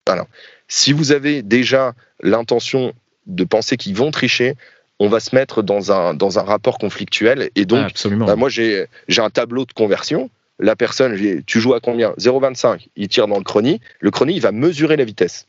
Alors, 0.07 0.26
Si 0.68 0.92
vous 0.92 1.12
avez 1.12 1.42
déjà 1.42 1.94
l'intention 2.22 2.94
de 3.26 3.44
penser 3.44 3.76
qu'ils 3.76 3.94
vont 3.94 4.11
tricher, 4.11 4.57
on 4.99 5.09
va 5.09 5.20
se 5.20 5.34
mettre 5.34 5.62
dans 5.62 5.93
un, 5.93 6.14
dans 6.14 6.38
un 6.38 6.43
rapport 6.43 6.78
conflictuel. 6.78 7.51
Et 7.57 7.64
donc, 7.64 7.93
bah, 8.18 8.36
moi, 8.36 8.49
j'ai 8.49 8.86
un 9.18 9.30
tableau 9.30 9.64
de 9.64 9.72
conversion. 9.72 10.30
La 10.59 10.76
personne, 10.76 11.18
tu 11.45 11.61
joues 11.61 11.74
à 11.74 11.80
combien? 11.80 12.12
0,25. 12.18 12.86
Il 12.97 13.09
tire 13.09 13.26
dans 13.26 13.38
le 13.38 13.45
chrony. 13.45 13.80
Le 14.01 14.11
chrony, 14.11 14.34
il 14.34 14.40
va 14.40 14.53
mesurer 14.53 14.97
la 14.97 15.05
vitesse. 15.05 15.49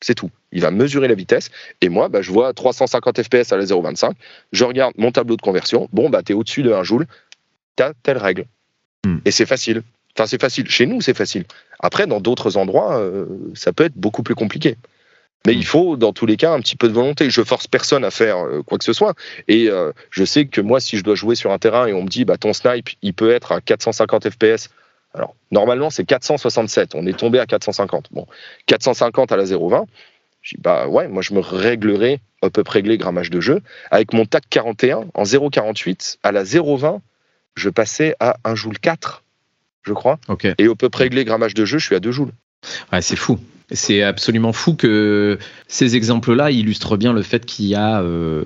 C'est 0.00 0.14
tout. 0.14 0.30
Il 0.52 0.60
va 0.60 0.70
mesurer 0.70 1.08
la 1.08 1.14
vitesse. 1.14 1.50
Et 1.80 1.88
moi, 1.88 2.08
bah, 2.08 2.22
je 2.22 2.30
vois 2.30 2.52
350 2.52 3.22
FPS 3.22 3.52
à 3.52 3.56
la 3.56 3.64
0,25. 3.64 4.12
Je 4.52 4.64
regarde 4.64 4.92
mon 4.96 5.12
tableau 5.12 5.36
de 5.36 5.42
conversion. 5.42 5.88
Bon, 5.92 6.10
bah, 6.10 6.22
tu 6.22 6.32
es 6.32 6.34
au-dessus 6.34 6.62
de 6.62 6.72
1 6.72 6.82
joule. 6.84 7.06
Tu 7.76 7.82
as 7.82 7.92
telle 8.02 8.18
règle. 8.18 8.44
Hmm. 9.06 9.18
Et 9.24 9.30
c'est 9.30 9.46
facile. 9.46 9.82
Enfin, 10.14 10.26
c'est 10.26 10.40
facile. 10.40 10.68
Chez 10.68 10.86
nous, 10.86 11.00
c'est 11.00 11.14
facile. 11.14 11.44
Après, 11.80 12.06
dans 12.06 12.20
d'autres 12.20 12.56
endroits, 12.56 12.98
euh, 12.98 13.26
ça 13.54 13.72
peut 13.72 13.84
être 13.84 13.96
beaucoup 13.96 14.22
plus 14.22 14.34
compliqué. 14.34 14.76
Mais 15.46 15.54
il 15.54 15.60
hmm. 15.60 15.62
faut, 15.62 15.96
dans 15.96 16.12
tous 16.12 16.26
les 16.26 16.36
cas, 16.36 16.52
un 16.52 16.60
petit 16.60 16.76
peu 16.76 16.88
de 16.88 16.92
volonté. 16.92 17.30
Je 17.30 17.42
force 17.42 17.66
personne 17.66 18.04
à 18.04 18.10
faire 18.10 18.38
euh, 18.38 18.62
quoi 18.62 18.78
que 18.78 18.84
ce 18.84 18.92
soit. 18.92 19.14
Et 19.46 19.68
euh, 19.68 19.92
je 20.10 20.24
sais 20.24 20.46
que 20.46 20.60
moi, 20.60 20.80
si 20.80 20.98
je 20.98 21.04
dois 21.04 21.14
jouer 21.14 21.36
sur 21.36 21.52
un 21.52 21.58
terrain 21.58 21.86
et 21.86 21.92
on 21.92 22.02
me 22.02 22.08
dit, 22.08 22.24
bah, 22.24 22.36
ton 22.36 22.52
snipe, 22.52 22.90
il 23.02 23.14
peut 23.14 23.30
être 23.30 23.52
à 23.52 23.60
450 23.60 24.30
FPS 24.30 24.68
alors, 25.14 25.34
normalement, 25.50 25.90
c'est 25.90 26.04
467. 26.04 26.94
On 26.94 27.06
est 27.06 27.18
tombé 27.18 27.38
à 27.38 27.46
450. 27.46 28.08
Bon, 28.12 28.26
450 28.66 29.32
à 29.32 29.36
la 29.36 29.44
0,20. 29.44 29.86
Je 30.42 30.54
dis, 30.54 30.60
bah 30.60 30.86
ouais, 30.86 31.08
moi, 31.08 31.22
je 31.22 31.34
me 31.34 31.40
réglerai, 31.40 32.20
hop 32.42 32.58
up 32.58 32.68
réglé, 32.68 32.98
grammage 32.98 33.30
de 33.30 33.40
jeu. 33.40 33.60
Avec 33.90 34.12
mon 34.12 34.24
TAC 34.24 34.44
41, 34.48 35.06
en 35.12 35.22
0,48, 35.22 36.18
à 36.22 36.32
la 36.32 36.44
0,20, 36.44 37.00
je 37.56 37.70
passais 37.70 38.14
à 38.20 38.36
1 38.44 38.54
joule 38.54 38.78
4, 38.78 39.24
je 39.82 39.92
crois. 39.92 40.18
Et 40.58 40.68
hop 40.68 40.82
up 40.82 40.94
réglé, 40.94 41.24
grammage 41.24 41.54
de 41.54 41.64
jeu, 41.64 41.78
je 41.78 41.86
suis 41.86 41.96
à 41.96 42.00
2 42.00 42.12
joules. 42.12 42.32
Ouais, 42.92 43.02
c'est 43.02 43.16
fou. 43.16 43.38
C'est 43.70 44.02
absolument 44.02 44.52
fou 44.52 44.74
que 44.74 45.38
ces 45.66 45.96
exemples-là 45.96 46.50
illustrent 46.50 46.96
bien 46.96 47.12
le 47.12 47.22
fait 47.22 47.44
qu'il 47.44 47.66
y 47.66 47.74
a 47.74 48.00
euh, 48.00 48.44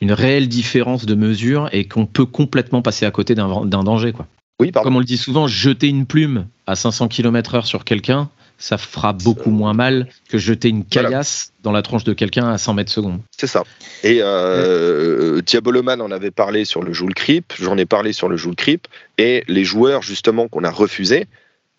une 0.00 0.12
réelle 0.12 0.48
différence 0.48 1.06
de 1.06 1.14
mesure 1.14 1.68
et 1.72 1.86
qu'on 1.86 2.06
peut 2.06 2.26
complètement 2.26 2.82
passer 2.82 3.06
à 3.06 3.10
côté 3.10 3.34
d'un 3.34 3.64
danger. 3.64 4.12
Quoi. 4.12 4.26
Oui, 4.60 4.70
Comme 4.70 4.96
on 4.96 5.00
le 5.00 5.04
dit 5.04 5.16
souvent, 5.16 5.46
jeter 5.46 5.88
une 5.88 6.06
plume 6.06 6.46
à 6.66 6.76
500 6.76 7.08
km/h 7.08 7.64
sur 7.64 7.84
quelqu'un, 7.84 8.28
ça 8.58 8.78
fera 8.78 9.12
beaucoup 9.12 9.50
moins 9.50 9.72
mal 9.72 10.08
que 10.28 10.38
jeter 10.38 10.68
une 10.68 10.84
caillasse 10.84 11.52
dans 11.62 11.72
la 11.72 11.82
tronche 11.82 12.04
de 12.04 12.12
quelqu'un 12.12 12.48
à 12.48 12.58
100 12.58 12.74
mètres 12.74 12.92
secondes. 12.92 13.20
C'est 13.36 13.46
ça. 13.46 13.64
Et 14.04 14.18
euh, 14.22 15.40
Diaboloman 15.42 16.00
en 16.00 16.10
avait 16.10 16.30
parlé 16.30 16.64
sur 16.64 16.82
le 16.82 16.92
Joule 16.92 17.14
Creep, 17.14 17.54
j'en 17.60 17.76
ai 17.76 17.84
parlé 17.84 18.12
sur 18.12 18.28
le 18.28 18.36
Joule 18.36 18.54
Creep, 18.54 18.86
et 19.18 19.42
les 19.48 19.64
joueurs 19.64 20.02
justement 20.02 20.48
qu'on 20.48 20.64
a 20.64 20.70
refusés, 20.70 21.26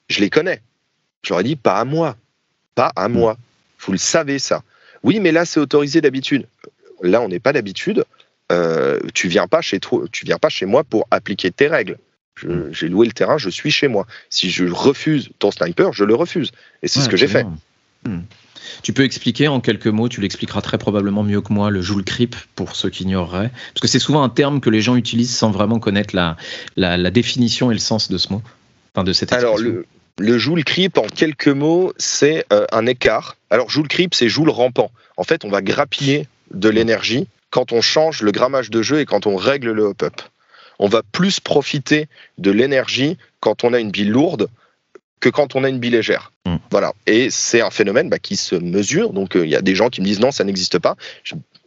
je 0.09 0.19
les 0.19 0.29
connais. 0.29 0.61
Je 1.23 1.33
leur 1.33 1.39
ai 1.39 1.43
dit 1.43 1.55
pas 1.55 1.79
à 1.79 1.85
moi, 1.85 2.17
pas 2.75 2.91
à 2.95 3.07
moi. 3.07 3.37
Vous 3.79 3.91
le 3.91 3.97
savez 3.97 4.39
ça. 4.39 4.63
Oui, 5.03 5.19
mais 5.19 5.31
là 5.31 5.45
c'est 5.45 5.59
autorisé 5.59 6.01
d'habitude. 6.01 6.47
Là 7.01 7.21
on 7.21 7.29
n'est 7.29 7.39
pas 7.39 7.53
d'habitude. 7.53 8.05
Euh, 8.51 8.99
tu 9.13 9.27
viens 9.27 9.47
pas 9.47 9.61
chez 9.61 9.79
toi, 9.79 10.03
tu 10.11 10.25
viens 10.25 10.37
pas 10.37 10.49
chez 10.49 10.65
moi 10.65 10.83
pour 10.83 11.07
appliquer 11.09 11.51
tes 11.51 11.67
règles. 11.67 11.97
J'ai 12.71 12.89
loué 12.89 13.07
le 13.07 13.13
terrain, 13.13 13.37
je 13.37 13.49
suis 13.49 13.71
chez 13.71 13.87
moi. 13.87 14.05
Si 14.29 14.49
je 14.49 14.65
refuse 14.65 15.29
ton 15.39 15.51
sniper, 15.51 15.93
je 15.93 16.03
le 16.03 16.15
refuse. 16.15 16.51
Et 16.83 16.87
c'est 16.87 16.99
ce 16.99 17.07
que 17.07 17.15
j'ai 17.15 17.27
fait. 17.27 17.45
Hmm. 18.03 18.21
Tu 18.81 18.93
peux 18.93 19.03
expliquer 19.03 19.47
en 19.47 19.61
quelques 19.61 19.87
mots, 19.87 20.09
tu 20.09 20.21
l'expliqueras 20.21 20.61
très 20.61 20.77
probablement 20.77 21.23
mieux 21.23 21.41
que 21.41 21.53
moi, 21.53 21.69
le 21.69 21.81
joule 21.81 22.03
creep 22.03 22.35
pour 22.55 22.75
ceux 22.75 22.89
qui 22.89 23.03
ignoreraient. 23.03 23.51
Parce 23.73 23.81
que 23.81 23.87
c'est 23.87 23.99
souvent 23.99 24.23
un 24.23 24.29
terme 24.29 24.59
que 24.59 24.69
les 24.69 24.81
gens 24.81 24.95
utilisent 24.95 25.35
sans 25.35 25.51
vraiment 25.51 25.79
connaître 25.79 26.15
la, 26.15 26.35
la, 26.75 27.11
définition 27.11 27.71
et 27.71 27.73
le 27.73 27.79
sens 27.79 28.09
de 28.09 28.17
ce 28.17 28.33
mot, 28.33 28.41
enfin 28.93 29.03
de 29.03 29.13
cette 29.13 29.31
Alors, 29.33 29.57
le, 29.57 29.85
le 30.17 30.37
joule 30.37 30.63
creep, 30.63 30.97
en 30.97 31.07
quelques 31.07 31.47
mots, 31.47 31.93
c'est 31.97 32.45
euh, 32.53 32.65
un 32.71 32.85
écart. 32.85 33.37
Alors, 33.49 33.69
joule 33.69 33.87
creep, 33.87 34.13
c'est 34.13 34.29
joule 34.29 34.49
rampant. 34.49 34.91
En 35.17 35.23
fait, 35.23 35.45
on 35.45 35.49
va 35.49 35.61
grappiller 35.61 36.27
de 36.51 36.69
l'énergie 36.69 37.27
quand 37.49 37.71
on 37.71 37.81
change 37.81 38.21
le 38.21 38.31
grammage 38.31 38.69
de 38.69 38.81
jeu 38.81 38.99
et 38.99 39.05
quand 39.05 39.27
on 39.27 39.35
règle 39.35 39.71
le 39.71 39.83
hop-up 39.83 40.21
on 40.79 40.87
va 40.87 41.01
plus 41.03 41.39
profiter 41.39 42.07
de 42.37 42.51
l'énergie 42.51 43.17
quand 43.39 43.63
on 43.63 43.73
a 43.73 43.79
une 43.79 43.91
bille 43.91 44.05
lourde 44.05 44.47
que 45.19 45.29
quand 45.29 45.55
on 45.55 45.63
a 45.63 45.69
une 45.69 45.79
bille 45.79 45.91
légère. 45.91 46.31
Mm. 46.45 46.57
Voilà. 46.71 46.93
Et 47.07 47.29
c'est 47.29 47.61
un 47.61 47.71
phénomène 47.71 48.09
bah, 48.09 48.19
qui 48.19 48.35
se 48.35 48.55
mesure. 48.55 49.13
Donc, 49.13 49.35
euh, 49.35 49.45
il 49.45 49.51
y 49.51 49.55
a 49.55 49.61
des 49.61 49.75
gens 49.75 49.89
qui 49.89 50.01
me 50.01 50.05
disent 50.05 50.19
non, 50.19 50.31
ça 50.31 50.43
n'existe 50.43 50.79
pas. 50.79 50.95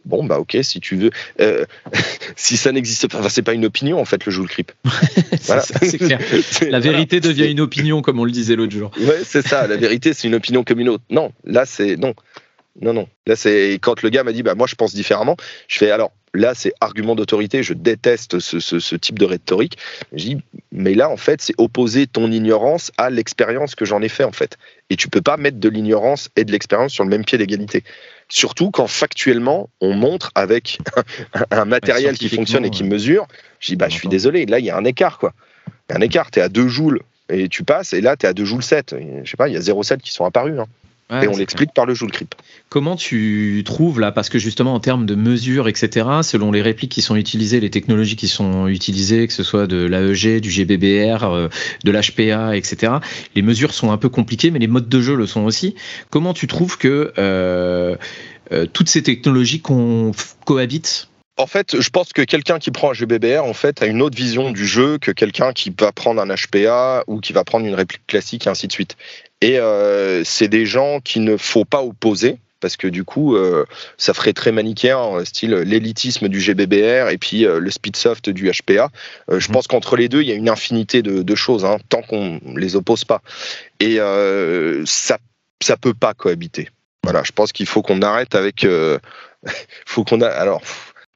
Bon, 0.09 0.23
bah, 0.25 0.39
ok, 0.39 0.57
si 0.63 0.81
tu 0.81 0.97
veux. 0.97 1.11
Euh, 1.39 1.65
si 2.35 2.57
ça 2.57 2.71
n'existe 2.71 3.07
pas, 3.07 3.19
enfin, 3.19 3.29
c'est 3.29 3.43
pas 3.43 3.53
une 3.53 3.65
opinion, 3.65 3.99
en 3.99 4.05
fait, 4.05 4.25
le 4.25 4.31
joule 4.31 4.49
creep. 4.49 4.71
voilà. 5.43 5.61
c'est 5.61 5.97
clair. 5.97 6.19
La 6.69 6.79
vérité 6.79 7.19
devient 7.19 7.49
une 7.49 7.61
opinion, 7.61 8.01
comme 8.01 8.19
on 8.19 8.25
le 8.25 8.31
disait 8.31 8.55
l'autre 8.55 8.73
jour. 8.73 8.91
Ouais, 8.99 9.21
c'est 9.23 9.47
ça. 9.47 9.67
La 9.67 9.77
vérité, 9.77 10.13
c'est 10.13 10.27
une 10.27 10.35
opinion 10.35 10.63
comme 10.63 10.79
une 10.79 10.89
autre. 10.89 11.03
Non, 11.09 11.31
là, 11.45 11.65
c'est. 11.65 11.95
Non. 11.95 12.13
Non, 12.81 12.93
non. 12.93 13.07
Là, 13.27 13.35
c'est 13.35 13.77
quand 13.81 14.01
le 14.01 14.09
gars 14.09 14.23
m'a 14.23 14.31
dit, 14.31 14.43
bah, 14.43 14.55
moi, 14.55 14.67
je 14.67 14.75
pense 14.75 14.93
différemment. 14.93 15.35
Je 15.67 15.77
fais, 15.77 15.91
alors, 15.91 16.11
là, 16.33 16.53
c'est 16.55 16.73
argument 16.79 17.15
d'autorité. 17.15 17.61
Je 17.61 17.73
déteste 17.73 18.39
ce, 18.39 18.95
type 18.95 19.19
de 19.19 19.25
rhétorique. 19.25 19.77
Je 20.13 20.23
dis, 20.23 20.37
mais 20.71 20.93
là, 20.93 21.09
en 21.09 21.17
fait, 21.17 21.41
c'est 21.41 21.53
opposer 21.57 22.07
ton 22.07 22.31
ignorance 22.31 22.91
à 22.97 23.09
l'expérience 23.09 23.75
que 23.75 23.85
j'en 23.85 24.01
ai 24.01 24.09
fait, 24.09 24.23
en 24.23 24.31
fait. 24.31 24.57
Et 24.89 24.95
tu 24.95 25.09
peux 25.09 25.21
pas 25.21 25.37
mettre 25.37 25.59
de 25.59 25.69
l'ignorance 25.69 26.29
et 26.35 26.45
de 26.45 26.51
l'expérience 26.51 26.93
sur 26.93 27.03
le 27.03 27.09
même 27.09 27.25
pied 27.25 27.37
d'égalité. 27.37 27.83
Surtout 28.29 28.69
quand 28.69 28.87
factuellement, 28.87 29.69
on 29.81 29.93
montre 29.93 30.31
avec 30.35 30.79
un 31.51 31.65
matériel 31.65 32.17
qui 32.17 32.29
fonctionne 32.29 32.65
et 32.65 32.69
qui 32.69 32.83
mesure. 32.83 33.27
Je 33.59 33.71
dis, 33.71 33.75
bah, 33.75 33.89
je 33.89 33.95
suis 33.95 34.07
désolé. 34.07 34.45
Là, 34.45 34.59
il 34.59 34.65
y 34.65 34.69
a 34.69 34.77
un 34.77 34.85
écart, 34.85 35.17
quoi. 35.17 35.33
Il 35.67 35.93
y 35.93 35.95
a 35.95 35.97
un 35.97 36.01
écart. 36.01 36.29
Tu 36.29 36.39
es 36.39 36.41
à 36.43 36.49
2 36.49 36.67
joules 36.67 37.01
et 37.29 37.49
tu 37.49 37.63
passes, 37.63 37.93
et 37.93 38.01
là, 38.01 38.15
tu 38.15 38.25
es 38.25 38.29
à 38.29 38.33
2 38.33 38.45
joules 38.45 38.63
7. 38.63 38.95
Je 39.23 39.29
sais 39.29 39.37
pas, 39.37 39.47
il 39.47 39.53
y 39.53 39.57
a 39.57 39.61
0,7 39.61 39.97
qui 39.97 40.11
sont 40.11 40.25
apparus. 40.25 40.59
Hein 40.59 40.67
et 41.11 41.27
on 41.27 41.35
l'explique 41.35 41.73
par 41.73 41.85
le 41.85 41.93
joule 41.93 42.11
creep. 42.11 42.35
Comment 42.69 42.95
tu 42.95 43.63
trouves 43.65 43.99
là, 43.99 44.11
parce 44.11 44.29
que 44.29 44.37
justement 44.37 44.75
en 44.75 44.79
termes 44.79 45.05
de 45.05 45.15
mesures, 45.15 45.67
etc., 45.67 46.07
selon 46.21 46.51
les 46.51 46.61
répliques 46.61 46.91
qui 46.91 47.01
sont 47.01 47.15
utilisées, 47.15 47.59
les 47.59 47.71
technologies 47.71 48.15
qui 48.15 48.27
sont 48.27 48.67
utilisées, 48.67 49.27
que 49.27 49.33
ce 49.33 49.43
soit 49.43 49.65
de 49.65 49.85
l'AEG, 49.85 50.39
du 50.39 50.51
GBBR, 50.51 51.23
euh, 51.23 51.47
de 51.83 51.91
l'HPA, 51.91 52.55
etc., 52.55 52.93
les 53.35 53.41
mesures 53.41 53.73
sont 53.73 53.91
un 53.91 53.97
peu 53.97 54.09
compliquées, 54.09 54.51
mais 54.51 54.59
les 54.59 54.67
modes 54.67 54.89
de 54.89 55.01
jeu 55.01 55.15
le 55.15 55.25
sont 55.25 55.45
aussi. 55.45 55.75
Comment 56.11 56.33
tu 56.33 56.45
trouves 56.45 56.77
que 56.77 57.11
euh, 57.17 57.95
euh, 58.51 58.65
toutes 58.71 58.89
ces 58.89 59.01
technologies 59.01 59.63
cohabitent? 60.45 61.09
En 61.37 61.47
fait, 61.47 61.79
je 61.79 61.89
pense 61.89 62.11
que 62.11 62.21
quelqu'un 62.21 62.59
qui 62.59 62.69
prend 62.69 62.91
un 62.91 62.93
GBBR 62.93 63.45
en 63.45 63.53
fait 63.53 63.81
a 63.81 63.85
une 63.85 64.01
autre 64.01 64.17
vision 64.17 64.51
du 64.51 64.67
jeu 64.67 64.97
que 64.97 65.11
quelqu'un 65.11 65.53
qui 65.53 65.73
va 65.79 65.93
prendre 65.93 66.21
un 66.21 66.27
HPA 66.27 67.05
ou 67.07 67.21
qui 67.21 67.31
va 67.31 67.45
prendre 67.45 67.65
une 67.65 67.75
réplique 67.75 68.05
classique 68.07 68.45
et 68.45 68.49
ainsi 68.49 68.67
de 68.67 68.73
suite. 68.73 68.97
Et 69.41 69.57
euh, 69.57 70.23
c'est 70.23 70.47
des 70.47 70.65
gens 70.65 70.99
qu'il 70.99 71.23
ne 71.23 71.37
faut 71.37 71.65
pas 71.65 71.81
opposer 71.81 72.39
parce 72.59 72.75
que 72.75 72.87
du 72.87 73.05
coup, 73.05 73.37
euh, 73.37 73.65
ça 73.97 74.13
ferait 74.13 74.33
très 74.33 74.51
manichéen, 74.51 75.23
style 75.23 75.53
l'élitisme 75.53 76.27
du 76.27 76.41
GBBR 76.41 77.09
et 77.09 77.17
puis 77.17 77.45
euh, 77.45 77.57
le 77.59 77.71
speedsoft 77.71 78.29
du 78.29 78.51
HPA. 78.51 78.89
je 79.29 79.35
mhm. 79.35 79.53
pense 79.53 79.67
qu'entre 79.67 79.95
les 79.95 80.09
deux, 80.09 80.21
il 80.21 80.27
y 80.27 80.33
a 80.33 80.35
une 80.35 80.49
infinité 80.49 81.01
de, 81.01 81.35
choses, 81.35 81.63
hein, 81.63 81.77
tant 81.87 82.01
qu'on 82.01 82.41
les 82.57 82.75
oppose 82.75 83.05
pas. 83.05 83.21
Et 83.79 83.97
ça, 84.85 85.17
ça 85.61 85.77
peut 85.77 85.93
pas 85.93 86.13
cohabiter. 86.13 86.69
Voilà, 87.03 87.23
je 87.23 87.31
pense 87.31 87.53
qu'il 87.53 87.65
faut 87.65 87.81
qu'on 87.81 88.01
arrête 88.01 88.35
avec. 88.35 88.67
faut 89.85 90.03
qu'on 90.03 90.19
a. 90.19 90.27
Alors, 90.27 90.61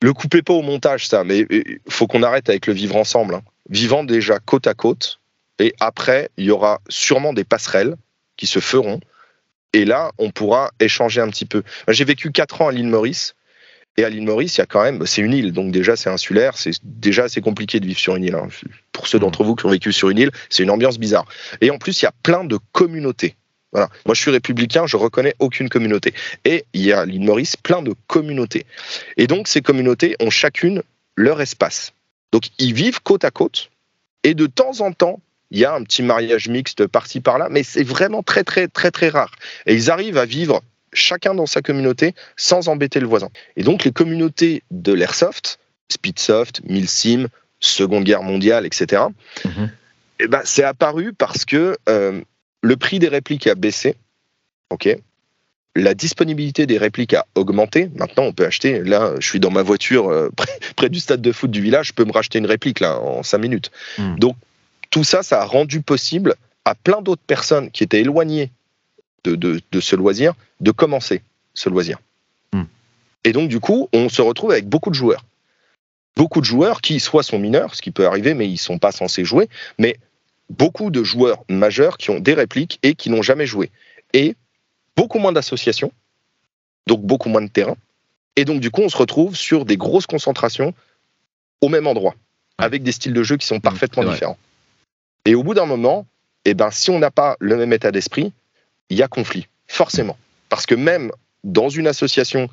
le 0.01 0.13
coupez 0.13 0.41
pas 0.41 0.53
au 0.53 0.61
montage, 0.61 1.07
ça, 1.07 1.25
mais 1.25 1.45
il 1.49 1.79
faut 1.89 2.07
qu'on 2.07 2.23
arrête 2.23 2.47
avec 2.47 2.67
le 2.67 2.73
vivre 2.73 2.95
ensemble. 2.95 3.35
Hein. 3.35 3.41
Vivant 3.69 4.05
déjà 4.05 4.39
côte 4.39 4.67
à 4.67 4.73
côte, 4.73 5.19
et 5.59 5.73
après, 5.79 6.29
il 6.37 6.45
y 6.45 6.51
aura 6.51 6.79
sûrement 6.89 7.33
des 7.33 7.43
passerelles 7.43 7.95
qui 8.37 8.47
se 8.47 8.59
feront. 8.59 8.99
Et 9.73 9.85
là, 9.85 10.11
on 10.17 10.31
pourra 10.31 10.71
échanger 10.79 11.21
un 11.21 11.29
petit 11.29 11.45
peu. 11.45 11.63
J'ai 11.87 12.05
vécu 12.05 12.31
quatre 12.31 12.61
ans 12.61 12.67
à 12.67 12.71
l'île 12.71 12.87
Maurice. 12.87 13.35
Et 13.97 14.03
à 14.03 14.09
l'île 14.09 14.23
Maurice, 14.23 14.57
il 14.57 14.59
y 14.59 14.63
a 14.63 14.65
quand 14.65 14.81
même, 14.81 15.05
c'est 15.05 15.21
une 15.21 15.33
île, 15.33 15.51
donc 15.51 15.71
déjà 15.71 15.95
c'est 15.95 16.09
insulaire, 16.09 16.57
c'est 16.57 16.71
déjà 16.83 17.25
assez 17.25 17.41
compliqué 17.41 17.79
de 17.79 17.85
vivre 17.85 17.99
sur 17.99 18.15
une 18.15 18.23
île. 18.23 18.33
Hein. 18.33 18.47
Pour 18.91 19.05
ceux 19.05 19.19
d'entre 19.19 19.43
vous 19.43 19.55
qui 19.55 19.67
ont 19.67 19.69
vécu 19.69 19.93
sur 19.93 20.09
une 20.09 20.17
île, 20.17 20.31
c'est 20.49 20.63
une 20.63 20.71
ambiance 20.71 20.97
bizarre. 20.97 21.25
Et 21.61 21.69
en 21.69 21.77
plus, 21.77 22.01
il 22.01 22.05
y 22.05 22.07
a 22.07 22.13
plein 22.23 22.43
de 22.43 22.57
communautés. 22.71 23.35
Voilà. 23.71 23.89
Moi, 24.05 24.15
je 24.15 24.21
suis 24.21 24.31
républicain, 24.31 24.87
je 24.87 24.97
reconnais 24.97 25.35
aucune 25.39 25.69
communauté. 25.69 26.13
Et 26.45 26.65
il 26.73 26.81
y 26.81 26.91
a 26.91 27.01
à 27.01 27.05
l'île 27.05 27.23
Maurice 27.23 27.55
plein 27.55 27.81
de 27.81 27.93
communautés. 28.07 28.65
Et 29.17 29.27
donc, 29.27 29.47
ces 29.47 29.61
communautés 29.61 30.15
ont 30.19 30.29
chacune 30.29 30.81
leur 31.15 31.41
espace. 31.41 31.93
Donc, 32.31 32.49
ils 32.57 32.73
vivent 32.73 33.01
côte 33.01 33.25
à 33.25 33.31
côte. 33.31 33.69
Et 34.23 34.33
de 34.33 34.47
temps 34.47 34.81
en 34.81 34.91
temps, 34.91 35.19
il 35.53 35.59
y 35.59 35.65
a 35.65 35.73
un 35.73 35.83
petit 35.83 36.01
mariage 36.01 36.49
mixte 36.49 36.87
par-ci 36.87 37.21
par-là, 37.21 37.47
mais 37.49 37.63
c'est 37.63 37.83
vraiment 37.83 38.23
très 38.23 38.43
très 38.43 38.67
très 38.67 38.91
très 38.91 39.09
rare. 39.09 39.31
Et 39.67 39.75
ils 39.75 39.91
arrivent 39.91 40.17
à 40.17 40.25
vivre 40.25 40.61
chacun 40.91 41.35
dans 41.35 41.45
sa 41.45 41.61
communauté 41.61 42.15
sans 42.35 42.67
embêter 42.67 42.99
le 42.99 43.07
voisin. 43.07 43.29
Et 43.55 43.63
donc 43.63 43.85
les 43.85 43.91
communautés 43.91 44.63
de 44.71 44.91
l'airsoft, 44.91 45.59
Speedsoft, 45.91 46.61
Milsim, 46.65 47.27
Seconde 47.59 48.03
Guerre 48.03 48.23
mondiale, 48.23 48.65
etc. 48.65 49.03
Mhm. 49.45 49.71
Eh 50.19 50.27
ben, 50.27 50.41
c'est 50.43 50.63
apparu 50.63 51.13
parce 51.13 51.45
que 51.45 51.77
euh, 51.87 52.21
le 52.61 52.75
prix 52.75 52.97
des 52.97 53.07
répliques 53.07 53.47
a 53.47 53.55
baissé. 53.55 53.95
Ok? 54.71 54.89
La 55.75 55.93
disponibilité 55.93 56.65
des 56.65 56.77
répliques 56.77 57.13
a 57.13 57.25
augmenté. 57.35 57.89
Maintenant, 57.95 58.23
on 58.23 58.33
peut 58.33 58.45
acheter. 58.45 58.79
Là, 58.83 59.13
je 59.19 59.27
suis 59.27 59.39
dans 59.39 59.51
ma 59.51 59.63
voiture 59.63 60.09
euh, 60.09 60.29
près, 60.75 60.89
du 60.89 60.99
stade 60.99 61.21
de 61.21 61.31
foot 61.31 61.51
du 61.51 61.61
village. 61.61 61.87
Je 61.87 61.93
peux 61.93 62.05
me 62.05 62.11
racheter 62.11 62.39
une 62.39 62.45
réplique 62.45 62.79
là 62.79 62.99
en 62.99 63.21
5 63.21 63.37
minutes. 63.37 63.71
Mhm. 63.99 64.19
Donc, 64.19 64.35
tout 64.93 65.03
ça, 65.03 65.23
ça 65.23 65.41
a 65.41 65.45
rendu 65.45 65.81
possible 65.81 66.35
à 66.65 66.75
plein 66.75 67.01
d'autres 67.01 67.23
personnes 67.25 67.71
qui 67.71 67.83
étaient 67.83 68.01
éloignées 68.01 68.51
de, 69.23 69.59
ce 69.79 69.95
loisir 69.95 70.35
de 70.59 70.69
commencer 70.69 71.23
ce 71.55 71.67
loisir. 71.67 71.97
Hmm. 72.53 72.65
Et 73.23 73.31
donc, 73.31 73.49
du 73.49 73.59
coup, 73.59 73.89
on 73.91 74.07
se 74.07 74.21
retrouve 74.21 74.51
avec 74.51 74.69
beaucoup 74.69 74.91
de 74.91 74.95
joueurs. 74.95 75.25
Beaucoup 76.15 76.41
de 76.41 76.45
joueurs 76.45 76.79
qui, 76.79 76.99
soit 76.99 77.23
sont 77.23 77.39
mineurs, 77.39 77.73
ce 77.73 77.81
qui 77.81 77.89
peut 77.89 78.05
arriver, 78.05 78.35
mais 78.35 78.45
ils 78.45 78.53
ne 78.53 78.57
sont 78.57 78.77
pas 78.77 78.91
censés 78.91 79.25
jouer, 79.25 79.49
mais 79.79 79.97
beaucoup 80.51 80.91
de 80.91 81.03
joueurs 81.03 81.43
majeurs 81.49 81.97
qui 81.97 82.11
ont 82.11 82.19
des 82.19 82.35
répliques 82.35 82.77
et 82.83 82.93
qui 82.93 83.09
n'ont 83.09 83.23
jamais 83.23 83.47
joué. 83.47 83.71
Et 84.13 84.35
beaucoup 84.95 85.17
moins 85.17 85.31
d'associations, 85.31 85.91
donc 86.85 87.01
beaucoup 87.01 87.29
moins 87.29 87.41
de 87.41 87.47
terrain. 87.49 87.77
Et 88.35 88.45
donc, 88.45 88.61
du 88.61 88.69
coup, 88.69 88.81
on 88.81 88.89
se 88.89 88.97
retrouve 88.97 89.35
sur 89.35 89.65
des 89.65 89.75
grosses 89.75 90.05
concentrations 90.05 90.71
au 91.61 91.69
même 91.69 91.87
endroit, 91.87 92.13
avec 92.59 92.83
des 92.83 92.91
styles 92.91 93.13
de 93.13 93.23
jeu 93.23 93.37
qui 93.37 93.47
sont 93.47 93.57
hmm, 93.57 93.61
parfaitement 93.61 94.03
différents. 94.03 94.37
Et 95.25 95.35
au 95.35 95.43
bout 95.43 95.53
d'un 95.53 95.65
moment, 95.65 96.05
eh 96.45 96.53
ben, 96.53 96.71
si 96.71 96.89
on 96.89 96.99
n'a 96.99 97.11
pas 97.11 97.37
le 97.39 97.55
même 97.55 97.73
état 97.73 97.91
d'esprit, 97.91 98.33
il 98.89 98.97
y 98.97 99.03
a 99.03 99.07
conflit, 99.07 99.47
forcément. 99.67 100.17
Parce 100.49 100.65
que 100.65 100.75
même 100.75 101.11
dans 101.43 101.69
une 101.69 101.87
association 101.87 102.49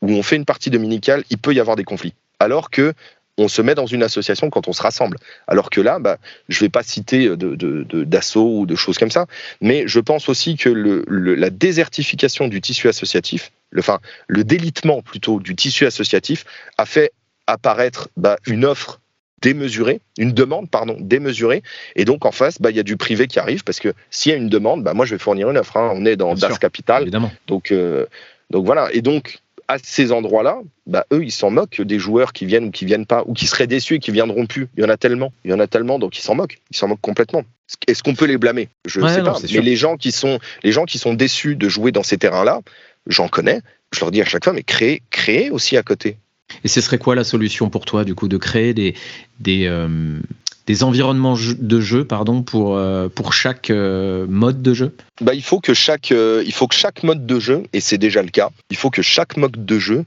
où 0.00 0.10
on 0.10 0.22
fait 0.22 0.36
une 0.36 0.44
partie 0.44 0.70
dominicale, 0.70 1.24
il 1.30 1.38
peut 1.38 1.54
y 1.54 1.60
avoir 1.60 1.76
des 1.76 1.84
conflits. 1.84 2.14
Alors 2.38 2.70
que 2.70 2.94
on 3.36 3.48
se 3.48 3.62
met 3.62 3.74
dans 3.74 3.86
une 3.86 4.02
association 4.02 4.48
quand 4.48 4.68
on 4.68 4.72
se 4.72 4.82
rassemble. 4.82 5.18
Alors 5.48 5.70
que 5.70 5.80
là, 5.80 5.98
bah, 5.98 6.18
je 6.48 6.58
ne 6.58 6.66
vais 6.66 6.70
pas 6.70 6.82
citer 6.82 7.28
d'assaut 7.36 8.48
de, 8.48 8.54
ou 8.60 8.66
de 8.66 8.76
choses 8.76 8.98
comme 8.98 9.10
ça, 9.10 9.26
mais 9.60 9.84
je 9.86 10.00
pense 10.00 10.28
aussi 10.28 10.56
que 10.56 10.68
la 11.08 11.50
désertification 11.50 12.48
du 12.48 12.60
tissu 12.60 12.88
associatif, 12.88 13.50
le, 13.70 13.80
enfin, 13.80 13.98
le 14.28 14.44
délitement 14.44 15.02
plutôt 15.02 15.40
du 15.40 15.56
tissu 15.56 15.84
associatif, 15.86 16.44
a 16.78 16.86
fait 16.86 17.12
apparaître 17.46 18.08
bah, 18.16 18.36
une 18.46 18.64
offre 18.64 19.00
démesurée, 19.44 20.00
une 20.16 20.32
demande, 20.32 20.70
pardon, 20.70 20.96
démesurée. 20.98 21.62
Et 21.96 22.06
donc, 22.06 22.24
en 22.24 22.32
face, 22.32 22.60
bah, 22.60 22.70
il 22.70 22.76
y 22.76 22.80
a 22.80 22.82
du 22.82 22.96
privé 22.96 23.26
qui 23.26 23.38
arrive 23.38 23.62
parce 23.62 23.78
que 23.78 23.92
s'il 24.10 24.32
y 24.32 24.34
a 24.34 24.38
une 24.38 24.48
demande, 24.48 24.82
bah, 24.82 24.94
moi, 24.94 25.04
je 25.04 25.14
vais 25.14 25.18
fournir 25.18 25.50
une 25.50 25.58
offre. 25.58 25.76
Hein. 25.76 25.92
On 25.94 26.06
est 26.06 26.16
dans 26.16 26.34
Das 26.34 26.58
Capital. 26.58 27.02
Évidemment. 27.02 27.30
Donc, 27.46 27.70
euh, 27.70 28.06
donc 28.50 28.64
voilà. 28.64 28.88
Et 28.92 29.02
donc, 29.02 29.40
à 29.68 29.76
ces 29.78 30.12
endroits-là, 30.12 30.60
bah, 30.86 31.04
eux, 31.12 31.22
ils 31.22 31.30
s'en 31.30 31.50
moquent 31.50 31.82
des 31.82 31.98
joueurs 31.98 32.32
qui 32.32 32.46
viennent 32.46 32.66
ou 32.66 32.70
qui 32.70 32.86
viennent 32.86 33.06
pas, 33.06 33.22
ou 33.26 33.34
qui 33.34 33.46
seraient 33.46 33.66
déçus 33.66 33.96
et 33.96 33.98
qui 33.98 34.12
viendront 34.12 34.46
plus. 34.46 34.68
Il 34.76 34.82
y 34.82 34.86
en 34.86 34.88
a 34.88 34.96
tellement, 34.96 35.32
il 35.44 35.50
y 35.50 35.54
en 35.54 35.60
a 35.60 35.66
tellement, 35.66 35.98
donc 35.98 36.16
ils 36.16 36.22
s'en 36.22 36.34
moquent. 36.34 36.58
Ils 36.70 36.76
s'en 36.76 36.88
moquent 36.88 37.00
complètement. 37.02 37.44
Est-ce 37.86 38.02
qu'on 38.02 38.14
peut 38.14 38.26
les 38.26 38.38
blâmer? 38.38 38.68
Je 38.86 39.00
ne 39.00 39.08
sais 39.08 39.22
pas. 39.22 39.36
Mais 39.52 39.60
les 39.60 39.76
gens 39.76 39.96
qui 39.96 40.12
sont, 40.12 40.38
les 40.62 40.72
gens 40.72 40.84
qui 40.84 40.98
sont 40.98 41.12
déçus 41.12 41.56
de 41.56 41.68
jouer 41.68 41.92
dans 41.92 42.02
ces 42.02 42.16
terrains-là, 42.16 42.60
j'en 43.06 43.28
connais. 43.28 43.60
Je 43.92 44.00
leur 44.00 44.10
dis 44.10 44.22
à 44.22 44.24
chaque 44.24 44.44
fois, 44.44 44.52
mais 44.52 44.62
créez, 44.62 45.02
créez 45.10 45.50
aussi 45.50 45.76
à 45.76 45.82
côté. 45.82 46.16
Et 46.62 46.68
ce 46.68 46.80
serait 46.80 46.98
quoi 46.98 47.14
la 47.14 47.24
solution 47.24 47.70
pour 47.70 47.84
toi, 47.84 48.04
du 48.04 48.14
coup, 48.14 48.28
de 48.28 48.36
créer 48.36 48.74
des, 48.74 48.94
des, 49.40 49.66
euh, 49.66 50.18
des 50.66 50.82
environnements 50.82 51.36
de 51.36 51.80
jeu 51.80 52.04
pardon, 52.04 52.42
pour, 52.42 52.76
euh, 52.76 53.08
pour 53.08 53.32
chaque 53.32 53.70
euh, 53.70 54.26
mode 54.28 54.62
de 54.62 54.74
jeu? 54.74 54.96
Bah, 55.20 55.34
il, 55.34 55.42
faut 55.42 55.60
que 55.60 55.74
chaque, 55.74 56.10
il 56.10 56.52
faut 56.52 56.66
que 56.66 56.74
chaque 56.74 57.02
mode 57.02 57.26
de 57.26 57.40
jeu, 57.40 57.64
et 57.72 57.80
c'est 57.80 57.98
déjà 57.98 58.22
le 58.22 58.30
cas, 58.30 58.50
il 58.70 58.76
faut 58.76 58.90
que 58.90 59.02
chaque 59.02 59.36
mode 59.36 59.64
de 59.64 59.78
jeu 59.78 60.04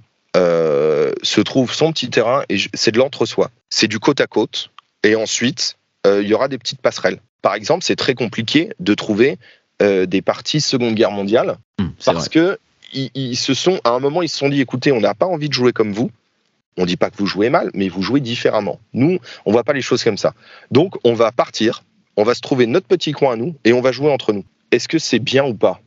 se 1.24 1.42
trouve 1.42 1.74
son 1.74 1.92
petit 1.92 2.10
terrain, 2.10 2.44
et 2.48 2.58
c'est 2.76 2.92
de 2.92 3.00
l'entre-soi. 3.00 3.50
C'est 3.72 3.88
du 3.88 3.98
côte 3.98 4.22
à 4.22 4.28
côte, 4.28 4.70
et 5.04 5.16
ensuite, 5.16 5.78
il 6.06 6.28
y 6.28 6.34
aura 6.34 6.48
des 6.48 6.60
petites 6.60 6.80
passerelles. 6.80 7.20
Par 7.42 7.56
exemple, 7.56 7.84
c'est 7.84 7.96
très 7.96 8.14
compliqué 8.14 8.70
de 8.80 8.94
trouver 8.94 9.40
des 9.80 10.22
parties 10.22 10.62
Seconde 10.62 10.94
Guerre 10.94 11.10
mondiale, 11.12 11.58
hum, 11.80 11.92
parce 12.06 12.30
que 12.30 12.60
ils, 12.94 13.36
se 13.36 13.56
sont, 13.56 13.80
à 13.84 13.90
un 13.90 14.00
moment, 14.00 14.22
ils 14.22 14.30
se 14.30 14.38
sont 14.38 14.50
dit, 14.50 14.62
écoutez, 14.62 14.92
on 14.92 15.02
n'a 15.02 15.16
pas 15.16 15.26
envie 15.26 15.50
de 15.50 15.54
jouer 15.54 15.74
comme 15.74 15.92
vous, 15.92 16.12
on 16.78 16.82
ne 16.82 16.88
dit 16.88 16.98
pas 16.98 17.10
que 17.10 17.18
vous 17.18 17.26
jouez 17.26 17.50
mal, 17.50 17.72
mais 17.74 17.90
vous 17.90 18.02
jouez 18.02 18.20
différemment. 18.20 18.80
Nous, 18.94 19.20
on 19.46 19.50
ne 19.50 19.54
voit 19.54 19.64
pas 19.64 19.74
les 19.74 19.82
choses 19.82 20.04
comme 20.04 20.18
ça. 20.18 20.34
Donc, 20.72 20.96
on 21.04 21.14
va 21.14 21.32
partir, 21.32 21.84
on 22.16 22.24
va 22.24 22.34
se 22.34 22.42
trouver 22.42 22.68
notre 22.68 22.88
petit 22.88 23.12
coin 23.12 23.34
à 23.34 23.36
nous 23.36 23.56
et 23.64 23.74
on 23.74 23.82
va 23.82 23.92
jouer 23.92 24.12
entre 24.12 24.34
nous. 24.34 24.46
Est-ce 24.72 24.88
que 24.88 25.00
c'est 25.00 25.20
bien 25.20 25.46
ou 25.46 25.54
pas? 25.54 25.82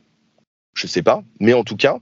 Je 0.73 0.85
ne 0.85 0.89
sais 0.89 1.01
pas, 1.01 1.23
mais 1.39 1.53
en 1.53 1.63
tout 1.63 1.75
cas, 1.75 1.97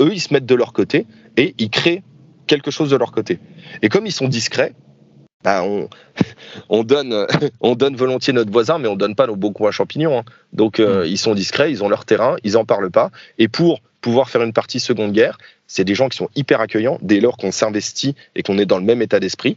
eux, 0.00 0.10
ils 0.12 0.20
se 0.20 0.32
mettent 0.32 0.46
de 0.46 0.54
leur 0.54 0.72
côté 0.72 1.06
et 1.36 1.54
ils 1.58 1.70
créent 1.70 2.02
quelque 2.46 2.70
chose 2.70 2.90
de 2.90 2.96
leur 2.96 3.12
côté. 3.12 3.38
Et 3.82 3.88
comme 3.88 4.06
ils 4.06 4.12
sont 4.12 4.28
discrets, 4.28 4.74
bah, 5.42 5.64
on, 6.68 6.84
donne, 6.84 7.26
on 7.60 7.74
donne 7.74 7.96
volontiers 7.96 8.32
notre 8.32 8.52
voisin, 8.52 8.78
mais 8.78 8.88
on 8.88 8.96
donne 8.96 9.14
pas 9.14 9.26
nos 9.26 9.36
beaux 9.36 9.50
coins 9.50 9.70
champignons. 9.70 10.18
Hein. 10.18 10.24
Donc 10.52 10.80
euh, 10.80 11.04
mm. 11.04 11.06
ils 11.06 11.18
sont 11.18 11.34
discrets, 11.34 11.70
ils 11.70 11.82
ont 11.82 11.88
leur 11.88 12.04
terrain, 12.04 12.36
ils 12.44 12.56
en 12.56 12.64
parlent 12.64 12.90
pas. 12.90 13.10
Et 13.38 13.48
pour 13.48 13.80
pouvoir 14.00 14.30
faire 14.30 14.42
une 14.42 14.52
partie 14.52 14.80
Seconde 14.80 15.12
Guerre, 15.12 15.38
c'est 15.72 15.84
des 15.84 15.94
gens 15.94 16.08
qui 16.08 16.18
sont 16.18 16.28
hyper 16.36 16.60
accueillants 16.60 16.98
dès 17.00 17.20
lors 17.20 17.36
qu'on 17.36 17.50
s'investit 17.50 18.14
et 18.34 18.42
qu'on 18.42 18.58
est 18.58 18.66
dans 18.66 18.78
le 18.78 18.84
même 18.84 19.00
état 19.00 19.20
d'esprit. 19.20 19.56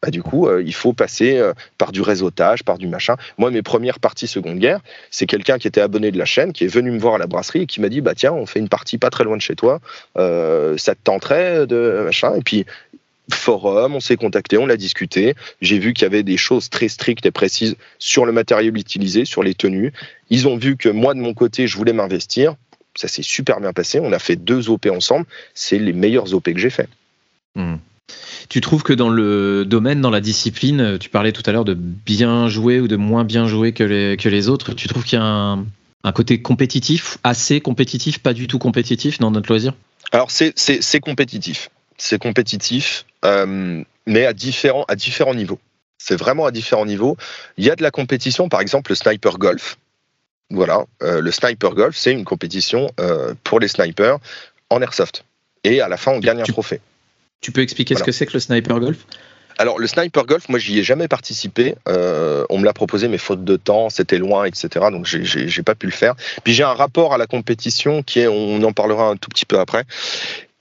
Bah, 0.00 0.10
du 0.10 0.22
coup, 0.22 0.46
euh, 0.46 0.62
il 0.64 0.72
faut 0.72 0.92
passer 0.92 1.38
euh, 1.38 1.52
par 1.76 1.90
du 1.90 2.00
réseautage, 2.02 2.62
par 2.62 2.78
du 2.78 2.86
machin. 2.86 3.16
Moi, 3.36 3.50
mes 3.50 3.62
premières 3.62 3.98
parties 3.98 4.28
Seconde 4.28 4.60
Guerre, 4.60 4.80
c'est 5.10 5.26
quelqu'un 5.26 5.58
qui 5.58 5.66
était 5.66 5.80
abonné 5.80 6.12
de 6.12 6.18
la 6.18 6.24
chaîne, 6.24 6.52
qui 6.52 6.62
est 6.62 6.68
venu 6.68 6.92
me 6.92 7.00
voir 7.00 7.16
à 7.16 7.18
la 7.18 7.26
brasserie 7.26 7.62
et 7.62 7.66
qui 7.66 7.80
m'a 7.80 7.88
dit 7.88 8.00
bah 8.00 8.14
tiens, 8.14 8.32
on 8.32 8.46
fait 8.46 8.60
une 8.60 8.68
partie 8.68 8.98
pas 8.98 9.10
très 9.10 9.24
loin 9.24 9.36
de 9.36 9.42
chez 9.42 9.56
toi, 9.56 9.80
ça 10.14 10.94
te 10.94 11.00
tenterait 11.02 11.66
de 11.66 12.02
machin. 12.04 12.36
Et 12.36 12.42
puis 12.42 12.64
forum, 13.34 13.94
on 13.94 14.00
s'est 14.00 14.16
contacté, 14.16 14.56
on 14.58 14.66
l'a 14.66 14.76
discuté. 14.76 15.34
J'ai 15.60 15.78
vu 15.78 15.92
qu'il 15.92 16.04
y 16.04 16.06
avait 16.06 16.22
des 16.22 16.36
choses 16.36 16.70
très 16.70 16.88
strictes 16.88 17.26
et 17.26 17.30
précises 17.30 17.76
sur 17.98 18.24
le 18.24 18.32
matériel 18.32 18.76
utilisé, 18.76 19.24
sur 19.24 19.42
les 19.42 19.54
tenues. 19.54 19.92
Ils 20.30 20.48
ont 20.48 20.56
vu 20.56 20.76
que 20.76 20.88
moi, 20.88 21.14
de 21.14 21.20
mon 21.20 21.34
côté, 21.34 21.66
je 21.66 21.76
voulais 21.76 21.92
m'investir. 21.92 22.54
Ça 22.98 23.08
s'est 23.08 23.22
super 23.22 23.60
bien 23.60 23.72
passé. 23.72 24.00
On 24.00 24.12
a 24.12 24.18
fait 24.18 24.36
deux 24.36 24.68
OP 24.68 24.86
ensemble. 24.86 25.26
C'est 25.54 25.78
les 25.78 25.92
meilleurs 25.92 26.34
OP 26.34 26.52
que 26.52 26.58
j'ai 26.58 26.70
fait. 26.70 26.88
Hmm. 27.54 27.76
Tu 28.48 28.60
trouves 28.60 28.82
que 28.82 28.92
dans 28.92 29.10
le 29.10 29.64
domaine, 29.64 30.00
dans 30.00 30.10
la 30.10 30.20
discipline, 30.20 30.98
tu 30.98 31.10
parlais 31.10 31.32
tout 31.32 31.42
à 31.46 31.52
l'heure 31.52 31.66
de 31.66 31.74
bien 31.74 32.48
jouer 32.48 32.80
ou 32.80 32.88
de 32.88 32.96
moins 32.96 33.24
bien 33.24 33.46
jouer 33.46 33.72
que 33.72 33.84
les, 33.84 34.16
que 34.16 34.28
les 34.28 34.48
autres, 34.48 34.72
tu 34.72 34.88
trouves 34.88 35.04
qu'il 35.04 35.18
y 35.18 35.22
a 35.22 35.24
un, 35.24 35.66
un 36.04 36.12
côté 36.12 36.40
compétitif, 36.40 37.18
assez 37.24 37.60
compétitif, 37.60 38.18
pas 38.18 38.32
du 38.32 38.46
tout 38.46 38.58
compétitif 38.58 39.18
dans 39.18 39.30
notre 39.30 39.48
loisir? 39.48 39.74
Alors 40.12 40.30
c'est 40.30 41.00
compétitif 41.00 41.68
c'est 41.98 42.18
compétitif, 42.18 43.04
euh, 43.24 43.82
mais 44.06 44.24
à 44.24 44.32
différents, 44.32 44.84
à 44.88 44.96
différents 44.96 45.34
niveaux. 45.34 45.58
C'est 45.98 46.16
vraiment 46.16 46.46
à 46.46 46.52
différents 46.52 46.86
niveaux. 46.86 47.16
Il 47.58 47.64
y 47.64 47.70
a 47.70 47.76
de 47.76 47.82
la 47.82 47.90
compétition, 47.90 48.48
par 48.48 48.60
exemple 48.60 48.92
le 48.92 48.94
sniper 48.94 49.36
golf. 49.36 49.76
Voilà, 50.50 50.84
euh, 51.02 51.20
le 51.20 51.30
sniper 51.30 51.74
golf, 51.74 51.96
c'est 51.96 52.12
une 52.12 52.24
compétition 52.24 52.90
euh, 53.00 53.34
pour 53.44 53.60
les 53.60 53.68
snipers 53.68 54.18
en 54.70 54.80
airsoft. 54.80 55.24
Et 55.64 55.80
à 55.80 55.88
la 55.88 55.96
fin, 55.96 56.12
on 56.12 56.20
gagne 56.20 56.40
un 56.40 56.44
trophée. 56.44 56.80
Tu 57.40 57.52
peux 57.52 57.60
expliquer 57.60 57.94
ce 57.94 58.02
que 58.02 58.12
c'est 58.12 58.26
que 58.26 58.32
le 58.32 58.40
sniper 58.40 58.80
golf? 58.80 58.98
Alors, 59.60 59.78
le 59.78 59.88
sniper 59.88 60.24
golf, 60.24 60.48
moi, 60.48 60.58
j'y 60.60 60.78
ai 60.78 60.82
jamais 60.84 61.08
participé. 61.08 61.74
on 61.86 62.58
me 62.58 62.64
l'a 62.64 62.72
proposé, 62.72 63.08
mais 63.08 63.18
faute 63.18 63.44
de 63.44 63.56
temps, 63.56 63.90
c'était 63.90 64.18
loin, 64.18 64.44
etc. 64.44 64.68
Donc, 64.90 65.04
j'ai 65.04 65.62
pas 65.62 65.74
pu 65.74 65.86
le 65.86 65.92
faire. 65.92 66.14
Puis, 66.44 66.54
j'ai 66.54 66.62
un 66.62 66.74
rapport 66.74 67.12
à 67.12 67.18
la 67.18 67.26
compétition 67.26 68.02
qui 68.02 68.20
est, 68.20 68.28
on 68.28 68.62
en 68.62 68.72
parlera 68.72 69.08
un 69.08 69.16
tout 69.16 69.28
petit 69.28 69.46
peu 69.46 69.58
après, 69.58 69.84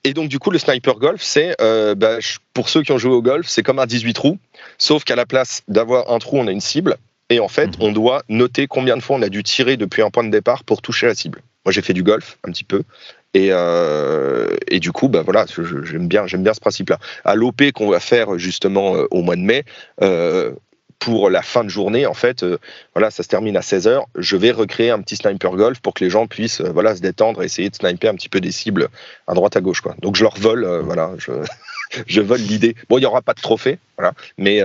et 0.07 0.13
donc, 0.13 0.29
du 0.29 0.39
coup, 0.39 0.51
le 0.51 0.57
sniper 0.57 0.95
golf, 0.95 1.21
c'est, 1.21 1.55
euh, 1.59 1.93
bah, 1.93 2.19
pour 2.53 2.69
ceux 2.69 2.81
qui 2.81 2.93
ont 2.93 2.97
joué 2.97 3.13
au 3.13 3.21
golf, 3.21 3.45
c'est 3.49 3.61
comme 3.61 3.77
un 3.77 3.85
18 3.85 4.13
trous, 4.13 4.39
sauf 4.77 5.03
qu'à 5.03 5.17
la 5.17 5.25
place 5.25 5.63
d'avoir 5.67 6.11
un 6.11 6.19
trou, 6.19 6.37
on 6.37 6.47
a 6.47 6.51
une 6.51 6.61
cible. 6.61 6.95
Et 7.29 7.39
en 7.39 7.47
fait, 7.47 7.77
mhm. 7.77 7.87
on 7.87 7.91
doit 7.91 8.23
noter 8.29 8.67
combien 8.67 8.95
de 8.97 9.01
fois 9.01 9.17
on 9.17 9.21
a 9.21 9.29
dû 9.29 9.43
tirer 9.43 9.77
depuis 9.77 10.01
un 10.01 10.09
point 10.09 10.23
de 10.23 10.29
départ 10.29 10.63
pour 10.63 10.81
toucher 10.81 11.07
la 11.07 11.15
cible. 11.15 11.41
Moi, 11.65 11.73
j'ai 11.73 11.81
fait 11.81 11.93
du 11.93 12.03
golf 12.03 12.37
un 12.45 12.51
petit 12.51 12.63
peu. 12.63 12.83
Et, 13.33 13.49
euh, 13.51 14.55
et 14.67 14.79
du 14.79 14.91
coup, 14.93 15.09
bah 15.09 15.21
voilà, 15.23 15.45
j'aime 15.83 16.07
bien, 16.07 16.25
j'aime 16.25 16.43
bien 16.43 16.53
ce 16.53 16.61
principe-là. 16.61 16.97
À 17.25 17.35
l'OP 17.35 17.71
qu'on 17.73 17.89
va 17.89 17.99
faire 17.99 18.37
justement 18.39 18.95
euh, 18.95 19.05
au 19.11 19.21
mois 19.21 19.35
de 19.35 19.41
mai, 19.41 19.65
pour 20.99 21.29
la 21.29 21.41
fin 21.41 21.63
de 21.63 21.69
journée, 21.69 22.05
en 22.05 22.13
fait, 22.13 22.43
euh, 22.43 22.57
voilà, 22.93 23.11
ça 23.11 23.23
se 23.23 23.27
termine 23.27 23.55
à 23.55 23.61
16h. 23.61 24.03
Je 24.17 24.37
vais 24.37 24.51
recréer 24.51 24.89
un 24.89 25.01
petit 25.01 25.15
sniper 25.15 25.51
golf 25.51 25.79
pour 25.79 25.93
que 25.93 26.03
les 26.03 26.09
gens 26.09 26.27
puissent 26.27 26.61
euh, 26.61 26.71
voilà, 26.71 26.95
se 26.95 27.01
détendre 27.01 27.41
et 27.41 27.45
essayer 27.45 27.69
de 27.69 27.75
sniper 27.75 28.11
un 28.11 28.15
petit 28.15 28.29
peu 28.29 28.41
des 28.41 28.51
cibles 28.51 28.87
à 29.27 29.33
droite 29.33 29.55
à 29.55 29.61
gauche. 29.61 29.81
Quoi. 29.81 29.95
Donc 30.01 30.15
je 30.15 30.23
leur 30.23 30.37
vole, 30.37 30.63
euh, 30.63 30.81
voilà, 30.81 31.11
je, 31.17 31.31
je 32.07 32.21
vole 32.21 32.41
l'idée. 32.41 32.75
Bon, 32.89 32.97
il 32.97 33.01
n'y 33.01 33.05
aura 33.05 33.21
pas 33.21 33.33
de 33.33 33.41
trophée, 33.41 33.79
voilà, 33.97 34.13
mais, 34.37 34.61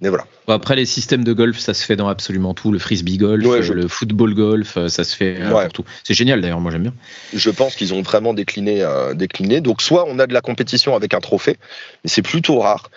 mais 0.00 0.08
voilà. 0.08 0.26
après, 0.48 0.76
les 0.76 0.86
systèmes 0.86 1.24
de 1.24 1.32
golf, 1.32 1.58
ça 1.58 1.74
se 1.74 1.84
fait 1.84 1.96
dans 1.96 2.08
absolument 2.08 2.54
tout. 2.54 2.72
Le 2.72 2.78
frisbee 2.78 3.16
golf, 3.16 3.44
le 3.68 3.88
football 3.88 4.34
golf, 4.34 4.86
ça 4.88 5.04
se 5.04 5.16
fait 5.16 5.38
partout. 5.50 5.84
C'est 6.04 6.14
génial 6.14 6.40
d'ailleurs, 6.40 6.60
moi 6.60 6.70
j'aime 6.70 6.82
bien. 6.82 6.94
Je 7.34 7.50
pense 7.50 7.74
qu'ils 7.74 7.94
ont 7.94 8.02
vraiment 8.02 8.34
décliné, 8.34 8.86
décliné. 9.14 9.60
Donc 9.60 9.82
soit 9.82 10.04
on 10.08 10.18
a 10.18 10.26
de 10.26 10.34
la 10.34 10.40
compétition 10.40 10.94
avec 10.94 11.14
un 11.14 11.20
trophée, 11.20 11.56
mais 12.04 12.10
c'est 12.10 12.22
plutôt 12.22 12.60
rare. 12.60 12.90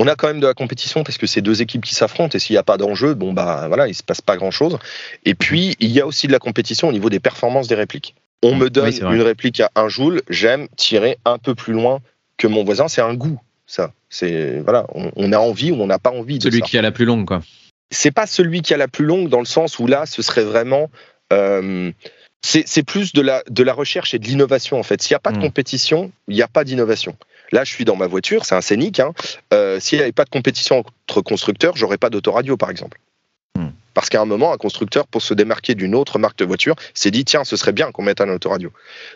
On 0.00 0.06
a 0.06 0.14
quand 0.14 0.28
même 0.28 0.38
de 0.38 0.46
la 0.46 0.54
compétition 0.54 1.02
parce 1.02 1.18
que 1.18 1.26
c'est 1.26 1.40
deux 1.40 1.60
équipes 1.60 1.84
qui 1.84 1.96
s'affrontent 1.96 2.36
et 2.36 2.38
s'il 2.38 2.54
n'y 2.54 2.58
a 2.58 2.62
pas 2.62 2.76
d'enjeu, 2.76 3.14
bon 3.14 3.32
bah 3.32 3.64
voilà, 3.66 3.88
il 3.88 3.94
se 3.94 4.04
passe 4.04 4.20
pas 4.20 4.36
grand 4.36 4.52
chose. 4.52 4.78
Et 5.24 5.34
puis 5.34 5.74
il 5.80 5.90
y 5.90 6.00
a 6.00 6.06
aussi 6.06 6.28
de 6.28 6.32
la 6.32 6.38
compétition 6.38 6.88
au 6.88 6.92
niveau 6.92 7.10
des 7.10 7.18
performances 7.18 7.66
des 7.66 7.74
répliques. 7.74 8.14
On 8.44 8.54
me 8.54 8.70
donne 8.70 8.92
une 8.92 9.22
réplique 9.22 9.60
à 9.60 9.70
un 9.74 9.88
joule, 9.88 10.22
j'aime 10.30 10.68
tirer 10.76 11.18
un 11.24 11.38
peu 11.38 11.56
plus 11.56 11.72
loin 11.72 12.00
que 12.38 12.46
mon 12.46 12.64
voisin, 12.64 12.88
c'est 12.88 13.02
un 13.02 13.14
goût. 13.14 13.38
Ça, 13.66 13.92
c'est 14.08 14.60
voilà, 14.60 14.86
on, 14.94 15.32
a 15.32 15.38
envie 15.38 15.72
ou 15.72 15.82
on 15.82 15.86
n'a 15.86 15.98
pas 15.98 16.10
envie 16.10 16.38
de 16.38 16.44
celui 16.44 16.62
qui 16.62 16.78
a 16.78 16.82
la 16.82 16.90
plus 16.90 17.04
longue 17.04 17.26
quoi. 17.26 17.42
C'est 17.90 18.10
pas 18.10 18.26
celui 18.26 18.62
qui 18.62 18.72
a 18.72 18.78
la 18.78 18.88
plus 18.88 19.04
longue 19.04 19.28
dans 19.28 19.40
le 19.40 19.44
sens 19.44 19.78
où 19.78 19.86
là, 19.86 20.06
ce 20.06 20.22
serait 20.22 20.44
vraiment 20.44 20.90
euh, 21.34 21.92
c'est 22.42 22.82
plus 22.82 23.12
de 23.12 23.20
la, 23.20 23.42
de 23.50 23.62
la 23.62 23.74
recherche 23.74 24.14
et 24.14 24.18
de 24.18 24.26
l'innovation 24.26 24.78
en 24.78 24.82
fait. 24.82 25.02
S'il 25.02 25.12
n'y 25.12 25.16
a 25.16 25.20
pas 25.20 25.32
de 25.32 25.38
hmm. 25.38 25.42
compétition, 25.42 26.12
il 26.28 26.36
n'y 26.36 26.42
a 26.42 26.48
pas 26.48 26.64
d'innovation. 26.64 27.16
Là, 27.52 27.64
je 27.64 27.72
suis 27.72 27.84
dans 27.84 27.96
ma 27.96 28.06
voiture, 28.06 28.44
c'est 28.44 28.54
un 28.54 28.60
scénic. 28.60 29.00
Hein. 29.00 29.12
Euh, 29.52 29.80
s'il 29.80 29.98
n'y 29.98 30.02
avait 30.02 30.12
pas 30.12 30.24
de 30.24 30.30
compétition 30.30 30.78
entre 30.78 31.20
constructeurs, 31.22 31.76
j'aurais 31.76 31.98
pas 31.98 32.10
d'autoradio, 32.10 32.56
par 32.56 32.70
exemple. 32.70 32.98
Parce 33.98 34.10
qu'à 34.10 34.20
un 34.20 34.26
moment, 34.26 34.52
un 34.52 34.58
constructeur, 34.58 35.08
pour 35.08 35.22
se 35.22 35.34
démarquer 35.34 35.74
d'une 35.74 35.96
autre 35.96 36.20
marque 36.20 36.38
de 36.38 36.44
voiture, 36.44 36.76
s'est 36.94 37.10
dit 37.10 37.24
tiens, 37.24 37.42
ce 37.42 37.56
serait 37.56 37.72
bien 37.72 37.90
qu'on 37.90 38.04
mette 38.04 38.20
un 38.20 38.28
autoradio. 38.28 38.70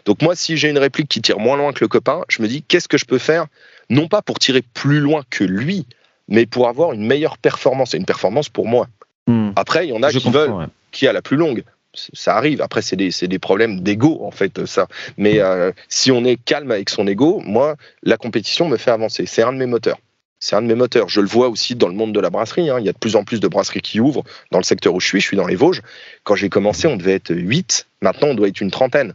Donc 0.07 0.23
moi, 0.23 0.35
si 0.35 0.57
j'ai 0.57 0.71
une 0.71 0.79
réplique 0.79 1.07
qui 1.07 1.23
tire 1.23 1.39
moins 1.39 1.57
loin 1.57 1.73
que 1.73 1.85
le 1.85 1.87
copain, 1.87 2.23
je 2.27 2.43
me 2.43 2.49
dis 2.49 2.65
qu'est-ce 2.65 2.89
que 2.89 2.99
je 2.99 3.05
peux 3.05 3.19
faire, 3.19 3.47
non 3.91 4.09
pas 4.09 4.23
pour 4.23 4.41
tirer 4.41 4.61
plus 4.75 4.99
loin 4.99 5.23
que 5.31 5.45
lui, 5.45 5.87
mais 6.27 6.47
pour 6.47 6.67
avoir 6.67 6.95
une 6.95 7.07
meilleure 7.07 7.39
performance 7.39 7.95
et 7.95 7.97
une 7.97 8.07
performance 8.07 8.49
pour 8.49 8.67
moi. 8.67 8.89
Hmm. 9.29 9.53
Après, 9.55 9.87
il 9.87 9.91
y 9.91 9.97
en 9.97 10.03
a 10.03 10.11
qui 10.11 10.29
veulent 10.29 10.67
qui 10.91 11.07
a 11.07 11.13
la 11.13 11.23
plus 11.23 11.37
longue 11.37 11.63
ça 11.95 12.37
arrive. 12.37 12.61
Après, 12.61 12.83
c'est 12.83 12.97
des, 12.97 13.11
des, 13.11 13.39
problèmes 13.39 13.83
d'ego, 13.83 14.23
en 14.25 14.31
fait, 14.33 14.65
ça. 14.65 14.89
Mais 15.19 15.41
euh, 15.41 15.71
si 15.89 16.11
on 16.11 16.25
est 16.25 16.43
calme 16.43 16.73
avec 16.73 16.89
son 16.89 17.07
ego, 17.07 17.41
moi, 17.45 17.77
la 18.03 18.17
compétition 18.17 18.67
me 18.67 18.79
fait 18.79 18.91
avancer. 18.91 19.27
C'est 19.27 19.43
un 19.43 19.53
de 19.53 19.59
mes 19.59 19.67
moteurs. 19.67 19.99
C'est 20.45 20.57
un 20.57 20.63
de 20.63 20.67
mes 20.67 20.75
moteurs. 20.75 21.09
Je 21.09 21.21
le 21.21 21.29
vois 21.29 21.49
aussi 21.49 21.77
dans 21.77 21.87
le 21.87 21.95
monde 21.95 22.13
de 22.13 22.19
la 22.19 22.29
brasserie. 22.29 22.69
Hein. 22.69 22.81
Il 22.81 22.85
y 22.85 22.89
a 22.89 22.93
de 22.93 22.99
plus 22.99 23.15
en 23.15 23.23
plus 23.23 23.39
de 23.39 23.47
brasseries 23.47 23.81
qui 23.81 24.01
ouvrent 24.01 24.25
dans 24.51 24.59
le 24.59 24.65
secteur 24.65 24.93
où 24.93 24.99
je 24.99 25.07
suis. 25.07 25.21
Je 25.21 25.27
suis 25.29 25.37
dans 25.37 25.47
les 25.47 25.55
Vosges. 25.55 25.83
Quand 26.25 26.35
j'ai 26.35 26.49
commencé, 26.49 26.89
on 26.89 26.97
devait 26.97 27.15
être 27.15 27.33
8. 27.33 27.87
Maintenant, 28.01 28.27
on 28.31 28.35
doit 28.35 28.49
être 28.49 28.61
une 28.61 28.73
trentaine. 28.73 29.15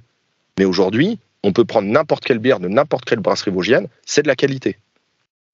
Mais 0.58 0.64
aujourd'hui, 0.64 1.20
on 1.44 1.52
peut 1.52 1.66
prendre 1.66 1.90
n'importe 1.90 2.24
quelle 2.24 2.40
bière 2.40 2.62
de 2.62 2.70
n'importe 2.70 3.04
quelle 3.04 3.20
brasserie 3.20 3.52
vosgienne. 3.52 3.90
C'est 4.06 4.22
de 4.22 4.30
la 4.30 4.38
qualité. 4.38 4.78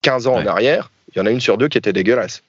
15 0.03 0.27
ans 0.27 0.35
en 0.35 0.45
arrière, 0.45 0.91
il 1.11 1.17
y 1.17 1.21
en 1.23 1.25
a 1.25 1.31
une 1.31 1.41
sur 1.41 1.57
deux 1.57 1.69
qui 1.69 1.79
était 1.79 1.91
dégueulasse. 1.91 2.43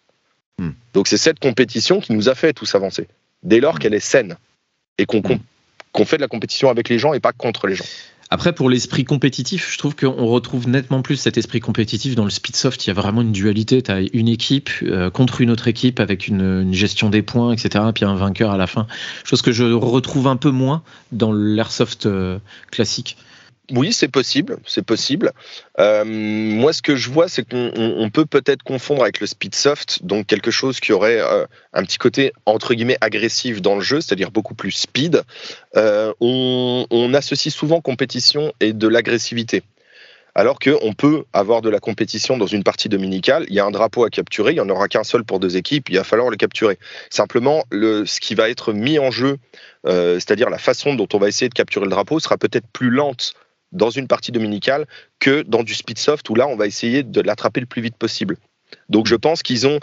Hmm. 0.58 0.72
Donc 0.92 1.08
c'est 1.08 1.16
cette 1.16 1.40
compétition 1.40 2.00
qui 2.00 2.12
nous 2.12 2.28
a 2.28 2.34
fait 2.34 2.52
tous 2.52 2.74
avancer. 2.74 3.08
Dès 3.42 3.58
lors 3.58 3.76
hmm. 3.76 3.78
qu'elle 3.78 3.94
est 3.94 4.00
saine 4.00 4.36
et 4.98 5.04
mm. 5.04 5.38
qu'on 5.92 6.04
fait 6.04 6.16
de 6.18 6.22
la 6.22 6.28
compétition 6.28 6.68
avec 6.68 6.90
les 6.90 6.98
gens 6.98 7.14
et 7.14 7.20
pas 7.20 7.32
contre 7.32 7.68
les 7.68 7.74
gens. 7.74 7.86
Après, 8.30 8.52
pour 8.52 8.70
l'esprit 8.70 9.04
compétitif, 9.04 9.70
je 9.72 9.78
trouve 9.78 9.94
qu'on 9.94 10.26
retrouve 10.26 10.68
nettement 10.68 11.02
plus 11.02 11.16
cet 11.16 11.38
esprit 11.38 11.60
compétitif 11.60 12.14
dans 12.14 12.24
le 12.24 12.30
Speedsoft. 12.30 12.84
Il 12.86 12.88
y 12.88 12.90
a 12.90 12.94
vraiment 12.94 13.22
une 13.22 13.32
dualité. 13.32 13.82
Tu 13.82 13.90
as 13.90 14.00
une 14.12 14.28
équipe 14.28 14.70
euh, 14.82 15.10
contre 15.10 15.40
une 15.40 15.50
autre 15.50 15.68
équipe 15.68 16.00
avec 16.00 16.26
une, 16.26 16.72
gestion 16.72 17.10
des 17.10 17.22
points, 17.22 17.52
etc. 17.52 17.84
Puis 17.94 18.04
un 18.04 18.14
vainqueur 18.14 18.50
à 18.50 18.56
la 18.56 18.66
fin. 18.66 18.86
Chose 19.24 19.42
que 19.42 19.52
je 19.52 19.64
retrouve 19.64 20.26
un 20.26 20.36
peu 20.36 20.50
moins 20.50 20.82
dans 21.12 21.32
l'airsoft 21.32 22.06
euh, 22.06 22.38
classique. 22.70 23.16
Oui, 23.70 23.94
c'est 23.94 24.08
possible, 24.08 24.58
c'est 24.66 24.84
possible. 24.84 25.32
Euh, 25.78 26.04
moi, 26.04 26.74
ce 26.74 26.82
que 26.82 26.96
je 26.96 27.08
vois, 27.08 27.28
c'est 27.28 27.48
qu'on 27.48 28.10
peut 28.12 28.26
peut-être 28.26 28.62
confondre 28.62 29.02
avec 29.02 29.20
le 29.20 29.26
speed 29.26 29.54
soft, 29.54 30.04
donc 30.04 30.26
quelque 30.26 30.50
chose 30.50 30.80
qui 30.80 30.92
aurait 30.92 31.20
euh, 31.20 31.46
un 31.72 31.82
petit 31.82 31.96
côté 31.96 32.32
entre 32.44 32.74
guillemets 32.74 32.98
agressif 33.00 33.62
dans 33.62 33.74
le 33.74 33.80
jeu, 33.80 34.02
c'est-à-dire 34.02 34.30
beaucoup 34.30 34.54
plus 34.54 34.72
speed. 34.72 35.22
Euh, 35.76 36.12
on, 36.20 37.14
associe 37.14 37.54
souvent 37.54 37.80
compétition 37.80 38.52
et 38.60 38.72
de 38.72 38.88
l'agressivité. 38.88 39.62
Alors 40.34 40.58
qu'on 40.58 40.92
peut 40.94 41.24
avoir 41.32 41.62
de 41.62 41.70
la 41.70 41.78
compétition 41.78 42.36
dans 42.36 42.46
une 42.46 42.64
partie 42.64 42.88
dominicale, 42.88 43.46
il 43.48 43.54
y 43.54 43.60
a 43.60 43.64
un 43.64 43.70
drapeau 43.70 44.04
à 44.04 44.10
capturer, 44.10 44.50
il 44.50 44.54
n'y 44.56 44.60
en 44.60 44.68
aura 44.68 44.88
qu'un 44.88 45.04
seul 45.04 45.22
pour 45.22 45.38
deux 45.38 45.56
équipes, 45.56 45.88
il 45.90 45.96
va 45.96 46.02
falloir 46.02 46.28
le 46.28 46.36
capturer. 46.36 46.76
Simplement, 47.08 47.64
le, 47.70 48.04
ce 48.04 48.18
qui 48.18 48.34
va 48.34 48.50
être 48.50 48.72
mis 48.72 48.98
en 48.98 49.12
jeu, 49.12 49.38
c'est-à-dire 49.84 50.50
la 50.50 50.58
façon 50.58 50.94
dont 50.94 51.06
on 51.12 51.18
va 51.18 51.28
essayer 51.28 51.48
de 51.48 51.54
capturer 51.54 51.84
le 51.84 51.90
drapeau, 51.90 52.18
sera 52.18 52.36
peut-être 52.36 52.66
plus 52.72 52.90
lente 52.90 53.34
dans 53.74 53.90
une 53.90 54.06
partie 54.06 54.32
dominicale 54.32 54.86
que 55.20 55.42
dans 55.42 55.62
du 55.62 55.74
speed 55.74 55.98
soft 55.98 56.28
où 56.30 56.34
là 56.34 56.46
on 56.46 56.56
va 56.56 56.66
essayer 56.66 57.02
de 57.02 57.20
l'attraper 57.20 57.60
le 57.60 57.66
plus 57.66 57.82
vite 57.82 57.96
possible. 57.96 58.36
Donc 58.88 59.06
je 59.06 59.14
pense 59.14 59.42
qu'ils 59.42 59.66
ont 59.66 59.78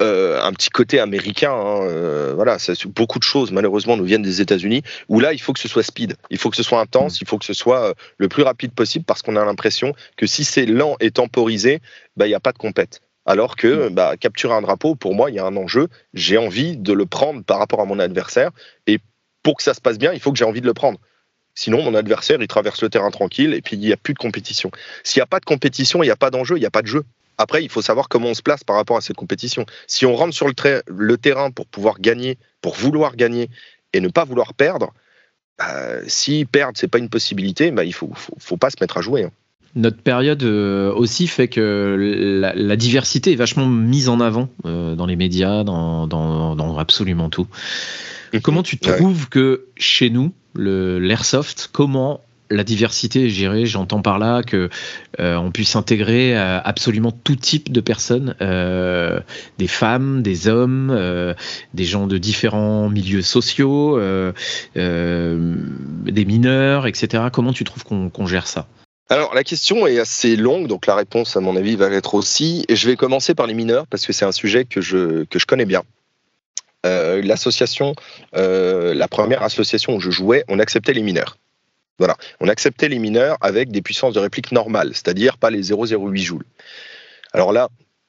euh, 0.00 0.40
un 0.42 0.52
petit 0.52 0.70
côté 0.70 1.00
américain. 1.00 1.52
Hein, 1.52 1.82
euh, 1.82 2.32
voilà, 2.34 2.56
beaucoup 2.86 3.18
de 3.18 3.24
choses 3.24 3.52
malheureusement 3.52 3.96
nous 3.96 4.04
viennent 4.04 4.22
des 4.22 4.40
États-Unis 4.40 4.82
où 5.08 5.20
là 5.20 5.32
il 5.32 5.40
faut 5.40 5.52
que 5.52 5.60
ce 5.60 5.68
soit 5.68 5.82
speed, 5.82 6.16
il 6.30 6.38
faut 6.38 6.50
que 6.50 6.56
ce 6.56 6.62
soit 6.62 6.80
intense, 6.80 7.20
il 7.20 7.26
faut 7.26 7.38
que 7.38 7.44
ce 7.44 7.54
soit 7.54 7.90
euh, 7.90 7.94
le 8.16 8.28
plus 8.28 8.42
rapide 8.42 8.72
possible 8.72 9.04
parce 9.04 9.22
qu'on 9.22 9.36
a 9.36 9.44
l'impression 9.44 9.92
que 10.16 10.26
si 10.26 10.44
c'est 10.44 10.66
lent 10.66 10.96
et 11.00 11.10
temporisé, 11.10 11.80
bah 12.16 12.26
il 12.26 12.30
n'y 12.30 12.34
a 12.34 12.40
pas 12.40 12.52
de 12.52 12.58
compète. 12.58 13.00
Alors 13.28 13.56
que 13.56 13.90
bah, 13.90 14.16
capturer 14.18 14.54
un 14.54 14.62
drapeau, 14.62 14.94
pour 14.94 15.14
moi, 15.14 15.30
il 15.30 15.36
y 15.36 15.38
a 15.38 15.44
un 15.44 15.54
enjeu. 15.54 15.88
J'ai 16.14 16.38
envie 16.38 16.78
de 16.78 16.94
le 16.94 17.04
prendre 17.04 17.44
par 17.44 17.58
rapport 17.58 17.82
à 17.82 17.84
mon 17.84 17.98
adversaire. 17.98 18.52
Et 18.86 19.00
pour 19.42 19.58
que 19.58 19.62
ça 19.62 19.74
se 19.74 19.82
passe 19.82 19.98
bien, 19.98 20.14
il 20.14 20.20
faut 20.20 20.32
que 20.32 20.38
j'ai 20.38 20.46
envie 20.46 20.62
de 20.62 20.66
le 20.66 20.72
prendre. 20.72 20.98
Sinon, 21.58 21.82
mon 21.82 21.96
adversaire, 21.96 22.38
il 22.40 22.46
traverse 22.46 22.82
le 22.82 22.88
terrain 22.88 23.10
tranquille 23.10 23.52
et 23.52 23.60
puis 23.60 23.74
il 23.74 23.80
n'y 23.80 23.92
a 23.92 23.96
plus 23.96 24.14
de 24.14 24.18
compétition. 24.18 24.70
S'il 25.02 25.18
n'y 25.18 25.24
a 25.24 25.26
pas 25.26 25.40
de 25.40 25.44
compétition, 25.44 26.04
il 26.04 26.06
n'y 26.06 26.12
a 26.12 26.16
pas 26.16 26.30
d'enjeu, 26.30 26.56
il 26.56 26.60
n'y 26.60 26.66
a 26.66 26.70
pas 26.70 26.82
de 26.82 26.86
jeu. 26.86 27.02
Après, 27.36 27.64
il 27.64 27.68
faut 27.68 27.82
savoir 27.82 28.08
comment 28.08 28.28
on 28.28 28.34
se 28.34 28.42
place 28.42 28.62
par 28.62 28.76
rapport 28.76 28.96
à 28.96 29.00
cette 29.00 29.16
compétition. 29.16 29.66
Si 29.88 30.06
on 30.06 30.14
rentre 30.14 30.34
sur 30.34 30.46
le, 30.46 31.16
terrain 31.16 31.50
pour 31.50 31.66
pouvoir 31.66 31.98
gagner, 31.98 32.38
pour 32.62 32.76
vouloir 32.76 33.16
gagner 33.16 33.50
et 33.92 33.98
ne 33.98 34.06
pas 34.06 34.22
vouloir 34.22 34.54
perdre, 34.54 34.92
bah, 35.58 35.96
si 36.06 36.44
perdre, 36.44 36.78
c'est 36.78 36.86
pas 36.86 36.98
une 36.98 37.08
possibilité, 37.08 37.72
bah, 37.72 37.82
il 37.82 37.92
faut, 37.92 38.12
faut, 38.14 38.56
pas 38.56 38.70
se 38.70 38.76
mettre 38.80 38.96
à 38.98 39.00
jouer. 39.00 39.24
Hein. 39.24 39.32
Notre 39.74 40.00
période 40.00 40.44
euh, 40.44 40.92
aussi 40.92 41.26
fait 41.26 41.48
que 41.48 42.40
la, 42.54 42.76
diversité 42.76 43.32
est 43.32 43.36
vachement 43.36 43.66
mise 43.66 44.08
en 44.08 44.20
avant 44.20 44.48
euh, 44.64 44.94
dans 44.94 45.06
les 45.06 45.16
médias, 45.16 45.64
dans, 45.64 46.78
absolument 46.78 47.30
tout. 47.30 47.48
Comment 48.42 48.62
tu 48.62 48.78
trouves 48.78 49.28
que 49.28 49.66
chez 49.76 50.10
nous, 50.10 50.32
l'airsoft, 50.54 51.70
comment 51.72 52.20
la 52.50 52.64
diversité 52.64 53.26
est 53.26 53.30
gérée? 53.30 53.66
J'entends 53.66 54.00
par 54.00 54.18
là 54.18 54.42
que 54.42 54.70
euh, 55.20 55.36
on 55.36 55.50
puisse 55.50 55.76
intégrer 55.76 56.36
euh, 56.36 56.60
absolument 56.62 57.12
tout 57.12 57.36
type 57.36 57.70
de 57.70 57.80
personnes, 57.80 58.34
euh, 58.40 59.20
des 59.58 59.68
femmes, 59.68 60.22
des 60.22 60.48
hommes, 60.48 61.34
des 61.74 61.84
gens 61.84 62.06
de 62.06 62.18
différents 62.18 62.88
milieux 62.88 63.22
sociaux, 63.22 64.00
des 64.74 65.44
mineurs, 66.06 66.86
etc. 66.86 67.24
Comment 67.32 67.52
tu 67.52 67.64
trouves 67.64 67.84
qu'on 67.84 68.26
gère 68.26 68.46
ça? 68.46 68.66
Alors 69.10 69.34
la 69.34 69.42
question 69.42 69.86
est 69.86 69.98
assez 69.98 70.36
longue, 70.36 70.66
donc 70.66 70.86
la 70.86 70.94
réponse 70.94 71.34
à 71.36 71.40
mon 71.40 71.56
avis 71.56 71.76
va 71.76 71.86
être 71.86 72.14
aussi. 72.14 72.66
Et 72.68 72.76
je 72.76 72.86
vais 72.86 72.96
commencer 72.96 73.34
par 73.34 73.46
les 73.46 73.54
mineurs 73.54 73.86
parce 73.86 74.04
que 74.04 74.12
c'est 74.12 74.26
un 74.26 74.32
sujet 74.32 74.66
que 74.66 74.82
je, 74.82 75.24
que 75.24 75.38
je 75.38 75.46
connais 75.46 75.64
bien. 75.64 75.82
Euh, 76.86 77.22
l'association, 77.22 77.94
euh, 78.36 78.94
la 78.94 79.08
première 79.08 79.42
association 79.42 79.96
où 79.96 80.00
je 80.00 80.10
jouais, 80.10 80.44
on 80.48 80.58
acceptait 80.58 80.92
les 80.92 81.02
mineurs. 81.02 81.36
Voilà, 81.98 82.16
on 82.40 82.48
acceptait 82.48 82.88
les 82.88 83.00
mineurs 83.00 83.36
avec 83.40 83.72
des 83.72 83.82
puissances 83.82 84.14
de 84.14 84.20
réplique 84.20 84.52
normales, 84.52 84.90
c'est-à-dire 84.92 85.38
pas 85.38 85.50
les 85.50 85.72
0,08 85.72 86.22
joules. 86.22 86.44
Alors 87.32 87.52
là, 87.52 87.68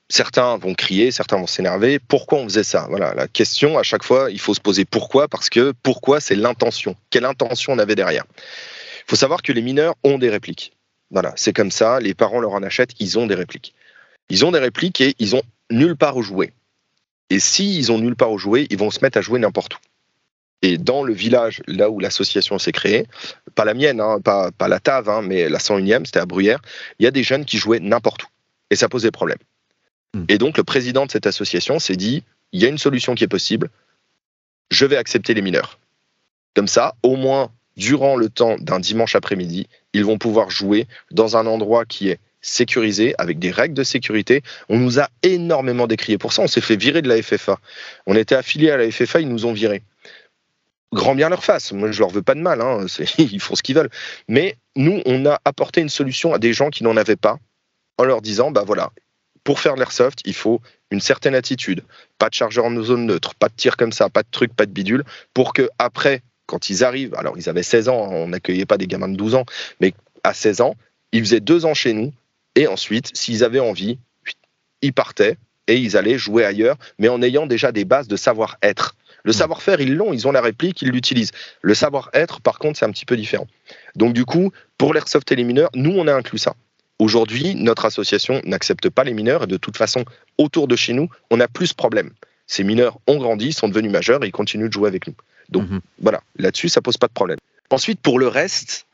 certains 0.10 0.58
vont 0.58 0.76
crier, 0.76 1.10
certains 1.10 1.38
vont 1.38 1.48
s'énerver. 1.48 1.98
Pourquoi 1.98 2.38
on 2.38 2.44
faisait 2.44 2.64
ça? 2.64 2.86
Voilà, 2.90 3.16
la 3.16 3.28
question 3.28 3.80
à 3.80 3.84
chaque 3.84 4.04
fois, 4.04 4.30
il 4.30 4.40
faut 4.40 4.54
se 4.54 4.62
poser 4.62 4.86
pourquoi, 4.86 5.28
parce 5.28 5.50
que 5.50 5.74
pourquoi, 5.82 6.20
c'est 6.20 6.36
l'intention. 6.36 6.96
Quelle 7.10 7.26
intention 7.26 7.74
on 7.74 7.80
avait 7.80 7.96
derrière? 7.96 8.26
Il 8.38 9.10
faut 9.10 9.16
savoir 9.16 9.42
que 9.42 9.52
les 9.52 9.64
mineurs 9.64 9.96
ont 10.04 10.20
des 10.20 10.30
répliques. 10.30 10.74
Voilà, 11.10 11.34
c'est 11.36 11.54
comme 11.54 11.72
ça. 11.72 12.00
Les 12.00 12.14
parents 12.14 12.40
leur 12.40 12.54
en 12.54 12.62
achètent, 12.62 12.94
ils 13.00 13.18
ont 13.18 13.26
des 13.26 13.34
répliques. 13.34 13.74
Ils 14.30 14.46
ont 14.46 14.52
des 14.52 14.60
répliques 14.60 15.02
et 15.02 15.16
ils 15.18 15.36
ont 15.36 15.42
nulle 15.72 15.96
part 15.96 16.16
où 16.18 16.22
jouer. 16.22 16.54
Et 17.30 17.40
s'ils 17.40 17.92
ont 17.92 18.00
nulle 18.00 18.16
part 18.16 18.32
où 18.32 18.38
jouer, 18.38 18.68
ils 18.70 18.78
vont 18.78 18.92
se 18.92 19.00
mettre 19.02 19.18
à 19.18 19.22
jouer 19.22 19.40
n'importe 19.40 19.76
où. 19.76 19.78
Et 20.62 20.78
dans 20.78 21.04
le 21.04 21.14
village, 21.14 21.62
là 21.68 21.90
où 21.90 22.00
l'association 22.00 22.60
s'est 22.60 22.72
créée, 22.72 23.06
pas 23.56 23.66
la 23.66 23.74
mienne, 23.74 24.02
hein, 24.02 24.20
pas, 24.20 24.52
la 24.68 24.80
TAV, 24.80 25.10
hein, 25.10 25.22
mais 25.22 25.48
la 25.48 25.60
101e, 25.60 26.06
c'était 26.06 26.20
à 26.20 26.26
Bruyères, 26.26 26.62
il 27.00 27.04
y 27.04 27.08
a 27.08 27.12
des 27.12 27.24
jeunes 27.24 27.46
qui 27.46 27.58
jouaient 27.58 27.80
n'importe 27.80 28.24
où. 28.24 28.28
Et 28.70 28.76
ça 28.76 28.90
posait 28.90 29.12
problème. 29.12 29.38
Hmm. 30.14 30.26
Et 30.28 30.38
donc 30.38 30.58
le 30.58 30.64
président 30.64 31.06
de 31.06 31.12
cette 31.12 31.28
association 31.28 31.80
s'est 31.80 31.96
dit, 31.96 32.24
il 32.52 32.62
y 32.62 32.66
a 32.66 32.70
une 32.70 32.78
solution 32.78 33.16
qui 33.16 33.24
est 33.24 33.30
possible, 33.30 33.70
je 34.70 34.86
vais 34.86 34.98
accepter 34.98 35.34
les 35.34 35.42
mineurs. 35.42 35.80
Comme 36.56 36.68
ça, 36.68 36.96
au 37.04 37.16
moins, 37.16 37.52
durant 37.78 38.18
le 38.18 38.30
temps 38.30 38.58
d'un 38.60 38.80
dimanche 38.80 39.16
après-midi, 39.16 39.68
ils 39.94 40.04
vont 40.04 40.18
pouvoir 40.18 40.50
jouer 40.50 40.88
dans 41.12 41.38
un 41.38 41.46
endroit 41.46 41.86
qui 41.86 42.10
est 42.10 42.20
sécurisé, 42.42 43.16
avec 43.18 43.40
des 43.40 43.52
règles 43.52 43.74
de 43.74 43.84
sécurité. 43.84 44.42
On 44.70 44.78
nous 44.78 45.00
a 45.00 45.10
énormément 45.24 45.88
décrié 45.88 46.18
pour 46.18 46.34
ça. 46.34 46.42
On 46.42 46.48
s'est 46.48 46.62
fait 46.62 46.76
virer 46.76 47.02
de 47.02 47.10
la 47.10 47.22
FFA. 47.22 47.60
On 48.06 48.16
était 48.16 48.36
affilié 48.36 48.72
à 48.72 48.78
la 48.78 48.90
FFA, 48.90 49.22
ils 49.22 49.30
nous 49.30 49.46
ont 49.46 49.54
virés. 49.54 49.84
Grand 50.92 51.16
bien 51.16 51.30
leur 51.30 51.44
face. 51.44 51.72
Moi, 51.72 51.92
je 51.92 52.00
leur 52.00 52.10
veux 52.10 52.22
pas 52.22 52.36
de 52.36 52.40
mal. 52.40 52.62
Hein. 52.62 52.86
Ils 53.18 53.40
font 53.40 53.56
ce 53.56 53.62
qu'ils 53.62 53.76
veulent. 53.76 53.92
Mais 54.28 54.58
nous, 54.76 55.02
on 55.06 55.26
a 55.26 55.40
apporté 55.46 55.82
une 55.82 55.90
solution 55.90 56.34
à 56.34 56.40
des 56.40 56.54
gens 56.54 56.70
qui 56.70 56.84
n'en 56.84 56.98
avaient 56.98 57.16
pas, 57.16 57.38
en 57.98 58.06
leur 58.06 58.22
disant, 58.22 58.50
bah 58.50 58.64
voilà, 58.66 58.90
pour 59.44 59.60
faire 59.60 59.76
de 59.76 59.80
l'airsoft, 59.80 60.20
il 60.26 60.34
faut 60.34 60.62
une 60.92 61.02
certaine 61.02 61.36
attitude. 61.36 61.84
Pas 62.18 62.30
de 62.30 62.34
chargeur 62.34 62.66
en 62.66 62.82
zone 62.82 63.06
neutre, 63.06 63.36
pas 63.36 63.50
de 63.50 63.54
tir 63.56 63.78
comme 63.78 63.92
ça, 63.92 64.10
pas 64.10 64.24
de 64.24 64.28
truc, 64.32 64.56
pas 64.56 64.66
de 64.66 64.72
bidule, 64.72 65.04
pour 65.34 65.54
que 65.54 65.70
après, 65.78 66.22
quand 66.46 66.70
ils 66.70 66.84
arrivent, 66.84 67.14
alors 67.16 67.38
ils 67.38 67.50
avaient 67.50 67.64
16 67.64 67.90
ans, 67.90 68.08
on 68.12 68.28
n'accueillait 68.30 68.66
pas 68.66 68.78
des 68.78 68.88
gamins 68.88 69.10
de 69.10 69.16
12 69.16 69.36
ans, 69.36 69.46
mais 69.82 69.94
à 70.24 70.34
16 70.34 70.62
ans, 70.62 70.76
ils 71.12 71.22
faisaient 71.22 71.40
deux 71.40 71.66
ans 71.66 71.74
chez 71.74 71.94
nous, 71.94 72.14
et 72.56 72.68
ensuite, 72.68 73.16
s'ils 73.16 73.43
avaient 73.43 73.60
envie, 73.60 74.00
ils 74.82 74.93
partaient 74.93 75.38
et 75.68 75.78
ils 75.78 75.95
allaient 75.97 76.18
jouer 76.18 76.45
ailleurs, 76.45 76.78
mais 76.97 77.10
en 77.10 77.22
ayant 77.22 77.45
déjà 77.45 77.72
des 77.72 77.86
bases 77.86 78.08
de 78.08 78.16
savoir-être. 78.16 78.95
Le 79.24 79.34
savoir-faire, 79.34 79.82
ils 79.82 79.95
l'ont, 79.95 80.14
ils 80.14 80.28
ont 80.28 80.32
la 80.32 80.41
réplique, 80.41 80.82
ils 80.82 80.89
l'utilisent. 80.89 81.32
Le 81.62 81.74
savoir-être, 81.74 82.41
par 82.41 82.58
contre, 82.58 82.80
c'est 82.80 82.86
un 82.86 82.91
petit 82.91 83.06
peu 83.06 83.18
différent. 83.18 83.47
Donc 83.95 84.14
du 84.14 84.26
coup, 84.26 84.52
pour 84.78 84.93
l'airsoft 84.93 85.32
et 85.32 85.36
les 85.36 85.43
mineurs, 85.43 85.70
nous, 85.76 85.91
on 85.91 86.08
a 86.08 86.14
inclus 86.14 86.39
ça. 86.39 86.56
Aujourd'hui, 86.97 87.56
notre 87.56 87.86
association 87.86 88.41
n'accepte 88.45 88.89
pas 88.89 89.04
les 89.04 89.14
mineurs 89.14 89.43
et 89.43 89.47
de 89.47 89.58
toute 89.58 89.78
façon, 89.78 90.04
autour 90.38 90.68
de 90.68 90.76
chez 90.76 90.93
nous, 90.93 91.10
on 91.32 91.39
a 91.39 91.47
plus 91.47 91.70
de 91.70 91.76
problèmes. 91.76 92.12
Ces 92.47 92.64
mineurs 92.64 92.97
ont 93.08 93.18
grandi, 93.18 93.54
sont 93.54 93.68
devenus 93.68 93.91
majeurs 93.91 94.24
et 94.24 94.28
ils 94.28 94.32
continuent 94.32 94.68
de 94.68 94.74
jouer 94.74 94.88
avec 94.88 95.08
nous. 95.08 95.14
Donc 95.50 95.70
mhm. 95.70 95.82
voilà, 96.02 96.22
là-dessus, 96.38 96.70
ça 96.70 96.82
pose 96.82 96.97
pas 96.97 97.08
de 97.08 97.14
problème. 97.14 97.38
Ensuite, 97.70 98.02
pour 98.02 98.20
le 98.20 98.28
reste, 98.28 98.88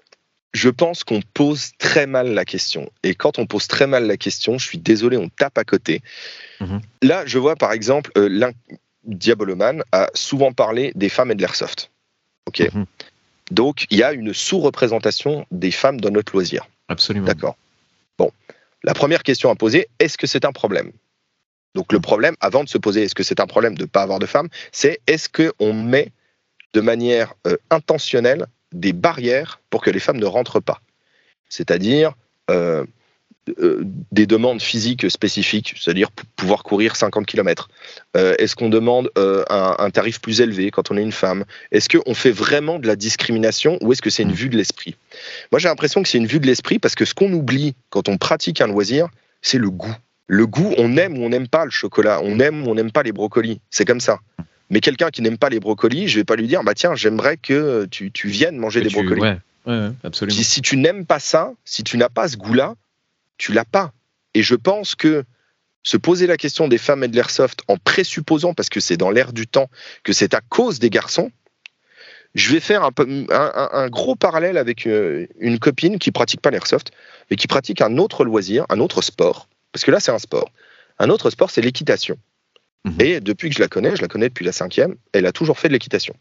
je 0.56 0.70
pense 0.70 1.04
qu'on 1.04 1.22
pose 1.34 1.72
très 1.78 2.08
mal 2.08 2.34
la 2.34 2.46
question. 2.46 2.90
Et 3.04 3.14
quand 3.14 3.40
on 3.40 3.46
pose 3.46 3.68
très 3.68 3.88
mal 3.88 4.08
la 4.08 4.16
question, 4.16 4.58
je 4.58 4.66
suis 4.66 4.78
désolé, 4.78 5.18
on 5.18 5.28
tape 5.28 5.58
à 5.58 5.66
côté. 5.66 6.02
Mhm. 6.62 6.82
Là, 7.02 7.26
je 7.26 7.38
vois 7.38 7.58
par 7.58 7.74
exemple, 7.74 8.10
euh, 8.18 8.52
Diaboloman 9.04 9.84
a 9.92 10.10
souvent 10.14 10.54
parlé 10.54 10.94
des 10.96 11.10
femmes 11.10 11.32
et 11.32 11.36
de 11.36 11.42
l'airsoft. 11.42 11.92
Ok. 12.48 12.62
Mhm. 12.74 12.86
Donc, 13.52 13.86
il 13.90 13.98
y 13.98 14.04
a 14.04 14.14
une 14.14 14.34
sous-représentation 14.34 15.46
des 15.52 15.72
femmes 15.72 16.00
dans 16.00 16.10
notre 16.10 16.32
loisir. 16.32 16.66
Absolument. 16.88 17.28
D'accord. 17.28 17.58
Bon, 18.18 18.32
la 18.84 18.94
première 18.94 19.24
question 19.24 19.50
à 19.50 19.56
poser, 19.56 19.90
est-ce 20.00 20.18
que 20.18 20.26
c'est 20.26 20.46
un 20.46 20.54
problème? 20.54 20.92
Donc, 21.76 21.92
le 21.92 22.00
problème, 22.00 22.36
avant 22.40 22.64
de 22.64 22.70
se 22.70 22.78
poser 22.78 23.04
est-ce 23.04 23.14
que 23.14 23.24
c'est 23.24 23.42
un 23.42 23.48
problème 23.48 23.76
de 23.76 23.84
ne 23.84 23.88
pas 23.88 24.04
avoir 24.04 24.20
de 24.20 24.26
femmes, 24.26 24.48
c'est 24.72 25.02
est-ce 25.06 25.28
qu'on 25.28 25.74
met 25.74 26.14
de 26.74 26.80
manière 26.80 27.34
euh, 27.46 27.58
intentionnelle 27.70 28.46
des 28.74 28.94
barrières 28.94 29.60
pour 29.70 29.82
que 29.82 29.90
les 29.90 30.00
femmes 30.00 30.20
ne 30.20 30.26
rentrent 30.26 30.60
pas. 30.60 30.82
C'est-à-dire 31.50 32.14
euh, 32.52 32.84
euh, 33.60 33.84
des 34.12 34.26
demandes 34.26 34.62
physiques 34.62 35.10
spécifiques, 35.12 35.76
c'est-à-dire 35.80 36.10
pouvoir 36.36 36.64
courir 36.64 36.96
50 36.96 37.28
km. 37.28 37.70
Euh, 38.18 38.34
est-ce 38.40 38.56
qu'on 38.56 38.70
demande 38.70 39.12
un, 39.16 39.90
tarif 39.92 40.20
plus 40.20 40.42
élevé 40.42 40.72
quand 40.72 40.90
on 40.90 40.98
est 40.98 41.04
une 41.04 41.12
femme? 41.12 41.46
Est-ce 41.72 41.96
qu'on 41.96 42.16
fait 42.16 42.32
vraiment 42.32 42.80
de 42.80 42.88
la 42.88 42.96
discrimination 42.96 43.78
ou 43.82 43.94
est-ce 43.94 44.02
que 44.02 44.10
c'est 44.10 44.24
une 44.24 44.34
vue 44.34 44.50
de 44.50 44.58
l'esprit? 44.58 44.96
Moi 45.52 45.60
j'ai 45.60 45.68
l'impression 45.68 46.02
que 46.02 46.10
c'est 46.10 46.18
une 46.18 46.26
vue 46.26 46.40
de 46.40 46.48
l'esprit 46.48 46.80
parce 46.80 46.96
que 46.96 47.06
ce 47.06 47.14
qu'on 47.14 47.32
oublie 47.34 47.76
quand 47.92 48.10
on 48.10 48.18
pratique 48.18 48.62
un 48.62 48.68
loisir, 48.68 49.10
c'est 49.42 49.60
le 49.60 49.70
goût. 49.70 49.96
Le 50.28 50.48
goût, 50.48 50.74
on 50.80 50.98
aime 50.98 51.20
ou 51.20 51.24
on 51.24 51.30
n'aime 51.30 51.48
pas 51.48 51.66
le 51.66 51.72
chocolat, 51.72 52.20
on 52.24 52.40
aime 52.40 52.66
ou 52.66 52.72
on 52.72 52.76
n'aime 52.76 52.92
pas 52.92 53.04
les 53.04 53.12
brocolis. 53.12 53.62
C'est 53.70 53.86
comme 53.86 54.00
ça. 54.00 54.20
Mais 54.70 54.80
quelqu'un 54.80 55.10
qui 55.10 55.22
n'aime 55.22 55.38
pas 55.38 55.50
les 55.50 55.60
brocolis, 55.60 56.08
je 56.08 56.20
vais 56.20 56.24
pas 56.24 56.36
lui 56.36 56.48
dire, 56.48 56.64
bah 56.64 56.74
tiens, 56.74 56.96
j'aimerais 56.96 57.38
que 57.38 57.86
tu, 57.86 58.12
viennes 58.28 58.58
manger 58.58 58.82
des 58.82 58.90
brocolis. 58.90 59.22
Ouais, 59.22 59.92
absolument. 60.04 60.42
Si, 60.42 60.62
tu 60.62 60.78
n'aimes 60.78 61.06
pas 61.06 61.20
ça, 61.20 61.54
si 61.66 61.84
tu 61.84 61.98
n'as 61.98 62.10
pas 62.10 62.28
ce 62.28 62.38
goût-là, 62.38 62.76
tu 63.38 63.52
l'as 63.54 63.66
pas. 63.66 63.92
Et 64.34 64.44
je 64.44 64.56
pense 64.56 64.96
que 64.96 65.24
se 65.84 65.98
poser 65.98 66.26
la 66.26 66.38
question 66.38 66.68
des 66.68 66.80
femmes 66.80 67.04
et 67.04 67.08
de 67.08 67.16
l'airsoft 67.16 67.62
en 67.68 67.78
présupposant, 67.78 68.54
parce 68.54 68.70
que 68.70 68.80
c'est 68.80 68.98
dans 68.98 69.12
l'air 69.12 69.34
du 69.34 69.48
temps, 69.48 69.70
que 70.04 70.14
c'est 70.14 70.34
à 70.34 70.42
cause 70.42 70.80
des 70.80 70.90
garçons, 70.90 71.32
Je 72.34 72.52
vais 72.52 72.60
faire 72.60 72.84
un, 72.84 73.90
gros 73.90 74.16
parallèle 74.16 74.58
avec 74.58 74.88
euh, 74.88 75.28
une 75.40 75.58
copine 75.58 76.00
qui 76.00 76.12
pratique 76.12 76.42
pas 76.42 76.52
l'airsoft, 76.52 76.92
mais 77.30 77.38
qui 77.38 77.48
pratique 77.48 77.82
un 77.82 77.98
autre 77.98 78.26
loisir, 78.26 78.66
un 78.70 78.80
autre 78.80 79.02
sport. 79.02 79.48
Parce 79.72 79.86
que 79.86 79.92
là, 79.92 80.00
c'est 80.00 80.12
un 80.12 80.20
sport. 80.20 80.52
Un 81.00 81.10
autre 81.10 81.30
sport, 81.30 81.50
c'est 81.50 81.62
l'équitation. 81.62 82.18
Mhm. 82.86 83.02
Et 83.02 83.20
depuis 83.20 83.50
que 83.50 83.56
je 83.56 83.62
la 83.62 83.68
connais, 83.68 83.96
je 83.96 84.02
la 84.02 84.08
connais 84.08 84.30
depuis 84.30 84.46
la 84.46 84.52
cinquième, 84.52 84.96
elle 85.12 85.26
a 85.26 85.32
toujours 85.32 85.60
fait 85.60 85.68
de 85.68 85.74
l'équitation. 85.74 86.16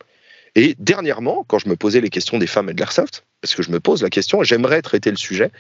Et 0.55 0.75
dernièrement, 0.79 1.45
quand 1.47 1.59
je 1.59 1.69
me 1.69 1.77
posais 1.77 2.01
les 2.01 2.11
questions 2.11 2.39
des 2.39 2.47
femmes 2.47 2.71
et 2.71 2.75
de 2.75 2.79
l'airsoft, 2.79 3.25
parce 3.41 3.55
que 3.55 3.63
je 3.63 3.71
me 3.71 3.81
pose 3.81 4.03
la 4.03 4.11
question, 4.11 4.43
j'aimerais 4.43 4.83
traiter 4.83 5.11
le 5.11 5.17
sujet, 5.17 5.51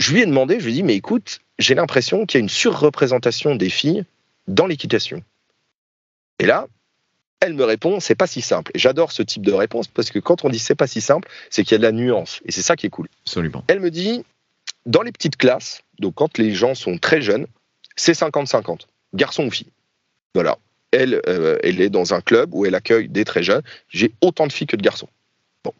je 0.00 0.12
lui 0.12 0.22
ai 0.22 0.26
demandé, 0.26 0.58
je 0.58 0.64
lui 0.64 0.72
ai 0.72 0.74
dit, 0.76 0.82
mais 0.82 0.94
écoute, 0.96 1.40
j'ai 1.58 1.74
l'impression 1.74 2.26
qu'il 2.26 2.38
y 2.38 2.40
a 2.40 2.42
une 2.42 2.48
surreprésentation 2.48 3.54
des 3.54 3.68
filles 3.68 4.04
dans 4.48 4.66
l'équitation. 4.66 5.22
Et 6.38 6.46
là, 6.46 6.66
elle 7.40 7.54
me 7.54 7.64
répond, 7.64 8.00
c'est 8.00 8.14
pas 8.14 8.26
si 8.26 8.40
simple. 8.40 8.70
Et 8.74 8.78
j'adore 8.78 9.12
ce 9.12 9.22
type 9.22 9.44
de 9.44 9.52
réponse 9.52 9.88
parce 9.88 10.10
que 10.10 10.18
quand 10.18 10.44
on 10.44 10.48
dit 10.48 10.58
c'est 10.58 10.74
pas 10.74 10.86
si 10.86 11.00
simple, 11.00 11.28
c'est 11.50 11.64
qu'il 11.64 11.72
y 11.72 11.74
a 11.74 11.78
de 11.78 11.82
la 11.82 11.92
nuance. 11.92 12.40
Et 12.46 12.52
c'est 12.52 12.62
ça 12.62 12.76
qui 12.76 12.86
est 12.86 12.90
cool. 12.90 13.08
Absolument. 13.26 13.64
Elle 13.66 13.80
me 13.80 13.90
dit, 13.90 14.24
dans 14.86 15.02
les 15.02 15.12
petites 15.12 15.36
classes, 15.36 15.82
donc 15.98 16.14
quand 16.14 16.38
les 16.38 16.54
gens 16.54 16.74
sont 16.74 16.98
très 16.98 17.20
jeunes, 17.20 17.46
c'est 17.96 18.12
50-50, 18.12 18.86
garçon 19.12 19.46
ou 19.46 19.50
fille. 19.50 19.66
Voilà. 20.34 20.58
Elle, 20.90 21.20
euh, 21.26 21.58
elle 21.62 21.80
est 21.80 21.88
dans 21.88 22.12
un 22.12 22.20
club 22.20 22.54
où 22.54 22.66
elle 22.66 22.74
accueille 22.74 23.08
des 23.08 23.24
très 23.24 23.42
jeunes. 23.42 23.62
J'ai 23.88 24.12
autant 24.20 24.46
de 24.46 24.52
filles 24.52 24.66
que 24.66 24.76
de 24.76 24.82
garçons. 24.82 25.08
Bon. 25.64 25.72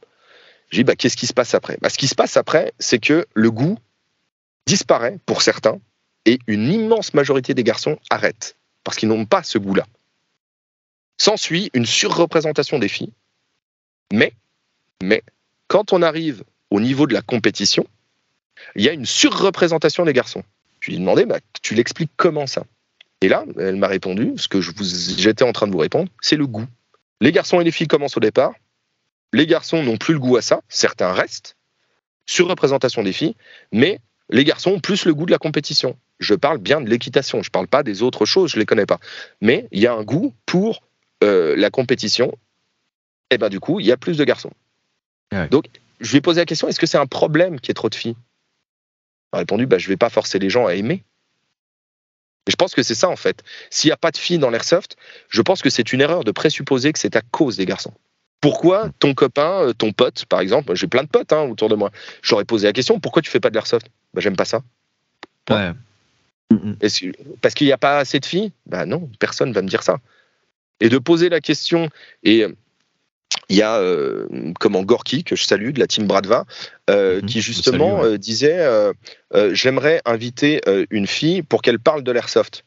J'ai 0.70 0.78
dit, 0.78 0.84
bah, 0.84 0.96
qu'est-ce 0.96 1.16
qui 1.16 1.26
se 1.26 1.34
passe 1.34 1.54
après? 1.54 1.76
Bah, 1.82 1.90
Ce 1.90 1.98
qui 1.98 2.08
se 2.08 2.14
passe 2.14 2.36
après, 2.36 2.72
c'est 2.78 2.98
que 2.98 3.26
le 3.34 3.50
goût 3.50 3.78
disparaît 4.66 5.18
pour 5.26 5.42
certains 5.42 5.78
et 6.24 6.38
une 6.46 6.72
immense 6.72 7.14
majorité 7.14 7.52
des 7.52 7.64
garçons 7.64 7.98
arrêtent 8.10 8.56
parce 8.84 8.96
qu'ils 8.96 9.08
n'ont 9.08 9.26
pas 9.26 9.42
ce 9.42 9.58
goût-là. 9.58 9.86
S'ensuit 11.18 11.70
une 11.74 11.86
surreprésentation 11.86 12.78
des 12.78 12.88
filles, 12.88 13.12
mais, 14.12 14.32
mais 15.02 15.22
quand 15.68 15.92
on 15.92 16.02
arrive 16.02 16.42
au 16.70 16.80
niveau 16.80 17.06
de 17.06 17.14
la 17.14 17.22
compétition, 17.22 17.86
il 18.76 18.82
y 18.82 18.88
a 18.88 18.92
une 18.92 19.06
surreprésentation 19.06 20.04
des 20.04 20.12
garçons. 20.12 20.42
Je 20.80 20.90
lui 20.90 20.96
ai 20.96 20.98
demandé, 20.98 21.26
bah, 21.26 21.38
tu 21.62 21.74
l'expliques 21.74 22.10
comment 22.16 22.46
ça? 22.46 22.64
Et 23.22 23.28
là, 23.28 23.44
elle 23.56 23.76
m'a 23.76 23.86
répondu, 23.86 24.32
ce 24.36 24.48
que 24.48 24.60
j'étais 24.60 25.44
en 25.44 25.52
train 25.52 25.68
de 25.68 25.72
vous 25.72 25.78
répondre, 25.78 26.10
c'est 26.20 26.36
le 26.36 26.46
goût. 26.46 26.66
Les 27.20 27.30
garçons 27.30 27.60
et 27.60 27.64
les 27.64 27.70
filles 27.70 27.86
commencent 27.86 28.16
au 28.16 28.20
départ, 28.20 28.52
les 29.32 29.46
garçons 29.46 29.82
n'ont 29.82 29.96
plus 29.96 30.14
le 30.14 30.20
goût 30.20 30.36
à 30.36 30.42
ça, 30.42 30.60
certains 30.68 31.12
restent, 31.12 31.56
surreprésentation 32.26 33.04
des 33.04 33.12
filles, 33.12 33.36
mais 33.70 34.00
les 34.28 34.44
garçons 34.44 34.72
ont 34.72 34.80
plus 34.80 35.04
le 35.04 35.14
goût 35.14 35.24
de 35.24 35.30
la 35.30 35.38
compétition. 35.38 35.96
Je 36.18 36.34
parle 36.34 36.58
bien 36.58 36.80
de 36.80 36.90
l'équitation, 36.90 37.42
je 37.42 37.48
ne 37.48 37.52
parle 37.52 37.68
pas 37.68 37.84
des 37.84 38.02
autres 38.02 38.26
choses, 38.26 38.50
je 38.50 38.56
ne 38.56 38.60
les 38.60 38.66
connais 38.66 38.86
pas. 38.86 38.98
Mais 39.40 39.68
il 39.70 39.80
y 39.80 39.86
a 39.86 39.94
un 39.94 40.02
goût 40.02 40.34
pour 40.44 40.82
euh, 41.22 41.54
la 41.56 41.70
compétition, 41.70 42.36
et 43.30 43.38
ben 43.38 43.48
du 43.48 43.60
coup, 43.60 43.78
il 43.78 43.86
y 43.86 43.92
a 43.92 43.96
plus 43.96 44.16
de 44.16 44.24
garçons. 44.24 44.52
Donc, 45.50 45.66
je 46.00 46.10
lui 46.10 46.18
ai 46.18 46.20
posé 46.20 46.40
la 46.40 46.44
question 46.44 46.66
est-ce 46.66 46.80
que 46.80 46.86
c'est 46.86 46.98
un 46.98 47.06
problème 47.06 47.60
qu'il 47.60 47.68
y 47.68 47.70
ait 47.70 47.74
trop 47.74 47.88
de 47.88 47.94
filles? 47.94 48.16
Il 49.32 49.36
a 49.36 49.38
répondu 49.38 49.66
bah, 49.66 49.78
je 49.78 49.86
ne 49.86 49.90
vais 49.90 49.96
pas 49.96 50.10
forcer 50.10 50.40
les 50.40 50.50
gens 50.50 50.66
à 50.66 50.74
aimer. 50.74 51.04
Et 52.46 52.50
je 52.50 52.56
pense 52.56 52.74
que 52.74 52.82
c'est 52.82 52.94
ça 52.94 53.08
en 53.08 53.16
fait. 53.16 53.42
S'il 53.70 53.88
n'y 53.88 53.92
a 53.92 53.96
pas 53.96 54.10
de 54.10 54.16
filles 54.16 54.38
dans 54.38 54.50
l'airsoft, 54.50 54.96
je 55.28 55.42
pense 55.42 55.62
que 55.62 55.70
c'est 55.70 55.92
une 55.92 56.00
erreur 56.00 56.24
de 56.24 56.32
présupposer 56.32 56.92
que 56.92 56.98
c'est 56.98 57.16
à 57.16 57.22
cause 57.22 57.56
des 57.56 57.66
garçons. 57.66 57.94
Pourquoi 58.40 58.90
ton 58.98 59.14
copain, 59.14 59.68
euh, 59.68 59.72
ton 59.72 59.92
pote, 59.92 60.24
par 60.24 60.40
exemple, 60.40 60.74
j'ai 60.74 60.88
plein 60.88 61.04
de 61.04 61.08
potes 61.08 61.32
hein, 61.32 61.42
autour 61.42 61.68
de 61.68 61.76
moi, 61.76 61.90
j'aurais 62.22 62.44
posé 62.44 62.66
la 62.66 62.72
question 62.72 62.98
pourquoi 62.98 63.22
tu 63.22 63.30
fais 63.30 63.38
pas 63.38 63.50
de 63.50 63.54
l'airsoft? 63.54 63.86
Bah, 64.14 64.20
J'aime 64.20 64.36
pas 64.36 64.44
ça. 64.44 64.62
Ouais. 65.48 65.70
Parce 67.40 67.54
qu'il 67.54 67.66
n'y 67.66 67.72
a 67.72 67.78
pas 67.78 67.98
assez 67.98 68.18
de 68.18 68.26
filles? 68.26 68.52
Bah 68.66 68.84
non, 68.84 69.08
personne 69.18 69.52
va 69.52 69.62
me 69.62 69.68
dire 69.68 69.82
ça 69.82 69.98
et 70.82 70.88
de 70.88 70.98
poser 70.98 71.28
la 71.30 71.40
question. 71.40 71.88
Et 72.24 72.44
il 73.48 73.56
y 73.56 73.62
a 73.62 73.76
euh, 73.76 74.26
comment 74.58 74.82
Gorky 74.82 75.24
que 75.24 75.36
je 75.36 75.44
salue 75.44 75.70
de 75.70 75.80
la 75.80 75.86
team 75.86 76.06
Bradva 76.06 76.44
euh, 76.90 77.20
mhm. 77.20 77.26
qui 77.26 77.40
justement 77.40 78.04
euh, 78.04 78.16
disait 78.16 78.66
j'aimerais 79.52 80.00
inviter 80.04 80.60
une 80.90 81.06
fille 81.06 81.42
pour 81.42 81.62
qu'elle 81.62 81.78
parle 81.78 82.02
de 82.02 82.12
l'airsoft. 82.12 82.64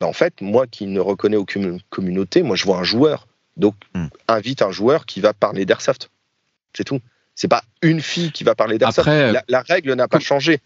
Ben, 0.00 0.06
en 0.06 0.12
fait, 0.14 0.40
moi 0.40 0.66
qui 0.66 0.86
ne 0.86 1.00
reconnais 1.00 1.36
aucune 1.36 1.80
communauté, 1.90 2.42
moi 2.42 2.56
je 2.56 2.64
vois 2.64 2.78
un 2.78 2.84
joueur. 2.84 3.26
Donc 3.56 3.74
hmm. 3.94 4.06
invite 4.28 4.62
un 4.62 4.70
joueur 4.70 5.04
qui 5.04 5.20
va 5.20 5.34
parler 5.34 5.66
d'airsoft. 5.66 6.10
C'est 6.74 6.84
tout. 6.84 7.00
C'est 7.34 7.48
pas 7.48 7.62
une 7.82 8.00
fille 8.00 8.32
qui 8.32 8.44
va 8.44 8.54
parler 8.54 8.78
d'airsoft. 8.78 9.06
La, 9.06 9.42
la, 9.46 9.60
règle 9.60 9.92
n'a 9.92 10.08
pas 10.08 10.20
changé. 10.20 10.60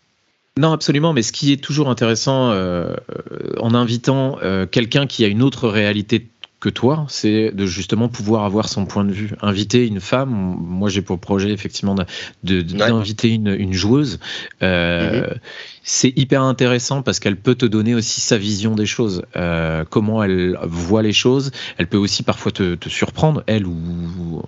Non, 0.57 0.73
absolument, 0.73 1.13
mais 1.13 1.23
ce 1.23 1.33
qui 1.33 1.53
est 1.53 1.57
toujours 1.57 1.89
intéressant 1.89 2.51
en 2.53 3.75
invitant 3.75 4.39
quelqu'un 4.71 5.09
qui 5.09 5.25
a 5.25 5.29
une 5.29 5.43
autre 5.43 5.69
réalité 5.69 6.29
que 6.65 6.71
toi, 6.71 7.05
c'est 7.09 7.51
de 7.51 7.67
justement 7.67 8.09
pouvoir 8.09 8.45
avoir 8.45 8.71
son 8.71 8.87
point 8.87 9.05
de 9.05 9.13
vue. 9.13 9.33
Inviter 9.43 9.87
une 9.87 10.01
femme, 10.01 10.31
moi 10.31 10.89
j'ai 10.89 11.03
pour 11.03 11.19
projet 11.19 11.51
effectivement 11.51 11.95
d'inviter 12.43 13.29
de, 13.29 13.35
une, 13.35 13.49
une, 13.49 13.73
joueuse. 13.75 14.19
Euh, 14.63 15.29
mhm 15.29 15.39
c'est 15.87 16.15
hyper 16.17 16.43
intéressant 16.43 17.03
parce 17.03 17.21
qu'elle 17.21 17.37
peut 17.37 17.55
te 17.55 17.67
donner 17.67 17.95
aussi 17.95 18.23
sa 18.23 18.39
vision 18.39 18.75
des 18.75 18.87
choses, 18.87 19.23
euh, 19.37 19.85
comment 19.89 20.23
elle 20.23 20.59
voit 20.63 21.03
les 21.03 21.13
choses. 21.13 21.51
Elle 21.77 21.89
peut 21.89 21.99
aussi 21.99 22.23
parfois 22.23 22.53
te, 22.53 22.89
surprendre, 22.89 23.45
elle 23.47 23.67
ou, 23.67 24.43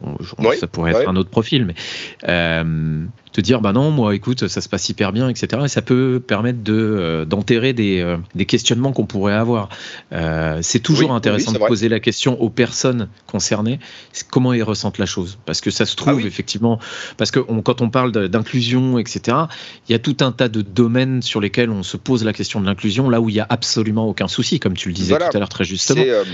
ça 0.58 0.66
pourrait 0.66 0.92
être 0.92 1.08
un 1.08 1.16
autre 1.16 1.28
profil, 1.28 1.66
mais 1.66 1.74
euh, 2.26 3.04
te 3.32 3.42
dire 3.42 3.60
bah 3.60 3.74
non, 3.74 3.90
moi 3.90 4.14
écoute, 4.14 4.48
ça 4.48 4.62
se 4.62 4.68
passe 4.68 4.88
hyper 4.88 5.12
bien, 5.12 5.28
etc. 5.28 5.62
Et 5.66 5.68
ça 5.68 5.82
peut 5.82 6.22
permettre 6.26 6.62
de 6.62 6.72
euh, 6.72 7.24
d'enterrer 7.26 7.74
des, 7.74 8.16
des 8.34 8.46
questionnements 8.46 8.92
qu'on 8.92 9.06
pourrait 9.06 9.34
avoir. 9.34 9.68
c'est 10.62 10.80
toujours 10.80 11.12
intéressant 11.12 11.52
de 11.52 11.58
poser 11.58 11.90
la 11.90 12.00
question 12.00 12.40
aux 12.40 12.50
personnes 12.50 13.08
concernées, 13.26 13.78
comment 14.30 14.54
ils 14.54 14.62
ressentent 14.62 14.98
la 14.98 15.06
chose, 15.06 15.38
parce 15.44 15.60
que 15.60 15.70
ça 15.70 15.84
se 15.84 15.96
trouve 15.96 16.20
ah 16.22 16.26
effectivement, 16.26 16.80
parce 17.18 17.30
que 17.30 17.40
quand 17.40 17.82
on 17.82 17.90
parle 17.90 18.12
d'inclusion, 18.12 18.98
etc. 18.98 19.36
Il 19.86 19.92
y 19.92 19.94
a 19.94 19.98
tout 19.98 20.16
un 20.20 20.32
tas 20.32 20.48
de 20.48 20.62
domaines 20.62 21.22
sur 21.26 21.40
lesquels 21.40 21.70
on 21.70 21.82
se 21.82 21.96
pose 21.96 22.24
la 22.24 22.32
question 22.32 22.60
de 22.60 22.66
l'inclusion, 22.66 23.10
là 23.10 23.20
où 23.20 23.28
il 23.28 23.34
n'y 23.34 23.40
a 23.40 23.46
absolument 23.48 24.08
aucun 24.08 24.28
souci, 24.28 24.60
comme 24.60 24.74
tu 24.74 24.88
le 24.88 24.94
disais 24.94 25.16
tout 25.16 25.36
à 25.36 25.38
l'heure 25.38 25.48
très 25.48 25.64
justement. 25.64 26.02
Euh, 26.02 26.24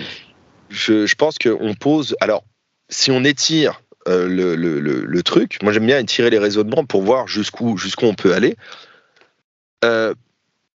je, 0.70 1.06
je, 1.06 1.14
pense 1.14 1.38
qu'on 1.38 1.74
pose. 1.74 2.16
Alors, 2.20 2.44
si 2.88 3.10
on 3.10 3.24
étire 3.24 3.82
euh, 4.08 4.28
le, 4.28 4.56
le, 4.56 4.80
le, 4.80 5.22
truc, 5.22 5.58
moi 5.62 5.72
j'aime 5.72 5.86
bien 5.86 5.98
étirer 5.98 6.30
les 6.30 6.38
raisonnements 6.38 6.84
pour 6.84 7.02
voir 7.02 7.28
jusqu'où 7.28 7.76
jusqu'où 7.76 8.06
on 8.06 8.14
peut 8.14 8.34
aller. 8.34 8.56
Euh, 9.84 10.14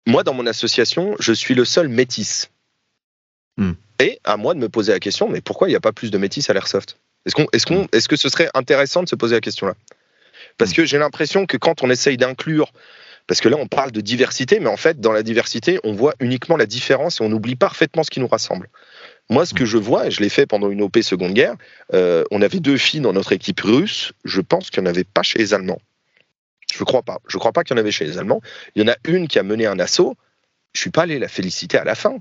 moi, 0.06 0.22
dans 0.22 0.34
mon 0.34 0.46
association, 0.46 1.16
je 1.18 1.32
suis 1.32 1.54
le 1.54 1.64
seul 1.64 1.88
métis. 1.88 2.50
Hmm. 3.56 3.72
Et 3.98 4.20
à 4.24 4.36
moi 4.36 4.54
de 4.54 4.60
me 4.60 4.68
poser 4.68 4.92
la 4.92 5.00
question, 5.00 5.28
mais 5.28 5.40
pourquoi 5.40 5.68
il 5.68 5.72
n'y 5.72 5.76
a 5.76 5.80
pas 5.80 5.92
plus 5.92 6.10
de 6.10 6.18
métis 6.18 6.48
à 6.50 6.52
l'airsoft? 6.52 6.98
Est-ce 7.24 7.34
qu'on, 7.34 7.46
est-ce 7.52 7.66
qu'on, 7.66 7.88
est-ce 7.92 8.08
que 8.08 8.16
ce 8.16 8.28
serait 8.28 8.48
intéressant 8.54 9.02
de 9.02 9.08
se 9.08 9.16
poser 9.16 9.34
la 9.34 9.40
question 9.40 9.66
là 9.66 9.74
Parce 10.58 10.70
hmm. 10.70 10.74
que 10.74 10.84
j'ai 10.84 10.98
l'impression 10.98 11.46
que 11.46 11.56
quand 11.56 11.82
on 11.82 11.90
essaye 11.90 12.16
d'inclure 12.16 12.72
parce 13.26 13.40
que 13.40 13.48
là, 13.48 13.56
on 13.58 13.66
parle 13.66 13.90
de 13.90 14.00
diversité, 14.00 14.60
mais 14.60 14.68
en 14.68 14.76
fait, 14.76 15.00
dans 15.00 15.12
la 15.12 15.22
diversité, 15.22 15.80
on 15.82 15.92
voit 15.92 16.14
uniquement 16.20 16.56
la 16.56 16.66
différence 16.66 17.20
et 17.20 17.24
on 17.24 17.32
oublie 17.32 17.56
parfaitement 17.56 18.04
ce 18.04 18.10
qui 18.10 18.20
nous 18.20 18.28
rassemble. 18.28 18.68
Moi, 19.28 19.44
ce 19.44 19.54
que 19.54 19.64
je 19.64 19.78
vois, 19.78 20.06
et 20.06 20.10
je 20.12 20.20
l'ai 20.20 20.28
fait 20.28 20.46
pendant 20.46 20.70
une 20.70 20.82
OP 20.82 20.98
Seconde 21.02 21.34
Guerre, 21.34 21.56
euh, 21.92 22.22
on 22.30 22.40
avait 22.40 22.60
deux 22.60 22.76
filles 22.76 23.00
dans 23.00 23.12
notre 23.12 23.32
équipe 23.32 23.60
russe. 23.60 24.12
Je 24.24 24.40
pense 24.40 24.70
qu'il 24.70 24.82
n'y 24.82 24.88
en 24.88 24.90
avait 24.90 25.04
pas 25.04 25.22
chez 25.22 25.40
les 25.40 25.54
Allemands. 25.54 25.80
Je 26.72 26.80
ne 26.80 26.84
crois 26.84 27.02
pas. 27.02 27.18
Je 27.26 27.36
ne 27.36 27.40
crois 27.40 27.52
pas 27.52 27.64
qu'il 27.64 27.76
y 27.76 27.78
en 27.78 27.80
avait 27.80 27.90
chez 27.90 28.04
les 28.04 28.18
Allemands. 28.18 28.40
Il 28.76 28.82
y 28.82 28.84
en 28.84 28.92
a 28.92 28.96
une 29.04 29.26
qui 29.26 29.40
a 29.40 29.42
mené 29.42 29.66
un 29.66 29.80
assaut. 29.80 30.16
Je 30.74 30.78
ne 30.78 30.82
suis 30.82 30.90
pas 30.90 31.02
allé 31.02 31.18
la 31.18 31.28
féliciter 31.28 31.78
à 31.78 31.84
la 31.84 31.96
fin. 31.96 32.18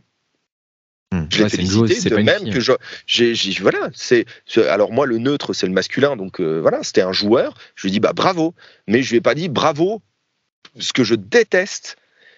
Hmm. 1.11 1.25
Je 1.29 1.43
l'ai 1.43 1.49
félicité 1.49 2.09
de 2.09 2.15
même 2.15 2.49
que 2.49 2.59
je, 2.59 2.71
j'ai, 3.05 3.35
voilà, 3.61 3.89
c'est, 3.93 4.25
alors 4.57 4.91
moi 4.91 5.05
le 5.05 5.19
neutre 5.19 5.53
c'est 5.53 5.67
le 5.67 5.71
masculin 5.71 6.15
donc 6.15 6.41
euh, 6.41 6.59
voilà, 6.61 6.81
c'était 6.81 7.01
un 7.01 7.11
joueur. 7.11 7.53
Je 7.75 7.83
lui 7.83 7.91
dis 7.91 7.99
bah 7.99 8.13
bravo, 8.13 8.55
mais 8.87 9.03
je 9.03 9.11
lui 9.11 9.17
ai 9.17 9.21
pas 9.21 9.35
dit 9.35 9.47
bravo 9.47 10.01
ce 10.79 10.93
que 10.93 11.03
je 11.03 11.15
déteste, 11.15 11.97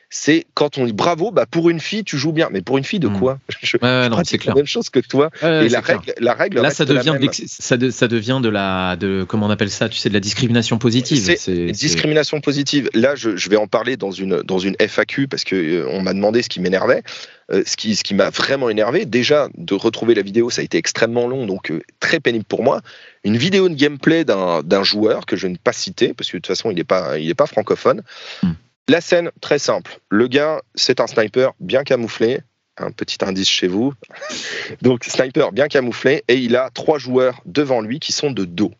c'est 0.10 0.46
quand 0.54 0.78
on 0.78 0.86
dit 0.86 0.94
bravo, 0.94 1.32
bah 1.32 1.46
pour 1.46 1.70
une 1.70 1.80
fille, 1.80 2.04
tu 2.04 2.18
joues 2.18 2.32
bien. 2.32 2.50
Mais 2.52 2.62
pour 2.62 2.78
une 2.78 2.84
fille 2.84 3.00
de 3.00 3.10
hmm. 3.10 3.20
quoi? 3.20 3.40
Je 3.62 3.78
ouais, 3.78 4.24
c'est 4.24 4.46
la 4.46 4.56
même 4.56 4.66
chose 4.66 4.90
que 4.90 5.00
toi. 5.00 5.30
et 5.42 5.68
la 5.70 5.82
règle, 5.82 6.14
la 6.20 6.34
règle, 6.34 6.62
là, 6.62 6.70
ça 6.70 6.86
devient, 6.86 7.16
ça, 7.48 7.76
ça, 7.92 8.08
devient 8.08 8.40
de 8.42 8.50
la, 8.50 8.96
de 8.96 9.26
comment 9.28 9.48
on 9.48 9.50
appelle 9.50 9.70
ça? 9.70 9.90
Tu 9.90 9.98
sais, 9.98 10.10
de 10.10 10.14
la 10.14 10.20
discrimination 10.20 10.78
positive. 10.78 11.36
C'est 11.38 11.72
discrimination 11.72 12.40
positive. 12.40 12.90
Là, 12.94 13.16
je, 13.16 13.36
je, 13.36 13.50
vais 13.50 13.58
en 13.58 13.68
parler 13.68 13.98
dans 13.98 14.12
une 14.12 14.42
dans 14.44 14.60
une 14.60 14.76
FAQ 14.80 15.28
parce 15.28 15.44
que 15.44 15.56
euh, 15.56 15.90
on 15.90 16.02
m'a 16.02 16.14
demandé 16.14 16.42
ce 16.42 16.50
qui 16.50 16.60
m'énervait. 16.60 17.04
Euh, 17.50 17.64
ce 17.66 17.78
qui, 17.78 17.96
ce 17.96 18.04
qui 18.04 18.14
m'a 18.14 18.30
vraiment 18.30 18.70
énervé, 18.70 19.06
déjà 19.06 19.48
de 19.56 19.74
retrouver 19.74 20.16
la 20.16 20.22
vidéo, 20.22 20.50
ça 20.50 20.62
a 20.62 20.66
été 20.66 20.78
extrêmement 20.78 21.28
long, 21.28 21.46
donc 21.46 21.72
euh, 21.72 21.82
très 22.02 22.20
pénible 22.20 22.44
pour 22.44 22.62
moi. 22.62 22.82
Une 23.24 23.38
vidéo 23.38 23.70
de 23.70 23.74
gameplay 23.74 24.26
d'un 24.26 24.84
joueur 24.84 25.26
que 25.26 25.38
je 25.38 25.48
ne 25.48 25.54
vais 25.54 25.60
pas 25.64 25.72
citer 25.72 26.14
parce 26.14 26.30
que 26.30 26.38
de 26.38 26.42
toute 26.42 26.48
façon 26.48 26.72
il 26.72 26.76
n'est 26.76 26.84
pas, 26.84 27.18
il 27.18 27.30
est 27.30 27.36
pas 27.36 27.46
francophone. 27.46 28.04
Hmm. 28.44 28.52
La 28.90 29.02
scène, 29.02 29.32
très 29.42 29.60
simple. 29.60 30.00
Le 30.10 30.28
gars, 30.28 30.62
c'est 30.74 31.02
un 31.02 31.08
sniper 31.08 31.54
bien 31.60 31.84
camouflé. 31.84 32.40
Un 32.78 32.92
petit 32.92 33.18
indice 33.22 33.50
chez 33.50 33.68
vous. 33.68 33.94
Donc, 34.82 35.04
sniper 35.04 35.52
bien 35.52 35.68
camouflé. 35.68 36.24
Et 36.30 36.36
il 36.36 36.56
a 36.56 36.70
trois 36.70 36.98
joueurs 36.98 37.42
devant 37.46 37.82
lui 37.82 38.00
qui 38.00 38.14
sont 38.14 38.32
de 38.32 38.46
dos. 38.46 38.72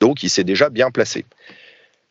Donc, 0.00 0.22
il 0.22 0.30
s'est 0.30 0.44
déjà 0.44 0.70
bien 0.70 0.90
placé. 0.90 1.26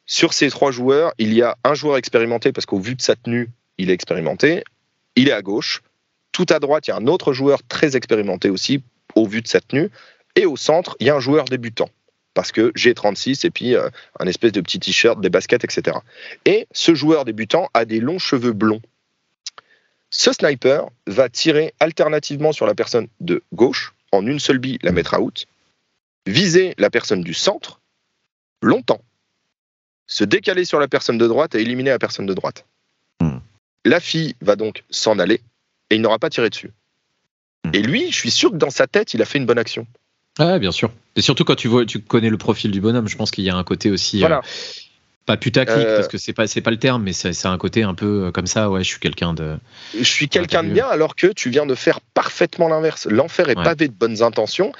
Sur 0.05 0.33
ces 0.33 0.51
trois 0.51 0.71
joueurs, 0.71 1.13
il 1.17 1.33
y 1.33 1.41
a 1.41 1.57
un 1.63 1.73
joueur 1.73 1.97
expérimenté 1.97 2.51
parce 2.51 2.67
qu'au 2.67 2.79
vu 2.79 2.93
de 2.93 3.01
sa 3.01 3.15
tenue, 3.15 3.49
il 3.79 3.89
est 3.89 3.93
expérimenté. 3.93 4.63
Il 5.15 5.27
est 5.27 5.33
à 5.33 5.41
gauche. 5.41 5.81
Tout 6.31 6.45
à 6.49 6.59
droite, 6.59 6.87
il 6.87 6.91
y 6.91 6.93
a 6.93 6.97
un 6.97 7.07
autre 7.07 7.33
joueur 7.33 7.63
très 7.67 7.95
expérimenté 7.95 8.51
aussi, 8.51 8.83
au 9.15 9.25
vu 9.25 9.41
de 9.41 9.47
sa 9.47 9.59
tenue. 9.59 9.89
Et 10.35 10.45
au 10.45 10.55
centre, 10.55 10.95
il 10.99 11.07
y 11.07 11.09
a 11.09 11.15
un 11.15 11.19
joueur 11.19 11.45
débutant 11.45 11.89
parce 12.33 12.51
que 12.51 12.71
j'ai 12.75 12.93
36 12.93 13.45
et 13.45 13.49
puis 13.49 13.75
euh, 13.75 13.89
un 14.19 14.27
espèce 14.27 14.51
de 14.51 14.61
petit 14.61 14.79
t-shirt, 14.79 15.19
des 15.19 15.29
baskets, 15.29 15.63
etc. 15.63 15.97
Et 16.45 16.67
ce 16.71 16.93
joueur 16.93 17.25
débutant 17.25 17.69
a 17.73 17.85
des 17.85 17.99
longs 17.99 18.19
cheveux 18.19 18.53
blonds. 18.53 18.81
Ce 20.09 20.33
sniper 20.33 20.85
va 21.05 21.29
tirer 21.29 21.73
alternativement 21.79 22.51
sur 22.51 22.65
la 22.65 22.75
personne 22.75 23.07
de 23.19 23.43
gauche, 23.53 23.93
en 24.11 24.25
une 24.25 24.39
seule 24.39 24.57
bille 24.57 24.79
la 24.81 24.91
mettre 24.91 25.19
out, 25.19 25.45
viser 26.25 26.73
la 26.77 26.89
personne 26.89 27.21
du 27.21 27.33
centre 27.33 27.79
longtemps, 28.61 29.01
se 30.07 30.23
décaler 30.23 30.65
sur 30.65 30.79
la 30.79 30.87
personne 30.87 31.17
de 31.17 31.27
droite 31.27 31.55
et 31.55 31.61
éliminer 31.61 31.91
la 31.91 31.99
personne 31.99 32.25
de 32.25 32.33
droite. 32.33 32.65
Hmm. 33.21 33.39
La 33.85 33.99
fille 33.99 34.35
va 34.41 34.55
donc 34.55 34.83
s'en 34.89 35.19
aller 35.19 35.41
et 35.89 35.95
il 35.95 36.01
n'aura 36.01 36.19
pas 36.19 36.29
tiré 36.29 36.49
dessus. 36.49 36.71
Hmm. 37.63 37.71
Et 37.73 37.81
lui, 37.81 38.11
je 38.11 38.17
suis 38.17 38.31
sûr 38.31 38.51
que 38.51 38.57
dans 38.57 38.71
sa 38.71 38.87
tête, 38.87 39.13
il 39.13 39.21
a 39.21 39.25
fait 39.25 39.37
une 39.37 39.45
bonne 39.45 39.59
action. 39.59 39.85
Ah, 40.39 40.57
bien 40.57 40.71
sûr. 40.71 40.91
Et 41.15 41.21
surtout 41.21 41.43
quand 41.43 41.55
tu 41.55 41.67
vois, 41.67 41.85
tu 41.85 41.99
connais 41.99 42.29
le 42.29 42.37
profil 42.37 42.71
du 42.71 42.79
bonhomme, 42.79 43.07
je 43.07 43.17
pense 43.17 43.29
qu'il 43.29 43.43
y 43.43 43.49
a 43.49 43.55
un 43.55 43.63
côté 43.63 43.91
aussi. 43.91 44.23
Euh, 44.23 44.39
pas 45.25 45.37
putaclic, 45.37 45.85
euh, 45.85 45.97
parce 45.97 46.07
que 46.07 46.17
c'est 46.17 46.33
pas, 46.33 46.47
c'est 46.47 46.61
pas 46.61 46.71
le 46.71 46.79
terme, 46.79 47.03
mais 47.03 47.13
c'est 47.13 47.45
un 47.45 47.57
côté 47.57 47.83
un 47.83 47.93
peu 47.93 48.25
euh, 48.25 48.31
comme 48.31 48.47
ça, 48.47 48.69
ouais, 48.69 48.83
je 48.83 48.87
suis 48.87 48.99
quelqu'un 48.99 49.33
de. 49.33 49.57
Je 49.95 50.03
suis 50.03 50.29
quelqu'un 50.29 50.63
de 50.63 50.69
bien, 50.69 50.87
alors 50.87 51.15
que 51.15 51.27
tu 51.27 51.49
viens 51.49 51.65
de 51.65 51.75
faire 51.75 51.99
parfaitement 52.01 52.69
l'inverse. 52.69 53.05
L'enfer 53.05 53.49
est 53.49 53.55
pavé 53.55 53.89
de 53.89 53.93
bonnes 53.93 54.23
intentions. 54.23 54.71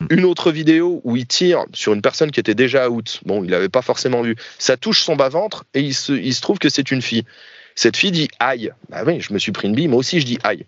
Mm. 0.00 0.06
Une 0.10 0.24
autre 0.26 0.52
vidéo 0.52 1.00
où 1.04 1.16
il 1.16 1.26
tire 1.26 1.64
sur 1.72 1.94
une 1.94 2.02
personne 2.02 2.30
qui 2.30 2.38
était 2.38 2.54
déjà 2.54 2.90
out, 2.90 3.20
bon, 3.24 3.42
il 3.42 3.50
n'avait 3.50 3.70
pas 3.70 3.82
forcément 3.82 4.20
vu, 4.20 4.36
ça 4.58 4.76
touche 4.76 5.02
son 5.02 5.16
bas-ventre 5.16 5.64
et 5.72 5.80
il 5.80 5.94
se, 5.94 6.12
il 6.12 6.34
se 6.34 6.42
trouve 6.42 6.58
que 6.58 6.68
c'est 6.68 6.90
une 6.90 7.00
fille. 7.00 7.24
Cette 7.74 7.96
fille 7.96 8.12
dit 8.12 8.28
aïe. 8.38 8.70
Bah 8.90 9.02
oui, 9.06 9.20
je 9.20 9.32
me 9.32 9.38
suis 9.38 9.52
pris 9.52 9.66
une 9.66 9.74
bille, 9.74 9.88
moi 9.88 9.98
aussi 9.98 10.20
je 10.20 10.26
dis 10.26 10.38
aïe. 10.44 10.66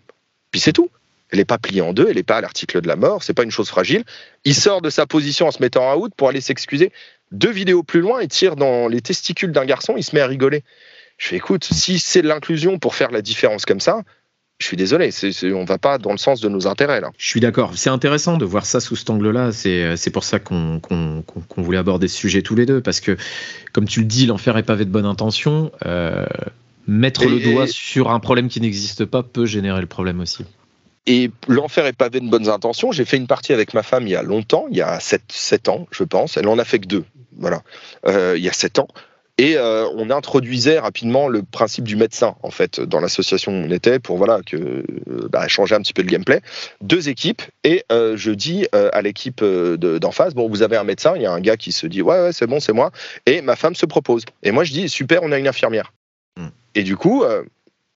Puis 0.51 0.59
c'est 0.59 0.73
tout. 0.73 0.89
Elle 1.31 1.39
n'est 1.39 1.45
pas 1.45 1.57
pliée 1.57 1.81
en 1.81 1.93
deux, 1.93 2.07
elle 2.09 2.15
n'est 2.15 2.23
pas 2.23 2.37
à 2.37 2.41
l'article 2.41 2.81
de 2.81 2.87
la 2.87 2.95
mort, 2.95 3.23
c'est 3.23 3.33
pas 3.33 3.43
une 3.43 3.51
chose 3.51 3.69
fragile. 3.69 4.03
Il 4.45 4.55
sort 4.55 4.81
de 4.81 4.89
sa 4.89 5.05
position 5.05 5.47
en 5.47 5.51
se 5.51 5.61
mettant 5.61 5.95
out 5.95 6.13
pour 6.15 6.29
aller 6.29 6.41
s'excuser. 6.41 6.91
Deux 7.31 7.51
vidéos 7.51 7.83
plus 7.83 8.01
loin, 8.01 8.21
il 8.21 8.27
tire 8.27 8.55
dans 8.55 8.87
les 8.87 9.01
testicules 9.01 9.51
d'un 9.51 9.65
garçon, 9.65 9.93
il 9.97 10.03
se 10.03 10.15
met 10.15 10.21
à 10.21 10.27
rigoler. 10.27 10.63
Je 11.17 11.27
fais 11.27 11.35
écoute, 11.35 11.65
si 11.65 11.99
c'est 11.99 12.21
de 12.21 12.27
l'inclusion 12.27 12.79
pour 12.79 12.95
faire 12.95 13.11
la 13.11 13.21
différence 13.21 13.65
comme 13.65 13.79
ça, 13.79 14.03
je 14.59 14.65
suis 14.65 14.75
désolé, 14.75 15.09
on 15.43 15.61
ne 15.61 15.65
va 15.65 15.77
pas 15.77 15.97
dans 15.97 16.11
le 16.11 16.17
sens 16.17 16.41
de 16.41 16.49
nos 16.49 16.67
intérêts 16.67 16.99
là. 16.99 17.11
Je 17.17 17.27
suis 17.27 17.39
d'accord. 17.39 17.71
C'est 17.75 17.89
intéressant 17.89 18.37
de 18.37 18.43
voir 18.43 18.65
ça 18.65 18.81
sous 18.81 18.97
cet 18.97 19.09
angle-là. 19.09 19.51
C'est 19.53 20.11
pour 20.11 20.25
ça 20.25 20.39
qu'on 20.39 20.81
voulait 21.57 21.77
aborder 21.77 22.09
ce 22.09 22.17
sujet 22.17 22.41
tous 22.41 22.55
les 22.55 22.65
deux, 22.65 22.81
parce 22.81 22.99
que, 22.99 23.15
comme 23.71 23.87
tu 23.87 24.01
le 24.01 24.05
dis, 24.05 24.25
l'enfer 24.25 24.57
est 24.57 24.63
pavé 24.63 24.83
de 24.83 24.89
bonnes 24.89 25.05
intentions. 25.05 25.71
Euh, 25.85 26.25
mettre 26.87 27.25
le 27.25 27.39
doigt 27.39 27.67
sur 27.67 28.11
un 28.11 28.19
problème 28.19 28.49
qui 28.49 28.59
n'existe 28.59 29.05
pas 29.05 29.23
peut 29.23 29.45
générer 29.45 29.79
le 29.79 29.87
problème 29.87 30.19
aussi. 30.19 30.43
Et 31.05 31.31
l'enfer 31.47 31.85
est 31.85 31.93
pavé 31.93 32.19
de 32.19 32.29
bonnes 32.29 32.49
intentions. 32.49 32.91
J'ai 32.91 33.05
fait 33.05 33.17
une 33.17 33.27
partie 33.27 33.53
avec 33.53 33.73
ma 33.73 33.83
femme 33.83 34.07
il 34.07 34.11
y 34.11 34.15
a 34.15 34.23
longtemps, 34.23 34.65
il 34.69 34.77
y 34.77 34.81
a 34.81 34.99
7, 34.99 35.69
ans, 35.69 35.87
je 35.91 36.03
pense. 36.03 36.37
Elle 36.37 36.47
en 36.47 36.59
a 36.59 36.65
fait 36.65 36.79
que 36.79 36.87
deux, 36.87 37.05
voilà, 37.37 37.61
euh, 38.05 38.35
il 38.37 38.43
y 38.43 38.49
a 38.49 38.53
7 38.53 38.79
ans. 38.79 38.87
Et 39.37 39.55
euh, 39.55 39.87
on 39.95 40.09
introduisait 40.09 40.79
rapidement 40.79 41.29
le 41.29 41.43
principe 41.43 41.85
du 41.85 41.95
médecin, 41.95 42.35
en 42.43 42.51
fait, 42.51 42.81
dans 42.81 42.99
l'association 42.99 43.53
où 43.53 43.55
on 43.55 43.71
était, 43.71 43.97
pour 43.97 44.17
voilà, 44.17 44.41
que, 44.45 44.57
euh, 44.57 44.83
bah, 45.31 45.47
changer 45.47 45.75
un 45.75 45.81
petit 45.81 45.93
peu 45.93 46.01
le 46.01 46.09
gameplay. 46.09 46.41
Deux 46.81 47.07
équipes, 47.07 47.41
et 47.63 47.85
je 47.89 48.31
dis 48.31 48.67
à 48.71 49.01
l'équipe 49.01 49.41
d'en 49.43 50.11
face, 50.11 50.33
bon, 50.33 50.49
vous 50.49 50.61
avez 50.61 50.75
un 50.75 50.83
médecin, 50.83 51.13
il 51.15 51.21
y 51.21 51.25
a 51.25 51.31
un 51.31 51.39
gars 51.39 51.55
qui 51.55 51.71
se 51.71 51.87
dit, 51.87 52.01
ouais, 52.01 52.21
ouais, 52.21 52.33
c'est 52.33 52.47
bon, 52.47 52.59
c'est 52.59 52.73
moi, 52.73 52.91
et 53.25 53.41
ma 53.41 53.55
femme 53.55 53.75
se 53.75 53.85
propose. 53.85 54.25
Et 54.43 54.51
moi, 54.51 54.65
je 54.65 54.73
dis, 54.73 54.89
super, 54.89 55.21
on 55.23 55.31
a 55.31 55.39
une 55.39 55.47
infirmière. 55.47 55.93
Hmm. 56.35 56.49
Et 56.75 56.83
du 56.83 56.97
coup, 56.97 57.23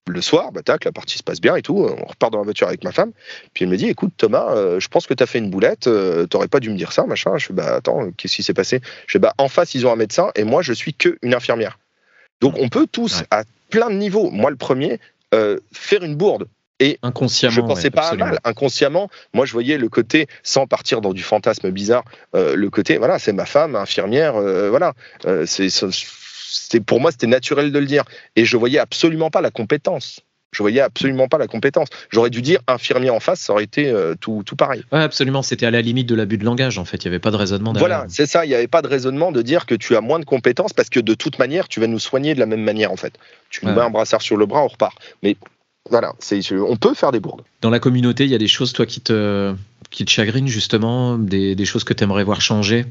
le 0.07 0.21
soir, 0.21 0.51
bah, 0.51 0.61
tac, 0.63 0.83
la 0.85 0.91
partie 0.91 1.17
se 1.17 1.23
passe 1.23 1.39
bien 1.39 1.55
et 1.55 1.61
tout. 1.61 1.77
On 1.77 2.05
repart 2.05 2.31
dans 2.31 2.39
la 2.39 2.43
voiture 2.43 2.67
avec 2.67 2.83
ma 2.83 2.91
femme. 2.91 3.11
Puis 3.53 3.63
elle 3.63 3.71
me 3.71 3.77
dit 3.77 3.87
Écoute, 3.87 4.13
Thomas, 4.17 4.53
euh, 4.55 4.79
je 4.79 4.87
pense 4.87 5.07
que 5.07 5.13
tu 5.13 5.23
as 5.23 5.25
fait 5.25 5.39
une 5.39 5.49
boulette. 5.49 5.87
Euh, 5.87 6.25
t'aurais 6.25 6.47
pas 6.47 6.59
dû 6.59 6.69
me 6.69 6.77
dire 6.77 6.91
ça, 6.91 7.05
machin. 7.05 7.37
Je 7.37 7.47
fais 7.47 7.53
Bah 7.53 7.75
attends, 7.75 8.11
qu'est-ce 8.17 8.35
qui 8.35 8.43
s'est 8.43 8.53
passé? 8.53 8.81
Je 9.07 9.13
fais 9.13 9.19
Bah 9.19 9.33
en 9.37 9.47
face, 9.47 9.75
ils 9.75 9.87
ont 9.87 9.91
un 9.91 9.95
médecin 9.95 10.31
et 10.35 10.43
moi, 10.43 10.61
je 10.61 10.73
suis 10.73 10.93
que 10.93 11.17
une 11.21 11.33
infirmière. 11.33 11.79
Donc 12.41 12.55
on 12.59 12.67
peut 12.67 12.87
tous, 12.91 13.23
à 13.31 13.43
plein 13.69 13.89
de 13.89 13.95
niveaux, 13.95 14.29
moi 14.29 14.49
le 14.49 14.57
premier, 14.57 14.99
euh, 15.33 15.59
faire 15.71 16.03
une 16.03 16.15
bourde. 16.15 16.47
Et 16.79 16.99
inconsciemment, 17.01 17.55
je 17.55 17.61
pensais 17.61 17.91
pas 17.91 18.09
à 18.09 18.15
mal. 18.15 18.39
Inconsciemment, 18.43 19.09
moi 19.33 19.45
je 19.45 19.53
voyais 19.53 19.77
le 19.77 19.87
côté, 19.87 20.27
sans 20.41 20.67
partir 20.67 20.99
dans 20.99 21.13
du 21.13 21.23
fantasme 21.23 21.69
bizarre, 21.69 22.03
le 22.33 22.67
côté, 22.69 22.97
voilà, 22.97 23.19
c'est 23.19 23.31
ma 23.31 23.45
femme, 23.45 23.77
infirmière, 23.77 24.33
voilà. 24.33 24.93
c'est 25.45 25.69
pour 26.85 26.99
moi, 26.99 27.11
c'était 27.11 27.27
naturel 27.27 27.71
de 27.71 27.79
le 27.79 27.85
dire. 27.85 28.03
Et 28.35 28.45
je 28.45 28.57
voyais 28.57 28.79
absolument 28.79 29.29
pas 29.29 29.41
la 29.41 29.51
compétence. 29.51 30.21
Je 30.53 30.61
voyais 30.61 30.81
absolument 30.81 31.27
pas 31.27 31.39
la 31.39 31.47
compétence. 31.47 31.87
J'aurais 32.11 32.29
dû 32.29 32.41
dire 32.41 32.59
infirmier 32.67 33.09
en 33.09 33.19
face, 33.19 33.39
ça 33.39 33.53
aurait 33.53 33.63
été 33.63 33.89
euh, 33.89 34.13
tout, 34.19 34.43
tout 34.45 34.55
pareil. 34.55 34.83
Ouais, 34.91 34.99
absolument. 34.99 35.41
C'était 35.41 35.65
à 35.65 35.71
la 35.71 35.81
limite 35.81 36.07
de 36.07 36.15
l'abus 36.15 36.37
de 36.37 36.45
langage, 36.45 36.77
en 36.77 36.85
fait. 36.85 37.03
Il 37.03 37.07
n'y 37.07 37.15
avait 37.15 37.19
pas 37.19 37.31
de 37.31 37.37
raisonnement 37.37 37.73
derrière. 37.73 37.87
Voilà, 37.87 38.05
c'est 38.07 38.27
ça. 38.27 38.45
Il 38.45 38.49
n'y 38.49 38.55
avait 38.55 38.67
pas 38.67 38.83
de 38.83 38.87
raisonnement 38.87 39.31
de 39.31 39.41
dire 39.41 39.65
que 39.65 39.73
tu 39.73 39.95
as 39.95 40.01
moins 40.01 40.19
de 40.19 40.25
compétences 40.25 40.71
parce 40.71 40.89
que 40.89 40.99
de 40.99 41.15
toute 41.15 41.39
manière, 41.39 41.67
tu 41.67 41.79
vas 41.79 41.87
nous 41.87 41.99
soigner 41.99 42.35
de 42.35 42.39
la 42.39 42.45
même 42.45 42.61
manière, 42.61 42.91
en 42.91 42.97
fait. 42.97 43.13
Tu 43.49 43.65
nous 43.65 43.73
mets 43.73 43.81
un 43.81 43.89
brassard 43.89 44.21
sur 44.21 44.37
le 44.37 44.45
bras, 44.45 44.63
on 44.63 44.67
repart. 44.67 44.95
Mais 45.23 45.37
voilà, 45.89 46.13
on 46.51 46.77
peut 46.77 46.93
faire 46.93 47.11
des 47.11 47.19
bourdes. 47.19 47.41
Dans 47.61 47.71
la 47.71 47.79
communauté, 47.79 48.25
il 48.25 48.29
y 48.29 48.35
a 48.35 48.39
des 48.39 48.47
choses, 48.47 48.73
toi, 48.73 48.85
qui 48.85 49.01
te, 49.01 49.55
qui 49.89 50.05
te 50.05 50.11
chagrinent, 50.11 50.47
justement, 50.47 51.17
des, 51.17 51.55
des 51.55 51.65
choses 51.65 51.83
que 51.83 51.93
tu 51.93 52.03
aimerais 52.03 52.23
voir 52.23 52.41
changer? 52.41 52.85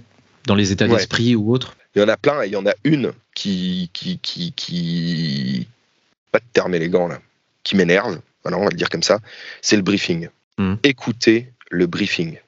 Dans 0.47 0.55
les 0.55 0.73
états 0.73 0.89
d'esprit 0.89 1.35
ou 1.35 1.53
autres 1.53 1.77
Il 1.95 2.01
y 2.01 2.05
en 2.05 2.09
a 2.09 2.17
plein 2.17 2.43
et 2.43 2.47
il 2.47 2.53
y 2.53 2.57
en 2.57 2.67
a 2.67 2.75
une 2.85 3.13
qui, 3.35 3.91
qui, 3.93 4.19
qui, 4.19 4.53
qui... 4.53 5.69
pas 6.31 6.39
de 6.39 6.45
terme 6.53 6.75
élégant 6.75 7.09
là, 7.09 7.21
qui 7.63 7.77
m'énerve, 7.77 8.21
voilà, 8.43 8.59
on 8.59 8.65
va 8.65 8.71
le 8.71 8.77
dire 8.77 8.89
comme 8.89 9.03
ça, 9.03 9.21
c'est 9.61 9.77
le 9.77 9.83
briefing. 9.83 10.29
Hmm. 10.59 10.75
Écoutez 10.83 11.53
le 11.71 11.87
briefing. 11.87 12.39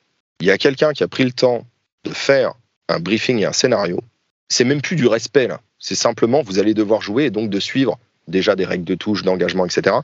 Il 0.40 0.46
y 0.46 0.50
a 0.50 0.58
quelqu'un 0.58 0.92
qui 0.92 1.02
a 1.02 1.08
pris 1.08 1.24
le 1.24 1.32
temps 1.32 1.66
de 2.04 2.10
faire 2.10 2.54
un 2.88 3.00
briefing 3.00 3.38
et 3.38 3.46
un 3.46 3.52
scénario. 3.52 4.00
C'est 4.48 4.64
même 4.64 4.82
plus 4.82 4.96
du 4.96 5.06
respect 5.06 5.48
là. 5.48 5.60
C'est 5.78 5.94
simplement 5.94 6.42
vous 6.42 6.58
allez 6.58 6.74
devoir 6.74 7.00
jouer 7.00 7.24
et 7.24 7.30
donc 7.30 7.50
de 7.50 7.60
suivre 7.60 7.98
déjà 8.28 8.56
des 8.56 8.64
règles 8.64 8.84
de 8.84 8.94
touche, 8.94 9.22
d'engagement, 9.22 9.66
etc. 9.66 9.96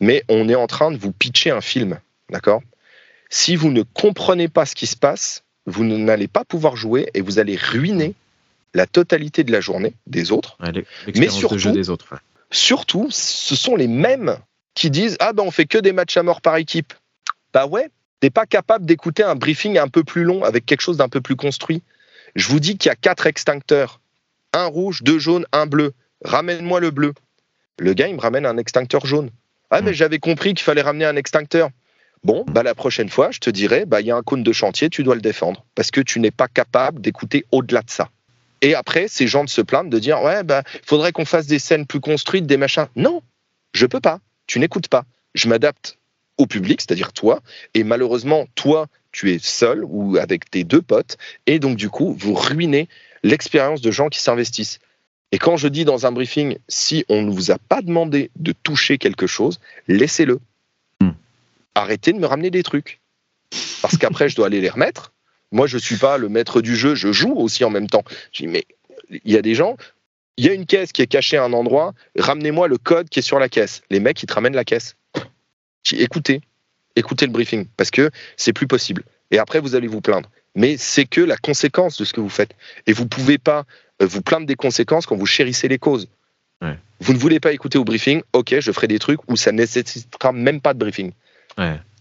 Mais 0.00 0.24
on 0.28 0.48
est 0.48 0.54
en 0.54 0.66
train 0.66 0.90
de 0.90 0.96
vous 0.96 1.12
pitcher 1.12 1.50
un 1.50 1.60
film, 1.60 1.98
d'accord? 2.30 2.62
Si 3.28 3.56
vous 3.56 3.70
ne 3.70 3.82
comprenez 3.82 4.48
pas 4.48 4.66
ce 4.66 4.74
qui 4.74 4.86
se 4.86 4.96
passe, 4.96 5.42
vous 5.66 5.84
n'allez 5.84 6.28
pas 6.28 6.44
pouvoir 6.44 6.76
jouer 6.76 7.08
et 7.14 7.20
vous 7.20 7.38
allez 7.38 7.56
ruiner 7.56 8.14
la 8.74 8.86
totalité 8.86 9.44
de 9.44 9.52
la 9.52 9.60
journée 9.60 9.94
des 10.06 10.32
autres. 10.32 10.56
mais 11.16 11.28
surtout, 11.28 11.72
des 11.72 11.90
autres. 11.90 12.14
surtout, 12.50 13.08
ce 13.10 13.56
sont 13.56 13.76
les 13.76 13.88
mêmes 13.88 14.36
qui 14.74 14.90
disent 14.90 15.16
Ah 15.20 15.32
ben 15.32 15.42
on 15.42 15.50
fait 15.50 15.66
que 15.66 15.78
des 15.78 15.92
matchs 15.92 16.16
à 16.16 16.22
mort 16.22 16.40
par 16.40 16.56
équipe. 16.56 16.94
Bah 17.52 17.66
ouais, 17.66 17.90
t'es 18.20 18.30
pas 18.30 18.46
capable 18.46 18.84
d'écouter 18.84 19.22
un 19.22 19.34
briefing 19.34 19.78
un 19.78 19.88
peu 19.88 20.04
plus 20.04 20.24
long 20.24 20.44
avec 20.44 20.66
quelque 20.66 20.82
chose 20.82 20.98
d'un 20.98 21.08
peu 21.08 21.20
plus 21.20 21.36
construit. 21.36 21.82
Je 22.34 22.48
vous 22.48 22.60
dis 22.60 22.76
qu'il 22.76 22.88
y 22.90 22.92
a 22.92 22.96
quatre 22.96 23.26
extincteurs 23.26 24.00
un 24.56 24.66
rouge, 24.66 25.02
deux 25.02 25.18
jaunes, 25.18 25.46
un 25.52 25.66
bleu. 25.66 25.92
Ramène-moi 26.24 26.80
le 26.80 26.90
bleu. 26.90 27.12
Le 27.78 27.92
gars, 27.92 28.08
il 28.08 28.16
me 28.16 28.20
ramène 28.20 28.46
un 28.46 28.56
extincteur 28.56 29.04
jaune. 29.06 29.30
Ah, 29.70 29.82
mais 29.82 29.90
hmm. 29.90 29.94
j'avais 29.94 30.18
compris 30.18 30.54
qu'il 30.54 30.64
fallait 30.64 30.82
ramener 30.82 31.04
un 31.04 31.16
extincteur. 31.16 31.70
Bon, 32.26 32.44
bah, 32.48 32.64
la 32.64 32.74
prochaine 32.74 33.08
fois, 33.08 33.30
je 33.30 33.38
te 33.38 33.50
dirais, 33.50 33.86
bah, 33.86 34.00
il 34.00 34.08
y 34.08 34.10
a 34.10 34.16
un 34.16 34.22
cône 34.24 34.42
de 34.42 34.50
chantier, 34.50 34.90
tu 34.90 35.04
dois 35.04 35.14
le 35.14 35.20
défendre, 35.20 35.64
parce 35.76 35.92
que 35.92 36.00
tu 36.00 36.18
n'es 36.18 36.32
pas 36.32 36.48
capable 36.48 37.00
d'écouter 37.00 37.46
au-delà 37.52 37.82
de 37.82 37.90
ça. 37.90 38.10
Et 38.62 38.74
après, 38.74 39.06
ces 39.06 39.28
gens 39.28 39.44
de 39.44 39.48
se 39.48 39.60
plaindre, 39.60 39.90
de 39.90 39.98
dire, 40.00 40.20
ouais, 40.24 40.42
bah, 40.42 40.64
faudrait 40.84 41.12
qu'on 41.12 41.24
fasse 41.24 41.46
des 41.46 41.60
scènes 41.60 41.86
plus 41.86 42.00
construites, 42.00 42.44
des 42.44 42.56
machins. 42.56 42.88
Non, 42.96 43.22
je 43.74 43.86
peux 43.86 44.00
pas. 44.00 44.18
Tu 44.48 44.58
n'écoutes 44.58 44.88
pas. 44.88 45.04
Je 45.36 45.46
m'adapte 45.46 45.98
au 46.36 46.48
public, 46.48 46.80
c'est-à-dire 46.80 47.12
toi, 47.12 47.42
et 47.74 47.84
malheureusement, 47.84 48.46
toi, 48.56 48.88
tu 49.12 49.32
es 49.32 49.38
seul 49.40 49.84
ou 49.84 50.16
avec 50.16 50.50
tes 50.50 50.64
deux 50.64 50.82
potes, 50.82 51.18
et 51.46 51.60
donc 51.60 51.76
du 51.76 51.90
coup, 51.90 52.12
vous 52.18 52.34
ruinez 52.34 52.88
l'expérience 53.22 53.82
de 53.82 53.92
gens 53.92 54.08
qui 54.08 54.18
s'investissent. 54.18 54.80
Et 55.30 55.38
quand 55.38 55.56
je 55.56 55.68
dis 55.68 55.84
dans 55.84 56.06
un 56.06 56.10
briefing, 56.10 56.58
si 56.66 57.04
on 57.08 57.22
ne 57.22 57.30
vous 57.30 57.52
a 57.52 57.58
pas 57.58 57.82
demandé 57.82 58.32
de 58.34 58.50
toucher 58.50 58.98
quelque 58.98 59.28
chose, 59.28 59.60
laissez-le 59.86 60.40
arrêtez 61.76 62.12
de 62.12 62.18
me 62.18 62.26
ramener 62.26 62.50
des 62.50 62.62
trucs. 62.62 63.00
Parce 63.82 63.96
qu'après, 63.96 64.28
je 64.30 64.36
dois 64.36 64.46
aller 64.46 64.60
les 64.60 64.70
remettre. 64.70 65.12
Moi, 65.52 65.66
je 65.66 65.76
ne 65.76 65.80
suis 65.80 65.96
pas 65.96 66.18
le 66.18 66.28
maître 66.28 66.60
du 66.60 66.74
jeu, 66.74 66.94
je 66.94 67.12
joue 67.12 67.34
aussi 67.34 67.64
en 67.64 67.70
même 67.70 67.88
temps. 67.88 68.04
Je 68.32 68.42
dis, 68.42 68.48
mais 68.48 68.64
il 69.10 69.32
y 69.32 69.36
a 69.36 69.42
des 69.42 69.54
gens, 69.54 69.76
il 70.36 70.44
y 70.44 70.48
a 70.48 70.52
une 70.52 70.66
caisse 70.66 70.92
qui 70.92 71.02
est 71.02 71.06
cachée 71.06 71.36
à 71.36 71.44
un 71.44 71.52
endroit, 71.52 71.94
ramenez-moi 72.18 72.66
le 72.66 72.78
code 72.78 73.08
qui 73.08 73.20
est 73.20 73.22
sur 73.22 73.38
la 73.38 73.48
caisse. 73.48 73.82
Les 73.90 74.00
mecs, 74.00 74.20
ils 74.22 74.26
te 74.26 74.34
ramènent 74.34 74.56
la 74.56 74.64
caisse. 74.64 74.96
Écoutez, 75.92 76.40
écoutez 76.96 77.26
le 77.26 77.32
briefing, 77.32 77.66
parce 77.76 77.92
que 77.92 78.10
c'est 78.36 78.52
plus 78.52 78.66
possible. 78.66 79.04
Et 79.30 79.38
après, 79.38 79.60
vous 79.60 79.76
allez 79.76 79.86
vous 79.86 80.00
plaindre. 80.00 80.28
Mais 80.56 80.76
c'est 80.76 81.04
que 81.04 81.20
la 81.20 81.36
conséquence 81.36 81.96
de 81.98 82.04
ce 82.04 82.12
que 82.12 82.20
vous 82.20 82.28
faites. 82.28 82.56
Et 82.86 82.92
vous 82.92 83.04
ne 83.04 83.08
pouvez 83.08 83.38
pas 83.38 83.64
euh, 84.02 84.06
vous 84.06 84.22
plaindre 84.22 84.46
des 84.46 84.56
conséquences 84.56 85.06
quand 85.06 85.16
vous 85.16 85.26
chérissez 85.26 85.68
les 85.68 85.78
causes. 85.78 86.08
Vous 87.00 87.12
ne 87.12 87.18
voulez 87.18 87.40
pas 87.40 87.52
écouter 87.52 87.76
au 87.76 87.84
briefing, 87.84 88.22
ok, 88.32 88.58
je 88.58 88.72
ferai 88.72 88.88
des 88.88 88.98
trucs 88.98 89.20
où 89.30 89.36
ça 89.36 89.52
ne 89.52 89.58
nécessitera 89.58 90.32
même 90.32 90.62
pas 90.62 90.72
de 90.72 90.78
briefing. 90.78 91.12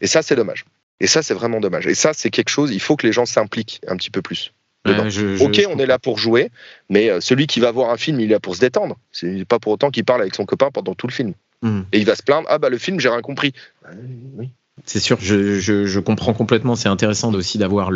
Et 0.02 0.08
ça, 0.08 0.22
c'est 0.22 0.36
dommage. 0.36 0.66
Et 1.00 1.08
ça, 1.08 1.22
c'est 1.22 1.34
vraiment 1.34 1.60
dommage. 1.60 1.88
Et 1.88 1.96
ça, 1.96 2.12
c'est 2.14 2.30
quelque 2.30 2.50
chose, 2.50 2.72
il 2.72 2.80
faut 2.80 2.96
que 2.96 3.06
les 3.06 3.14
gens 3.14 3.26
s'impliquent 3.26 3.82
un 3.88 3.98
petit 3.98 4.10
peu 4.10 4.22
plus. 4.22 4.54
ok, 4.86 5.62
on 5.70 5.80
est 5.80 5.86
là 5.86 6.00
pour 6.00 6.18
jouer, 6.18 6.52
mais 6.90 7.10
euh, 7.10 7.20
celui 7.20 7.48
qui 7.48 7.60
va 7.60 7.72
voir 7.72 7.90
un 7.90 7.98
film, 7.98 8.20
il 8.20 8.26
est 8.26 8.34
là 8.34 8.40
pour 8.40 8.56
se 8.56 8.62
détendre. 8.62 8.98
C'est 9.12 9.46
pas 9.46 9.60
pour 9.60 9.74
autant 9.74 9.90
qu'il 9.92 10.06
parle 10.06 10.22
avec 10.22 10.36
son 10.36 10.46
copain 10.46 10.70
pendant 10.72 10.94
tout 10.94 11.08
le 11.08 11.12
film. 11.12 11.34
Hmm. 11.62 11.82
Et 11.92 12.00
il 12.00 12.06
va 12.06 12.16
se 12.16 12.24
plaindre, 12.24 12.48
ah 12.50 12.60
bah 12.60 12.70
le 12.70 12.78
film, 12.78 13.00
j'ai 13.00 13.10
rien 13.10 13.22
compris. 13.22 13.54
Bah, 13.82 13.90
oui. 14.38 14.52
C'est 14.84 15.00
sûr, 15.00 15.18
je, 15.22 15.60
je, 15.60 15.86
je, 15.86 16.00
comprends 16.00 16.34
complètement. 16.34 16.76
C'est 16.76 16.90
intéressant 16.90 17.34
aussi 17.34 17.58
d'avoir 17.58 17.92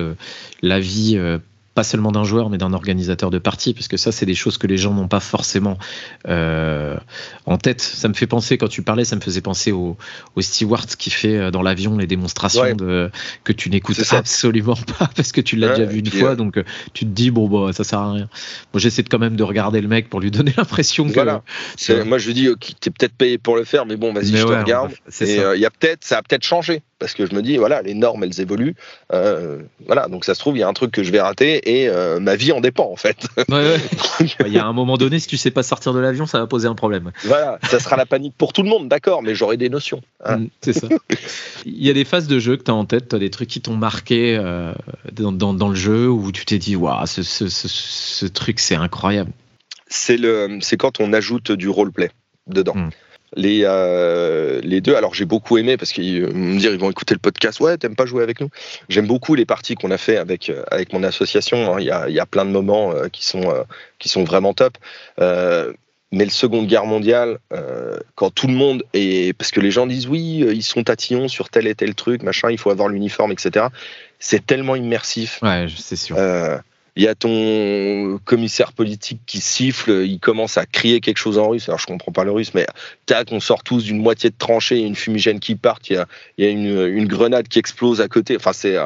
l'avis 0.61 1.17
euh, 1.17 1.37
pas 1.75 1.83
seulement 1.83 2.11
d'un 2.11 2.23
joueur, 2.23 2.49
mais 2.49 2.57
d'un 2.57 2.73
organisateur 2.73 3.29
de 3.29 3.37
partie, 3.37 3.73
parce 3.73 3.87
que 3.87 3.97
ça, 3.97 4.11
c'est 4.11 4.25
des 4.25 4.35
choses 4.35 4.57
que 4.57 4.67
les 4.67 4.77
gens 4.77 4.93
n'ont 4.93 5.07
pas 5.07 5.19
forcément 5.19 5.77
euh, 6.27 6.97
en 7.45 7.57
tête. 7.57 7.81
Ça 7.81 8.07
me 8.07 8.13
fait 8.13 8.27
penser, 8.27 8.57
quand 8.57 8.67
tu 8.67 8.81
parlais, 8.81 9.05
ça 9.05 9.15
me 9.15 9.21
faisait 9.21 9.41
penser 9.41 9.71
au, 9.71 9.95
au 10.35 10.41
steward 10.41 10.87
qui 10.95 11.09
fait 11.09 11.37
euh, 11.37 11.51
dans 11.51 11.61
l'avion 11.61 11.97
les 11.97 12.07
démonstrations 12.07 12.75
de, 12.75 13.11
que 13.43 13.53
tu 13.53 13.69
n'écoutes 13.69 14.01
absolument 14.11 14.77
pas, 14.99 15.09
parce 15.15 15.31
que 15.31 15.41
tu 15.41 15.55
l'as 15.55 15.69
déjà 15.69 15.85
vu 15.85 15.99
une 15.99 16.09
fois, 16.09 16.35
donc 16.35 16.57
euh, 16.57 16.63
tu 16.93 17.05
te 17.05 17.11
dis, 17.11 17.29
bon, 17.29 17.47
bah, 17.47 17.71
ça 17.71 17.83
sert 17.83 17.99
à 17.99 18.13
rien. 18.13 18.29
Moi, 18.73 18.79
j'essaie 18.79 19.03
de 19.03 19.09
quand 19.09 19.19
même 19.19 19.35
de 19.35 19.43
regarder 19.43 19.79
le 19.79 19.87
mec 19.87 20.09
pour 20.09 20.19
lui 20.19 20.31
donner 20.31 20.53
l'impression 20.57 21.07
que. 21.07 21.13
Voilà. 21.13 21.43
Moi, 22.05 22.17
je 22.17 22.27
lui 22.27 22.33
dis, 22.33 22.49
tu 22.59 22.89
es 22.89 22.91
peut-être 22.91 23.13
payé 23.13 23.37
pour 23.37 23.55
le 23.55 23.63
faire, 23.63 23.85
mais 23.85 23.95
bon, 23.95 24.11
vas-y, 24.11 24.35
je 24.35 24.43
te 24.43 24.53
regarde. 24.53 24.91
Et 25.21 25.35
il 25.55 25.61
y 25.61 25.65
a 25.65 25.69
peut-être, 25.69 26.03
ça 26.03 26.17
a 26.17 26.21
peut-être 26.23 26.43
changé 26.43 26.81
parce 26.97 27.13
que 27.13 27.25
je 27.25 27.33
me 27.33 27.41
dis 27.41 27.55
voilà 27.55 27.81
les 27.81 27.93
normes 27.93 28.25
elles 28.25 28.41
évoluent 28.41 28.75
voilà 29.09 30.07
donc 30.09 30.25
ça 30.25 30.35
se 30.35 30.39
trouve 30.39 30.57
il 30.57 30.59
y 30.59 30.63
a 30.63 30.67
un 30.67 30.73
truc 30.73 30.91
que 30.91 31.01
je 31.01 31.13
vais 31.13 31.21
rater 31.21 31.58
et 31.63 31.87
euh, 31.87 32.19
ma 32.19 32.35
vie 32.35 32.51
en 32.51 32.61
dépend 32.61 32.91
en 32.91 32.95
fait. 32.95 33.27
Il 34.45 34.53
y 34.53 34.57
a 34.57 34.65
un 34.65 34.73
moment 34.73 34.97
donné 34.97 35.19
si 35.19 35.27
tu 35.27 35.37
sais 35.37 35.51
pas 35.51 35.63
sortir 35.63 35.93
de 35.93 35.99
l'avion 35.99 36.25
ça 36.25 36.39
va 36.39 36.47
poser 36.47 36.67
un 36.67 36.75
problème 36.75 37.11
voilà 37.23 37.59
ça 37.69 37.79
sera 37.79 37.95
la 37.95 38.05
panique 38.05 38.33
pour 38.37 38.53
tout 38.53 38.63
le 38.63 38.69
monde 38.69 38.87
d'accord 38.87 39.21
mais 39.21 39.35
j'aurai 39.35 39.57
des 39.57 39.69
notions 39.69 40.01
hein. 40.23 40.37
mm, 40.37 40.47
c'est 40.61 40.73
ça. 40.73 40.87
Il 41.65 41.83
y 41.83 41.89
a 41.89 41.93
des 41.93 42.05
phases 42.05 42.27
de 42.27 42.39
jeu 42.39 42.57
que 42.57 42.63
tu 42.63 42.71
as 42.71 42.75
en 42.75 42.85
tête 42.85 43.13
as 43.13 43.19
des 43.19 43.29
trucs 43.29 43.49
qui 43.49 43.61
t'ont 43.61 43.75
marqué 43.75 44.37
euh, 44.37 44.73
dans, 45.11 45.69
le 45.69 45.75
jeu 45.75 46.09
où 46.09 46.31
tu 46.31 46.45
t'es 46.45 46.57
dit 46.57 46.75
waouh 46.75 47.05
ce, 47.05 48.25
truc 48.27 48.59
c'est 48.59 48.75
incroyable. 48.75 49.31
C'est 49.87 50.17
le 50.17 50.59
c'est 50.61 50.77
quand 50.77 50.99
on 50.99 51.13
ajoute 51.13 51.51
du 51.51 51.69
roleplay 51.69 52.11
dedans. 52.47 52.75
Mm 52.75 52.89
les, 53.35 53.61
euh, 53.63 54.59
les 54.63 54.81
deux. 54.81 54.95
Alors 54.95 55.13
j'ai 55.13 55.25
beaucoup 55.25 55.57
aimé 55.57 55.77
parce 55.77 55.91
qu'ils 55.91 56.27
me 56.27 56.57
dire 56.59 56.71
ils 56.71 56.79
vont 56.79 56.89
écouter 56.89 57.13
le 57.13 57.19
podcast. 57.19 57.59
Ouais, 57.59 57.77
t'aimes 57.77 57.95
pas 57.95 58.05
jouer 58.05 58.23
avec 58.23 58.41
nous? 58.41 58.49
J'aime 58.89 59.07
beaucoup 59.07 59.35
les 59.35 59.45
parties 59.45 59.75
qu'on 59.75 59.91
a 59.91 59.97
fait 59.97 60.17
avec 60.17 60.49
euh, 60.49 60.63
avec 60.71 60.93
mon 60.93 61.03
association. 61.03 61.73
Hein. 61.73 61.79
Il 61.79 61.85
y, 61.85 61.91
a, 61.91 62.09
y, 62.09 62.19
a, 62.19 62.25
plein 62.25 62.45
de 62.45 62.51
moments 62.51 62.91
euh, 62.91 63.07
qui 63.07 63.25
sont 63.25 63.53
qui 63.97 64.09
sont 64.09 64.23
vraiment 64.23 64.53
top. 64.53 64.77
mais 66.11 66.25
le 66.25 66.31
Seconde 66.31 66.67
Guerre 66.67 66.85
mondiale, 66.85 67.37
quand 68.15 68.31
tout 68.31 68.47
le 68.47 68.53
monde 68.53 68.83
est 68.93 69.37
parce 69.37 69.51
que 69.51 69.59
les 69.59 69.71
gens 69.71 69.85
disent 69.85 70.07
oui, 70.07 70.45
ils 70.51 70.63
sont 70.63 70.83
tatillons 70.83 71.27
sur 71.27 71.49
tel 71.49 71.67
et 71.67 71.75
tel 71.75 71.95
truc, 71.95 72.23
machin, 72.23 72.49
il 72.49 72.57
faut 72.57 72.71
avoir 72.71 72.89
l'uniforme, 72.89 73.31
etc. 73.31 73.67
C'est 74.19 74.45
tellement 74.45 74.75
immersif. 74.75 75.39
Ouais, 75.43 75.67
c'est 75.77 75.95
sûr 75.95 76.17
il 76.95 77.03
y 77.03 77.07
a 77.07 77.15
ton 77.15 78.19
commissaire 78.25 78.73
politique 78.73 79.21
qui 79.25 79.41
siffle, 79.41 80.03
il 80.05 80.19
commence 80.19 80.57
à 80.57 80.65
crier 80.65 80.99
quelque 81.01 81.17
chose 81.17 81.37
en 81.37 81.49
russe. 81.49 81.69
Alors 81.69 81.79
je 81.79 81.87
comprends 81.87 82.11
pas 82.11 82.23
le 82.23 82.31
russe, 82.31 82.53
mais 82.53 82.65
tac, 83.05 83.29
on 83.31 83.39
sort 83.39 83.63
tous 83.63 83.83
d'une 83.83 84.01
moitié 84.01 84.29
de 84.29 84.35
tranchée, 84.37 84.79
une 84.79 84.95
fumigène 84.95 85.39
qui 85.39 85.55
part, 85.55 85.79
il 85.89 85.93
y 85.93 85.97
a, 85.97 86.07
il 86.37 86.45
y 86.45 86.47
a 86.47 86.51
une, 86.51 87.07
grenade 87.07 87.47
qui 87.47 87.59
explose 87.59 88.01
à 88.01 88.07
côté. 88.07 88.35
Enfin, 88.35 88.53
c'est 88.53 88.77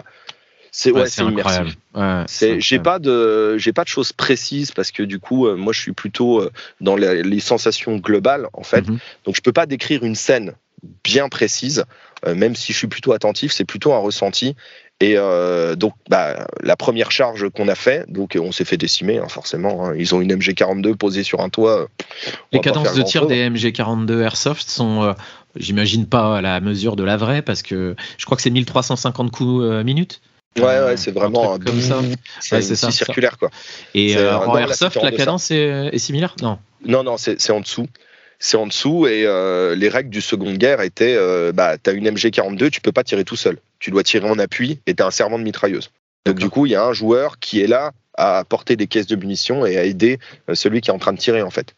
c'est 0.75 0.91
ouais, 0.91 1.07
c'est 1.07 1.23
immersif. 1.23 1.75
Ouais, 1.93 2.25
j'ai 2.59 2.79
pas 2.79 2.97
de 2.97 3.57
j'ai 3.59 3.73
pas 3.73 3.83
de 3.83 3.89
choses 3.89 4.11
précises 4.11 4.71
parce 4.71 4.91
que 4.91 5.03
du 5.03 5.19
coup 5.19 5.45
euh, 5.45 5.55
moi 5.55 5.71
je 5.71 5.79
suis 5.79 5.91
plutôt 5.91 6.41
euh, 6.41 6.51
dans 6.81 6.95
les, 6.95 7.39
sensations 7.39 7.97
globales 7.97 8.47
en 8.53 8.63
fait. 8.63 8.87
Mhm. 8.87 8.97
Donc 9.25 9.35
je 9.35 9.41
peux 9.41 9.51
pas 9.51 9.67
décrire 9.67 10.03
une 10.03 10.15
scène 10.15 10.55
bien 11.03 11.29
précise, 11.29 11.85
euh, 12.25 12.33
même 12.33 12.55
si 12.55 12.73
je 12.73 12.77
suis 12.79 12.87
plutôt 12.87 13.13
attentif, 13.13 13.51
c'est 13.51 13.65
plutôt 13.65 13.93
un 13.93 13.99
ressenti. 13.99 14.55
Et 15.03 15.15
euh, 15.17 15.75
donc, 15.75 15.93
bah, 16.07 16.47
la 16.61 16.77
première 16.77 17.11
charge 17.11 17.49
qu'on 17.49 17.67
a 17.67 17.75
fait, 17.75 18.09
donc 18.09 18.37
on 18.41 18.53
s'est 18.53 18.63
fait 18.63 18.77
décimer, 18.77 19.17
hein, 19.17 19.27
forcément. 19.27 19.85
Hein. 19.85 19.95
Ils 19.97 20.15
ont 20.15 20.21
une 20.21 20.33
MG42 20.33 20.95
posée 20.95 21.23
sur 21.23 21.41
un 21.41 21.49
toit. 21.49 21.89
Les 22.53 22.61
cadences 22.61 22.93
de 22.93 23.01
tir 23.01 23.27
des 23.27 23.49
MG42 23.49 24.21
Airsoft 24.21 24.69
sont, 24.69 25.03
euh, 25.03 25.11
j'imagine 25.57 26.05
pas 26.05 26.37
à 26.37 26.41
la 26.41 26.61
mesure 26.61 26.95
de 26.95 27.03
la 27.03 27.17
vraie, 27.17 27.41
parce 27.41 27.63
que 27.63 27.97
je 28.17 28.23
crois 28.23 28.37
que 28.37 28.43
c'est 28.43 28.49
1350 28.49 29.29
coups 29.29 29.63
euh, 29.65 29.83
minute. 29.83 30.21
Ouais, 30.57 30.63
ouais, 30.63 30.95
c'est 30.95 31.11
vraiment 31.11 31.59
comme 31.59 31.81
ça. 31.81 31.99
C'est 32.39 32.61
ça, 32.61 32.89
circulaire, 32.89 33.37
quoi. 33.37 33.49
Et 33.93 34.17
en 34.17 34.55
Airsoft, 34.55 35.03
la 35.03 35.11
cadence 35.11 35.51
est, 35.51 35.97
similaire? 35.97 36.33
Non. 36.41 36.59
Non, 36.85 37.03
non, 37.03 37.17
c'est 37.17 37.51
en 37.51 37.59
dessous 37.59 37.87
c'est 38.45 38.57
en 38.57 38.67
dessous 38.67 39.07
et 39.07 39.23
les 39.75 39.89
règles 39.89 40.09
du 40.09 40.21
Seconde 40.21 40.57
Guerre 40.57 40.81
étaient 40.81 41.17
bah, 41.53 41.77
tu 41.77 41.89
as 41.89 41.93
une 41.93 42.09
MG42, 42.09 42.69
tu 42.69 42.81
peux 42.81 42.91
pas 42.91 43.03
tirer 43.03 43.23
tout 43.23 43.35
seul 43.35 43.57
tu 43.83 43.91
dois 43.91 44.03
tirer 44.03 44.29
en 44.29 44.39
appui 44.39 44.79
et 44.87 44.95
tu 44.95 45.03
as 45.03 45.05
un 45.05 45.11
serment 45.11 45.37
de 45.37 45.43
mitrailleuse. 45.43 45.91
Donc 46.25 46.39
du 46.39 46.49
coup, 46.49 46.65
il 46.65 46.71
y 46.71 46.75
a 46.75 46.85
un 46.85 46.93
joueur 46.93 47.37
qui 47.37 47.59
est 47.59 47.67
là 47.67 47.91
à 48.17 48.45
porter 48.47 48.77
des 48.77 48.87
caisses 48.87 49.07
de 49.07 49.17
munitions 49.17 49.65
et 49.65 49.77
à 49.77 49.83
aider 49.83 50.19
euh, 50.49 50.55
celui 50.55 50.79
qui 50.79 50.89
est 50.89 50.93
en 50.93 50.99
train 50.99 51.11
de 51.11 51.17
tirer 51.17 51.41
en 51.41 51.49
fait. 51.49 51.75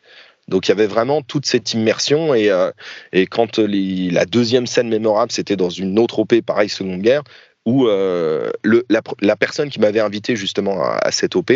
Donc 0.47 0.67
il 0.67 0.69
y 0.69 0.71
avait 0.71 0.85
vraiment 0.85 1.23
toute 1.23 1.47
cette 1.47 1.73
immersion 1.73 2.35
et, 2.35 2.51
euh, 2.51 2.69
et 3.11 3.25
quand 3.25 3.57
la 3.57 4.25
deuxième 4.25 4.67
scène 4.67 4.87
mémorable, 4.87 5.31
c'était 5.31 5.55
dans 5.55 5.71
une 5.71 5.97
autre 5.97 6.19
OP, 6.19 6.39
pareil, 6.41 6.69
Seconde 6.69 7.01
Guerre, 7.01 7.23
où 7.65 7.87
euh, 7.87 8.51
le, 8.61 8.85
la, 8.89 9.35
personne 9.35 9.71
qui 9.71 9.79
m'avait 9.79 10.01
invité 10.01 10.35
justement 10.35 10.83
à, 10.83 11.11
cette 11.11 11.35
OP 11.35 11.49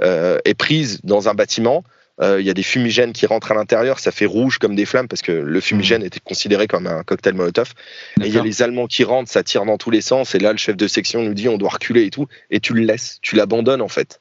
est 0.00 0.54
prise 0.58 0.98
dans 1.04 1.28
un 1.28 1.34
bâtiment 1.34 1.84
euh, 2.20 2.40
il 2.40 2.46
y 2.46 2.50
a 2.50 2.54
des 2.54 2.62
fumigènes 2.62 3.12
qui 3.12 3.26
rentrent 3.26 3.52
à 3.52 3.54
l'intérieur, 3.54 3.98
ça 3.98 4.12
fait 4.12 4.26
rouge 4.26 4.58
comme 4.58 4.74
des 4.74 4.84
flammes 4.84 5.08
parce 5.08 5.22
que 5.22 5.32
le 5.32 5.60
fumigène 5.60 6.02
mmh. 6.02 6.06
était 6.06 6.20
considéré 6.20 6.66
comme 6.66 6.86
un 6.86 7.02
cocktail 7.02 7.34
Molotov. 7.34 7.72
Et 8.22 8.26
il 8.26 8.34
y 8.34 8.38
a 8.38 8.42
les 8.42 8.62
Allemands 8.62 8.86
qui 8.86 9.04
rentrent, 9.04 9.30
ça 9.30 9.42
tire 9.42 9.64
dans 9.64 9.78
tous 9.78 9.90
les 9.90 10.02
sens. 10.02 10.34
Et 10.34 10.38
là, 10.38 10.52
le 10.52 10.58
chef 10.58 10.76
de 10.76 10.86
section 10.86 11.22
nous 11.22 11.34
dit 11.34 11.48
on 11.48 11.56
doit 11.56 11.70
reculer 11.70 12.04
et 12.04 12.10
tout. 12.10 12.26
Et 12.50 12.60
tu 12.60 12.74
le 12.74 12.82
laisses, 12.82 13.18
tu 13.22 13.36
l'abandonnes 13.36 13.82
en 13.82 13.88
fait. 13.88 14.20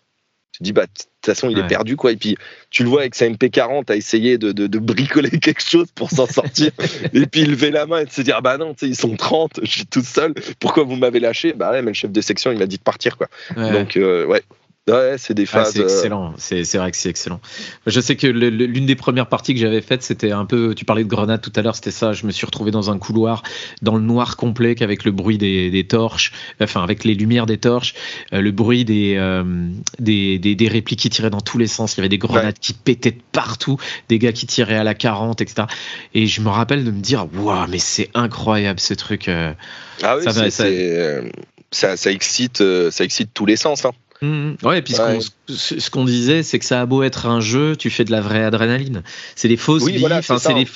Tu 0.53 0.63
dis 0.63 0.73
bah 0.73 0.85
de 0.85 0.91
toute 0.91 1.25
façon 1.25 1.49
il 1.49 1.57
est 1.57 1.67
perdu 1.67 1.95
quoi. 1.95 2.11
Et 2.11 2.17
puis 2.17 2.37
tu 2.69 2.83
le 2.83 2.89
vois 2.89 3.01
avec 3.01 3.15
sa 3.15 3.27
MP40 3.27 3.91
à 3.91 3.95
essayer 3.95 4.37
de, 4.37 4.51
de, 4.51 4.79
bricoler 4.79 5.29
quelque 5.39 5.61
chose 5.61 5.87
pour 5.93 6.11
s'en 6.11 6.27
sortir. 6.27 6.71
et 7.13 7.25
puis 7.25 7.41
il 7.41 7.51
levait 7.51 7.71
la 7.71 7.85
main 7.85 7.99
et 7.99 8.07
se 8.09 8.21
dire 8.21 8.41
bah 8.41 8.57
non, 8.57 8.73
ils 8.81 8.95
sont 8.95 9.15
30, 9.15 9.61
je 9.63 9.69
suis 9.69 9.85
tout 9.85 10.03
seul. 10.03 10.33
Pourquoi 10.59 10.83
vous 10.83 10.95
m'avez 10.95 11.19
lâché? 11.19 11.53
Bah 11.53 11.71
ouais, 11.71 11.81
mais 11.81 11.91
le 11.91 11.95
chef 11.95 12.11
de 12.11 12.21
section 12.21 12.51
il 12.51 12.57
m'a 12.57 12.65
dit 12.65 12.77
de 12.77 12.83
partir 12.83 13.17
quoi. 13.17 13.27
Donc 13.55 13.95
euh, 13.95 14.25
ouais, 14.25 14.43
Ouais, 14.89 15.15
c'est 15.19 15.35
des 15.35 15.45
phases. 15.45 15.73
c'est 15.73 15.81
euh, 15.81 15.83
excellent. 15.83 16.33
C'est 16.39 16.77
vrai 16.77 16.89
que 16.89 16.97
c'est 16.97 17.09
excellent. 17.09 17.39
Je 17.85 18.01
sais 18.01 18.15
que 18.15 18.25
l'une 18.25 18.87
des 18.87 18.95
premières 18.95 19.29
parties 19.29 19.53
que 19.53 19.59
j'avais 19.59 19.81
faites, 19.81 20.01
c'était 20.01 20.31
un 20.31 20.45
peu. 20.45 20.73
Tu 20.73 20.85
parlais 20.85 21.03
de 21.03 21.09
grenade 21.09 21.39
tout 21.39 21.53
à 21.55 21.61
l'heure, 21.61 21.75
c'était 21.75 21.91
ça. 21.91 22.13
Je 22.13 22.25
me 22.25 22.31
suis 22.31 22.47
retrouvé 22.47 22.71
dans 22.71 22.89
un 22.89 22.97
couloir, 22.97 23.43
dans 23.83 23.95
le 23.95 24.01
noir 24.01 24.37
complet, 24.37 24.73
qu'avec 24.73 25.03
le 25.03 25.11
bruit 25.11 25.37
des, 25.37 25.85
torches, 25.87 26.31
enfin 26.59 26.81
avec 26.81 27.03
les 27.03 27.13
lumières 27.13 27.45
des 27.45 27.59
torches, 27.59 27.93
euh, 28.33 28.41
le 28.41 28.49
bruit 28.49 28.83
euh, 28.89 29.69
des, 29.99 30.39
des, 30.39 30.67
répliques 30.67 30.99
qui 30.99 31.11
tiraient 31.11 31.29
dans 31.29 31.41
tous 31.41 31.59
les 31.59 31.67
sens. 31.67 31.95
Il 31.95 31.97
y 31.97 32.01
avait 32.01 32.09
des 32.09 32.17
grenades 32.17 32.57
qui 32.57 32.73
pétaient 32.73 33.11
de 33.11 33.21
partout, 33.31 33.77
des 34.09 34.17
gars 34.17 34.31
qui 34.31 34.47
tiraient 34.47 34.77
à 34.77 34.83
la 34.83 34.95
40, 34.95 35.41
etc. 35.41 35.67
Et 36.15 36.25
je 36.25 36.41
me 36.41 36.49
rappelle 36.49 36.83
de 36.83 36.91
me 36.91 37.01
dire, 37.01 37.27
waouh, 37.35 37.67
mais 37.69 37.77
c'est 37.77 38.09
incroyable 38.15 38.79
ce 38.79 38.95
truc. 38.95 39.29
ah 39.29 40.17
oui, 40.17 40.23
ça, 40.23 41.95
ça, 41.97 42.11
excite, 42.11 42.63
ça 42.89 43.03
excite 43.03 43.29
tous 43.35 43.45
les 43.45 43.57
sens. 43.57 43.85
Hein. 43.85 43.91
Mmh. 44.21 44.57
Ouais, 44.61 44.79
et 44.79 44.81
puis 44.83 44.93
ce 44.93 45.89
qu'on 45.89 46.05
disait, 46.05 46.43
c'est 46.43 46.59
que 46.59 46.65
ça 46.65 46.81
a 46.81 46.85
beau 46.85 47.01
être 47.01 47.25
un 47.25 47.39
jeu, 47.39 47.75
tu 47.75 47.89
fais 47.89 48.03
de 48.03 48.11
la 48.11 48.21
vraie 48.21 48.43
adrénaline. 48.43 49.01
C'est 49.35 49.47
des 49.47 49.57
fausses 49.57 49.81
oui, 49.83 50.03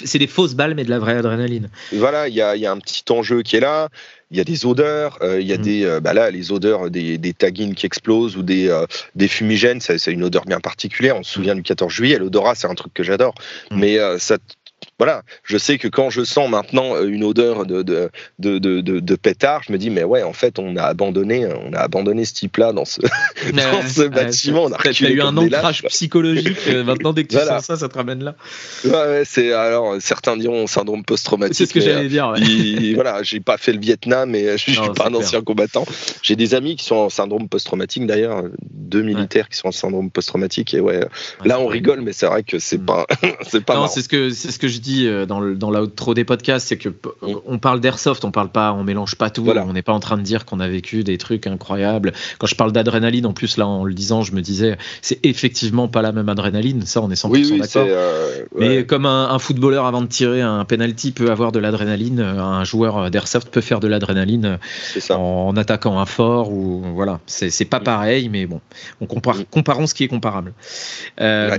c'est 0.03 0.17
des, 0.17 0.27
fausses 0.27 0.55
balles, 0.55 0.73
mais 0.73 0.83
de 0.83 0.89
la 0.89 0.97
vraie 0.97 1.15
adrénaline. 1.15 1.69
Voilà, 1.93 2.27
il 2.27 2.33
y 2.33 2.41
a, 2.41 2.55
y 2.55 2.65
a, 2.65 2.71
un 2.71 2.79
petit 2.79 3.03
enjeu 3.09 3.43
qui 3.43 3.55
est 3.55 3.59
là. 3.59 3.89
Il 4.31 4.37
y 4.37 4.41
a 4.41 4.43
des 4.43 4.65
odeurs, 4.65 5.19
euh, 5.21 5.39
il 5.39 5.45
y 5.45 5.53
a 5.53 5.59
mmh. 5.59 5.61
des, 5.61 5.85
euh, 5.85 5.99
bah 5.99 6.13
là, 6.13 6.31
les 6.31 6.51
odeurs 6.51 6.89
des, 6.89 7.19
des 7.19 7.33
taggines 7.33 7.75
qui 7.75 7.85
explosent 7.85 8.35
ou 8.35 8.41
des, 8.41 8.67
euh, 8.67 8.87
des 9.13 9.27
fumigènes, 9.27 9.79
c'est 9.79 10.03
une 10.07 10.23
odeur 10.23 10.45
bien 10.45 10.59
particulière. 10.59 11.15
On 11.15 11.21
se 11.21 11.31
souvient 11.31 11.53
du 11.53 11.61
14 11.61 11.93
juillet, 11.93 12.17
l'odorat, 12.17 12.55
c'est 12.55 12.67
un 12.67 12.73
truc 12.73 12.95
que 12.95 13.03
j'adore. 13.03 13.35
Mmh. 13.69 13.79
Mais 13.79 13.99
ça, 14.17 14.39
voilà, 14.97 15.23
je 15.43 15.57
sais 15.57 15.77
que 15.77 15.89
quand 15.89 16.09
je 16.09 16.23
sens 16.23 16.49
maintenant 16.49 16.95
euh, 16.95 17.07
une 17.07 17.25
odeur 17.25 17.65
de, 17.65 17.81
de, 17.81 18.09
de, 18.39 18.59
de, 18.59 18.79
de 18.79 19.15
pétard, 19.15 19.61
je 19.67 19.73
me 19.73 19.77
dis, 19.77 19.89
mais 19.89 20.05
ouais, 20.05 20.23
en 20.23 20.31
fait, 20.31 20.57
on 20.57 20.77
a 20.77 20.83
abandonné, 20.83 21.45
on 21.47 21.73
a 21.73 21.79
abandonné 21.79 22.23
ce 22.23 22.33
type-là 22.33 22.71
dans 22.71 22.85
ce, 22.85 23.01
dans 23.51 23.87
ce 23.87 24.07
bâtiment. 24.07 24.63
On 24.63 24.71
a 24.71 25.09
eu 25.09 25.21
un 25.21 25.35
ancrage 25.35 25.83
psychologique. 25.83 26.57
Euh, 26.67 26.83
maintenant, 26.85 27.11
dès 27.11 27.25
que 27.25 27.35
tu 27.35 27.45
sens 27.45 27.65
ça, 27.65 27.75
ça 27.75 27.89
te 27.89 27.97
ramène 27.97 28.23
là. 28.23 28.35
Ouais, 28.85 29.23
c'est 29.25 29.51
alors 29.51 29.95
certains 29.99 30.37
diront 30.37 30.65
syndrome 30.67 31.03
post-traumatique. 31.03 31.57
C'est 31.57 31.65
ce 31.65 31.73
que 31.73 31.81
j'allais 31.81 32.07
dire. 32.07 32.29
Ouais. 32.29 32.93
voilà, 32.93 33.21
j'ai 33.21 33.41
pas 33.41 33.57
fait 33.57 33.73
le 33.73 33.79
Vietnam 33.79 34.33
et 34.33 34.57
je 34.57 34.71
suis 34.71 34.89
pas 34.95 35.07
un 35.07 35.13
ancien 35.13 35.41
combattant. 35.41 35.85
J'ai 36.21 36.37
des 36.37 36.55
amis 36.55 36.77
qui 36.77 36.85
sont 36.85 36.95
en 36.95 37.09
syndrome 37.09 37.49
post-traumatique 37.49 38.07
d'ailleurs, 38.07 38.43
deux 38.71 39.01
militaires 39.01 39.49
qui 39.49 39.57
sont 39.57 39.67
en 39.67 39.73
syndrome 39.73 40.09
post-traumatique 40.09 40.73
et 40.73 40.79
ouais, 40.79 41.05
là 41.43 41.59
on 41.59 41.67
rigole, 41.67 42.01
mais 42.01 42.13
c'est 42.13 42.27
vrai 42.27 42.43
que 42.43 42.59
c'est 42.59 42.77
mm. 42.77 42.85
pas, 42.85 43.05
c'est 43.49 43.63
pas. 43.63 43.75
Non, 43.75 43.87
c'est 43.87 44.01
ce 44.01 44.09
que 44.09 44.29
c'est 44.29 44.51
ce 44.51 44.59
que 44.59 44.69
je 44.69 44.79
dis 44.85 45.07
euh, 45.07 45.25
dans, 45.25 45.39
l'outro 45.39 46.13
des 46.13 46.23
podcasts, 46.23 46.67
c'est 46.67 46.77
que 46.77 46.89
on 47.45 47.57
parle 47.57 47.79
d'airsoft, 47.79 48.23
on 48.23 48.31
parle 48.31 48.49
pas, 48.49 48.73
on 48.73 48.83
mélange 48.83 49.15
pas 49.15 49.29
tout. 49.29 49.45
On 49.49 49.73
n'est 49.73 49.81
pas 49.81 49.93
en 49.93 49.99
train 49.99 50.17
de 50.17 50.21
dire 50.21 50.45
qu'on 50.45 50.59
a 50.59 50.67
vécu 50.67 51.03
des 51.03 51.17
trucs 51.17 51.47
incroyables. 51.47 52.13
Quand 52.37 52.47
je 52.47 52.55
parle 52.55 52.71
d'adrénaline, 52.71 53.25
en 53.25 53.33
plus 53.33 53.57
là, 53.57 53.67
en 53.67 53.83
le 53.83 53.93
disant, 53.93 54.21
je 54.21 54.33
me 54.33 54.41
disais, 54.41 54.77
c'est 55.01 55.19
effectivement 55.25 55.87
pas 55.87 56.01
la 56.01 56.11
même 56.11 56.29
adrénaline. 56.29 56.85
Ça, 56.85 57.01
on 57.01 57.09
est 57.09 57.21
100% 57.21 57.59
d'accord. 57.59 57.85
Euh, 57.87 58.43
Mais 58.57 58.85
comme 58.85 59.05
un, 59.05 59.37
footballeur 59.39 59.85
avant 59.85 60.01
de 60.01 60.07
tirer 60.07 60.41
un 60.41 60.65
penalty 60.65 61.11
peut 61.11 61.29
avoir 61.29 61.51
de 61.51 61.59
l'adrénaline, 61.59 62.19
un 62.21 62.63
joueur 62.63 63.11
d'airsoft 63.11 63.49
peut 63.49 63.61
faire 63.61 63.79
de 63.79 63.87
l'adrénaline 63.87 64.59
en, 65.09 65.55
attaquant 65.57 65.99
un 65.99 66.05
fort 66.05 66.51
ou 66.51 66.83
voilà. 66.93 67.19
C'est, 67.25 67.65
pas 67.65 67.79
mm. 67.79 67.83
pareil, 67.83 68.29
mais 68.29 68.45
bon, 68.45 68.61
on 69.01 69.05
compare, 69.05 69.37
mm. 69.37 69.45
comparons 69.51 69.87
ce 69.87 69.93
qui 69.93 70.03
est 70.03 70.07
comparable. 70.07 70.53
Euh, 71.19 71.57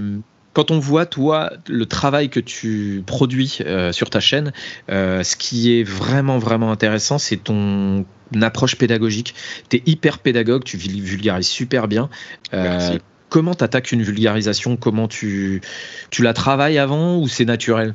quand 0.56 0.70
on 0.70 0.78
voit, 0.78 1.04
toi, 1.04 1.52
le 1.68 1.84
travail 1.84 2.30
que 2.30 2.40
tu 2.40 3.02
produis 3.06 3.58
euh, 3.60 3.92
sur 3.92 4.08
ta 4.08 4.20
chaîne, 4.20 4.54
euh, 4.90 5.22
ce 5.22 5.36
qui 5.36 5.78
est 5.78 5.82
vraiment, 5.82 6.38
vraiment 6.38 6.72
intéressant, 6.72 7.18
c'est 7.18 7.36
ton 7.36 8.06
approche 8.40 8.76
pédagogique. 8.76 9.34
Tu 9.68 9.76
es 9.76 9.82
hyper 9.84 10.18
pédagogue, 10.18 10.64
tu 10.64 10.78
vulgarises 10.78 11.46
super 11.46 11.88
bien. 11.88 12.08
Euh, 12.54 12.96
comment 13.28 13.54
tu 13.54 13.64
attaques 13.64 13.92
une 13.92 14.02
vulgarisation? 14.02 14.78
Comment 14.78 15.08
tu, 15.08 15.60
tu 16.08 16.22
la 16.22 16.32
travailles 16.32 16.78
avant 16.78 17.18
ou 17.18 17.28
c'est 17.28 17.44
naturel? 17.44 17.94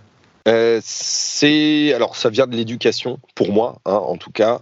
C'est 0.84 1.94
alors 1.96 2.16
ça 2.16 2.30
vient 2.30 2.46
de 2.46 2.56
l'éducation 2.56 3.20
pour 3.34 3.52
moi 3.52 3.80
hein, 3.86 3.94
en 3.94 4.18
tout 4.18 4.32
cas 4.32 4.60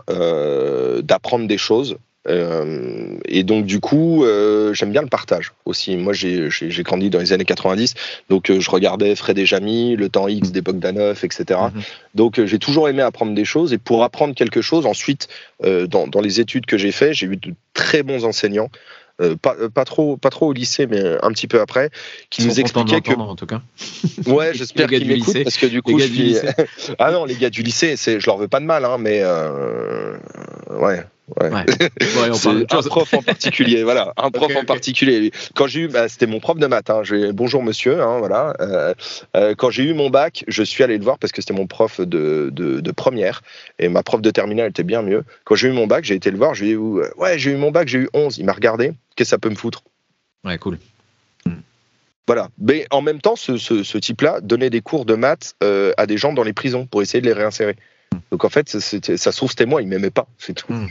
d'apprendre 1.01 1.47
des 1.47 1.57
choses 1.57 1.97
euh, 2.29 3.17
et 3.25 3.43
donc 3.43 3.65
du 3.65 3.79
coup, 3.79 4.23
euh, 4.23 4.73
j'aime 4.73 4.91
bien 4.91 5.01
le 5.01 5.07
partage 5.07 5.53
aussi. 5.65 5.97
Moi, 5.97 6.13
j'ai 6.13 6.49
grandi 6.83 7.09
dans 7.09 7.19
les 7.19 7.33
années 7.33 7.45
90, 7.45 7.95
donc 8.29 8.49
euh, 8.49 8.59
je 8.59 8.69
regardais 8.69 9.15
Fred 9.15 9.37
et 9.37 9.45
Jamy, 9.45 9.95
Le 9.95 10.09
Temps 10.09 10.27
X 10.27 10.51
d'époque 10.51 10.79
d'Anoff, 10.79 11.23
etc. 11.23 11.59
Mhm. 11.73 11.81
Donc 12.15 12.43
j'ai 12.43 12.59
toujours 12.59 12.89
aimé 12.89 13.01
apprendre 13.01 13.33
des 13.33 13.45
choses. 13.45 13.73
Et 13.73 13.77
pour 13.77 14.03
apprendre 14.03 14.35
quelque 14.35 14.61
chose, 14.61 14.85
ensuite, 14.85 15.27
dans, 15.63 16.07
dans, 16.07 16.21
les 16.21 16.39
études 16.39 16.65
que 16.65 16.77
j'ai 16.77 16.91
fait, 16.91 17.13
j'ai 17.13 17.25
eu 17.25 17.37
de 17.37 17.53
très 17.73 18.03
bons 18.03 18.23
enseignants. 18.25 18.69
pas, 19.41 19.55
pas, 19.73 19.83
trop, 19.83 20.15
pas 20.15 20.29
trop 20.29 20.47
au 20.47 20.53
lycée, 20.53 20.87
mais 20.87 21.03
un 21.21 21.31
petit 21.31 21.47
peu 21.47 21.59
après, 21.59 21.89
qui 22.29 22.45
nous 22.45 22.59
expliquaient 22.59 23.01
que. 23.01 23.13
En 23.13 23.35
tout 23.35 23.45
cas. 23.45 23.61
Ouais, 24.25 24.51
j'espère 24.53 24.87
qu'ils 24.87 25.07
m'écoutent 25.07 25.43
parce 25.43 25.57
que 25.57 25.65
du 25.65 25.81
coup, 25.81 25.99
je 25.99 26.05
suis... 26.05 26.37
ah 26.99 27.11
non, 27.11 27.25
les 27.25 27.35
gars 27.35 27.49
du 27.49 27.63
lycée, 27.63 27.95
je 27.97 28.25
leur 28.25 28.37
veux 28.37 28.47
pas 28.47 28.59
de 28.59 28.65
mal, 28.65 28.85
hein, 28.85 28.97
mais 28.99 29.23
ouais, 30.79 31.03
Ouais. 31.39 31.49
un 32.71 32.81
prof 32.81 33.13
en 33.13 33.21
particulier, 33.21 33.83
voilà, 33.83 34.13
un 34.17 34.31
prof 34.31 34.55
en 34.55 34.65
particulier. 34.65 35.31
Quand 35.55 35.67
j'ai 35.67 35.81
eu, 35.81 35.87
bah, 35.87 36.07
c'était 36.09 36.27
mon 36.27 36.39
prof 36.39 36.57
de 36.57 36.67
maths. 36.67 36.89
Hein, 36.89 37.01
bonjour 37.33 37.63
monsieur, 37.63 38.01
hein, 38.01 38.19
voilà. 38.19 38.53
Euh, 38.59 38.93
euh, 39.35 39.55
quand 39.55 39.69
j'ai 39.69 39.83
eu 39.83 39.93
mon 39.93 40.09
bac, 40.09 40.43
je 40.47 40.63
suis 40.63 40.83
allé 40.83 40.97
le 40.97 41.03
voir 41.03 41.17
parce 41.17 41.31
que 41.31 41.41
c'était 41.41 41.53
mon 41.53 41.67
prof 41.67 42.01
de, 42.01 42.49
de, 42.51 42.91
première 42.91 43.41
et 43.77 43.89
ma 43.89 44.03
prof 44.03 44.21
de 44.21 44.31
terminale 44.31 44.69
était 44.69 44.83
bien 44.83 45.01
mieux. 45.01 45.23
Quand 45.43 45.55
j'ai 45.55 45.69
eu 45.69 45.73
mon 45.73 45.87
bac, 45.87 46.03
j'ai 46.03 46.15
été 46.15 46.31
le 46.31 46.37
voir, 46.37 46.53
je 46.53 46.63
lui 46.63 46.71
ai 46.71 46.73
dit 46.75 46.79
ouais, 47.17 47.37
j'ai 47.37 47.51
eu 47.51 47.57
mon 47.57 47.71
bac, 47.71 47.87
j'ai 47.87 47.99
eu 47.99 48.09
11. 48.13 48.37
Il 48.37 48.45
m'a 48.45 48.53
regardé, 48.53 48.93
qu'est-ce 49.15 49.29
que 49.29 49.35
ça 49.35 49.37
peut 49.37 49.49
me 49.49 49.55
foutre? 49.55 49.83
Ouais, 50.43 50.57
cool. 50.57 50.77
Voilà. 52.29 52.49
Mais 52.59 52.85
en 52.91 53.01
même 53.01 53.19
temps, 53.19 53.35
ce, 53.35 53.57
ce, 53.57 53.97
type-là 53.97 54.39
donnait 54.39 54.69
des 54.69 54.81
cours 54.81 55.05
de 55.05 55.15
maths 55.15 55.55
euh, 55.63 55.93
à 55.97 56.05
des 56.05 56.15
gens 56.15 56.31
dans 56.31 56.43
les 56.43 56.53
prisons 56.53 56.85
pour 56.85 57.01
essayer 57.01 57.21
de 57.21 57.25
les 57.25 57.33
réinsérer. 57.33 57.75
Donc 58.31 58.45
en 58.45 58.49
fait, 58.49 58.69
ça 58.69 58.79
se 58.79 59.37
trouve, 59.37 59.49
c'était 59.49 59.65
moi, 59.65 59.81
il 59.81 59.87
m'aimait 59.87 60.11
pas, 60.11 60.27
c'est 60.37 60.53
tout. 60.53 60.71
Hmm. 60.71 60.87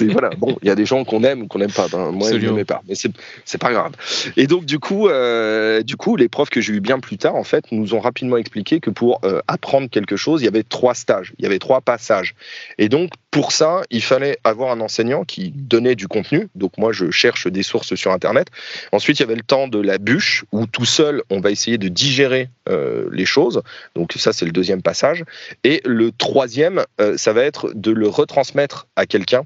voilà. 0.10 0.30
Bon, 0.30 0.56
il 0.62 0.68
y 0.68 0.70
a 0.70 0.74
des 0.74 0.86
gens 0.86 1.04
qu'on 1.04 1.22
aime 1.22 1.42
ou 1.42 1.46
qu'on 1.46 1.58
n'aime 1.58 1.72
pas. 1.72 1.88
Ben, 1.88 2.10
moi, 2.12 2.30
il 2.30 2.40
m'aimait 2.40 2.64
pas, 2.64 2.82
mais 2.88 2.94
c'est 2.94 3.58
pas 3.58 3.72
grave. 3.72 3.92
Et 4.36 4.46
donc 4.46 4.64
du 4.64 4.78
coup, 4.78 5.08
euh, 5.08 5.82
du 5.82 5.96
coup, 5.96 6.16
les 6.16 6.28
profs 6.28 6.50
que 6.50 6.60
j'ai 6.60 6.72
eu 6.72 6.80
bien 6.80 6.98
plus 6.98 7.18
tard, 7.18 7.34
en 7.34 7.44
fait, 7.44 7.70
nous 7.72 7.94
ont 7.94 8.00
rapidement 8.00 8.38
expliqué 8.38 8.80
que 8.80 8.90
pour 8.90 9.20
euh, 9.24 9.40
apprendre 9.48 9.90
quelque 9.90 10.16
chose, 10.16 10.40
il 10.40 10.46
y 10.46 10.48
avait 10.48 10.62
trois 10.62 10.94
stages, 10.94 11.34
il 11.38 11.42
y 11.42 11.46
avait 11.46 11.58
trois 11.58 11.82
passages. 11.82 12.34
Et 12.78 12.88
donc 12.88 13.10
pour 13.32 13.50
ça, 13.50 13.80
il 13.90 14.02
fallait 14.02 14.38
avoir 14.44 14.72
un 14.72 14.80
enseignant 14.82 15.24
qui 15.24 15.52
donnait 15.56 15.94
du 15.94 16.06
contenu. 16.06 16.48
Donc 16.54 16.76
moi, 16.76 16.92
je 16.92 17.10
cherche 17.10 17.46
des 17.46 17.62
sources 17.62 17.94
sur 17.94 18.12
Internet. 18.12 18.48
Ensuite, 18.92 19.18
il 19.18 19.22
y 19.22 19.24
avait 19.24 19.34
le 19.34 19.42
temps 19.42 19.68
de 19.68 19.80
la 19.80 19.96
bûche, 19.96 20.44
où 20.52 20.66
tout 20.66 20.84
seul, 20.84 21.22
on 21.30 21.40
va 21.40 21.50
essayer 21.50 21.78
de 21.78 21.88
digérer 21.88 22.50
euh, 22.68 23.08
les 23.10 23.24
choses. 23.24 23.62
Donc 23.94 24.12
ça, 24.16 24.34
c'est 24.34 24.44
le 24.44 24.52
deuxième 24.52 24.82
passage. 24.82 25.24
Et 25.64 25.80
le 25.86 26.12
troisième, 26.12 26.84
euh, 27.00 27.16
ça 27.16 27.32
va 27.32 27.42
être 27.42 27.72
de 27.74 27.90
le 27.90 28.06
retransmettre 28.06 28.86
à 28.96 29.06
quelqu'un 29.06 29.44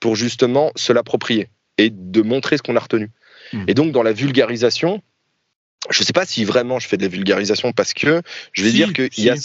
pour 0.00 0.16
justement 0.16 0.72
se 0.74 0.94
l'approprier 0.94 1.50
et 1.76 1.90
de 1.90 2.22
montrer 2.22 2.56
ce 2.56 2.62
qu'on 2.62 2.76
a 2.76 2.80
retenu. 2.80 3.10
Mmh. 3.52 3.64
Et 3.68 3.74
donc, 3.74 3.92
dans 3.92 4.02
la 4.02 4.14
vulgarisation, 4.14 5.02
je 5.90 6.00
ne 6.00 6.06
sais 6.06 6.14
pas 6.14 6.24
si 6.24 6.44
vraiment 6.44 6.78
je 6.78 6.88
fais 6.88 6.96
de 6.96 7.02
la 7.02 7.08
vulgarisation 7.08 7.72
parce 7.72 7.92
que 7.92 8.22
je 8.52 8.64
vais 8.64 8.72
dire 8.72 8.94
qu'il 8.94 9.24
y 9.24 9.28
a 9.28 9.36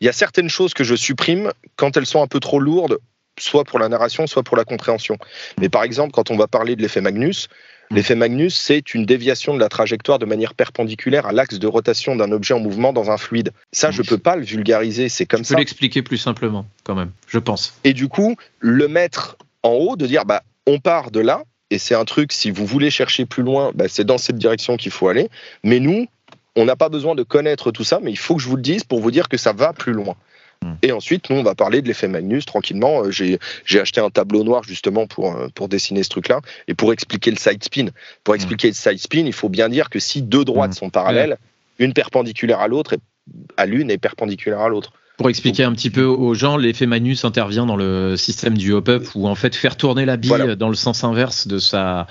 il 0.00 0.06
y 0.06 0.08
a 0.08 0.12
certaines 0.12 0.48
choses 0.48 0.74
que 0.74 0.84
je 0.84 0.94
supprime 0.94 1.52
quand 1.76 1.96
elles 1.96 2.06
sont 2.06 2.22
un 2.22 2.26
peu 2.26 2.40
trop 2.40 2.60
lourdes, 2.60 2.98
soit 3.38 3.64
pour 3.64 3.78
la 3.78 3.88
narration, 3.88 4.26
soit 4.26 4.42
pour 4.42 4.56
la 4.56 4.64
compréhension. 4.64 5.16
Mais 5.60 5.68
par 5.68 5.82
exemple, 5.82 6.12
quand 6.12 6.30
on 6.30 6.36
va 6.36 6.46
parler 6.46 6.76
de 6.76 6.82
l'effet 6.82 7.00
Magnus, 7.00 7.48
l'effet 7.90 8.14
Magnus, 8.14 8.56
c'est 8.56 8.94
une 8.94 9.04
déviation 9.04 9.54
de 9.54 9.60
la 9.60 9.68
trajectoire 9.68 10.18
de 10.18 10.26
manière 10.26 10.54
perpendiculaire 10.54 11.26
à 11.26 11.32
l'axe 11.32 11.58
de 11.58 11.66
rotation 11.66 12.16
d'un 12.16 12.32
objet 12.32 12.54
en 12.54 12.60
mouvement 12.60 12.92
dans 12.92 13.10
un 13.10 13.16
fluide. 13.16 13.52
Ça, 13.72 13.90
je 13.90 14.02
ne 14.02 14.06
peux 14.06 14.18
pas 14.18 14.36
le 14.36 14.44
vulgariser, 14.44 15.08
c'est 15.08 15.26
comme 15.26 15.44
ça. 15.44 15.50
Je 15.50 15.54
peux 15.54 15.60
l'expliquer 15.60 16.02
plus 16.02 16.18
simplement, 16.18 16.66
quand 16.84 16.94
même, 16.94 17.10
je 17.28 17.38
pense. 17.38 17.74
Et 17.84 17.92
du 17.92 18.08
coup, 18.08 18.36
le 18.60 18.88
mettre 18.88 19.36
en 19.62 19.72
haut, 19.72 19.96
de 19.96 20.06
dire, 20.06 20.24
bah, 20.24 20.42
on 20.66 20.78
part 20.78 21.10
de 21.10 21.20
là, 21.20 21.42
et 21.70 21.78
c'est 21.78 21.94
un 21.94 22.04
truc, 22.04 22.32
si 22.32 22.50
vous 22.50 22.64
voulez 22.64 22.90
chercher 22.90 23.26
plus 23.26 23.42
loin, 23.42 23.72
bah, 23.74 23.86
c'est 23.88 24.04
dans 24.04 24.18
cette 24.18 24.38
direction 24.38 24.76
qu'il 24.76 24.92
faut 24.92 25.08
aller. 25.08 25.28
Mais 25.64 25.80
nous, 25.80 26.06
on 26.56 26.64
n'a 26.64 26.76
pas 26.76 26.88
besoin 26.88 27.14
de 27.14 27.22
connaître 27.22 27.70
tout 27.70 27.84
ça, 27.84 28.00
mais 28.02 28.10
il 28.10 28.18
faut 28.18 28.36
que 28.36 28.42
je 28.42 28.48
vous 28.48 28.56
le 28.56 28.62
dise 28.62 28.82
pour 28.82 29.00
vous 29.00 29.10
dire 29.10 29.28
que 29.28 29.36
ça 29.36 29.52
va 29.52 29.72
plus 29.72 29.92
loin. 29.92 30.16
Hmm. 30.62 30.72
Et 30.82 30.90
ensuite, 30.90 31.28
nous, 31.28 31.36
on 31.36 31.42
va 31.42 31.54
parler 31.54 31.82
de 31.82 31.86
l'effet 31.86 32.08
Magnus 32.08 32.46
tranquillement. 32.46 33.04
Euh, 33.04 33.10
j'ai, 33.10 33.38
acheté 33.78 34.00
un 34.00 34.10
tableau 34.10 34.42
noir 34.42 34.62
justement 34.62 35.06
pour, 35.06 35.36
euh, 35.36 35.48
pour 35.54 35.68
dessiner 35.68 36.02
ce 36.02 36.08
truc-là 36.08 36.40
et 36.66 36.74
pour 36.74 36.92
expliquer 36.94 37.30
le 37.30 37.36
side 37.36 37.62
spin. 37.62 37.88
Pour 38.24 38.32
hmm. 38.32 38.36
expliquer 38.36 38.68
le 38.68 38.74
side 38.74 38.98
spin, 38.98 39.26
il 39.26 39.34
faut 39.34 39.50
bien 39.50 39.68
dire 39.68 39.90
que 39.90 39.98
si 39.98 40.22
deux 40.22 40.44
droites 40.44 40.70
hmm. 40.70 40.74
sont 40.74 40.90
parallèles, 40.90 41.36
une 41.78 41.92
perpendiculaire 41.92 42.60
à 42.60 42.68
l'autre, 42.68 42.96
à 43.56 43.66
l'une 43.66 43.90
est 43.90 43.98
perpendiculaire 43.98 44.60
à 44.60 44.68
l'autre. 44.68 44.92
Pour 45.16 45.30
expliquer 45.30 45.64
un 45.64 45.72
petit 45.72 45.88
peu 45.88 46.04
aux 46.04 46.34
gens, 46.34 46.58
l'effet 46.58 46.84
Magnus 46.84 47.24
intervient 47.24 47.64
dans 47.64 47.76
le 47.76 48.16
système 48.16 48.58
du 48.58 48.72
hop-up 48.72 49.06
où 49.14 49.26
en 49.28 49.34
fait 49.34 49.54
faire 49.54 49.76
tourner 49.76 50.04
la 50.04 50.18
bille 50.18 50.56
dans 50.58 50.68
le 50.68 50.74
sens 50.74 51.04
inverse 51.04 51.46
de 51.46 51.58
sa 51.58 52.06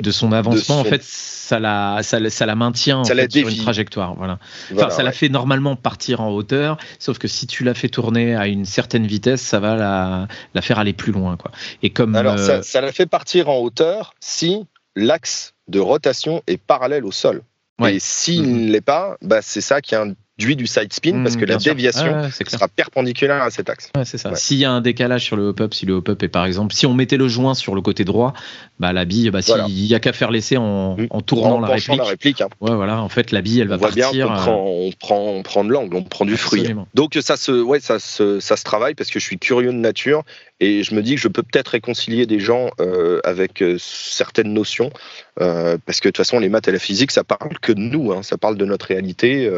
de 0.00 0.10
son 0.10 0.32
avancement, 0.32 0.80
en 0.80 0.84
fait 0.84 1.02
ça 1.02 1.58
la 1.58 2.00
ça, 2.02 2.18
ça 2.28 2.46
la 2.46 2.54
maintient 2.54 3.02
sur 3.02 3.48
une 3.48 3.56
trajectoire. 3.56 4.14
Voilà. 4.14 4.38
Enfin, 4.74 4.90
ça 4.90 5.02
la 5.02 5.12
fait 5.12 5.30
normalement 5.30 5.74
partir 5.74 6.20
en 6.20 6.30
hauteur, 6.30 6.76
sauf 6.98 7.18
que 7.18 7.28
si 7.28 7.46
tu 7.46 7.64
la 7.64 7.72
fais 7.72 7.88
tourner 7.88 8.36
à 8.36 8.46
une 8.46 8.66
certaine 8.66 9.06
vitesse, 9.06 9.40
ça 9.40 9.58
va 9.58 9.74
la, 9.74 10.28
la 10.54 10.62
faire 10.62 10.78
aller 10.78 10.92
plus 10.92 11.12
loin, 11.12 11.36
quoi. 11.36 11.50
Et 11.82 11.90
comme 11.90 12.14
alors 12.14 12.36
euh, 12.38 12.62
ça, 12.62 12.80
la 12.80 12.92
fait 12.92 13.06
partir 13.06 13.48
en 13.48 13.58
hauteur 13.58 14.14
si 14.20 14.66
l'axe 14.96 15.54
de 15.68 15.80
rotation 15.80 16.42
est 16.46 16.58
parallèle 16.58 17.04
au 17.04 17.12
sol. 17.12 17.42
Et 17.88 17.98
s'il 17.98 18.42
mm-hmm. 18.42 18.66
ne 18.66 18.72
l'est 18.72 18.80
pas, 18.82 19.16
bah, 19.22 19.40
c'est 19.40 19.62
ça 19.62 19.80
qui 19.80 19.94
est 19.94 19.98
un 19.98 20.12
du 20.40 20.66
side 20.66 20.92
spin 20.92 21.22
parce 21.22 21.36
mmh, 21.36 21.40
que 21.40 21.44
la 21.44 21.56
déviation 21.56 22.30
sera 22.46 22.68
perpendiculaire 22.68 23.42
à 23.42 23.50
cet 23.50 23.70
axe. 23.70 23.90
c'est 24.04 24.18
ça. 24.18 24.34
S'il 24.34 24.58
y 24.58 24.64
a 24.64 24.70
un 24.70 24.80
décalage 24.80 25.24
sur 25.24 25.36
le 25.36 25.48
hop-up, 25.48 25.74
si 25.74 25.86
le 25.86 25.94
hop-up 25.94 26.22
est 26.22 26.28
par 26.28 26.44
exemple, 26.44 26.74
si 26.74 26.86
on 26.86 26.94
mettait 26.94 27.16
le 27.16 27.28
joint 27.28 27.54
sur 27.54 27.74
le 27.74 27.82
côté 27.82 28.04
droit, 28.04 28.32
bah 28.78 28.92
la 28.92 29.04
bille, 29.04 29.30
bah, 29.30 29.40
il 29.68 29.86
y 29.86 29.94
a 29.94 30.00
qu'à 30.00 30.12
faire 30.12 30.30
l'essai 30.30 30.56
en, 30.56 30.96
mmh. 30.96 31.06
en, 31.10 31.20
tournant 31.20 31.60
la 31.60 31.68
réplique. 31.68 31.98
La 31.98 32.04
réplique 32.04 32.40
hein. 32.40 32.48
Ouais, 32.60 32.74
voilà. 32.74 33.00
En 33.02 33.08
fait, 33.08 33.32
la 33.32 33.42
bille, 33.42 33.60
elle 33.60 33.68
va 33.68 33.76
on 33.76 33.80
partir. 33.80 34.10
Bien, 34.12 34.26
on, 34.26 34.36
prend, 34.36 34.64
on, 34.66 34.92
prend, 34.92 35.18
on 35.18 35.42
prend 35.42 35.64
de 35.64 35.70
l'angle, 35.70 35.96
on 35.96 36.02
prend 36.02 36.24
du 36.24 36.36
fruit. 36.36 36.66
Donc 36.94 37.16
ça 37.20 37.36
se, 37.36 37.52
ouais, 37.52 37.80
ça 37.80 37.98
se, 37.98 38.40
ça 38.40 38.56
se 38.56 38.64
travaille 38.64 38.94
parce 38.94 39.10
que 39.10 39.20
je 39.20 39.24
suis 39.24 39.38
curieux 39.38 39.72
de 39.72 39.78
nature 39.78 40.24
et 40.60 40.82
je 40.82 40.94
me 40.94 41.02
dis 41.02 41.14
que 41.14 41.20
je 41.20 41.28
peux 41.28 41.42
peut-être 41.42 41.68
réconcilier 41.68 42.26
des 42.26 42.38
gens 42.38 42.70
euh, 42.80 43.20
avec 43.24 43.62
euh, 43.62 43.76
certaines 43.78 44.52
notions, 44.52 44.90
euh, 45.40 45.78
parce 45.86 46.00
que 46.00 46.08
de 46.08 46.10
toute 46.10 46.18
façon, 46.18 46.38
les 46.38 46.50
maths 46.50 46.68
et 46.68 46.72
la 46.72 46.78
physique, 46.78 47.10
ça 47.10 47.24
parle 47.24 47.58
que 47.60 47.72
de 47.72 47.80
nous, 47.80 48.12
hein, 48.12 48.22
ça 48.22 48.36
parle 48.36 48.56
de 48.56 48.64
notre 48.66 48.86
réalité. 48.86 49.50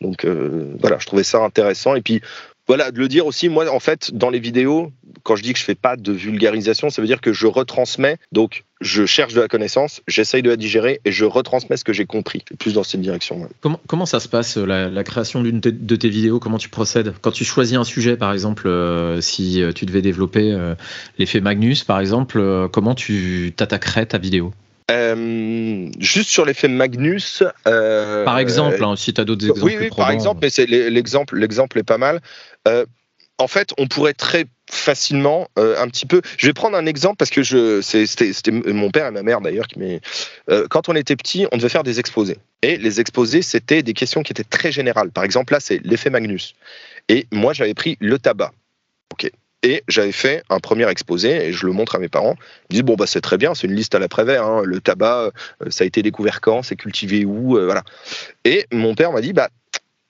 donc 0.00 0.24
voilà, 0.24 0.98
je 0.98 1.06
trouvais 1.06 1.24
ça 1.24 1.38
intéressant. 1.42 1.94
Et 1.94 2.02
puis 2.02 2.20
voilà, 2.66 2.90
de 2.90 2.98
le 2.98 3.08
dire 3.08 3.26
aussi, 3.26 3.48
moi, 3.48 3.70
en 3.70 3.80
fait, 3.80 4.14
dans 4.14 4.30
les 4.30 4.38
vidéos, 4.38 4.90
quand 5.22 5.36
je 5.36 5.42
dis 5.42 5.52
que 5.52 5.58
je 5.58 5.64
fais 5.64 5.74
pas 5.74 5.96
de 5.96 6.12
vulgarisation, 6.12 6.88
ça 6.90 7.02
veut 7.02 7.08
dire 7.08 7.20
que 7.20 7.32
je 7.32 7.46
retransmets, 7.46 8.16
donc 8.32 8.64
je 8.80 9.06
cherche 9.06 9.34
de 9.34 9.40
la 9.40 9.48
connaissance, 9.48 10.02
j'essaye 10.08 10.42
de 10.42 10.50
la 10.50 10.56
digérer 10.56 11.00
et 11.04 11.12
je 11.12 11.24
retransmets 11.24 11.76
ce 11.76 11.84
que 11.84 11.92
j'ai 11.92 12.06
compris, 12.06 12.44
plus 12.58 12.74
dans 12.74 12.82
cette 12.82 13.00
direction. 13.00 13.48
Comment, 13.86 14.06
ça 14.06 14.20
se 14.20 14.28
passe, 14.28 14.56
la, 14.56 15.04
création 15.04 15.42
d'une 15.42 15.60
de 15.60 15.96
tes 15.96 16.08
vidéos? 16.08 16.40
Comment 16.40 16.58
tu 16.58 16.68
procèdes? 16.68 17.14
Quand 17.20 17.32
tu 17.32 17.44
choisis 17.44 17.76
un 17.76 17.84
sujet, 17.84 18.16
par 18.16 18.32
exemple, 18.32 18.66
euh, 18.66 19.20
si 19.20 19.62
euh, 19.62 19.72
tu 19.72 19.84
devais 19.86 20.02
développer 20.02 20.52
euh, 20.52 20.74
l'effet 21.18 21.40
Magnus, 21.40 21.84
par 21.84 22.00
exemple, 22.00 22.68
comment 22.72 22.94
tu 22.94 23.52
t'attaquerais 23.56 24.06
ta 24.06 24.18
vidéo? 24.18 24.52
Euh, 24.90 25.88
juste 25.98 26.28
sur 26.28 26.44
l'effet 26.44 26.68
Magnus. 26.68 27.42
Euh, 27.66 28.24
par 28.24 28.38
exemple, 28.38 28.82
hein, 28.84 28.96
si 28.96 29.14
tu 29.14 29.20
as 29.20 29.24
d'autres 29.24 29.46
exemples. 29.46 29.64
Oui, 29.64 29.76
oui 29.80 29.90
par 29.96 30.10
exemple, 30.10 30.40
mais 30.42 30.50
c'est 30.50 30.66
l'exemple, 30.66 31.38
l'exemple 31.38 31.78
est 31.78 31.84
pas 31.84 31.98
mal. 31.98 32.20
Euh, 32.68 32.84
en 33.38 33.48
fait, 33.48 33.70
on 33.78 33.88
pourrait 33.88 34.12
très 34.12 34.44
facilement 34.70 35.48
un 35.56 35.88
petit 35.88 36.06
peu. 36.06 36.22
Je 36.38 36.46
vais 36.46 36.52
prendre 36.52 36.76
un 36.76 36.86
exemple 36.86 37.16
parce 37.16 37.30
que 37.30 37.42
je, 37.42 37.80
c'était, 37.82 38.32
mon 38.50 38.90
père 38.90 39.06
et 39.06 39.10
ma 39.10 39.22
mère 39.22 39.40
d'ailleurs 39.40 39.66
qui 39.66 39.78
m'est. 39.78 40.00
quand 40.70 40.88
on 40.88 40.94
était 40.94 41.16
petit, 41.16 41.46
on 41.50 41.56
devait 41.56 41.68
faire 41.68 41.82
des 41.82 41.98
exposés. 41.98 42.38
Et 42.62 42.76
les 42.76 43.00
exposés, 43.00 43.42
c'était 43.42 43.82
des 43.82 43.92
questions 43.92 44.22
qui 44.22 44.32
étaient 44.32 44.44
très 44.44 44.70
générales. 44.70 45.10
Par 45.10 45.24
exemple, 45.24 45.52
là, 45.52 45.60
c'est 45.60 45.80
l'effet 45.84 46.10
Magnus. 46.10 46.54
Et 47.08 47.26
moi, 47.32 47.52
j'avais 47.52 47.74
pris 47.74 47.96
le 48.00 48.18
tabac. 48.18 48.52
Ok. 49.12 49.30
Et 49.64 49.82
j'avais 49.88 50.12
fait 50.12 50.42
un 50.50 50.60
premier 50.60 50.86
exposé 50.90 51.46
et 51.46 51.52
je 51.54 51.64
le 51.64 51.72
montre 51.72 51.94
à 51.96 51.98
mes 51.98 52.10
parents. 52.10 52.36
Ils 52.68 52.74
disent 52.74 52.82
bon 52.82 52.96
bah 52.96 53.06
c'est 53.06 53.22
très 53.22 53.38
bien, 53.38 53.54
c'est 53.54 53.66
une 53.66 53.74
liste 53.74 53.94
à 53.94 53.98
la 53.98 54.08
Prévert. 54.08 54.44
Hein. 54.44 54.62
Le 54.62 54.78
tabac, 54.78 55.32
euh, 55.62 55.70
ça 55.70 55.84
a 55.84 55.86
été 55.86 56.02
découvert 56.02 56.42
quand, 56.42 56.62
c'est 56.62 56.76
cultivé 56.76 57.24
où, 57.24 57.56
euh, 57.56 57.64
voilà. 57.64 57.82
Et 58.44 58.66
mon 58.72 58.94
père 58.94 59.10
m'a 59.10 59.22
dit 59.22 59.32
bah 59.32 59.48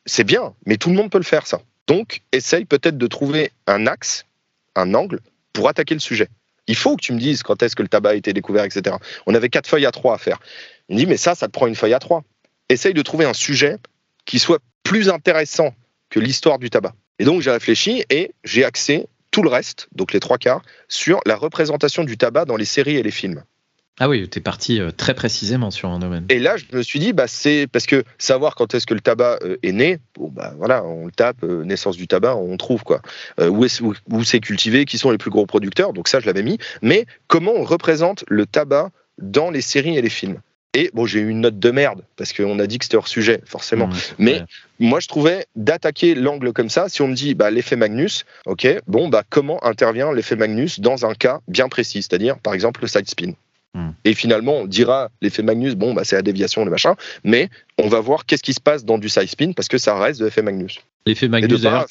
c'est 0.07 0.25
bien, 0.25 0.55
mais 0.67 0.77
tout 0.77 0.91
le 0.91 0.97
monde 0.97 1.09
peut 1.09 1.19
le 1.19 1.25
faire 1.25 1.47
ça. 1.47 1.61
Donc 1.87 2.23
essaye 2.33 2.65
peut-être 2.65 2.99
de 2.99 3.07
trouver 3.07 3.53
un 3.69 3.87
axe, 3.87 4.25
un 4.75 4.93
angle 4.93 5.21
pour 5.53 5.69
attaquer 5.69 5.95
le 5.95 6.01
sujet. 6.01 6.27
Il 6.67 6.75
faut 6.75 6.97
que 6.97 7.03
tu 7.03 7.13
me 7.13 7.21
dises 7.21 7.45
quand 7.45 7.63
est-ce 7.63 7.77
que 7.77 7.83
le 7.83 7.89
tabac 7.89 8.11
a 8.11 8.15
été 8.15 8.33
découvert, 8.33 8.65
etc. 8.65 8.97
On 9.27 9.37
avait 9.37 9.51
quatre 9.51 9.69
feuilles 9.69 9.87
à 9.87 9.93
trois 9.93 10.17
à 10.17 10.19
faire. 10.19 10.41
Il 10.89 10.97
me 10.97 11.01
dit 11.01 11.07
mais 11.07 11.17
ça, 11.17 11.37
ça 11.37 11.47
te 11.47 11.53
prend 11.53 11.69
une 11.69 11.77
feuille 11.77 11.95
à 11.95 12.01
trois. 12.01 12.25
essaye 12.69 12.93
de 12.93 13.03
trouver 13.03 13.25
un 13.25 13.35
sujet 13.35 13.77
qui 14.25 14.41
soit 14.41 14.59
plus 14.83 15.11
intéressant 15.11 15.73
que 16.11 16.19
l'histoire 16.19 16.59
du 16.59 16.71
tabac. 16.71 16.95
Et 17.21 17.25
donc 17.25 17.41
j'ai 17.41 17.53
réfléchi 17.53 18.05
et 18.11 18.33
j'ai 18.43 18.65
axé 18.65 19.07
tout 19.35 19.43
le 19.43 19.51
reste, 19.51 19.89
donc 19.97 20.13
les 20.13 20.21
trois 20.21 20.39
quarts, 20.39 20.63
sur 20.87 21.19
la 21.27 21.35
représentation 21.35 22.05
du 22.05 22.17
tabac 22.17 22.45
dans 22.45 22.55
les 22.57 22.65
séries 22.65 22.99
et 22.99 23.03
les 23.03 23.11
films. 23.11 23.43
Ah 23.99 24.09
oui, 24.09 24.29
tu 24.29 24.39
es 24.39 24.43
parti 24.43 24.81
euh, 24.81 24.93
très 24.93 25.13
précisément 25.13 25.73
sur 25.73 25.89
un 25.89 25.99
domaine. 25.99 26.25
Et 26.29 26.39
là, 26.39 26.57
je 26.57 26.65
me 26.73 26.83
suis 26.83 27.01
dit, 27.01 27.13
bah, 27.13 27.27
c'est 27.27 27.67
parce 27.67 27.87
que 27.87 28.05
savoir 28.17 28.55
quand 28.55 28.75
est-ce 28.75 28.87
que 28.87 28.95
le 28.95 29.01
tabac 29.01 29.41
euh, 29.43 29.57
est 29.65 29.73
né, 29.73 29.99
bon, 30.15 30.29
bah, 30.29 30.55
voilà, 30.57 30.85
on 30.85 31.07
le 31.07 31.11
tape, 31.11 31.43
euh, 31.43 31.65
naissance 31.65 31.97
du 31.97 32.07
tabac, 32.07 32.37
on 32.37 32.57
trouve 32.57 32.85
quoi. 32.85 33.03
où, 33.41 33.67
où 34.13 34.25
c'est 34.25 34.39
cultivé, 34.39 34.85
qui 34.85 34.99
sont 34.99 35.11
les 35.11 35.19
plus 35.19 35.31
gros 35.33 35.47
producteurs, 35.47 35.93
donc 35.93 36.07
ça, 36.07 36.21
je 36.21 36.27
l'avais 36.27 36.45
mis. 36.45 36.59
Mais 36.81 37.05
comment 37.27 37.55
on 37.57 37.65
représente 37.65 38.23
le 38.29 38.47
tabac 38.47 38.91
dans 39.19 39.51
les 39.51 39.63
séries 39.63 39.99
et 39.99 40.03
les 40.03 40.11
films? 40.11 40.41
Et 40.75 40.91
bon, 40.93 41.07
j'ai 41.07 41.21
eu 41.21 41.29
une 41.29 41.41
note 41.41 41.59
de 41.59 41.71
merde 41.71 42.03
parce 42.17 42.33
qu'on 42.33 42.59
a 42.59 42.67
dit 42.67 42.79
que 42.79 42.85
c'était 42.85 42.97
hors 42.97 43.09
sujet, 43.09 43.41
forcément. 43.47 43.87
Mmh, 43.87 43.93
Mais 44.19 44.43
moi, 44.81 44.99
je 45.01 45.07
trouvais 45.07 45.47
d'attaquer 45.55 46.15
l'angle 46.15 46.53
comme 46.53 46.69
ça. 46.69 46.89
Si 46.89 47.01
on 47.01 47.09
me 47.09 47.15
dit 47.15 47.35
bah, 47.35 47.51
l'effet 47.51 47.77
Magnus, 47.77 48.27
ok, 48.45 48.67
bon, 48.89 49.09
bah 49.09 49.23
comment 49.29 49.65
intervient 49.65 50.13
l'effet 50.13 50.37
Magnus 50.37 50.81
dans 50.81 51.07
un 51.07 51.15
cas 51.15 51.41
bien 51.49 51.69
précis, 51.69 52.03
c'est-à-dire 52.03 52.39
par 52.39 52.55
exemple 52.55 52.83
le 52.83 52.89
side 52.89 53.09
spin. 53.09 53.33
Hmm. 53.75 53.91
Et 54.05 54.15
finalement, 54.15 54.59
on 54.59 54.67
dira 54.67 55.11
l'effet 55.23 55.43
Magnus, 55.43 55.75
bon, 55.77 55.95
bah, 55.95 56.03
c'est 56.05 56.17
la 56.17 56.23
déviation, 56.23 56.65
le 56.65 56.71
machin, 56.71 56.97
mais 57.23 57.51
on 57.79 57.89
va 57.89 58.01
voir 58.01 58.27
qu'est-ce 58.27 58.43
qui 58.43 58.55
se 58.55 58.61
passe 58.61 58.85
dans 58.85 58.99
du 58.99 59.09
side 59.09 59.29
spin 59.29 59.53
parce 59.53 59.69
que 59.69 59.79
ça 59.79 59.97
reste 59.97 60.21
de 60.21 60.25
l'effet 60.25 60.43
Magnus. 60.43 60.81
L'effet 61.07 61.29
Magnus, 61.29 61.61
d'ailleurs, 61.61 61.87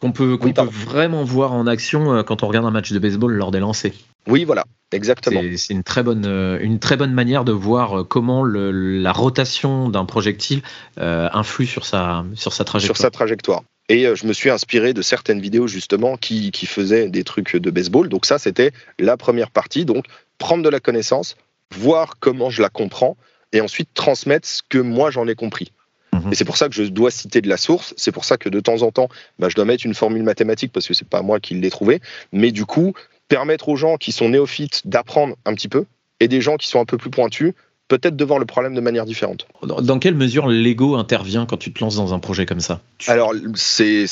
qu'on 0.00 0.12
peut, 0.12 0.38
peut 0.38 0.62
vraiment 0.62 1.24
voir 1.24 1.52
en 1.52 1.66
action 1.66 2.14
euh, 2.14 2.22
quand 2.22 2.44
on 2.44 2.46
regarde 2.46 2.66
un 2.66 2.70
match 2.70 2.92
de 2.92 2.98
baseball 3.00 3.32
lors 3.32 3.50
des 3.50 3.58
lancers. 3.58 3.92
Oui, 4.28 4.44
voilà, 4.44 4.64
exactement. 4.92 5.42
C'est 5.56 5.74
une 5.74 5.82
très 5.82 6.04
bonne, 6.04 6.24
euh, 6.24 6.58
une 6.60 6.78
très 6.78 6.96
bonne 6.96 7.12
manière 7.12 7.44
de 7.44 7.50
voir 7.50 8.00
euh, 8.00 8.04
comment 8.04 8.44
la 8.44 9.12
rotation 9.12 9.88
d'un 9.88 10.04
projectile 10.04 10.62
influe 10.96 11.66
sur 11.66 11.84
sa, 11.84 12.24
sur 12.34 12.52
sa 12.52 12.64
trajectoire. 12.64 12.96
Sur 12.96 13.02
sa 13.02 13.10
trajectoire. 13.10 13.62
Et 13.88 14.06
je 14.14 14.26
me 14.26 14.32
suis 14.32 14.50
inspiré 14.50 14.94
de 14.94 15.02
certaines 15.02 15.40
vidéos 15.40 15.66
justement 15.66 16.16
qui, 16.16 16.52
qui 16.52 16.66
faisaient 16.66 17.10
des 17.10 17.24
trucs 17.24 17.56
de 17.56 17.70
baseball. 17.70 18.08
Donc 18.08 18.24
ça, 18.24 18.38
c'était 18.38 18.70
la 18.98 19.16
première 19.16 19.50
partie. 19.50 19.84
Donc 19.84 20.06
prendre 20.38 20.62
de 20.62 20.68
la 20.68 20.80
connaissance, 20.80 21.36
voir 21.74 22.18
comment 22.20 22.50
je 22.50 22.62
la 22.62 22.68
comprends, 22.68 23.16
et 23.52 23.60
ensuite 23.60 23.88
transmettre 23.94 24.46
ce 24.46 24.62
que 24.68 24.78
moi 24.78 25.10
j'en 25.10 25.26
ai 25.26 25.34
compris. 25.34 25.72
Mhm. 26.14 26.32
Et 26.32 26.34
c'est 26.34 26.44
pour 26.44 26.56
ça 26.56 26.68
que 26.68 26.74
je 26.74 26.84
dois 26.84 27.10
citer 27.10 27.40
de 27.40 27.48
la 27.48 27.56
source, 27.56 27.94
c'est 27.96 28.12
pour 28.12 28.24
ça 28.24 28.36
que 28.36 28.48
de 28.48 28.60
temps 28.60 28.82
en 28.82 28.90
temps, 28.90 29.08
bah, 29.38 29.48
je 29.48 29.54
dois 29.54 29.64
mettre 29.64 29.84
une 29.84 29.94
formule 29.94 30.22
mathématique 30.22 30.72
parce 30.72 30.86
que 30.86 30.94
c'est 30.94 31.08
pas 31.08 31.22
moi 31.22 31.40
qui 31.40 31.54
l'ai 31.54 31.70
trouvée, 31.70 32.00
mais 32.32 32.52
du 32.52 32.64
coup, 32.64 32.94
permettre 33.28 33.68
aux 33.68 33.76
gens 33.76 33.96
qui 33.96 34.12
sont 34.12 34.28
néophytes 34.28 34.82
d'apprendre 34.86 35.36
un 35.44 35.54
petit 35.54 35.68
peu, 35.68 35.86
et 36.20 36.28
des 36.28 36.40
gens 36.40 36.56
qui 36.56 36.68
sont 36.68 36.80
un 36.80 36.84
peu 36.84 36.96
plus 36.96 37.10
pointus, 37.10 37.52
peut-être 37.88 38.16
de 38.16 38.24
voir 38.24 38.38
le 38.38 38.46
problème 38.46 38.74
de 38.74 38.80
manière 38.80 39.04
différente. 39.04 39.46
Dans 39.62 39.98
quelle 39.98 40.14
mesure 40.14 40.46
l'ego 40.46 40.94
intervient 40.94 41.44
quand 41.46 41.56
tu 41.56 41.72
te 41.72 41.82
lances 41.82 41.96
dans 41.96 42.14
un 42.14 42.18
projet 42.18 42.46
comme 42.46 42.60
ça? 42.60 42.80
Alors, 43.06 43.34
c'est 43.54 44.06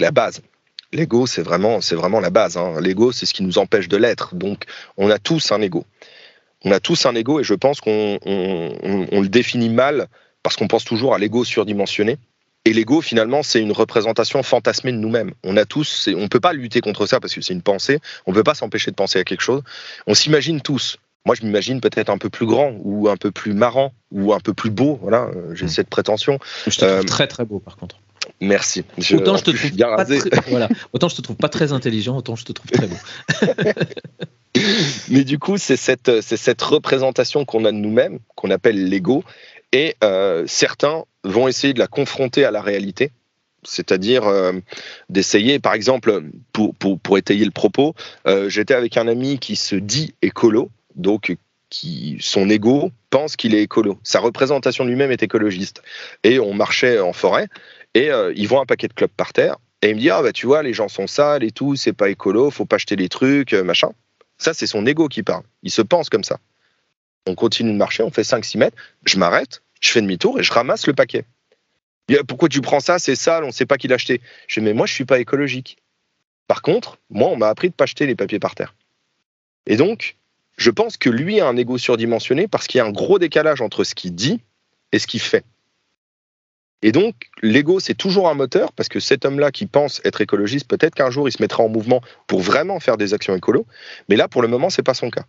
la 0.00 0.10
base. 0.10 0.40
L'ego, 0.92 1.26
c'est 1.26 1.42
vraiment, 1.42 1.78
vraiment 1.92 2.20
la 2.20 2.30
base. 2.30 2.56
Hein. 2.56 2.80
L'ego, 2.80 3.12
c'est 3.12 3.26
ce 3.26 3.34
qui 3.34 3.42
nous 3.42 3.58
empêche 3.58 3.88
de 3.88 3.96
l'être. 3.96 4.34
Donc, 4.34 4.64
on 4.96 5.10
a 5.10 5.18
tous 5.18 5.52
un 5.52 5.60
ego. 5.60 5.84
On 6.64 6.70
a 6.72 6.80
tous 6.80 7.06
un 7.06 7.14
ego 7.14 7.38
et 7.40 7.44
je 7.44 7.54
pense 7.54 7.80
qu'on 7.80 8.18
le 8.24 9.28
définit 9.28 9.68
mal 9.68 10.08
parce 10.46 10.54
qu'on 10.54 10.68
pense 10.68 10.84
toujours 10.84 11.12
à 11.12 11.18
l'ego 11.18 11.42
surdimensionné. 11.42 12.18
Et 12.64 12.72
l'ego, 12.72 13.00
finalement, 13.00 13.42
c'est 13.42 13.60
une 13.60 13.72
représentation 13.72 14.44
fantasmée 14.44 14.92
de 14.92 14.96
nous-mêmes. 14.96 15.32
On 15.42 15.56
a 15.56 15.64
tous, 15.64 16.08
on 16.16 16.28
peut 16.28 16.38
pas 16.38 16.52
lutter 16.52 16.80
contre 16.80 17.06
ça 17.06 17.18
parce 17.18 17.34
que 17.34 17.40
c'est 17.40 17.52
une 17.52 17.62
pensée. 17.62 17.98
On 18.26 18.32
peut 18.32 18.44
pas 18.44 18.54
s'empêcher 18.54 18.92
de 18.92 18.94
penser 18.94 19.18
à 19.18 19.24
quelque 19.24 19.40
chose. 19.40 19.62
On 20.06 20.14
s'imagine 20.14 20.60
tous. 20.60 20.98
Moi, 21.24 21.34
je 21.34 21.44
m'imagine 21.44 21.80
peut-être 21.80 22.10
un 22.10 22.18
peu 22.18 22.30
plus 22.30 22.46
grand 22.46 22.76
ou 22.84 23.08
un 23.08 23.16
peu 23.16 23.32
plus 23.32 23.54
marrant 23.54 23.92
ou 24.12 24.32
un 24.32 24.38
peu 24.38 24.54
plus 24.54 24.70
beau. 24.70 25.00
Voilà, 25.02 25.30
j'ai 25.54 25.64
mmh. 25.64 25.68
cette 25.68 25.88
prétention. 25.88 26.38
Je 26.68 26.76
te 26.76 26.84
trouve 26.84 26.90
euh, 26.90 27.02
très 27.02 27.26
très 27.26 27.44
beau, 27.44 27.58
par 27.58 27.76
contre. 27.76 27.96
Merci. 28.40 28.84
autant, 29.14 29.36
je 29.36 29.42
te 29.42 29.50
trouve 29.50 29.76
pas 29.76 30.04
très, 30.04 30.18
voilà. 30.48 30.68
autant 30.92 31.08
je 31.08 31.16
te 31.16 31.22
trouve 31.22 31.36
pas 31.36 31.48
très 31.48 31.72
intelligent, 31.72 32.16
autant 32.16 32.36
je 32.36 32.44
te 32.44 32.52
trouve 32.52 32.70
très 32.70 32.86
beau. 32.86 32.96
Mais 35.10 35.24
du 35.24 35.38
coup, 35.38 35.58
c'est 35.58 35.76
cette, 35.76 36.20
cette 36.20 36.62
représentation 36.62 37.44
qu'on 37.44 37.64
a 37.64 37.72
de 37.72 37.76
nous-mêmes, 37.76 38.18
qu'on 38.34 38.50
appelle 38.50 38.88
l'ego, 38.88 39.24
et 39.72 39.96
euh, 40.02 40.44
certains 40.46 41.04
vont 41.24 41.48
essayer 41.48 41.74
de 41.74 41.78
la 41.78 41.86
confronter 41.86 42.44
à 42.44 42.50
la 42.50 42.62
réalité, 42.62 43.10
c'est-à-dire 43.66 44.26
euh, 44.26 44.52
d'essayer, 45.08 45.58
par 45.58 45.74
exemple, 45.74 46.22
pour, 46.52 47.18
étayer 47.18 47.44
le 47.44 47.50
propos, 47.50 47.94
euh, 48.26 48.48
j'étais 48.48 48.74
avec 48.74 48.96
un 48.96 49.08
ami 49.08 49.38
qui 49.38 49.56
se 49.56 49.76
dit 49.76 50.14
écolo, 50.22 50.70
donc 50.94 51.36
qui 51.68 52.16
son 52.20 52.48
ego 52.48 52.92
pense 53.10 53.36
qu'il 53.36 53.54
est 53.54 53.62
écolo. 53.62 53.98
Sa 54.04 54.20
représentation 54.20 54.84
de 54.84 54.90
lui-même 54.90 55.10
est 55.10 55.22
écologiste. 55.22 55.82
Et 56.22 56.38
on 56.38 56.54
marchait 56.54 57.00
en 57.00 57.12
forêt 57.12 57.48
et 57.94 58.10
euh, 58.10 58.32
ils 58.36 58.46
voient 58.46 58.60
un 58.60 58.66
paquet 58.66 58.88
de 58.88 58.92
clubs 58.92 59.10
par 59.10 59.32
terre. 59.32 59.56
Et 59.82 59.90
il 59.90 59.96
me 59.96 60.00
dit, 60.00 60.10
ah 60.10 60.22
bah 60.22 60.32
tu 60.32 60.46
vois, 60.46 60.62
les 60.62 60.72
gens 60.72 60.88
sont 60.88 61.06
sales 61.06 61.44
et 61.44 61.50
tout, 61.50 61.76
c'est 61.76 61.92
pas 61.92 62.08
écolo, 62.08 62.50
faut 62.50 62.64
pas 62.64 62.76
acheter 62.76 62.96
des 62.96 63.08
trucs, 63.08 63.52
machin. 63.52 63.90
Ça, 64.38 64.54
c'est 64.54 64.66
son 64.66 64.86
ego 64.86 65.08
qui 65.08 65.22
parle. 65.22 65.42
Il 65.62 65.70
se 65.70 65.82
pense 65.82 66.08
comme 66.08 66.24
ça. 66.24 66.38
On 67.26 67.34
continue 67.34 67.72
de 67.72 67.76
marcher, 67.76 68.02
on 68.02 68.10
fait 68.10 68.22
5-6 68.22 68.58
mètres, 68.58 68.76
je 69.04 69.18
m'arrête, 69.18 69.62
je 69.80 69.90
fais 69.90 70.00
demi-tour 70.00 70.38
et 70.38 70.42
je 70.42 70.52
ramasse 70.52 70.86
le 70.86 70.94
paquet. 70.94 71.24
Pourquoi 72.28 72.48
tu 72.48 72.60
prends 72.60 72.80
ça 72.80 72.98
C'est 72.98 73.16
sale, 73.16 73.44
on 73.44 73.50
sait 73.50 73.66
pas 73.66 73.78
qui 73.78 73.88
l'a 73.88 73.96
acheté. 73.96 74.20
Je 74.46 74.60
dis, 74.60 74.64
mais 74.64 74.74
moi, 74.74 74.86
je 74.86 74.92
suis 74.92 75.04
pas 75.04 75.18
écologique. 75.18 75.78
Par 76.46 76.62
contre, 76.62 76.98
moi, 77.10 77.28
on 77.28 77.36
m'a 77.36 77.48
appris 77.48 77.68
de 77.68 77.74
pas 77.74 77.84
acheter 77.84 78.06
les 78.06 78.14
papiers 78.14 78.38
par 78.38 78.54
terre. 78.54 78.74
Et 79.66 79.76
donc, 79.76 80.16
je 80.56 80.70
pense 80.70 80.96
que 80.96 81.10
lui 81.10 81.40
a 81.40 81.48
un 81.48 81.56
ego 81.56 81.78
surdimensionné 81.78 82.46
parce 82.46 82.68
qu'il 82.68 82.78
y 82.78 82.80
a 82.80 82.86
un 82.86 82.92
gros 82.92 83.18
décalage 83.18 83.60
entre 83.60 83.82
ce 83.82 83.94
qu'il 83.94 84.14
dit 84.14 84.40
et 84.92 85.00
ce 85.00 85.08
qu'il 85.08 85.20
fait. 85.20 85.44
Et 86.82 86.92
donc, 86.92 87.30
l'ego, 87.42 87.80
c'est 87.80 87.94
toujours 87.94 88.28
un 88.28 88.34
moteur, 88.34 88.72
parce 88.72 88.88
que 88.88 89.00
cet 89.00 89.24
homme-là 89.24 89.50
qui 89.50 89.66
pense 89.66 90.00
être 90.04 90.20
écologiste, 90.20 90.68
peut-être 90.68 90.94
qu'un 90.94 91.10
jour, 91.10 91.28
il 91.28 91.32
se 91.32 91.42
mettra 91.42 91.62
en 91.62 91.68
mouvement 91.68 92.02
pour 92.26 92.40
vraiment 92.40 92.80
faire 92.80 92.96
des 92.96 93.14
actions 93.14 93.34
écolo, 93.34 93.66
mais 94.08 94.16
là, 94.16 94.28
pour 94.28 94.42
le 94.42 94.48
moment, 94.48 94.70
c'est 94.70 94.82
pas 94.82 94.94
son 94.94 95.10
cas. 95.10 95.24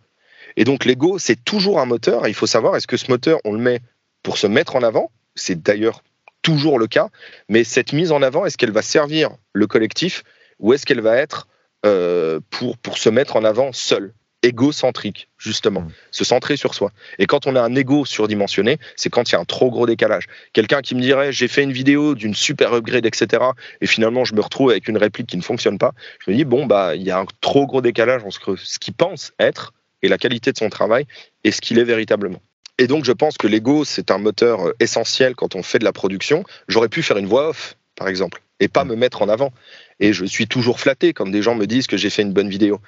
Et 0.56 0.64
donc, 0.64 0.84
l'ego, 0.84 1.18
c'est 1.18 1.42
toujours 1.44 1.80
un 1.80 1.86
moteur, 1.86 2.26
et 2.26 2.30
il 2.30 2.34
faut 2.34 2.46
savoir, 2.46 2.76
est-ce 2.76 2.86
que 2.86 2.96
ce 2.96 3.10
moteur, 3.10 3.40
on 3.44 3.52
le 3.52 3.58
met 3.58 3.80
pour 4.22 4.38
se 4.38 4.46
mettre 4.46 4.76
en 4.76 4.82
avant? 4.82 5.10
C'est 5.34 5.62
d'ailleurs 5.62 6.02
toujours 6.42 6.78
le 6.78 6.86
cas, 6.86 7.08
mais 7.48 7.64
cette 7.64 7.92
mise 7.92 8.12
en 8.12 8.22
avant, 8.22 8.46
est-ce 8.46 8.56
qu'elle 8.56 8.72
va 8.72 8.82
servir 8.82 9.30
le 9.52 9.66
collectif, 9.66 10.24
ou 10.58 10.72
est-ce 10.72 10.86
qu'elle 10.86 11.00
va 11.00 11.16
être 11.16 11.46
euh, 11.86 12.40
pour, 12.50 12.78
pour 12.78 12.98
se 12.98 13.08
mettre 13.08 13.36
en 13.36 13.44
avant 13.44 13.72
seul 13.72 14.12
égocentrique, 14.42 15.28
justement, 15.36 15.82
mm. 15.82 15.90
se 16.10 16.24
centrer 16.24 16.56
sur 16.56 16.74
soi? 16.74 16.92
Et 17.18 17.26
quand 17.26 17.46
on 17.46 17.56
a 17.56 17.60
un 17.60 17.74
ego 17.74 18.04
surdimensionné, 18.04 18.78
c'est 18.96 19.10
quand 19.10 19.28
il 19.30 19.32
y 19.32 19.36
a 19.36 19.40
un 19.40 19.44
trop 19.44 19.70
gros 19.70 19.86
décalage. 19.86 20.26
Quelqu'un 20.52 20.80
qui 20.80 20.94
me 20.94 21.00
dirait 21.00 21.32
j'ai 21.32 21.48
fait 21.48 21.64
une 21.64 21.72
vidéo 21.72 22.14
d'une 22.14 22.34
super 22.34 22.72
upgrade, 22.72 23.04
etc. 23.04 23.42
Et 23.80 23.86
finalement 23.86 24.24
je 24.24 24.34
me 24.34 24.40
retrouve 24.40 24.70
avec 24.70 24.88
une 24.88 24.96
réplique 24.96 25.26
qui 25.26 25.36
ne 25.36 25.42
fonctionne 25.42 25.76
pas. 25.76 25.92
Je 26.24 26.30
me 26.30 26.36
dis 26.36 26.44
bon 26.44 26.66
bah 26.66 26.94
il 26.94 27.02
y 27.02 27.10
a 27.10 27.18
un 27.18 27.26
trop 27.40 27.66
gros 27.66 27.82
décalage 27.82 28.24
entre 28.24 28.56
ce 28.56 28.78
qu'il 28.78 28.94
pense 28.94 29.32
être 29.40 29.72
et 30.02 30.08
la 30.08 30.18
qualité 30.18 30.52
de 30.52 30.58
son 30.58 30.68
travail 30.68 31.06
et 31.44 31.50
ce 31.50 31.60
qu'il 31.60 31.78
est 31.78 31.84
véritablement. 31.84 32.40
Et 32.78 32.86
donc 32.86 33.04
je 33.04 33.12
pense 33.12 33.36
que 33.36 33.46
l'ego 33.46 33.84
c'est 33.84 34.10
un 34.10 34.18
moteur 34.18 34.68
euh, 34.68 34.72
essentiel 34.80 35.34
quand 35.34 35.56
on 35.56 35.62
fait 35.62 35.78
de 35.78 35.84
la 35.84 35.92
production. 35.92 36.44
J'aurais 36.68 36.88
pu 36.88 37.02
faire 37.02 37.18
une 37.18 37.26
voix 37.26 37.48
off, 37.48 37.76
par 37.96 38.08
exemple, 38.08 38.40
et 38.60 38.68
pas 38.68 38.84
me 38.84 38.94
mettre 38.94 39.22
en 39.22 39.28
avant. 39.28 39.52
Et 40.00 40.12
je 40.12 40.24
suis 40.24 40.46
toujours 40.46 40.78
flatté 40.78 41.12
quand 41.12 41.28
des 41.28 41.42
gens 41.42 41.54
me 41.54 41.66
disent 41.66 41.86
que 41.86 41.96
j'ai 41.96 42.10
fait 42.10 42.22
une 42.22 42.32
bonne 42.32 42.48
vidéo. 42.48 42.80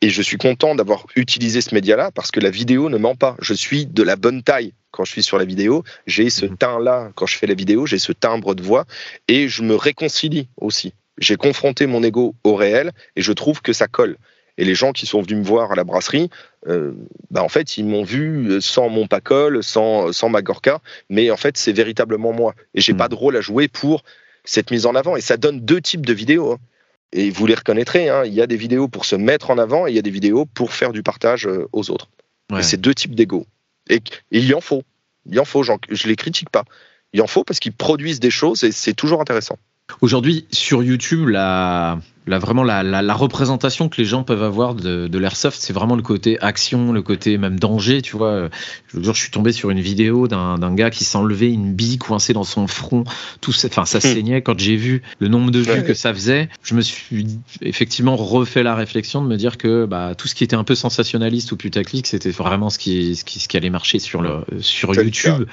Et 0.00 0.10
je 0.10 0.22
suis 0.22 0.36
content 0.36 0.74
d'avoir 0.74 1.06
utilisé 1.16 1.60
ce 1.60 1.74
média-là 1.74 2.10
parce 2.10 2.30
que 2.30 2.40
la 2.40 2.50
vidéo 2.50 2.90
ne 2.90 2.98
ment 2.98 3.14
pas. 3.14 3.36
Je 3.40 3.54
suis 3.54 3.86
de 3.86 4.02
la 4.02 4.16
bonne 4.16 4.42
taille 4.42 4.72
quand 4.90 5.04
je 5.04 5.12
suis 5.12 5.22
sur 5.22 5.38
la 5.38 5.44
vidéo. 5.44 5.84
J'ai 6.06 6.30
ce 6.30 6.46
mhm. 6.46 6.56
teint-là 6.56 7.10
quand 7.14 7.26
je 7.26 7.38
fais 7.38 7.46
la 7.46 7.54
vidéo. 7.54 7.86
J'ai 7.86 7.98
ce 7.98 8.12
timbre 8.12 8.54
de 8.54 8.62
voix 8.62 8.86
et 9.28 9.48
je 9.48 9.62
me 9.62 9.74
réconcilie 9.74 10.48
aussi. 10.56 10.92
J'ai 11.18 11.36
confronté 11.36 11.86
mon 11.86 12.02
ego 12.02 12.34
au 12.44 12.54
réel 12.54 12.92
et 13.16 13.22
je 13.22 13.32
trouve 13.32 13.62
que 13.62 13.72
ça 13.72 13.86
colle. 13.86 14.16
Et 14.56 14.64
les 14.64 14.74
gens 14.74 14.92
qui 14.92 15.06
sont 15.06 15.20
venus 15.20 15.38
me 15.38 15.44
voir 15.44 15.72
à 15.72 15.74
la 15.74 15.84
brasserie, 15.84 16.30
euh, 16.68 16.92
bah 17.30 17.42
en 17.42 17.48
fait, 17.48 17.76
ils 17.76 17.84
m'ont 17.84 18.04
vu 18.04 18.60
sans 18.60 18.88
mon 18.88 19.06
pacol, 19.06 19.62
sans, 19.64 20.12
sans 20.12 20.28
ma 20.28 20.42
gorka, 20.42 20.80
mais 21.08 21.30
en 21.30 21.36
fait, 21.36 21.56
c'est 21.56 21.72
véritablement 21.72 22.32
moi. 22.32 22.54
Et 22.74 22.80
j'ai 22.80 22.92
mhm. 22.92 22.98
pas 22.98 23.08
de 23.08 23.14
rôle 23.14 23.36
à 23.36 23.40
jouer 23.40 23.68
pour 23.68 24.04
cette 24.44 24.70
mise 24.70 24.86
en 24.86 24.94
avant. 24.94 25.16
Et 25.16 25.20
ça 25.20 25.36
donne 25.36 25.60
deux 25.60 25.80
types 25.80 26.06
de 26.06 26.12
vidéos. 26.12 26.52
Hein. 26.52 26.58
Et 27.12 27.30
vous 27.30 27.46
les 27.46 27.54
reconnaîtrez, 27.54 28.08
hein, 28.08 28.24
il 28.24 28.34
y 28.34 28.40
a 28.40 28.46
des 28.46 28.56
vidéos 28.56 28.88
pour 28.88 29.04
se 29.04 29.16
mettre 29.16 29.50
en 29.50 29.58
avant 29.58 29.86
et 29.86 29.90
il 29.90 29.96
y 29.96 30.00
a 30.00 30.02
des 30.02 30.10
vidéos 30.10 30.46
pour 30.46 30.72
faire 30.72 30.92
du 30.92 31.02
partage 31.02 31.46
euh, 31.46 31.68
aux 31.72 31.90
autres. 31.90 32.08
Et 32.56 32.62
c'est 32.62 32.76
deux 32.76 32.94
types 32.94 33.14
d'ego. 33.14 33.46
Et, 33.88 34.00
il 34.30 34.44
y 34.44 34.54
en 34.54 34.60
faut. 34.60 34.82
Il 35.26 35.34
y 35.34 35.38
en 35.38 35.44
faut, 35.44 35.62
je 35.62 35.72
ne 35.72 36.08
les 36.08 36.16
critique 36.16 36.50
pas. 36.50 36.64
Il 37.12 37.18
y 37.18 37.20
en 37.22 37.26
faut 37.26 37.42
parce 37.42 37.58
qu'ils 37.58 37.72
produisent 37.72 38.20
des 38.20 38.30
choses 38.30 38.64
et 38.64 38.72
c'est 38.72 38.92
toujours 38.92 39.20
intéressant. 39.20 39.58
Aujourd'hui, 40.00 40.46
sur 40.50 40.82
YouTube, 40.82 41.28
la, 41.28 41.98
vraiment 42.26 42.62
la, 42.62 42.82
la, 42.82 43.14
représentation 43.14 43.88
que 43.88 43.96
les 43.98 44.04
gens 44.04 44.22
peuvent 44.22 44.42
avoir 44.42 44.74
de, 44.74 45.08
de 45.08 45.18
l'airsoft, 45.18 45.58
c'est 45.60 45.72
vraiment 45.72 45.96
le 45.96 46.02
côté 46.02 46.40
action, 46.40 46.92
le 46.92 47.02
côté 47.02 47.38
même 47.38 47.58
danger, 47.58 48.02
tu 48.02 48.16
vois. 48.16 48.48
Jour, 48.94 49.14
je 49.14 49.20
suis 49.20 49.30
tombé 49.30 49.52
sur 49.52 49.70
une 49.70 49.80
vidéo 49.80 50.26
d'un 50.28 50.74
gars 50.74 50.90
qui 50.90 51.04
s'enlevait 51.04 51.50
une 51.50 51.74
bille 51.74 51.98
coincée 51.98 52.32
dans 52.32 52.44
son 52.44 52.66
front, 52.66 53.04
tout 53.40 53.52
enfin 53.66 53.84
ça 53.84 53.98
hmm. 53.98 54.00
saignait. 54.00 54.42
Quand 54.42 54.58
j'ai 54.58 54.76
vu 54.76 55.02
le 55.18 55.28
nombre 55.28 55.50
de 55.50 55.60
vues 55.60 55.84
que 55.84 55.94
ça 55.94 56.12
faisait, 56.14 56.48
je 56.62 56.74
me 56.74 56.80
suis 56.80 57.38
effectivement 57.60 58.16
refait 58.16 58.62
la 58.62 58.74
réflexion 58.74 59.22
de 59.22 59.28
me 59.28 59.36
dire 59.36 59.58
que 59.58 59.84
bah, 59.84 60.14
tout 60.16 60.28
ce 60.28 60.34
qui 60.34 60.44
était 60.44 60.56
un 60.56 60.64
peu 60.64 60.74
sensationnaliste 60.74 61.52
ou 61.52 61.56
putaclic, 61.56 62.06
c'était 62.06 62.30
vraiment 62.30 62.70
ce 62.70 62.78
qui, 62.78 63.16
ce 63.16 63.24
qui, 63.24 63.40
ce 63.40 63.48
qui 63.48 63.56
allait 63.56 63.70
marcher 63.70 63.98
sur 63.98 64.22
le 64.22 64.44
sur 64.60 64.94
YouTube. 64.94 65.46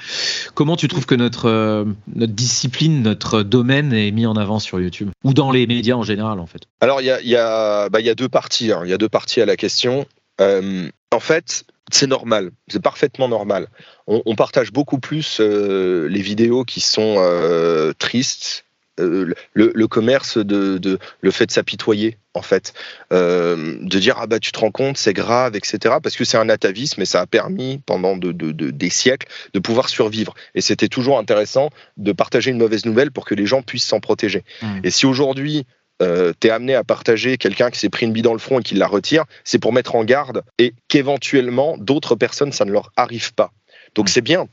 Comment 0.54 0.76
tu 0.76 0.88
trouves 0.88 1.06
que 1.06 1.14
notre 1.14 1.48
euh, 1.48 1.84
notre 2.14 2.32
discipline, 2.32 3.02
notre 3.02 3.42
domaine 3.42 3.92
est 3.92 4.10
mis 4.10 4.26
en 4.26 4.36
avant 4.36 4.58
sur 4.58 4.80
YouTube? 4.80 5.10
Ou 5.24 5.34
dans 5.34 5.50
les 5.50 5.66
médias 5.66 5.96
en 5.96 6.02
général 6.02 6.40
en 6.40 6.46
fait? 6.46 6.61
Alors 6.80 7.00
il 7.00 7.04
y 7.04 7.10
a, 7.10 7.20
y, 7.20 7.36
a, 7.36 7.88
bah, 7.88 8.00
y 8.00 8.10
a 8.10 8.14
deux 8.14 8.28
parties. 8.28 8.72
Hein. 8.72 8.82
Il 8.84 8.90
y 8.90 8.94
a 8.94 8.98
deux 8.98 9.08
parties 9.08 9.40
à 9.40 9.46
la 9.46 9.56
question. 9.56 10.06
Euh, 10.40 10.88
en 11.12 11.20
fait, 11.20 11.64
c'est 11.90 12.06
normal, 12.06 12.50
c'est 12.68 12.82
parfaitement 12.82 13.28
normal. 13.28 13.68
On, 14.06 14.34
partage 14.34 14.72
beaucoup 14.72 14.98
plus 14.98 15.38
euh, 15.40 16.08
les 16.08 16.22
vidéos 16.22 16.64
qui 16.64 16.80
sont 16.80 17.16
euh, 17.18 17.92
tristes, 17.98 18.64
le, 18.98 19.34
le, 19.54 19.88
commerce 19.88 20.38
de, 20.38 20.78
de, 20.78 20.98
le 21.20 21.30
fait 21.30 21.46
de 21.46 21.50
s'apitoyer 21.50 22.18
en 22.34 22.42
fait, 22.42 22.72
de 23.10 23.98
dire 23.98 24.16
ah 24.20 24.26
bah 24.26 24.38
tu 24.38 24.52
te 24.52 24.60
rends 24.60 24.70
compte 24.70 24.96
c'est 24.96 25.14
grave 25.14 25.56
etc 25.56 25.96
parce 26.00 26.14
que 26.14 26.24
c'est 26.24 26.36
un 26.36 26.48
atavisme 26.48 27.00
et 27.02 27.04
ça 27.04 27.20
a 27.22 27.26
permis 27.26 27.82
pendant 27.84 28.16
de, 28.16 28.30
des 28.30 28.90
siècles 28.90 29.26
de 29.54 29.58
pouvoir 29.58 29.88
survivre 29.88 30.34
et 30.54 30.60
c'était 30.60 30.88
toujours 30.88 31.18
intéressant 31.18 31.70
de 31.96 32.12
partager 32.12 32.50
une 32.52 32.58
mauvaise 32.58 32.84
nouvelle 32.84 33.10
pour 33.10 33.24
que 33.24 33.34
les 33.34 33.46
gens 33.46 33.62
puissent 33.62 33.86
s'en 33.86 33.98
protéger. 33.98 34.44
Mmh. 34.60 34.80
Et 34.84 34.90
si 34.90 35.06
aujourd'hui 35.06 35.66
euh, 36.02 36.32
tu 36.38 36.48
es 36.48 36.50
amené 36.50 36.74
à 36.74 36.84
partager 36.84 37.38
quelqu'un 37.38 37.70
qui 37.70 37.78
s'est 37.78 37.88
pris 37.88 38.06
une 38.06 38.12
bille 38.12 38.22
dans 38.22 38.32
le 38.32 38.38
front 38.38 38.60
et 38.60 38.62
qui 38.62 38.74
la 38.74 38.86
retire, 38.86 39.24
c'est 39.44 39.58
pour 39.58 39.72
mettre 39.72 39.94
en 39.94 40.04
garde 40.04 40.42
et 40.58 40.74
qu'éventuellement 40.88 41.76
d'autres 41.78 42.16
personnes, 42.16 42.52
ça 42.52 42.64
ne 42.64 42.72
leur 42.72 42.92
arrive 42.96 43.32
pas. 43.34 43.52
Donc 43.94 44.06
mm. 44.06 44.08
c'est 44.08 44.20
bien. 44.20 44.48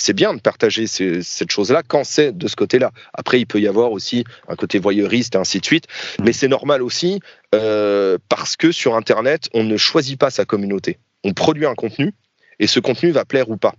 C'est 0.00 0.12
bien 0.12 0.32
de 0.32 0.40
partager 0.40 0.86
cette 0.86 1.50
chose-là 1.50 1.82
quand 1.86 2.04
c'est 2.04 2.36
de 2.36 2.46
ce 2.46 2.54
côté-là. 2.54 2.92
Après, 3.14 3.40
il 3.40 3.46
peut 3.46 3.60
y 3.60 3.66
avoir 3.66 3.90
aussi 3.90 4.22
un 4.46 4.54
côté 4.54 4.78
voyeuriste 4.78 5.34
et 5.34 5.38
ainsi 5.38 5.58
de 5.58 5.64
suite. 5.64 5.86
Mm. 6.18 6.24
Mais 6.24 6.32
c'est 6.32 6.48
normal 6.48 6.82
aussi 6.82 7.20
euh, 7.54 8.18
parce 8.28 8.56
que 8.56 8.72
sur 8.72 8.94
Internet, 8.94 9.48
on 9.54 9.64
ne 9.64 9.76
choisit 9.76 10.18
pas 10.18 10.30
sa 10.30 10.44
communauté. 10.44 10.98
On 11.24 11.32
produit 11.32 11.66
un 11.66 11.74
contenu 11.74 12.12
et 12.60 12.66
ce 12.66 12.80
contenu 12.80 13.10
va 13.10 13.24
plaire 13.24 13.50
ou 13.50 13.56
pas 13.56 13.74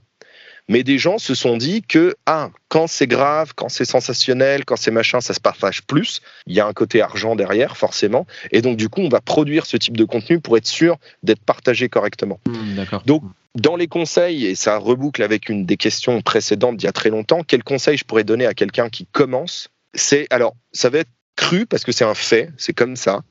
mais 0.70 0.84
des 0.84 0.98
gens 0.98 1.18
se 1.18 1.36
sont 1.36 1.58
dit 1.58 1.82
que 1.82 2.16
ah, 2.28 2.52
quand 2.70 2.88
c'est 2.88 3.08
grave, 3.08 3.54
quand 3.56 3.68
c'est 3.68 3.86
sensationnel, 3.86 4.64
quand 4.64 4.78
c'est 4.78 4.92
machin, 4.92 5.20
ça 5.20 5.34
se 5.34 5.40
partage 5.40 5.82
plus. 5.84 6.22
Il 6.46 6.56
y 6.56 6.60
a 6.60 6.68
un 6.68 6.74
côté 6.74 7.02
argent 7.02 7.36
derrière, 7.36 7.76
forcément. 7.76 8.28
Et 8.52 8.62
donc, 8.62 8.78
du 8.78 8.88
coup, 8.88 9.02
on 9.02 9.10
va 9.10 9.20
produire 9.20 9.66
ce 9.66 9.76
type 9.76 9.98
de 9.98 10.06
contenu 10.06 10.40
pour 10.40 10.56
être 10.56 10.68
sûr 10.68 10.98
d'être 11.24 11.44
partagé 11.44 11.90
correctement. 11.90 12.40
Mmh, 12.48 12.84
donc, 13.06 13.24
dans 13.56 13.76
les 13.76 13.88
conseils, 13.88 14.46
et 14.46 14.56
ça 14.56 14.78
reboucle 14.78 15.24
avec 15.24 15.50
une 15.50 15.66
des 15.66 15.76
questions 15.76 16.22
précédentes 16.22 16.78
d'il 16.78 16.86
y 16.86 16.90
a 16.90 16.94
très 16.94 17.10
longtemps, 17.10 17.42
quel 17.44 17.64
conseil 17.64 17.98
je 17.98 18.06
pourrais 18.06 18.24
donner 18.24 18.46
à 18.46 18.54
quelqu'un 18.54 18.90
qui 18.90 19.08
commence? 19.08 19.70
C'est, 19.96 20.28
alors, 20.30 20.56
ça 20.72 20.92
va 20.92 21.00
être 21.00 21.10
cru 21.36 21.66
parce 21.66 21.84
que 21.84 21.92
c'est 21.92 22.06
un 22.06 22.14
fait, 22.14 22.52
c'est 22.58 22.74
comme 22.74 22.96
ça. 22.96 23.24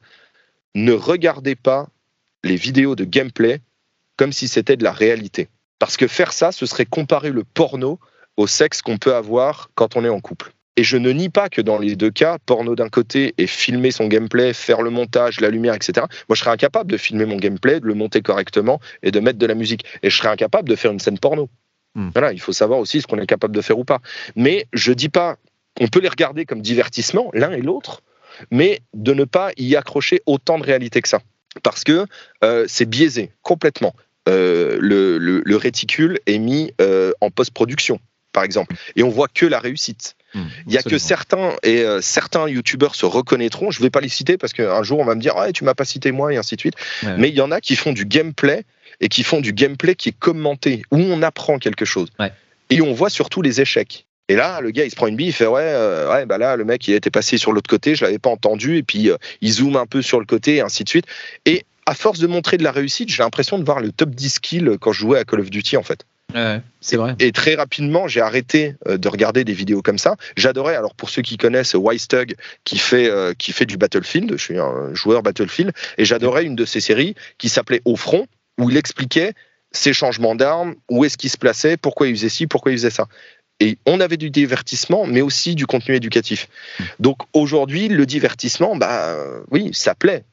Ne 0.75 0.93
regardez 0.93 1.55
pas 1.55 1.89
les 2.43 2.57
vidéos 2.57 2.97
de 2.97 3.05
gameplay 3.05 3.61
comme 4.17 4.33
si 4.33 4.49
c'était 4.49 4.77
de 4.77 4.83
la 4.83 4.93
réalité. 4.93 5.49
Parce 5.79 5.97
que 5.97 6.07
faire 6.07 6.33
ça, 6.33 6.53
ce 6.53 6.67
serait 6.67 6.87
comparer 6.87 7.31
le 7.31 7.45
porno 7.45 7.99
au 8.37 8.47
sexe 8.47 8.83
qu'on 8.83 8.99
peut 8.99 9.15
avoir 9.15 9.71
quand 9.75 9.97
on 9.97 10.05
est 10.05 10.09
en 10.09 10.21
couple. 10.21 10.53
Et 10.77 10.85
je 10.85 10.97
ne 10.97 11.11
nie 11.11 11.29
pas 11.29 11.49
que 11.49 11.61
dans 11.61 11.79
les 11.79 11.97
deux 11.97 12.13
cas, 12.13 12.39
porno 12.47 12.77
d'un 12.77 12.89
côté 12.89 13.35
et 13.37 13.49
filmer 13.49 13.91
son 13.91 14.07
gameplay, 14.07 14.53
faire 14.53 14.81
le 14.81 14.91
montage, 14.91 15.41
la 15.41 15.51
lumière, 15.51 15.75
etc. 15.75 16.07
Moi, 16.29 16.37
je 16.37 16.41
serais 16.41 16.53
incapable 16.53 16.93
de 16.93 16.97
filmer 16.97 17.25
mon 17.25 17.37
gameplay, 17.37 17.81
de 17.81 17.87
le 17.87 17.95
monter 17.95 18.23
correctement 18.23 18.81
et 19.03 19.11
de 19.11 19.19
mettre 19.19 19.41
de 19.41 19.47
la 19.47 19.57
musique. 19.57 19.85
Et 20.05 20.11
je 20.11 20.17
serais 20.17 20.29
incapable 20.29 20.69
de 20.69 20.77
faire 20.77 20.93
une 20.93 21.01
scène 21.01 21.19
porno. 21.19 21.51
Hmm. 21.97 22.11
Voilà, 22.15 22.33
il 22.33 22.41
faut 22.41 22.53
savoir 22.53 22.79
aussi 22.79 23.01
ce 23.01 23.09
qu'on 23.09 23.19
est 23.19 23.27
capable 23.27 23.57
de 23.57 23.61
faire 23.61 23.77
ou 23.77 23.85
pas. 23.85 23.99
Mais 24.37 24.67
je 24.73 24.93
dis 24.93 25.09
pas, 25.09 25.37
on 25.81 25.89
peut 25.89 25.99
les 25.99 26.09
regarder 26.09 26.45
comme 26.45 26.63
divertissement, 26.63 27.31
l'un 27.35 27.51
et 27.51 27.61
l'autre, 27.61 28.03
mais 28.53 28.81
de 28.95 29.15
ne 29.15 29.25
pas 29.25 29.51
y 29.57 29.75
accrocher 29.75 30.23
autant 30.27 30.59
de 30.59 30.65
réalité 30.65 31.03
que 31.03 31.09
ça. 31.09 31.21
Parce 31.65 31.83
que 31.83 32.07
euh, 32.45 32.67
c'est 32.69 32.89
biaisé 32.89 33.33
complètement. 33.43 33.97
Euh, 34.29 34.79
le, 34.81 35.57
réticule 35.57 36.21
est 36.27 36.39
mis 36.39 36.73
euh, 36.81 37.13
en 37.21 37.31
post-production, 37.31 37.99
par 38.33 38.45
exemple, 38.45 38.77
et 38.95 39.03
on 39.03 39.09
voit 39.09 39.29
que 39.29 39.47
la 39.47 39.59
réussite. 39.59 40.15
Mmh, 40.35 40.43
il 40.67 40.73
y 40.75 40.79
a 40.79 40.83
que 40.83 40.99
certains 40.99 41.57
et 41.63 41.81
euh, 41.81 42.01
certains 42.03 42.49
youtubeurs 42.49 42.95
se 42.95 43.07
reconnaîtront. 43.07 43.71
Je 43.71 43.81
ne 43.81 43.85
vais 43.85 43.91
pas 43.91 44.01
les 44.01 44.11
citer 44.11 44.37
parce 44.37 44.53
qu'un 44.53 44.83
jour 44.83 45.01
on 45.01 45.05
va 45.05 45.15
me 45.15 45.21
dire 45.21 45.33
ah, 45.37 45.51
tu 45.53 45.65
m'as 45.65 45.75
pas 45.75 45.87
cité 45.87 46.13
moi 46.13 46.33
et 46.33 46.37
ainsi 46.37 46.55
de 46.55 46.61
suite. 46.61 46.75
Mais 47.17 47.31
il 47.31 47.35
y 47.35 47.41
en 47.41 47.51
a 47.51 47.61
qui 47.61 47.77
font 47.77 47.93
du 47.93 48.05
gameplay 48.05 48.65
et 49.01 49.09
qui 49.09 49.23
font 49.23 49.41
du 49.41 49.53
gameplay 49.53 49.95
qui 49.95 50.11
est 50.11 50.19
commenté 50.19 50.83
où 50.91 50.99
on 50.99 51.23
apprend 51.23 51.59
quelque 51.59 51.87
chose. 51.87 52.09
Et 52.71 52.83
on 52.83 52.93
voit 52.93 53.11
surtout 53.11 53.41
les 53.41 53.61
échecs. 53.63 54.05
Et 54.31 54.37
là, 54.37 54.61
le 54.61 54.71
gars, 54.71 54.85
il 54.85 54.91
se 54.91 54.97
prend 54.97 55.07
une 55.07 55.17
bille, 55.17 55.29
il 55.29 55.33
fait 55.33 55.47
ouais, 55.47 55.75
ouais, 56.11 56.27
bah 56.27 56.37
là, 56.37 56.57
le 56.57 56.65
mec, 56.67 56.87
il 56.87 56.93
était 56.93 57.11
passé 57.11 57.39
sur 57.39 57.51
l'autre 57.53 57.71
côté, 57.71 57.95
je 57.95 58.05
l'avais 58.05 58.19
pas 58.19 58.29
entendu, 58.29 58.77
et 58.77 58.83
puis 58.83 59.11
il 59.41 59.51
zoome 59.51 59.77
un 59.77 59.87
peu 59.87 60.03
sur 60.03 60.21
le 60.21 60.27
côté, 60.27 60.57
et 60.57 60.61
ainsi 60.61 60.85
de 60.85 60.89
suite. 60.91 61.07
Et 61.47 61.65
à 61.89 61.95
force 61.95 62.19
de 62.19 62.27
montrer 62.27 62.59
de 62.59 62.65
la 62.65 62.71
réussite, 62.71 63.09
j'ai 63.09 63.23
l'impression 63.23 63.59
de 63.59 63.65
voir 63.65 63.81
le 63.81 63.93
top 63.93 64.11
10 64.11 64.41
kills 64.41 64.77
quand 64.79 64.93
je 64.93 65.01
jouais 65.01 65.19
à 65.19 65.25
Call 65.25 65.41
of 65.41 65.49
Duty 65.49 65.79
en 65.79 65.83
fait. 65.83 66.05
c'est 66.83 66.99
vrai. 66.99 67.15
Et, 67.19 67.33
très 67.33 67.55
rapidement, 67.55 68.07
j'ai 68.07 68.21
arrêté 68.21 68.75
euh, 68.87 68.99
de 68.99 69.09
regarder 69.09 69.43
des 69.45 69.55
vidéos 69.55 69.81
comme 69.81 69.97
ça. 69.97 70.17
J'adorais, 70.37 70.77
alors 70.77 70.95
pour 70.95 71.09
ceux 71.09 71.23
qui 71.23 71.39
connaissent 71.39 71.73
Wystug, 71.73 72.35
qui 72.65 72.77
fait, 72.77 73.09
euh, 73.09 73.33
qui 73.33 73.53
fait 73.53 73.65
du 73.65 73.79
Battlefield, 73.79 74.33
je 74.33 74.43
suis 74.43 74.59
un 74.59 74.93
joueur 74.93 75.23
Battlefield, 75.23 75.73
et 75.97 76.05
j'adorais 76.05 76.45
une 76.45 76.55
de 76.55 76.67
ses 76.67 76.81
séries 76.81 77.15
qui 77.39 77.49
s'appelait 77.49 77.81
Au 77.87 77.97
front, 77.97 78.27
où 78.59 78.69
il 78.69 78.77
expliquait 78.77 79.33
ses 79.73 79.95
changements 79.95 80.35
d'armes, 80.35 80.75
où 80.91 81.07
est-ce 81.07 81.17
qu'il 81.17 81.31
se 81.31 81.39
plaçait, 81.39 81.79
pourquoi 81.79 82.09
il 82.09 82.17
faisait 82.17 82.29
ci, 82.29 82.47
pourquoi 82.47 82.73
il 82.73 82.77
faisait 82.77 82.91
ça. 82.91 83.07
Et 83.61 83.79
on 83.87 84.01
avait 84.01 84.19
du 84.19 84.29
divertissement, 84.29 85.07
mais 85.07 85.23
aussi 85.23 85.55
du 85.55 85.67
contenu 85.67 85.95
éducatif. 85.95 86.49
Hmm. 86.79 86.85
Donc 87.01 87.19
aujourd'hui, 87.33 87.89
le 87.89 88.05
divertissement, 88.05 88.77
bah 88.77 89.17
oui, 89.51 89.71
ça 89.73 89.95
plaît. 89.95 90.25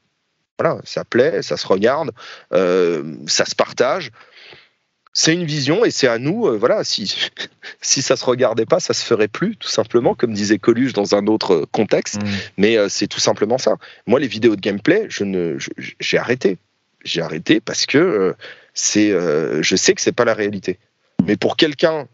Voilà, 0.58 0.80
ça 0.84 1.04
plaît, 1.04 1.42
ça 1.42 1.56
se 1.56 1.66
regarde, 1.66 2.12
euh, 2.52 3.14
ça 3.26 3.44
se 3.44 3.54
partage. 3.54 4.10
C'est 5.12 5.32
une 5.32 5.44
vision 5.44 5.84
et 5.84 5.90
c'est 5.90 6.08
à 6.08 6.18
nous, 6.18 6.46
euh, 6.46 6.56
voilà, 6.56 6.84
si, 6.84 7.30
si 7.80 8.02
ça 8.02 8.16
se 8.16 8.24
regardait 8.24 8.66
pas, 8.66 8.80
ça 8.80 8.94
se 8.94 9.04
ferait 9.04 9.28
plus, 9.28 9.56
tout 9.56 9.68
simplement, 9.68 10.14
comme 10.14 10.32
disait 10.32 10.58
Coluche 10.58 10.92
dans 10.92 11.14
un 11.14 11.26
autre 11.26 11.66
contexte. 11.72 12.22
Mmh. 12.22 12.28
Mais 12.58 12.76
euh, 12.76 12.88
c'est 12.88 13.06
tout 13.06 13.20
simplement 13.20 13.58
ça. 13.58 13.76
Moi, 14.06 14.20
les 14.20 14.28
vidéos 14.28 14.56
de 14.56 14.60
gameplay, 14.60 15.06
je 15.08 15.24
ne, 15.24 15.58
j'ai 16.00 16.18
arrêté. 16.18 16.58
J'ai 17.04 17.20
arrêté 17.20 17.60
parce 17.60 17.86
que 17.86 18.34
c'est, 18.74 19.10
je 19.10 19.76
sais 19.76 19.94
que 19.94 20.00
c'est 20.00 20.10
pas 20.10 20.24
la 20.24 20.34
réalité. 20.34 20.80
Mais 21.24 21.36
pour 21.36 21.56
quelqu'un 21.56 22.08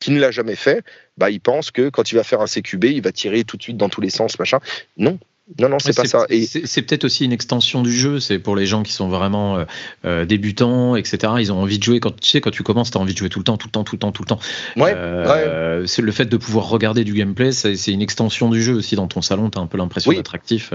qui 0.00 0.10
ne 0.10 0.20
l'a 0.20 0.30
jamais 0.30 0.54
fait, 0.54 0.84
bah, 1.16 1.30
il 1.30 1.40
pense 1.40 1.70
que 1.70 1.88
quand 1.88 2.12
il 2.12 2.16
va 2.16 2.24
faire 2.24 2.42
un 2.42 2.46
CQB, 2.46 2.84
il 2.84 3.00
va 3.00 3.10
tirer 3.10 3.44
tout 3.44 3.56
de 3.56 3.62
suite 3.62 3.78
dans 3.78 3.88
tous 3.88 4.02
les 4.02 4.10
sens, 4.10 4.38
machin. 4.38 4.58
Non, 4.98 5.18
non, 5.58 5.68
non, 5.68 5.78
c'est 5.78 5.94
pas 5.94 6.06
ça. 6.06 6.24
Et 6.30 6.46
c'est 6.46 6.82
peut-être 6.82 7.04
aussi 7.04 7.26
une 7.26 7.32
extension 7.32 7.82
du 7.82 7.92
jeu. 7.92 8.18
C'est 8.18 8.38
pour 8.38 8.56
les 8.56 8.64
gens 8.64 8.82
qui 8.82 8.92
sont 8.92 9.08
vraiment 9.08 9.58
euh, 9.58 9.64
euh, 10.06 10.24
débutants, 10.24 10.96
etc. 10.96 11.34
Ils 11.38 11.52
ont 11.52 11.60
envie 11.60 11.78
de 11.78 11.82
jouer. 11.82 12.00
Quand 12.00 12.18
tu 12.18 12.30
sais, 12.30 12.40
quand 12.40 12.50
tu 12.50 12.62
commences, 12.62 12.90
tu 12.90 12.96
as 12.96 13.00
envie 13.00 13.12
de 13.12 13.18
jouer 13.18 13.28
tout 13.28 13.40
le 13.40 13.44
temps, 13.44 13.58
tout 13.58 13.68
le 13.68 13.72
temps, 13.72 13.84
tout 13.84 13.94
le 13.94 13.98
temps, 13.98 14.10
tout 14.10 14.22
le 14.22 14.26
temps. 14.26 14.38
Ouais. 14.76 14.94
Euh, 14.96 15.84
c'est 15.84 16.00
le 16.00 16.12
fait 16.12 16.24
de 16.24 16.36
pouvoir 16.38 16.68
regarder 16.70 17.04
du 17.04 17.12
gameplay. 17.12 17.52
C'est 17.52 17.92
une 17.92 18.00
extension 18.00 18.48
du 18.48 18.62
jeu 18.62 18.72
aussi 18.72 18.96
dans 18.96 19.06
ton 19.06 19.20
salon. 19.20 19.50
Tu 19.50 19.58
as 19.58 19.60
un 19.60 19.66
peu 19.66 19.76
l'impression 19.76 20.12
d'être 20.12 20.34
actif. 20.34 20.72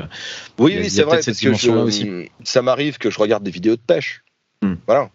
Oui, 0.60 0.78
oui, 0.80 0.90
c'est 0.90 1.04
vrai. 1.04 1.24
Cette 1.24 1.38
dimension-là 1.38 1.82
aussi. 1.82 2.30
Ça 2.44 2.62
m'arrive 2.62 3.00
que 3.00 3.10
je 3.10 3.18
regarde 3.18 3.44
des 3.44 3.52
vidéos 3.52 3.76
de 3.76 3.82
pêche. 3.82 4.24
Hmm. 4.62 4.76
Voilà, 4.88 5.10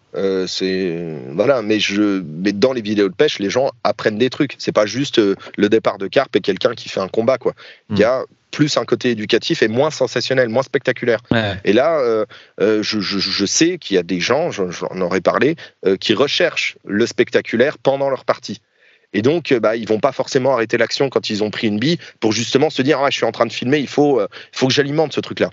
c'est 0.47 1.17
voilà, 1.31 1.61
mais 1.61 1.79
je, 1.79 2.23
mais 2.25 2.51
dans 2.51 2.73
les 2.73 2.81
vidéos 2.81 3.09
de 3.09 3.13
pêche, 3.13 3.39
les 3.39 3.51
gens 3.51 3.69
apprennent 3.83 4.17
des 4.17 4.31
trucs. 4.31 4.55
C'est 4.57 4.73
pas 4.73 4.87
juste 4.87 5.21
le 5.55 5.69
départ 5.69 5.97
de 5.97 6.07
carpe 6.07 6.35
et 6.35 6.41
quelqu'un 6.41 6.73
qui 6.73 6.89
fait 6.89 6.99
un 6.99 7.07
combat, 7.07 7.37
quoi. 7.37 7.53
Il 7.89 7.99
y 7.99 8.03
a 8.03 8.25
plus 8.55 8.77
un 8.77 8.85
côté 8.85 9.09
éducatif 9.09 9.61
et 9.63 9.67
moins 9.67 9.91
sensationnel, 9.91 10.47
moins 10.47 10.63
spectaculaire. 10.63 11.19
Et 11.65 11.73
là, 11.73 11.99
euh, 11.99 12.25
euh, 12.61 12.81
je, 12.81 13.45
sais 13.45 13.77
qu'il 13.77 13.95
y 13.95 13.97
a 13.99 14.03
des 14.03 14.21
gens, 14.21 14.49
j'en 14.49 15.01
aurais 15.01 15.19
parlé, 15.19 15.57
euh, 15.85 15.97
qui 15.97 16.13
recherchent 16.13 16.77
le 16.85 17.05
spectaculaire 17.05 17.77
pendant 17.77 18.09
leur 18.09 18.23
partie. 18.23 18.61
Et 19.11 19.21
donc, 19.21 19.53
bah, 19.53 19.75
ils 19.75 19.87
vont 19.87 19.99
pas 19.99 20.13
forcément 20.13 20.53
arrêter 20.53 20.77
l'action 20.77 21.09
quand 21.09 21.29
ils 21.29 21.43
ont 21.43 21.51
pris 21.51 21.67
une 21.67 21.79
bille 21.79 21.97
pour 22.21 22.31
justement 22.31 22.69
se 22.69 22.81
dire 22.81 22.99
ah, 22.99 23.09
je 23.09 23.17
suis 23.17 23.25
en 23.25 23.33
train 23.33 23.45
de 23.45 23.51
filmer, 23.51 23.79
il 23.79 23.87
faut, 23.87 24.21
faut 24.53 24.67
que 24.67 24.73
j'alimente 24.73 25.11
ce 25.13 25.19
truc-là. 25.19 25.49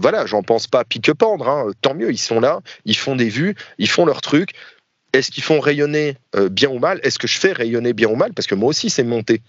voilà, 0.00 0.26
j'en 0.26 0.42
pense 0.42 0.66
pas 0.66 0.84
pique-pendre, 0.84 1.48
hein. 1.48 1.70
tant 1.82 1.94
mieux, 1.94 2.10
ils 2.10 2.18
sont 2.18 2.40
là, 2.40 2.60
ils 2.84 2.96
font 2.96 3.14
des 3.14 3.28
vues, 3.28 3.54
ils 3.78 3.88
font 3.88 4.06
leur 4.06 4.22
truc. 4.22 4.50
Est-ce 5.12 5.30
qu'ils 5.30 5.44
font 5.44 5.60
rayonner 5.60 6.16
bien 6.50 6.68
ou 6.68 6.80
mal? 6.80 6.98
Est-ce 7.04 7.20
que 7.20 7.28
je 7.28 7.38
fais 7.38 7.52
rayonner 7.52 7.92
bien 7.92 8.08
ou 8.08 8.16
mal? 8.16 8.32
Parce 8.32 8.48
que 8.48 8.56
moi 8.56 8.68
aussi, 8.68 8.90
c'est 8.90 9.04
monté 9.04 9.40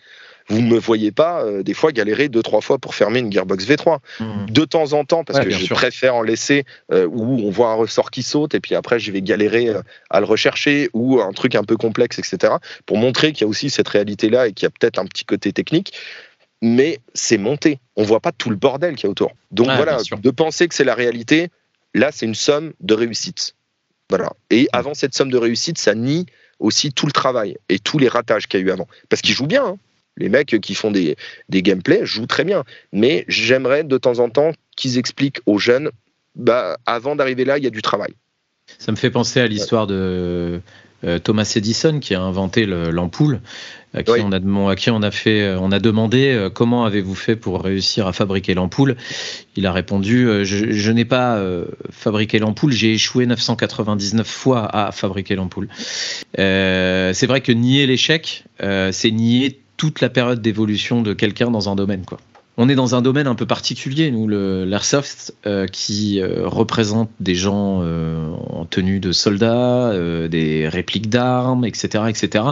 vous 0.48 0.62
ne 0.62 0.68
me 0.68 0.78
voyez 0.78 1.12
pas 1.12 1.44
euh, 1.44 1.64
des 1.64 1.74
fois 1.74 1.92
galérer 1.92 2.30
deux 2.30 2.44
trois 2.44 2.62
fois 2.62 2.78
pour 2.78 2.94
fermer 2.94 3.20
une 3.20 3.32
Gearbox 3.32 3.66
V3. 3.66 4.00
Mmh. 4.20 4.46
De 4.50 4.66
temps 4.66 4.94
en 4.94 5.04
temps, 5.04 5.24
parce 5.24 5.40
que 5.40 5.50
je 5.50 5.74
préfère 5.74 6.16
en 6.16 6.22
laisser 6.22 6.66
euh, 6.92 7.08
où 7.10 7.40
on 7.40 7.50
voit 7.50 7.70
un 7.70 7.76
ressort 7.76 8.12
qui 8.12 8.24
saute 8.24 8.54
et 8.54 8.60
puis 8.60 8.76
après 8.76 9.00
je 9.00 9.12
vais 9.12 9.22
galérer 9.22 9.70
euh, 9.70 9.82
à 10.10 10.20
le 10.20 10.26
rechercher 10.26 10.90
ou 10.94 11.20
un 11.20 11.32
truc 11.32 11.56
un 11.56 11.64
peu 11.64 11.78
complexe, 11.78 12.20
etc. 12.20 12.54
Pour 12.86 12.98
montrer 12.98 13.32
qu'il 13.32 13.42
y 13.42 13.46
a 13.46 13.48
aussi 13.48 13.70
cette 13.70 13.88
réalité 13.88 14.30
là 14.30 14.48
et 14.48 14.54
qu'il 14.54 14.66
y 14.66 14.68
a 14.68 14.72
peut-être 14.72 15.00
un 15.00 15.06
petit 15.06 15.26
côté 15.26 15.52
technique. 15.52 15.94
mais 16.62 17.00
c'est 17.14 17.38
monté. 17.38 17.80
On 17.96 18.04
voit 18.04 18.20
pas 18.20 18.32
tout 18.32 18.50
le 18.50 18.56
bordel 18.56 18.96
qu'il 18.96 19.06
y 19.06 19.08
a 19.08 19.12
autour. 19.12 19.34
Donc 19.52 19.68
voilà, 19.68 20.00
de 20.18 20.32
penser 20.32 20.68
que 20.68 20.76
c'est 20.76 20.84
la 20.84 20.96
réalité, 20.96 21.50
là, 21.94 22.12
c'est 22.12 22.26
une 22.26 22.36
somme 22.36 22.74
de 22.82 22.94
réussite. 22.94 23.56
Voilà. 24.10 24.34
Et 24.52 24.68
avant 24.72 24.94
cette 24.94 25.16
somme 25.16 25.32
de 25.32 25.38
réussite, 25.38 25.78
ça 25.78 25.96
nie 25.96 26.26
aussi 26.60 26.92
tout 26.94 27.06
le 27.06 27.12
travail 27.12 27.58
et 27.70 27.80
tous 27.80 27.98
les 27.98 28.08
ratages 28.08 28.48
qu'il 28.48 28.60
y 28.60 28.64
a 28.64 28.66
eu 28.66 28.72
avant. 28.72 28.88
Parce 29.10 29.22
qu'ils 29.22 29.34
jouent 29.34 29.48
bien. 29.48 29.66
Hein. 29.66 29.78
Les 30.18 30.30
mecs 30.30 30.60
qui 30.62 30.76
font 30.76 30.92
des, 30.92 31.16
des 31.50 31.62
gameplays 31.62 32.06
jouent 32.06 32.28
très 32.28 32.44
bien. 32.44 32.64
Mais 32.92 33.26
j'aimerais 33.28 33.84
de 33.84 33.98
temps 33.98 34.20
en 34.20 34.30
temps 34.30 34.52
qu'ils 34.76 34.98
expliquent 34.98 35.42
aux 35.46 35.58
jeunes, 35.58 35.92
bah, 36.36 36.78
avant 36.86 37.16
d'arriver 37.16 37.46
là, 37.46 37.58
il 37.58 37.64
y 37.64 37.68
a 37.68 37.72
du 37.72 37.82
travail. 37.82 38.14
Ça 38.80 38.92
me 38.92 38.98
fait 38.98 39.12
penser 39.12 39.40
à 39.40 39.48
l'histoire 39.48 39.88
de 39.88 40.62
euh, 41.04 41.20
Thomas 41.20 41.52
Edison 41.56 42.00
qui 42.00 42.16
a 42.16 42.22
inventé 42.22 42.66
l'ampoule, 42.66 43.42
à, 43.94 44.02
qui 44.02 44.12
on 44.22 44.32
a, 44.32 44.72
à 44.72 44.76
qui 44.76 44.90
on 44.90 45.02
a 45.04 45.12
fait, 45.12 45.42
euh, 45.42 45.60
on 45.60 45.72
a 45.72 45.80
demandé 45.80 46.32
euh, 46.32 46.50
comment 46.50 46.86
avez-vous 46.86 47.16
fait 47.16 47.36
pour 47.36 47.62
réussir 47.62 48.08
à 48.08 48.14
fabriquer 48.14 48.56
l'ampoule. 48.56 48.96
Il 49.56 49.68
a 49.68 49.72
répondu 49.72 50.28
je, 50.44 50.92
n'ai 50.92 51.06
pas 51.06 51.42
fabriqué 51.92 52.40
l'ampoule, 52.40 52.72
j'ai 52.72 52.94
échoué 52.94 53.26
999 53.26 54.28
fois 54.28 54.66
à 54.66 54.92
fabriquer 54.92 55.36
l'ampoule. 55.36 55.68
c'est 56.36 57.28
vrai 57.28 57.42
que 57.42 57.52
nier 57.52 57.86
l'échec, 57.88 58.44
c'est 58.60 59.12
nier 59.12 59.60
toute 59.78 60.02
la 60.02 60.10
période 60.10 60.42
d'évolution 60.42 61.02
de 61.02 61.14
quelqu'un 61.14 61.52
dans 61.52 61.70
un 61.70 61.76
domaine, 61.76 62.06
quoi 62.06 62.20
on 62.58 62.70
est 62.70 62.76
dans 62.76 62.96
un 62.96 63.02
domaine 63.02 63.28
un 63.28 63.36
peu 63.36 63.46
particulier, 63.46 64.12
nous, 64.12 64.28
l'airsoft, 64.28 65.34
euh, 65.46 65.68
qui 65.68 66.22
euh, 66.22 66.48
représente 66.48 67.10
des 67.20 67.36
gens 67.36 67.82
euh, 67.84 68.30
en 68.50 68.66
tenue 68.66 69.00
de 69.00 69.12
soldats, 69.12 69.94
des 70.30 70.68
répliques 70.68 71.10
d'armes, 71.10 71.66
etc., 71.66 72.06
etc. 72.08 72.46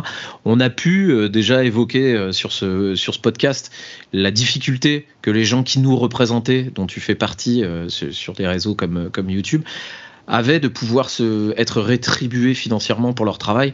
On 0.45 0.59
a 0.59 0.69
pu 0.69 1.29
déjà 1.29 1.63
évoquer 1.63 2.31
sur 2.31 2.51
ce 2.51 2.95
sur 2.95 3.13
ce 3.13 3.19
podcast 3.19 3.71
la 4.11 4.31
difficulté 4.31 5.07
que 5.21 5.31
les 5.31 5.45
gens 5.45 5.63
qui 5.63 5.79
nous 5.79 5.95
représentaient, 5.95 6.71
dont 6.75 6.85
tu 6.85 6.99
fais 6.99 7.15
partie 7.15 7.63
sur 7.87 8.33
des 8.33 8.47
réseaux 8.47 8.75
comme 8.75 9.29
YouTube, 9.29 9.63
avaient 10.27 10.59
de 10.59 10.67
pouvoir 10.67 11.09
se, 11.09 11.53
être 11.59 11.81
rétribués 11.81 12.53
financièrement 12.53 13.13
pour 13.13 13.25
leur 13.25 13.37
travail. 13.37 13.73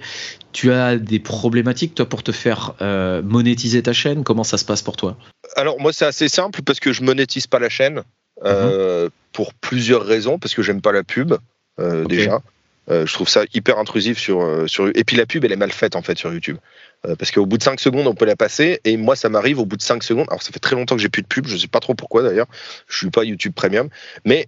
Tu 0.51 0.71
as 0.71 0.97
des 0.97 1.19
problématiques, 1.19 1.95
toi, 1.95 2.07
pour 2.07 2.23
te 2.23 2.31
faire 2.31 2.73
euh, 2.81 3.21
monétiser 3.21 3.83
ta 3.83 3.93
chaîne? 3.93 4.23
Comment 4.23 4.43
ça 4.43 4.57
se 4.57 4.65
passe 4.65 4.81
pour 4.81 4.97
toi? 4.97 5.17
Alors, 5.55 5.79
moi, 5.79 5.93
c'est 5.93 6.05
assez 6.05 6.27
simple 6.27 6.61
parce 6.63 6.79
que 6.79 6.91
je 6.91 7.03
monétise 7.03 7.47
pas 7.47 7.59
la 7.59 7.69
chaîne 7.69 8.01
euh, 8.45 9.05
mhm. 9.05 9.09
pour 9.31 9.53
plusieurs 9.53 10.03
raisons. 10.03 10.39
Parce 10.39 10.55
que 10.55 10.63
j'aime 10.63 10.81
pas 10.81 10.91
la 10.91 11.03
pub, 11.03 11.35
euh, 11.79 12.05
déjà. 12.05 12.41
je 12.87 13.13
trouve 13.13 13.29
ça 13.29 13.43
hyper 13.53 13.77
intrusif 13.77 14.17
sur, 14.17 14.65
sur. 14.67 14.87
Et 14.95 15.03
puis, 15.03 15.17
la 15.17 15.27
pub, 15.27 15.45
elle 15.45 15.51
est 15.51 15.57
mal 15.57 15.71
faite, 15.71 15.95
en 15.95 16.01
fait, 16.01 16.17
sur 16.17 16.33
YouTube. 16.33 16.57
Euh, 17.07 17.15
parce 17.15 17.31
qu'au 17.31 17.45
bout 17.45 17.57
de 17.57 17.63
5 17.63 17.79
secondes, 17.79 18.07
on 18.07 18.13
peut 18.13 18.25
la 18.25 18.35
passer. 18.35 18.79
Et 18.83 18.97
moi, 18.97 19.15
ça 19.15 19.29
m'arrive 19.29 19.59
au 19.59 19.65
bout 19.65 19.77
de 19.77 19.81
5 19.81 20.03
secondes. 20.03 20.27
Alors, 20.29 20.43
ça 20.43 20.51
fait 20.51 20.59
très 20.59 20.75
longtemps 20.75 20.95
que 20.95 21.01
j'ai 21.01 21.09
plus 21.09 21.21
de 21.21 21.27
pub. 21.27 21.47
Je 21.47 21.55
sais 21.55 21.67
pas 21.67 21.79
trop 21.79 21.93
pourquoi 21.93 22.23
d'ailleurs. 22.23 22.47
Je 22.87 22.97
suis 22.97 23.09
pas 23.09 23.23
YouTube 23.23 23.53
Premium. 23.53 23.89
Mais 24.25 24.47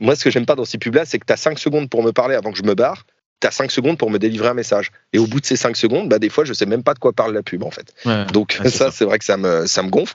moi, 0.00 0.14
ce 0.14 0.24
que 0.24 0.30
j'aime 0.30 0.46
pas 0.46 0.54
dans 0.54 0.64
ces 0.64 0.78
pubs-là, 0.78 1.04
c'est 1.04 1.18
que 1.18 1.26
tu 1.26 1.32
as 1.32 1.36
5 1.36 1.58
secondes 1.58 1.90
pour 1.90 2.02
me 2.02 2.12
parler 2.12 2.36
avant 2.36 2.52
que 2.52 2.58
je 2.58 2.62
me 2.62 2.74
barre. 2.74 3.06
Tu 3.40 3.48
as 3.48 3.50
5 3.50 3.70
secondes 3.70 3.98
pour 3.98 4.10
me 4.10 4.18
délivrer 4.18 4.48
un 4.48 4.54
message. 4.54 4.92
Et 5.12 5.18
au 5.18 5.26
bout 5.26 5.40
de 5.40 5.46
ces 5.46 5.56
5 5.56 5.76
secondes, 5.76 6.08
bah, 6.08 6.18
des 6.18 6.28
fois, 6.28 6.44
je 6.44 6.52
sais 6.52 6.66
même 6.66 6.84
pas 6.84 6.94
de 6.94 7.00
quoi 7.00 7.12
parle 7.12 7.34
la 7.34 7.42
pub, 7.42 7.64
en 7.64 7.70
fait. 7.70 7.92
Donc, 8.32 8.58
ça, 8.66 8.90
c'est 8.92 9.04
vrai 9.04 9.18
que 9.18 9.24
ça 9.24 9.36
me, 9.36 9.66
ça 9.66 9.82
me 9.82 9.90
gonfle. 9.90 10.14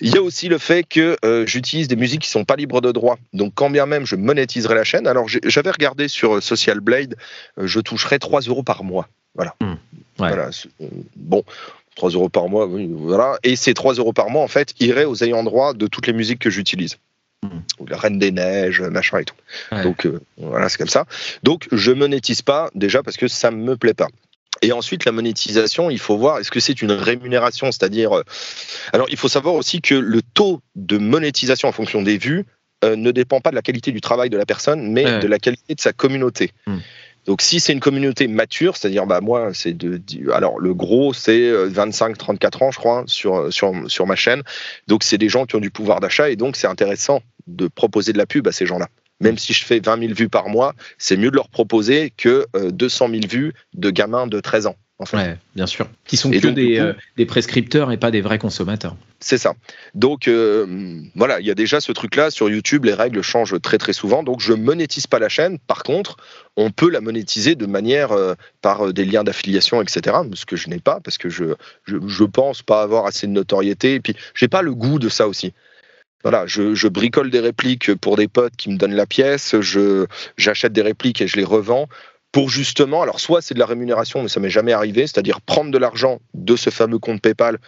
Il 0.00 0.12
y 0.12 0.18
a 0.18 0.22
aussi 0.22 0.48
le 0.48 0.58
fait 0.58 0.82
que 0.82 1.16
euh, 1.24 1.46
j'utilise 1.46 1.86
des 1.86 1.96
musiques 1.96 2.22
qui 2.22 2.28
sont 2.28 2.44
pas 2.44 2.56
libres 2.56 2.80
de 2.80 2.90
droit. 2.90 3.18
Donc, 3.32 3.52
quand 3.54 3.70
bien 3.70 3.86
même 3.86 4.04
je 4.04 4.16
monétiserai 4.16 4.74
la 4.74 4.84
chaîne, 4.84 5.06
alors 5.06 5.26
j'avais 5.28 5.70
regardé 5.70 6.08
sur 6.08 6.36
euh, 6.36 6.40
Social 6.40 6.80
Blade, 6.80 7.14
je 7.56 7.78
toucherais 7.78 8.18
3 8.18 8.40
euros 8.42 8.64
par 8.64 8.82
mois. 8.82 9.08
Voilà. 9.34 9.54
Voilà. 10.18 10.50
Euh, 10.80 10.86
bon, 11.16 11.42
3 11.96 12.10
euros 12.10 12.28
par 12.28 12.48
mois, 12.48 12.66
voilà. 12.66 13.38
Et 13.42 13.56
ces 13.56 13.74
3 13.74 13.94
euros 13.94 14.12
par 14.12 14.30
mois, 14.30 14.42
en 14.42 14.48
fait, 14.48 14.74
iraient 14.80 15.04
aux 15.04 15.22
ayants 15.22 15.42
droit 15.42 15.74
de 15.74 15.86
toutes 15.86 16.06
les 16.06 16.12
musiques 16.12 16.38
que 16.38 16.50
j'utilise. 16.50 16.98
Hmm. 17.42 17.60
La 17.88 17.96
Reine 17.96 18.18
des 18.18 18.30
Neiges, 18.30 18.82
machin 18.82 19.18
et 19.18 19.24
tout. 19.24 19.34
Donc 19.82 20.06
euh, 20.06 20.20
voilà, 20.36 20.68
c'est 20.68 20.78
comme 20.78 20.88
ça. 20.88 21.06
Donc 21.42 21.66
je 21.72 21.90
monétise 21.90 22.42
pas 22.42 22.70
déjà 22.74 23.02
parce 23.02 23.16
que 23.16 23.26
ça 23.26 23.50
me 23.50 23.76
plaît 23.76 23.94
pas. 23.94 24.08
Et 24.64 24.70
ensuite, 24.70 25.04
la 25.04 25.10
monétisation, 25.10 25.90
il 25.90 25.98
faut 25.98 26.16
voir, 26.16 26.38
est-ce 26.38 26.52
que 26.52 26.60
c'est 26.60 26.82
une 26.82 26.92
rémunération? 26.92 27.72
C'est-à-dire, 27.72 28.16
euh, 28.16 28.22
alors 28.92 29.08
il 29.10 29.16
faut 29.16 29.26
savoir 29.26 29.56
aussi 29.56 29.80
que 29.80 29.96
le 29.96 30.22
taux 30.22 30.60
de 30.76 30.98
monétisation 30.98 31.68
en 31.68 31.72
fonction 31.72 32.02
des 32.02 32.16
vues 32.16 32.44
ne 32.84 33.12
dépend 33.12 33.40
pas 33.40 33.50
de 33.50 33.54
la 33.54 33.62
qualité 33.62 33.92
du 33.92 34.00
travail 34.00 34.28
de 34.28 34.36
la 34.36 34.44
personne, 34.44 34.90
mais 34.90 35.20
de 35.20 35.28
la 35.28 35.38
qualité 35.38 35.76
de 35.76 35.80
sa 35.80 35.92
communauté. 35.92 36.50
Hmm. 36.66 36.78
Donc 37.26 37.40
si 37.40 37.60
c'est 37.60 37.72
une 37.72 37.80
communauté 37.80 38.26
mature, 38.26 38.76
c'est-à-dire 38.76 39.06
bah 39.06 39.20
moi 39.20 39.50
c'est 39.54 39.72
de 39.72 40.00
alors 40.32 40.58
le 40.58 40.74
gros 40.74 41.12
c'est 41.12 41.50
25 41.52 42.10
euh, 42.10 42.14
34 42.16 42.62
ans 42.62 42.70
je 42.72 42.78
crois 42.78 43.04
sur 43.06 43.52
sur 43.52 43.72
sur 43.86 44.06
ma 44.06 44.16
chaîne. 44.16 44.42
Donc 44.88 45.04
c'est 45.04 45.18
des 45.18 45.28
gens 45.28 45.46
qui 45.46 45.56
ont 45.56 45.60
du 45.60 45.70
pouvoir 45.70 46.00
d'achat 46.00 46.30
et 46.30 46.36
donc 46.36 46.56
c'est 46.56 46.66
intéressant 46.66 47.22
de 47.46 47.68
proposer 47.68 48.12
de 48.12 48.18
la 48.18 48.26
pub 48.26 48.48
à 48.48 48.52
ces 48.52 48.66
gens-là. 48.66 48.88
Même 49.20 49.38
si 49.38 49.52
je 49.52 49.64
fais 49.64 49.78
20 49.78 50.00
000 50.00 50.14
vues 50.14 50.28
par 50.28 50.48
mois, 50.48 50.74
c'est 50.98 51.16
mieux 51.16 51.30
de 51.30 51.36
leur 51.36 51.48
proposer 51.48 52.12
que 52.16 52.46
200 52.54 53.04
euh, 53.04 53.20
000 53.20 53.22
vues 53.28 53.52
de 53.74 53.90
gamins 53.90 54.26
de 54.26 54.40
13 54.40 54.66
ans. 54.66 54.76
Ouais, 55.12 55.36
bien 55.56 55.66
sûr. 55.66 55.88
Qui 56.04 56.16
sont 56.16 56.30
que 56.30 56.48
des, 56.48 56.78
euh, 56.78 56.92
des, 57.16 57.26
prescripteurs 57.26 57.90
et 57.90 57.96
pas 57.96 58.10
des 58.10 58.20
vrais 58.20 58.38
consommateurs. 58.38 58.96
C'est 59.20 59.38
ça. 59.38 59.54
Donc 59.94 60.28
euh, 60.28 61.02
voilà, 61.16 61.40
il 61.40 61.46
y 61.46 61.50
a 61.50 61.54
déjà 61.54 61.80
ce 61.80 61.92
truc-là 61.92 62.30
sur 62.30 62.48
YouTube. 62.48 62.84
Les 62.84 62.94
règles 62.94 63.22
changent 63.22 63.60
très 63.60 63.78
très 63.78 63.92
souvent. 63.92 64.22
Donc 64.22 64.40
je 64.40 64.52
monétise 64.52 65.06
pas 65.06 65.18
la 65.18 65.28
chaîne. 65.28 65.58
Par 65.58 65.82
contre, 65.82 66.16
on 66.56 66.70
peut 66.70 66.90
la 66.90 67.00
monétiser 67.00 67.54
de 67.54 67.66
manière 67.66 68.12
euh, 68.12 68.34
par 68.60 68.92
des 68.92 69.04
liens 69.04 69.24
d'affiliation, 69.24 69.82
etc. 69.82 70.16
Ce 70.34 70.46
que 70.46 70.56
je 70.56 70.68
n'ai 70.68 70.78
pas 70.78 71.00
parce 71.00 71.18
que 71.18 71.28
je, 71.28 71.54
je, 71.84 71.96
je 72.06 72.24
pense 72.24 72.62
pas 72.62 72.82
avoir 72.82 73.06
assez 73.06 73.26
de 73.26 73.32
notoriété. 73.32 73.94
Et 73.94 74.00
puis 74.00 74.14
j'ai 74.34 74.48
pas 74.48 74.62
le 74.62 74.74
goût 74.74 74.98
de 74.98 75.08
ça 75.08 75.26
aussi. 75.26 75.52
Voilà, 76.22 76.46
je, 76.46 76.74
je, 76.76 76.86
bricole 76.86 77.30
des 77.30 77.40
répliques 77.40 77.94
pour 77.96 78.16
des 78.16 78.28
potes 78.28 78.54
qui 78.54 78.70
me 78.70 78.76
donnent 78.76 78.94
la 78.94 79.06
pièce, 79.06 79.60
je 79.60 80.06
j'achète 80.36 80.72
des 80.72 80.82
répliques 80.82 81.20
et 81.20 81.26
je 81.26 81.36
les 81.36 81.42
revends 81.42 81.88
pour 82.32 82.48
justement, 82.48 83.02
alors 83.02 83.20
soit 83.20 83.42
c'est 83.42 83.54
de 83.54 83.58
la 83.58 83.66
rémunération, 83.66 84.22
mais 84.22 84.28
ça 84.28 84.40
m'est 84.40 84.50
jamais 84.50 84.72
arrivé, 84.72 85.02
c'est-à-dire 85.02 85.42
prendre 85.42 85.70
de 85.70 85.78
l'argent 85.78 86.20
de 86.32 86.56
ce 86.56 86.70
fameux 86.70 86.98
compte 86.98 87.20
PayPal 87.20 87.58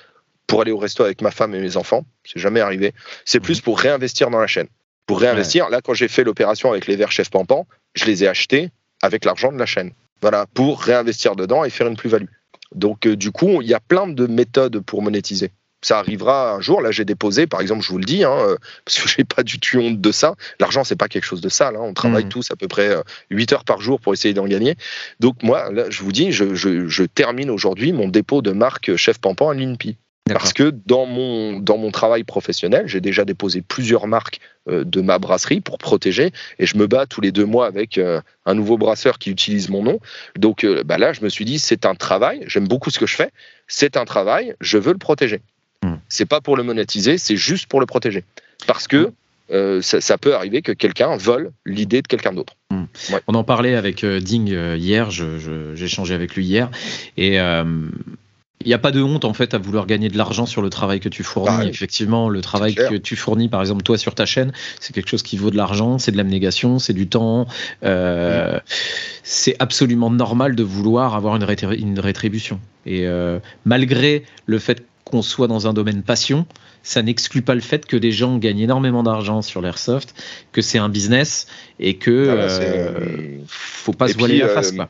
pour 0.47 0.63
aller 0.63 0.73
au 0.73 0.79
resto 0.79 1.05
avec 1.05 1.21
ma 1.21 1.31
femme 1.31 1.55
et 1.55 1.61
mes 1.61 1.77
enfants, 1.77 2.05
c'est 2.25 2.41
jamais 2.41 2.61
arrivé. 2.61 2.93
C'est 3.25 3.41
plus 3.41 3.59
mhm. 3.59 3.63
pour 3.63 3.79
réinvestir 3.79 4.31
dans 4.31 4.41
la 4.41 4.47
chaîne. 4.47 4.69
Pour 5.07 5.21
réinvestir, 5.21 5.69
là 5.69 5.83
quand 5.83 5.93
j'ai 5.93 6.09
fait 6.09 6.25
l'opération 6.25 6.71
avec 6.71 6.87
les 6.87 6.97
verres 6.97 7.13
Chef 7.13 7.31
Pampan, 7.31 7.67
je 7.95 8.07
les 8.07 8.25
ai 8.25 8.29
achetés 8.29 8.71
avec 9.03 9.27
l'argent 9.27 9.53
de 9.53 9.59
la 9.59 9.67
chaîne. 9.67 9.93
Voilà, 10.23 10.47
pour 10.55 10.81
réinvestir 10.81 11.37
dedans 11.37 11.65
et 11.65 11.71
faire 11.71 11.87
une 11.87 11.97
plus-value. 11.97 12.29
Donc 12.75 13.07
euh, 13.07 13.17
du 13.17 13.31
coup, 13.31 13.61
il 13.61 13.69
y 13.69 13.75
a 13.75 13.81
plein 13.81 14.07
de 14.07 14.27
méthodes 14.27 14.81
pour 14.81 15.03
monétiser 15.03 15.51
ça 15.85 15.99
arrivera 15.99 16.53
un 16.53 16.61
jour. 16.61 16.81
Là, 16.81 16.91
j'ai 16.91 17.05
déposé, 17.05 17.47
par 17.47 17.61
exemple, 17.61 17.83
je 17.83 17.91
vous 17.91 17.99
le 17.99 18.05
dis, 18.05 18.25
hein, 18.25 18.37
euh, 18.37 18.57
parce 18.85 18.99
que 18.99 19.09
j'ai 19.17 19.25
pas 19.25 19.43
du 19.43 19.59
tout 19.59 19.79
honte 19.79 20.01
de 20.01 20.13
ça. 20.13 20.35
L'argent, 20.61 20.85
c'est 20.85 20.97
pas 20.97 21.09
quelque 21.09 21.25
chose 21.25 21.41
de 21.41 21.49
sale. 21.49 21.77
Hein. 21.77 21.83
On 21.83 21.95
travaille 21.95 22.25
mmh. 22.25 22.31
tous 22.31 22.51
à 22.51 22.57
peu 22.57 22.69
près 22.69 22.97
8 23.31 23.53
euh, 23.53 23.55
heures 23.55 23.65
par 23.65 23.81
jour 23.81 24.01
pour 24.01 24.13
essayer 24.13 24.35
d'en 24.35 24.47
gagner. 24.47 24.77
Donc 25.21 25.43
moi, 25.43 25.71
là, 25.71 25.85
je 25.91 26.03
vous 26.03 26.13
dis, 26.13 26.33
je, 26.33 27.05
termine 27.05 27.51
aujourd'hui 27.51 27.93
mon 27.93 28.09
dépôt 28.09 28.43
de 28.43 28.51
marque 28.51 28.97
Chef 28.97 29.19
Pampan 29.19 29.51
à 29.51 29.55
l'INPI. 29.55 29.97
Parce 30.27 30.55
que 30.55 30.73
dans 30.87 31.05
mon, 31.05 31.61
dans 31.61 31.77
mon 31.77 31.91
travail 31.91 32.25
professionnel, 32.25 32.85
j'ai 32.87 33.03
déjà 33.03 33.27
déposé 33.27 33.61
plusieurs 33.61 34.07
marques 34.07 34.41
euh, 34.69 34.83
de 34.83 35.03
ma 35.03 35.19
brasserie 35.19 35.61
pour 35.61 35.77
protéger 35.77 36.33
et 36.59 36.65
je 36.65 36.79
me 36.79 36.87
bats 36.87 37.05
tous 37.05 37.21
les 37.21 37.31
deux 37.31 37.45
mois 37.45 37.67
avec 37.67 37.99
un 37.99 38.55
nouveau 38.55 38.79
brasseur 38.79 39.19
qui 39.19 39.31
utilise 39.31 39.69
mon 39.69 39.83
nom. 39.83 40.01
Donc 40.39 40.67
bah 40.87 40.97
là, 40.97 41.13
je 41.13 41.21
me 41.21 41.29
suis 41.29 41.45
dit, 41.45 41.59
c'est 41.59 41.85
un 41.85 41.95
travail, 41.95 42.43
j'aime 42.47 42.67
beaucoup 42.67 42.89
ce 42.89 42.99
que 42.99 43.07
je 43.07 43.17
fais, 43.17 43.31
c'est 43.69 43.99
un 43.99 44.07
travail, 44.07 44.55
je 44.63 44.79
veux 44.79 44.93
le 44.93 44.99
protéger. 44.99 45.43
Hmm. 45.85 45.97
C'est 46.09 46.25
pas 46.25 46.41
pour 46.41 46.57
le 46.57 46.63
monétiser, 46.63 47.19
c'est 47.19 47.37
juste 47.37 47.67
pour 47.67 47.79
le 47.79 47.85
protéger. 47.85 48.25
Parce 48.67 48.89
que 48.89 49.13
euh, 49.53 49.83
ça, 49.83 50.17
peut 50.17 50.35
arriver 50.35 50.63
que 50.63 50.73
quelqu'un 50.73 51.15
vole 51.19 51.53
l'idée 51.67 52.01
de 52.01 52.07
quelqu'un 52.07 52.33
d'autre. 52.33 52.55
Hmm. 52.71 52.85
On 53.29 53.35
en 53.35 53.45
parlait 53.45 53.75
avec 53.75 54.03
euh, 54.03 54.19
Ding 54.19 54.51
euh, 54.51 54.79
hier, 54.79 55.11
j'ai 55.11 55.85
échangé 55.85 56.15
avec 56.15 56.35
lui 56.35 56.47
hier, 56.47 56.71
et 57.19 57.37
il 57.37 58.69
n'y 58.69 58.73
a 58.73 58.79
pas 58.79 58.93
de 58.93 59.03
honte 59.03 59.27
en 59.27 59.35
fait 59.35 59.53
à 59.53 59.59
vouloir 59.59 59.85
gagner 59.85 60.09
de 60.09 60.17
l'argent 60.17 60.47
sur 60.47 60.63
le 60.63 60.71
travail 60.71 60.99
que 61.01 61.11
tu 61.11 61.23
fournis. 61.23 61.59
Bah, 61.59 61.67
Effectivement, 61.67 62.31
le 62.31 62.41
travail 62.41 62.75
que 62.75 62.95
tu 62.95 63.15
fournis, 63.15 63.51
par 63.51 63.61
exemple 63.61 63.83
toi 63.83 63.99
sur 63.99 64.15
ta 64.15 64.25
chaîne, 64.25 64.53
c'est 64.81 64.95
quelque 64.95 65.11
chose 65.11 65.23
qui 65.23 65.37
vaut 65.37 65.51
de 65.51 65.59
l'argent, 65.59 65.99
c'est 65.99 66.13
de 66.13 66.17
l'abnégation, 66.17 66.79
c'est 66.79 66.95
du 66.95 67.07
temps. 67.07 67.47
C'est 69.23 69.57
absolument 69.59 70.11
normal 70.11 70.55
de 70.55 70.63
vouloir 70.63 71.15
avoir 71.15 71.37
une, 71.37 71.45
rétribution. 72.01 72.59
Et 72.87 73.07
malgré 73.67 74.25
le 74.47 74.59
fait 74.59 74.83
qu'on 75.15 75.23
soit 75.23 75.47
dans 75.47 75.69
un 75.69 75.73
domaine 75.73 76.03
passion, 76.03 76.45
ça 76.83 77.01
n'exclut 77.01 77.43
pas 77.43 77.55
le 77.55 77.61
fait 77.61 77.87
que 77.87 77.97
des 77.97 78.11
gens 78.11 78.37
gagnent 78.37 78.59
énormément 78.59 79.05
d'argent 79.05 79.43
sur 79.43 79.61
l'airsoft, 79.61 80.13
que 80.51 80.61
c'est 80.61 80.79
un 80.79 80.89
business 80.89 81.47
et 81.79 81.99
que 81.99 82.31
ah 82.31 82.35
bah, 82.35 82.53
euh, 82.61 83.39
faut 83.47 83.93
pas 83.93 84.09
se 84.09 84.19
voiler 84.19 84.39
la 84.39 84.49
face. 84.49 84.73
Euh, 84.77 84.83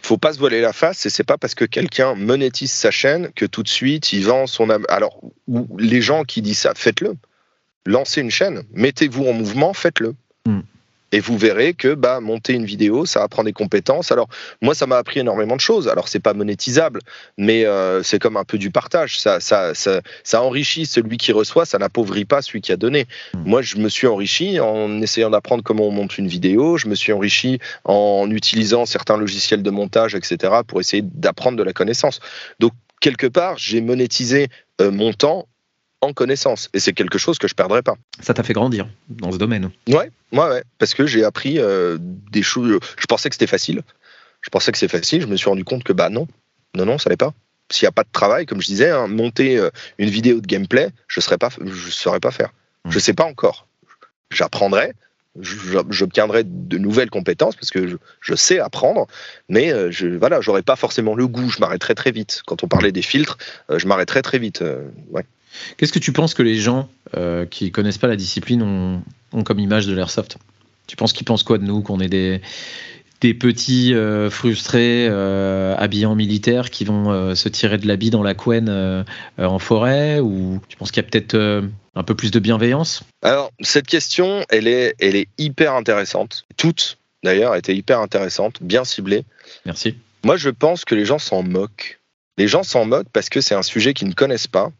faut 0.00 0.18
pas 0.18 0.32
se 0.32 0.40
voiler 0.40 0.60
la 0.60 0.72
face 0.72 1.06
et 1.06 1.10
c'est 1.10 1.22
pas 1.22 1.38
parce 1.38 1.54
que 1.54 1.64
quelqu'un 1.64 2.16
monétise 2.16 2.72
sa 2.72 2.90
chaîne 2.90 3.30
que 3.36 3.46
tout 3.46 3.62
de 3.62 3.68
suite 3.68 4.12
il 4.12 4.24
vend 4.24 4.48
son 4.48 4.68
alors 4.88 5.20
les 5.78 6.00
gens 6.00 6.24
qui 6.24 6.42
disent 6.42 6.58
ça 6.58 6.72
faites-le 6.74 7.14
lancez 7.86 8.20
une 8.20 8.30
chaîne 8.32 8.64
mettez-vous 8.72 9.26
en 9.26 9.32
mouvement 9.32 9.74
faites-le 9.74 10.14
hmm. 10.46 10.60
Et 11.12 11.20
vous 11.20 11.38
verrez 11.38 11.74
que 11.74 11.94
bah, 11.94 12.20
monter 12.20 12.52
une 12.52 12.64
vidéo, 12.64 13.06
ça 13.06 13.22
apprend 13.22 13.44
des 13.44 13.52
compétences. 13.52 14.12
Alors, 14.12 14.28
moi, 14.60 14.74
ça 14.74 14.86
m'a 14.86 14.96
appris 14.96 15.20
énormément 15.20 15.56
de 15.56 15.60
choses. 15.60 15.88
Alors, 15.88 16.08
c'est 16.08 16.20
pas 16.20 16.34
monétisable, 16.34 17.00
mais 17.38 17.64
euh, 17.64 18.02
c'est 18.02 18.18
comme 18.18 18.36
un 18.36 18.44
peu 18.44 18.58
du 18.58 18.70
partage. 18.70 19.18
Ça, 19.18 19.40
ça, 19.40 19.74
ça, 19.74 20.00
ça, 20.22 20.42
enrichit 20.42 20.86
celui 20.86 21.16
qui 21.16 21.32
reçoit, 21.32 21.64
ça 21.64 21.78
n'appauvrit 21.78 22.24
pas 22.24 22.42
celui 22.42 22.60
qui 22.60 22.72
a 22.72 22.76
donné. 22.76 23.06
Hmm. 23.32 23.42
Moi, 23.46 23.62
je 23.62 23.76
me 23.76 23.88
suis 23.88 24.06
enrichi 24.06 24.60
en 24.60 25.00
essayant 25.00 25.30
d'apprendre 25.30 25.62
comment 25.62 25.88
on 25.88 25.92
monte 25.92 26.18
une 26.18 26.28
vidéo. 26.28 26.76
Je 26.76 26.88
me 26.88 26.94
suis 26.94 27.12
enrichi 27.12 27.58
en 27.84 28.30
utilisant 28.30 28.84
certains 28.84 29.16
logiciels 29.16 29.62
de 29.62 29.70
montage, 29.70 30.14
etc., 30.14 30.52
pour 30.66 30.80
essayer 30.80 31.02
d'apprendre 31.02 31.56
de 31.56 31.62
la 31.62 31.72
connaissance. 31.72 32.20
Donc, 32.60 32.72
quelque 33.00 33.26
part, 33.26 33.56
j'ai 33.56 33.80
monétisé 33.80 34.48
euh, 34.80 34.90
mon 34.90 35.12
temps 35.12 35.46
en 36.00 36.12
connaissance. 36.12 36.68
Et 36.74 36.80
c'est 36.80 36.92
quelque 36.92 37.18
chose 37.18 37.38
que 37.38 37.48
je 37.48 37.54
perdrai 37.54 37.82
pas. 37.82 37.96
Ça 38.20 38.34
t'a 38.34 38.42
fait 38.42 38.52
grandir 38.52 38.88
dans 39.08 39.32
ce 39.32 39.38
domaine 39.38 39.70
Ouais, 39.88 40.10
ouais, 40.32 40.38
ouais. 40.38 40.62
Parce 40.78 40.94
que 40.94 41.06
j'ai 41.06 41.24
appris 41.24 41.58
euh, 41.58 41.98
des 42.00 42.42
choses. 42.42 42.78
Je 42.98 43.06
pensais 43.06 43.28
que 43.28 43.34
c'était 43.34 43.46
facile. 43.46 43.82
Je 44.40 44.50
pensais 44.50 44.72
que 44.72 44.78
c'est 44.78 44.88
facile. 44.88 45.22
Je 45.22 45.26
me 45.26 45.36
suis 45.36 45.48
rendu 45.48 45.64
compte 45.64 45.84
que 45.84 45.92
bah 45.92 46.10
non, 46.10 46.28
non, 46.74 46.86
non, 46.86 46.98
ça 46.98 47.10
l'est 47.10 47.16
pas. 47.16 47.34
S'il 47.70 47.84
n'y 47.84 47.88
a 47.88 47.92
pas 47.92 48.04
de 48.04 48.12
travail, 48.12 48.46
comme 48.46 48.62
je 48.62 48.66
disais, 48.66 48.90
hein, 48.90 49.08
monter 49.08 49.58
euh, 49.58 49.70
une 49.98 50.08
vidéo 50.08 50.40
de 50.40 50.46
gameplay, 50.46 50.90
je 51.06 51.20
ne 51.20 51.66
je 51.66 51.90
saurais 51.90 52.20
pas 52.20 52.30
faire. 52.30 52.52
Je 52.86 52.92
Je 52.92 52.98
sais 52.98 53.12
pas 53.12 53.24
encore. 53.24 53.66
J'apprendrai, 54.30 54.92
j'obtiendrai 55.40 56.44
de 56.44 56.78
nouvelles 56.78 57.10
compétences 57.10 57.56
parce 57.56 57.70
que 57.70 57.98
je, 58.20 58.34
sais 58.34 58.58
apprendre, 58.58 59.06
mais 59.48 59.72
euh, 59.72 59.90
je 59.90 60.06
voilà, 60.06 60.40
j'aurais 60.40 60.62
pas 60.62 60.76
forcément 60.76 61.14
le 61.14 61.26
goût. 61.26 61.50
Je 61.50 61.60
m'arrêterai 61.60 61.94
très 61.94 62.10
vite. 62.10 62.42
Quand 62.46 62.62
on 62.62 62.68
parlait 62.68 62.92
des 62.92 63.02
filtres, 63.02 63.36
je 63.74 63.86
m'arrêterai 63.86 64.22
très 64.22 64.38
vite. 64.38 64.62
ouais. 65.10 65.24
Qu'est-ce 65.76 65.92
que 65.92 65.98
tu 65.98 66.12
penses 66.12 66.34
que 66.34 66.42
les 66.42 66.56
gens 66.56 66.88
euh, 67.16 67.46
qui 67.46 67.70
connaissent 67.70 67.98
pas 67.98 68.08
la 68.08 68.16
discipline 68.16 68.62
ont, 69.32 69.42
comme 69.44 69.58
image 69.58 69.86
de 69.86 69.94
l'airsoft? 69.94 70.38
Tu 70.86 70.96
penses 70.96 71.12
qu'ils 71.12 71.26
pensent 71.26 71.42
quoi 71.42 71.58
de 71.58 71.64
nous 71.64 71.82
Qu'on 71.82 72.00
est 72.00 72.08
des, 72.08 72.40
des 73.20 73.34
petits 73.34 73.94
euh, 73.94 74.30
frustrés 74.30 75.08
euh, 75.08 75.74
habillés 75.76 76.06
en 76.06 76.14
militaire 76.14 76.70
qui 76.70 76.84
vont 76.84 77.10
euh, 77.10 77.34
se 77.34 77.48
tirer 77.48 77.78
de 77.78 77.86
l'habit 77.86 78.10
dans 78.10 78.22
la 78.22 78.34
couenne 78.34 79.04
en 79.38 79.58
forêt? 79.58 80.20
Ou 80.20 80.60
tu 80.68 80.76
penses 80.76 80.90
qu'il 80.90 81.02
y 81.02 81.06
a 81.06 81.08
peut-être 81.08 81.62
un 81.94 82.02
peu 82.02 82.14
plus 82.14 82.30
de 82.30 82.38
bienveillance? 82.38 83.02
Alors, 83.22 83.50
cette 83.60 83.86
question, 83.86 84.44
elle 84.48 84.68
est, 84.68 84.94
elle 85.00 85.16
est 85.16 85.28
hyper 85.38 85.74
intéressante. 85.74 86.46
Toutes, 86.56 86.98
d'ailleurs, 87.24 87.54
étaient 87.54 87.76
hyper 87.76 88.00
intéressantes, 88.00 88.58
bien 88.62 88.84
ciblées. 88.84 89.24
Merci. 89.66 89.96
Moi, 90.24 90.36
je 90.36 90.50
pense 90.50 90.84
que 90.84 90.94
les 90.94 91.04
gens 91.04 91.18
s'en 91.18 91.42
moquent. 91.42 92.00
Les 92.38 92.48
gens 92.48 92.62
s'en 92.62 92.84
moquent 92.84 93.08
parce 93.12 93.28
que 93.28 93.40
c'est 93.40 93.54
un 93.54 93.62
sujet 93.62 93.94
qu'ils 93.94 94.08
ne 94.08 94.14
connaissent 94.14 94.46
pas 94.46 94.70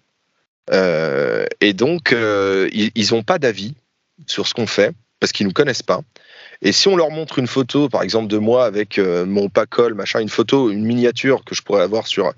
euh, 0.73 1.47
et 1.61 1.73
donc, 1.73 2.13
euh, 2.13 2.69
ils 2.73 3.13
n'ont 3.13 3.23
pas 3.23 3.39
d'avis 3.39 3.75
sur 4.27 4.47
ce 4.47 4.55
qu'on 4.55 4.67
fait 4.67 4.95
parce 5.21 5.33
qu'ils 5.33 5.47
ne 5.47 5.51
nous 5.51 5.55
connaissent 5.55 5.83
pas. 5.83 6.03
Et 6.63 6.73
si 6.73 6.89
on 6.89 6.97
leur 6.97 7.11
montre 7.11 7.39
une 7.39 7.47
photo, 7.47 7.89
par 7.89 8.03
exemple, 8.03 8.29
de 8.29 8.39
moi 8.39 8.65
avec 8.65 8.99
euh, 8.99 9.25
mon 9.27 9.49
pacol, 9.49 9.95
machin, 9.95 10.21
une 10.21 10.29
photo, 10.29 10.71
une 10.71 10.85
miniature 10.85 11.45
que 11.45 11.55
je 11.55 11.63
pourrais 11.63 11.83
avoir 11.83 12.07
sur. 12.07 12.33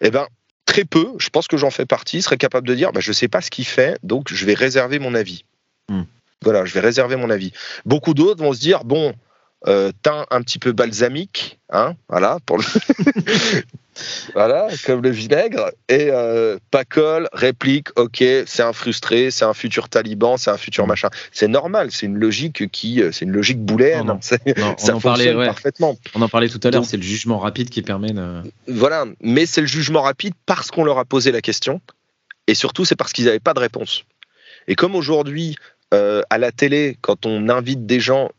Eh 0.00 0.10
ben, 0.10 0.26
très 0.66 0.84
peu, 0.84 1.08
je 1.18 1.30
pense 1.30 1.48
que 1.48 1.56
j'en 1.56 1.70
fais 1.70 1.86
partie, 1.86 2.22
seraient 2.22 2.36
capables 2.36 2.68
de 2.68 2.74
dire 2.74 2.92
bah, 2.92 3.00
je 3.00 3.10
ne 3.10 3.14
sais 3.14 3.28
pas 3.28 3.40
ce 3.40 3.50
qu'il 3.50 3.66
fait, 3.66 3.98
donc 4.02 4.32
je 4.32 4.44
vais 4.44 4.54
réserver 4.54 4.98
mon 4.98 5.14
avis. 5.14 5.44
Hmm. 5.88 6.02
Voilà, 6.42 6.64
je 6.64 6.74
vais 6.74 6.80
réserver 6.80 7.16
mon 7.16 7.30
avis. 7.30 7.52
Beaucoup 7.86 8.12
d'autres 8.12 8.42
vont 8.42 8.52
se 8.52 8.60
dire 8.60 8.84
bon, 8.84 9.14
teint 9.64 10.26
un 10.30 10.42
petit 10.42 10.58
peu 10.58 10.72
balsamique, 10.72 11.58
hein, 11.70 11.94
voilà, 12.08 12.38
pour 12.44 12.58
le 12.58 12.64
Voilà, 14.34 14.68
comme 14.84 15.02
le 15.02 15.10
vinaigre. 15.10 15.70
Et 15.88 16.08
euh, 16.10 16.58
Pacol 16.70 17.28
réplique 17.32 17.88
Ok, 17.96 18.18
c'est 18.18 18.62
un 18.62 18.72
frustré, 18.72 19.30
c'est 19.30 19.44
un 19.44 19.54
futur 19.54 19.88
taliban, 19.88 20.36
c'est 20.36 20.50
un 20.50 20.56
futur 20.56 20.86
machin. 20.86 21.08
C'est 21.32 21.48
normal, 21.48 21.90
c'est 21.90 22.06
une 22.06 22.18
logique 22.18 22.70
qui, 22.70 23.02
euh, 23.02 23.12
c'est 23.12 23.24
une 23.24 23.32
logique 23.32 23.58
bouléenne. 23.58 24.18
ça 24.20 24.36
en 24.94 25.00
parlait, 25.00 25.32
parfaitement. 25.32 25.96
On 26.14 26.22
en 26.22 26.28
parlait 26.28 26.48
tout 26.48 26.60
à 26.62 26.70
l'heure, 26.70 26.84
c'est 26.84 26.96
le 26.96 27.02
jugement 27.02 27.38
rapide 27.38 27.70
qui 27.70 27.82
permet 27.82 28.12
de. 28.12 28.42
Voilà, 28.68 29.06
mais 29.20 29.46
c'est 29.46 29.60
le 29.60 29.66
jugement 29.66 30.02
rapide 30.02 30.34
parce 30.46 30.70
qu'on 30.70 30.84
leur 30.84 30.98
a 30.98 31.04
posé 31.04 31.32
la 31.32 31.40
question. 31.40 31.80
Et 32.46 32.54
surtout, 32.54 32.84
c'est 32.84 32.96
parce 32.96 33.12
qu'ils 33.12 33.24
n'avaient 33.24 33.40
pas 33.40 33.54
de 33.54 33.60
réponse. 33.60 34.04
Et 34.68 34.74
comme 34.74 34.94
aujourd'hui, 34.94 35.56
euh, 35.94 36.22
à 36.30 36.38
la 36.38 36.52
télé, 36.52 36.96
quand 37.00 37.26
on 37.26 37.48
invite 37.48 37.86
des 37.86 38.00
gens, 38.00 38.30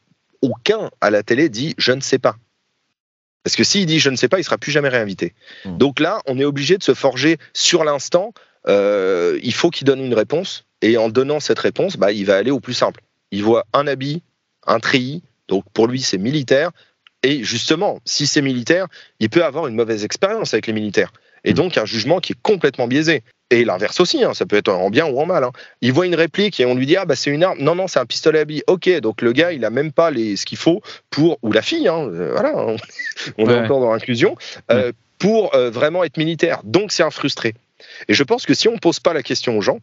aucun 0.42 0.92
à 1.02 1.10
la 1.10 1.24
télé 1.24 1.50
dit 1.50 1.76
Je 1.78 1.92
ne 1.92 2.02
sais 2.02 2.20
pas. 2.20 2.36
Parce 3.48 3.56
que 3.56 3.64
s'il 3.64 3.86
dit 3.86 4.00
je 4.00 4.10
ne 4.10 4.18
sais 4.18 4.28
pas, 4.28 4.40
il 4.40 4.44
sera 4.44 4.58
plus 4.58 4.74
jamais 4.74 4.90
réinvité. 4.90 5.34
Hmm. 5.64 5.78
Donc 5.78 6.02
là, 6.02 6.20
on 6.28 6.38
est 6.38 6.44
obligé 6.44 6.78
de 6.78 6.84
se 6.84 6.94
forger 6.94 7.38
sur 7.54 7.86
l'instant. 7.86 8.34
Euh, 8.68 9.40
il 9.42 9.54
faut 9.54 9.70
qu'il 9.70 9.88
donne 9.88 10.04
une 10.04 10.14
réponse. 10.14 10.66
Et 10.82 10.98
en 10.98 11.08
donnant 11.08 11.40
cette 11.40 11.60
réponse, 11.60 11.96
bah, 11.96 12.12
il 12.12 12.26
va 12.26 12.36
aller 12.36 12.52
au 12.52 12.60
plus 12.60 12.74
simple. 12.74 13.00
Il 13.32 13.44
voit 13.44 13.66
un 13.72 13.88
habit, 13.88 14.22
un 14.66 14.82
treillis. 14.82 15.24
Donc 15.48 15.64
pour 15.72 15.88
lui, 15.88 16.02
c'est 16.02 16.18
militaire. 16.18 16.72
Et 17.24 17.42
justement, 17.46 18.02
si 18.04 18.28
c'est 18.28 18.42
militaire, 18.42 18.88
il 19.22 19.30
peut 19.30 19.46
avoir 19.46 19.68
une 19.68 19.76
mauvaise 19.76 20.04
expérience 20.04 20.54
avec 20.54 20.68
les 20.68 20.74
militaires. 20.74 21.14
Et 21.46 21.52
hmm. 21.52 21.56
donc 21.56 21.78
un 21.78 21.86
jugement 21.86 22.20
qui 22.20 22.34
est 22.34 22.42
complètement 22.42 22.88
biaisé. 22.88 23.24
Et 23.50 23.64
l'inverse 23.64 24.00
aussi, 24.02 24.24
hein, 24.24 24.34
ça 24.34 24.46
peut 24.46 24.58
être 24.58 24.68
en 24.68 24.90
bien 24.90 25.06
ou 25.06 25.20
en 25.22 25.26
mal. 25.26 25.44
Hein. 25.44 25.52
Il 25.82 25.94
voit 25.94 26.06
une 26.06 26.16
réplique 26.16 26.60
et 26.60 26.66
on 26.66 26.76
lui 26.76 26.86
dit 26.86 26.98
ah 26.98 27.06
bah 27.06 27.16
c'est 27.16 27.32
une 27.32 27.44
arme. 27.44 27.60
Non 27.60 27.76
non 27.76 27.88
c'est 27.88 28.00
un 28.00 28.06
pistolet 28.06 28.40
à 28.40 28.46
billes. 28.46 28.64
Ok 28.68 28.90
donc 29.00 29.22
le 29.22 29.32
gars 29.32 29.54
il 29.54 29.64
a 29.64 29.70
même 29.70 29.94
pas 29.94 30.12
les, 30.12 30.36
ce 30.36 30.46
qu'il 30.46 30.58
faut 30.58 30.82
pour 31.10 31.40
ou 31.44 31.54
la 31.54 31.62
fille. 31.62 31.88
Hein, 31.88 32.10
euh, 32.12 32.32
voilà, 32.34 32.54
on 33.38 33.50
est 33.50 33.58
encore 33.58 33.80
dans 33.80 33.92
l'inclusion 33.94 34.36
euh, 34.70 34.92
pour 35.18 35.56
euh, 35.56 35.70
vraiment 35.70 36.04
être 36.04 36.18
militaire. 36.18 36.60
Donc 36.66 36.92
c'est 36.92 37.04
un 37.04 37.12
frustré. 37.12 37.54
Et 38.10 38.14
je 38.14 38.24
pense 38.24 38.46
que 38.46 38.54
si 38.54 38.68
on 38.68 38.78
pose 38.78 39.00
pas 39.00 39.14
la 39.14 39.24
question 39.24 39.58
aux 39.58 39.62
gens, 39.62 39.80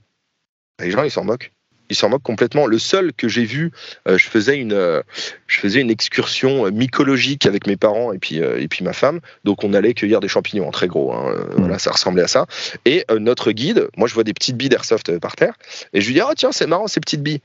les 0.81 0.91
gens 0.91 1.03
ils 1.03 1.11
s'en 1.11 1.25
moquent 1.25 1.51
il 1.91 1.97
s'en 1.97 2.09
moque 2.09 2.23
complètement. 2.23 2.67
Le 2.67 2.79
seul 2.79 3.13
que 3.13 3.29
j'ai 3.29 3.45
vu, 3.45 3.71
euh, 4.09 4.17
je 4.17 4.29
faisais 4.29 4.57
une, 4.57 4.73
euh, 4.73 5.03
je 5.47 5.61
faisais 5.61 5.81
une 5.81 5.91
excursion 5.91 6.67
euh, 6.67 6.71
mycologique 6.71 7.47
avec 7.47 7.67
mes 7.67 7.77
parents 7.77 8.13
et 8.13 8.19
puis 8.19 8.37
et 8.37 8.69
puis 8.69 8.85
ma 8.85 8.93
femme. 8.93 9.21
Donc 9.45 9.65
on 9.65 9.75
allait 9.75 9.95
cueillir 9.95 10.21
des 10.21 10.29
champignons, 10.29 10.69
en 10.69 10.71
très 10.71 10.89
gros. 10.89 11.13
Hein, 11.13 11.35
mmh. 11.35 11.55
Voilà, 11.59 11.79
ça 11.79 11.91
ressemblait 11.91 12.23
à 12.23 12.29
ça. 12.29 12.47
Et 12.85 13.05
notre 13.19 13.53
guide, 13.53 13.89
moi 13.97 14.09
je 14.09 14.15
vois 14.15 14.25
des 14.25 14.35
petites 14.35 14.57
billes 14.57 14.69
d'airsoft 14.69 15.19
par 15.19 15.37
terre, 15.37 15.55
et 15.93 16.01
je 16.01 16.07
lui 16.07 16.15
dis 16.15 16.21
oh 16.23 16.33
tiens 16.37 16.53
c'est 16.53 16.67
marrant 16.67 16.87
ces 16.87 17.01
petites 17.01 17.23
billes. 17.23 17.41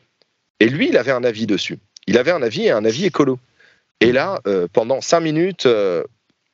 Et 0.59 0.67
lui 0.67 0.89
il 0.89 0.97
avait 0.97 1.11
un 1.11 1.23
avis 1.23 1.47
dessus. 1.47 1.79
Il 2.07 2.17
avait 2.17 2.31
un 2.31 2.41
avis 2.41 2.65
et 2.65 2.71
un 2.71 2.85
avis 2.85 3.05
écolo. 3.05 3.39
Et 3.99 4.11
là 4.11 4.39
pendant 4.73 5.01
cinq 5.01 5.19
minutes, 5.19 5.67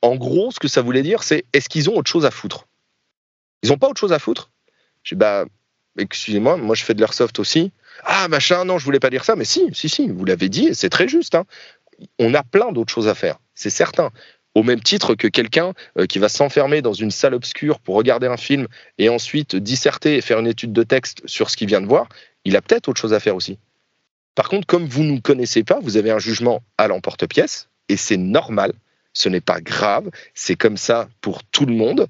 en 0.02 0.16
gros 0.16 0.52
ce 0.52 0.60
que 0.60 0.68
ça 0.68 0.82
voulait 0.82 1.04
dire 1.04 1.24
c'est 1.24 1.46
est-ce 1.54 1.70
qu'ils 1.70 1.90
ont 1.90 1.96
autre 1.96 2.10
chose 2.10 2.26
à 2.26 2.32
foutre? 2.32 2.68
Ils 3.64 3.72
ont 3.72 3.78
pas 3.78 3.88
autre 3.88 4.00
chose 4.00 4.14
à 4.14 4.20
foutre? 4.20 4.52
Je 5.04 5.16
dis 5.16 5.20
bah 5.20 5.46
excusez-moi, 5.98 6.58
moi 6.58 6.76
je 6.76 6.84
fais 6.84 6.94
de 6.94 7.00
l'airsoft 7.00 7.40
aussi. 7.40 7.72
Ah 8.04 8.28
machin, 8.28 8.66
non, 8.66 8.78
je 8.78 8.86
voulais 8.86 9.00
pas 9.00 9.10
dire 9.10 9.24
ça, 9.24 9.36
mais 9.36 9.46
si, 9.46 9.70
si, 9.74 9.90
si, 9.90 10.08
vous 10.10 10.26
l'avez 10.26 10.50
dit, 10.50 10.70
c'est 10.74 10.90
très 10.90 11.08
juste. 11.08 11.36
Hein. 11.36 11.46
On 12.20 12.34
a 12.34 12.44
plein 12.44 12.72
d'autres 12.72 12.94
choses 12.94 13.08
à 13.08 13.16
faire, 13.16 13.38
c'est 13.54 13.70
certain. 13.70 14.12
Au 14.54 14.64
même 14.64 14.82
titre 14.82 15.16
que 15.16 15.28
quelqu'un 15.28 15.74
euh, 15.98 16.06
qui 16.06 16.20
va 16.20 16.30
s'enfermer 16.30 16.82
dans 16.82 16.94
une 16.94 17.12
salle 17.12 17.34
obscure 17.34 17.80
pour 17.80 17.96
regarder 17.96 18.28
un 18.28 18.38
film 18.38 18.68
et 18.98 19.10
ensuite 19.10 19.56
disserter 19.56 20.16
et 20.16 20.22
faire 20.22 20.40
une 20.40 20.48
étude 20.48 20.72
de 20.72 20.84
texte 20.84 21.22
sur 21.26 21.50
ce 21.50 21.58
qu'il 21.58 21.68
vient 21.68 21.82
de 21.82 21.88
voir, 21.88 22.08
il 22.46 22.56
a 22.56 22.62
peut-être 22.62 22.88
autre 22.88 23.02
chose 23.02 23.14
à 23.14 23.20
faire 23.20 23.36
aussi. 23.36 23.58
Par 24.34 24.50
contre, 24.50 24.68
comme 24.68 24.86
vous 24.86 25.04
ne 25.04 25.12
nous 25.12 25.22
connaissez 25.22 25.64
pas, 25.64 25.80
vous 25.82 25.98
avez 25.98 26.12
un 26.12 26.20
jugement 26.20 26.62
à 26.78 26.88
l'emporte-pièce, 26.88 27.70
et 27.90 27.98
c'est 27.98 28.18
normal, 28.18 28.74
ce 29.14 29.30
n'est 29.30 29.42
pas 29.42 29.62
grave, 29.62 30.10
c'est 30.34 30.56
comme 30.56 30.78
ça 30.78 31.08
pour 31.22 31.44
tout 31.44 31.66
le 31.66 31.74
monde. 31.74 32.08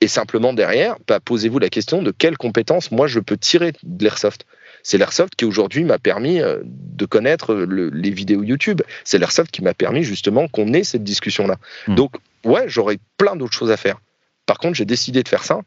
Et 0.00 0.08
simplement 0.08 0.52
derrière, 0.52 0.96
bah, 1.08 1.20
posez-vous 1.20 1.58
la 1.58 1.70
question 1.70 2.02
de 2.02 2.10
quelles 2.10 2.36
compétences 2.36 2.90
moi 2.90 3.06
je 3.06 3.18
peux 3.18 3.36
tirer 3.36 3.72
de 3.82 4.04
l'airsoft. 4.04 4.44
C'est 4.82 4.98
l'airsoft 4.98 5.34
qui 5.34 5.44
aujourd'hui 5.44 5.84
m'a 5.84 5.98
permis 5.98 6.40
euh, 6.40 6.60
de 6.64 7.06
connaître 7.06 7.54
les 7.54 8.10
vidéos 8.10 8.42
YouTube. 8.42 8.82
C'est 9.04 9.18
l'airsoft 9.18 9.50
qui 9.50 9.62
m'a 9.62 9.74
permis 9.74 10.02
justement 10.02 10.48
qu'on 10.48 10.72
ait 10.74 10.84
cette 10.84 11.02
discussion-là. 11.02 11.56
Hmm. 11.88 11.94
Donc 11.94 12.16
ouais, 12.44 12.64
j'aurais 12.68 12.98
plein 13.16 13.36
d'autres 13.36 13.54
choses 13.54 13.70
à 13.70 13.76
faire. 13.76 13.98
Par 14.44 14.58
contre, 14.58 14.74
j'ai 14.74 14.84
décidé 14.84 15.22
de 15.22 15.28
faire 15.28 15.44
ça 15.44 15.60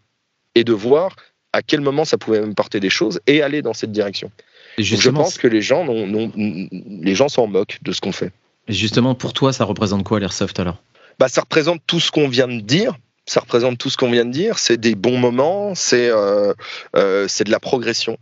et 0.55 0.63
de 0.63 0.73
voir 0.73 1.15
à 1.51 1.61
quel 1.61 1.81
moment 1.81 2.05
ça 2.05 2.17
pouvait 2.17 2.41
me 2.41 2.53
porter 2.53 2.79
des 2.79 2.89
choses 2.89 3.19
et 3.27 3.41
aller 3.41 3.61
dans 3.61 3.73
cette 3.73 3.91
direction. 3.91 4.31
je 4.77 5.09
pense 5.09 5.37
que 5.37 5.47
les 5.47 5.61
gens, 5.61 5.85
les 5.85 7.15
gens 7.15 7.29
s'en 7.29 7.47
moquent 7.47 7.79
de 7.81 7.91
ce 7.91 8.01
qu'on 8.01 8.11
fait. 8.11 8.31
Et 8.67 8.73
justement, 8.73 9.15
pour 9.15 9.33
toi, 9.33 9.51
ça 9.51 9.65
représente 9.65 10.03
quoi 10.03 10.19
l'airsoft 10.19 10.59
alors? 10.59 10.77
Bah, 11.17 11.27
Ça 11.27 11.41
représente 11.41 11.81
tout 11.87 11.99
ce 11.99 12.11
qu'on 12.11 12.29
vient 12.29 12.47
de 12.47 12.61
dire, 12.61 12.95
ça 13.29 13.41
représente 13.41 13.77
tout 13.77 13.89
ce 13.89 13.97
qu'on 13.97 14.09
vient 14.09 14.25
de 14.25 14.31
dire. 14.31 14.57
C'est 14.59 14.77
des 14.77 14.95
bons 14.95 15.17
moments, 15.17 15.75
c'est 15.75 16.09
euh, 16.09 16.53
euh, 16.95 17.27
de 17.27 17.51
la 17.51 17.59
progression 17.59 18.17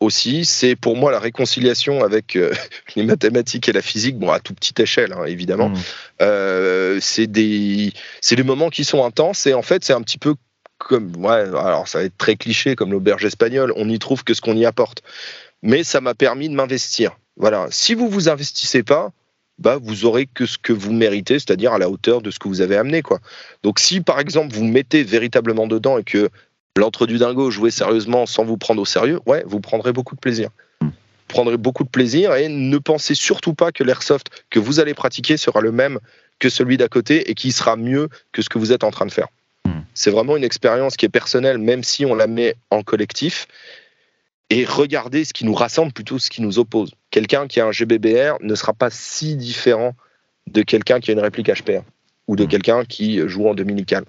aussi. 0.00 0.44
C'est 0.44 0.76
pour 0.76 0.96
moi 0.96 1.10
la 1.10 1.18
réconciliation 1.18 2.04
avec 2.04 2.36
euh, 2.36 2.52
les 2.96 3.02
mathématiques 3.02 3.68
et 3.68 3.72
la 3.72 3.82
physique, 3.82 4.16
bon 4.16 4.30
à 4.30 4.38
toute 4.38 4.56
petite 4.56 4.80
échelle 4.80 5.12
hein, 5.12 5.24
évidemment. 5.26 5.70
Mmh. 5.70 7.00
c'est 7.00 7.26
des 7.26 7.92
des 8.30 8.42
moments 8.42 8.70
qui 8.70 8.84
sont 8.84 9.04
intenses 9.04 9.46
et 9.46 9.54
en 9.54 9.62
fait 9.62 9.84
c'est 9.84 9.92
un 9.92 10.02
petit 10.02 10.18
peu 10.18 10.34
comme 10.78 11.12
ouais 11.16 11.32
alors 11.32 11.88
ça 11.88 11.98
va 11.98 12.04
être 12.04 12.16
très 12.16 12.36
cliché 12.36 12.76
comme 12.76 12.92
l'auberge 12.92 13.24
espagnole. 13.24 13.72
On 13.76 13.86
n'y 13.86 13.98
trouve 13.98 14.22
que 14.22 14.34
ce 14.34 14.40
qu'on 14.40 14.56
y 14.56 14.64
apporte. 14.64 15.02
Mais 15.62 15.82
ça 15.82 16.00
m'a 16.00 16.14
permis 16.14 16.48
de 16.48 16.54
m'investir. 16.54 17.16
Voilà. 17.36 17.66
Si 17.70 17.94
vous 17.94 18.08
vous 18.08 18.28
investissez 18.28 18.82
pas, 18.82 19.10
bah, 19.58 19.78
vous 19.80 20.04
aurez 20.04 20.26
que 20.26 20.46
ce 20.46 20.58
que 20.58 20.72
vous 20.72 20.92
méritez, 20.92 21.34
c'est-à-dire 21.34 21.72
à 21.72 21.78
la 21.78 21.88
hauteur 21.88 22.22
de 22.22 22.30
ce 22.30 22.38
que 22.38 22.48
vous 22.48 22.60
avez 22.60 22.76
amené. 22.76 23.02
Quoi. 23.02 23.20
Donc 23.62 23.78
si 23.78 24.00
par 24.00 24.20
exemple 24.20 24.54
vous 24.54 24.64
mettez 24.64 25.02
véritablement 25.02 25.66
dedans 25.66 25.98
et 25.98 26.04
que 26.04 26.28
l'entre 26.76 27.06
du 27.06 27.18
dingo 27.18 27.50
jouez 27.50 27.70
sérieusement 27.70 28.26
sans 28.26 28.44
vous 28.44 28.56
prendre 28.56 28.82
au 28.82 28.84
sérieux, 28.84 29.20
ouais, 29.26 29.44
vous 29.46 29.60
prendrez 29.60 29.92
beaucoup 29.92 30.14
de 30.14 30.20
plaisir. 30.20 30.50
prendrez 31.28 31.56
beaucoup 31.56 31.84
de 31.84 31.88
plaisir 31.88 32.34
et 32.34 32.48
ne 32.48 32.78
pensez 32.78 33.14
surtout 33.14 33.54
pas 33.54 33.72
que 33.72 33.82
l'airsoft 33.82 34.44
que 34.50 34.58
vous 34.58 34.80
allez 34.80 34.94
pratiquer 34.94 35.36
sera 35.36 35.60
le 35.60 35.72
même 35.72 35.98
que 36.38 36.48
celui 36.48 36.76
d'à 36.76 36.88
côté 36.88 37.30
et 37.30 37.34
qui 37.34 37.52
sera 37.52 37.76
mieux 37.76 38.08
que 38.32 38.42
ce 38.42 38.48
que 38.48 38.58
vous 38.58 38.72
êtes 38.72 38.84
en 38.84 38.90
train 38.90 39.06
de 39.06 39.12
faire. 39.12 39.28
Hmm. 39.64 39.80
C'est 39.94 40.10
vraiment 40.10 40.36
une 40.36 40.44
expérience 40.44 40.96
qui 40.96 41.06
est 41.06 41.10
personnelle, 41.10 41.58
même 41.58 41.82
si 41.82 42.04
on 42.04 42.14
la 42.14 42.26
met 42.26 42.56
en 42.70 42.82
collectif. 42.82 43.46
Et 44.56 44.64
regardez 44.64 45.24
ce 45.24 45.32
qui 45.32 45.44
nous 45.44 45.52
rassemble 45.52 45.92
plutôt 45.92 46.20
ce 46.20 46.30
qui 46.30 46.40
nous 46.40 46.60
oppose. 46.60 46.92
Quelqu'un 47.10 47.48
qui 47.48 47.58
a 47.58 47.66
un 47.66 47.72
GBBR 47.72 48.36
ne 48.40 48.54
sera 48.54 48.72
pas 48.72 48.88
si 48.88 49.34
différent 49.34 49.96
de 50.46 50.62
quelqu'un 50.62 51.00
qui 51.00 51.10
a 51.10 51.14
une 51.14 51.18
réplique 51.18 51.48
HPR 51.48 51.82
ou 52.28 52.36
de 52.36 52.44
hmm. 52.44 52.48
quelqu'un 52.48 52.84
qui 52.84 53.18
joue 53.26 53.48
en 53.48 53.54
dominical. 53.54 54.04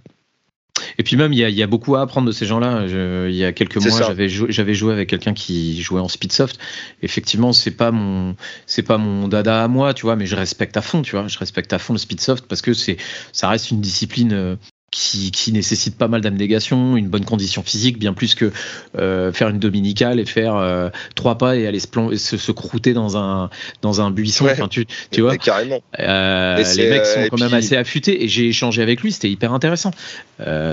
Et 0.99 1.03
puis 1.03 1.15
même, 1.15 1.33
il 1.33 1.39
y, 1.39 1.63
a, 1.63 1.67
beaucoup 1.67 1.95
à 1.95 2.01
apprendre 2.01 2.27
de 2.27 2.31
ces 2.31 2.45
gens-là. 2.45 2.85
Il 3.27 3.35
y 3.35 3.43
a 3.43 3.53
quelques 3.53 3.77
mois, 3.77 4.03
j'avais 4.03 4.29
joué, 4.29 4.73
joué 4.75 4.93
avec 4.93 5.09
quelqu'un 5.09 5.33
qui 5.33 5.81
jouait 5.81 5.99
en 5.99 6.07
Speedsoft. 6.07 6.59
Effectivement, 7.01 7.51
c'est 7.51 7.71
pas 7.71 7.89
mon, 7.89 8.35
c'est 8.67 8.83
pas 8.83 8.99
mon 8.99 9.27
dada 9.27 9.63
à 9.63 9.67
moi, 9.67 9.95
tu 9.95 10.03
vois, 10.03 10.15
mais 10.15 10.27
je 10.27 10.35
respecte 10.35 10.77
à 10.77 10.81
fond, 10.83 11.01
tu 11.01 11.15
vois. 11.15 11.27
Je 11.27 11.39
respecte 11.39 11.73
à 11.73 11.79
fond 11.79 11.93
le 11.93 11.99
Speedsoft 11.99 12.45
parce 12.47 12.61
que 12.61 12.73
c'est, 12.73 12.97
ça 13.31 13.49
reste 13.49 13.71
une 13.71 13.81
discipline 13.81 14.57
qui, 14.95 15.51
nécessite 15.51 15.97
pas 15.97 16.07
mal 16.07 16.21
d'abnégation, 16.21 16.95
une 16.95 17.07
bonne 17.07 17.25
condition 17.25 17.63
physique, 17.63 17.99
bien 17.99 18.13
plus 18.13 18.33
que 18.33 18.51
euh, 18.97 19.31
faire 19.31 19.49
une 19.49 19.59
dominicale 19.59 20.19
et 20.19 20.25
faire 20.25 20.55
euh, 20.55 20.89
trois 21.15 21.37
pas 21.37 21.55
et 21.55 21.67
aller 21.67 21.79
se, 21.79 22.17
se, 22.17 22.51
croûter 22.51 22.93
dans 22.93 23.17
un, 23.17 23.49
dans 23.81 24.01
un 24.01 24.11
buisson. 24.11 24.45
enfin, 24.49 24.67
tu, 24.67 24.85
tu 25.11 25.21
vois 25.21 25.37
Carrément. 25.37 25.81
Euh, 25.99 26.63
les 26.75 26.89
mecs 26.89 27.05
sont 27.05 27.27
quand 27.29 27.39
même 27.39 27.53
assez 27.53 27.75
affûtés 27.75 28.23
et 28.23 28.27
j'ai 28.27 28.47
échangé 28.47 28.81
avec 28.81 29.01
lui, 29.01 29.11
c'était 29.11 29.29
hyper 29.29 29.53
intéressant. 29.53 29.91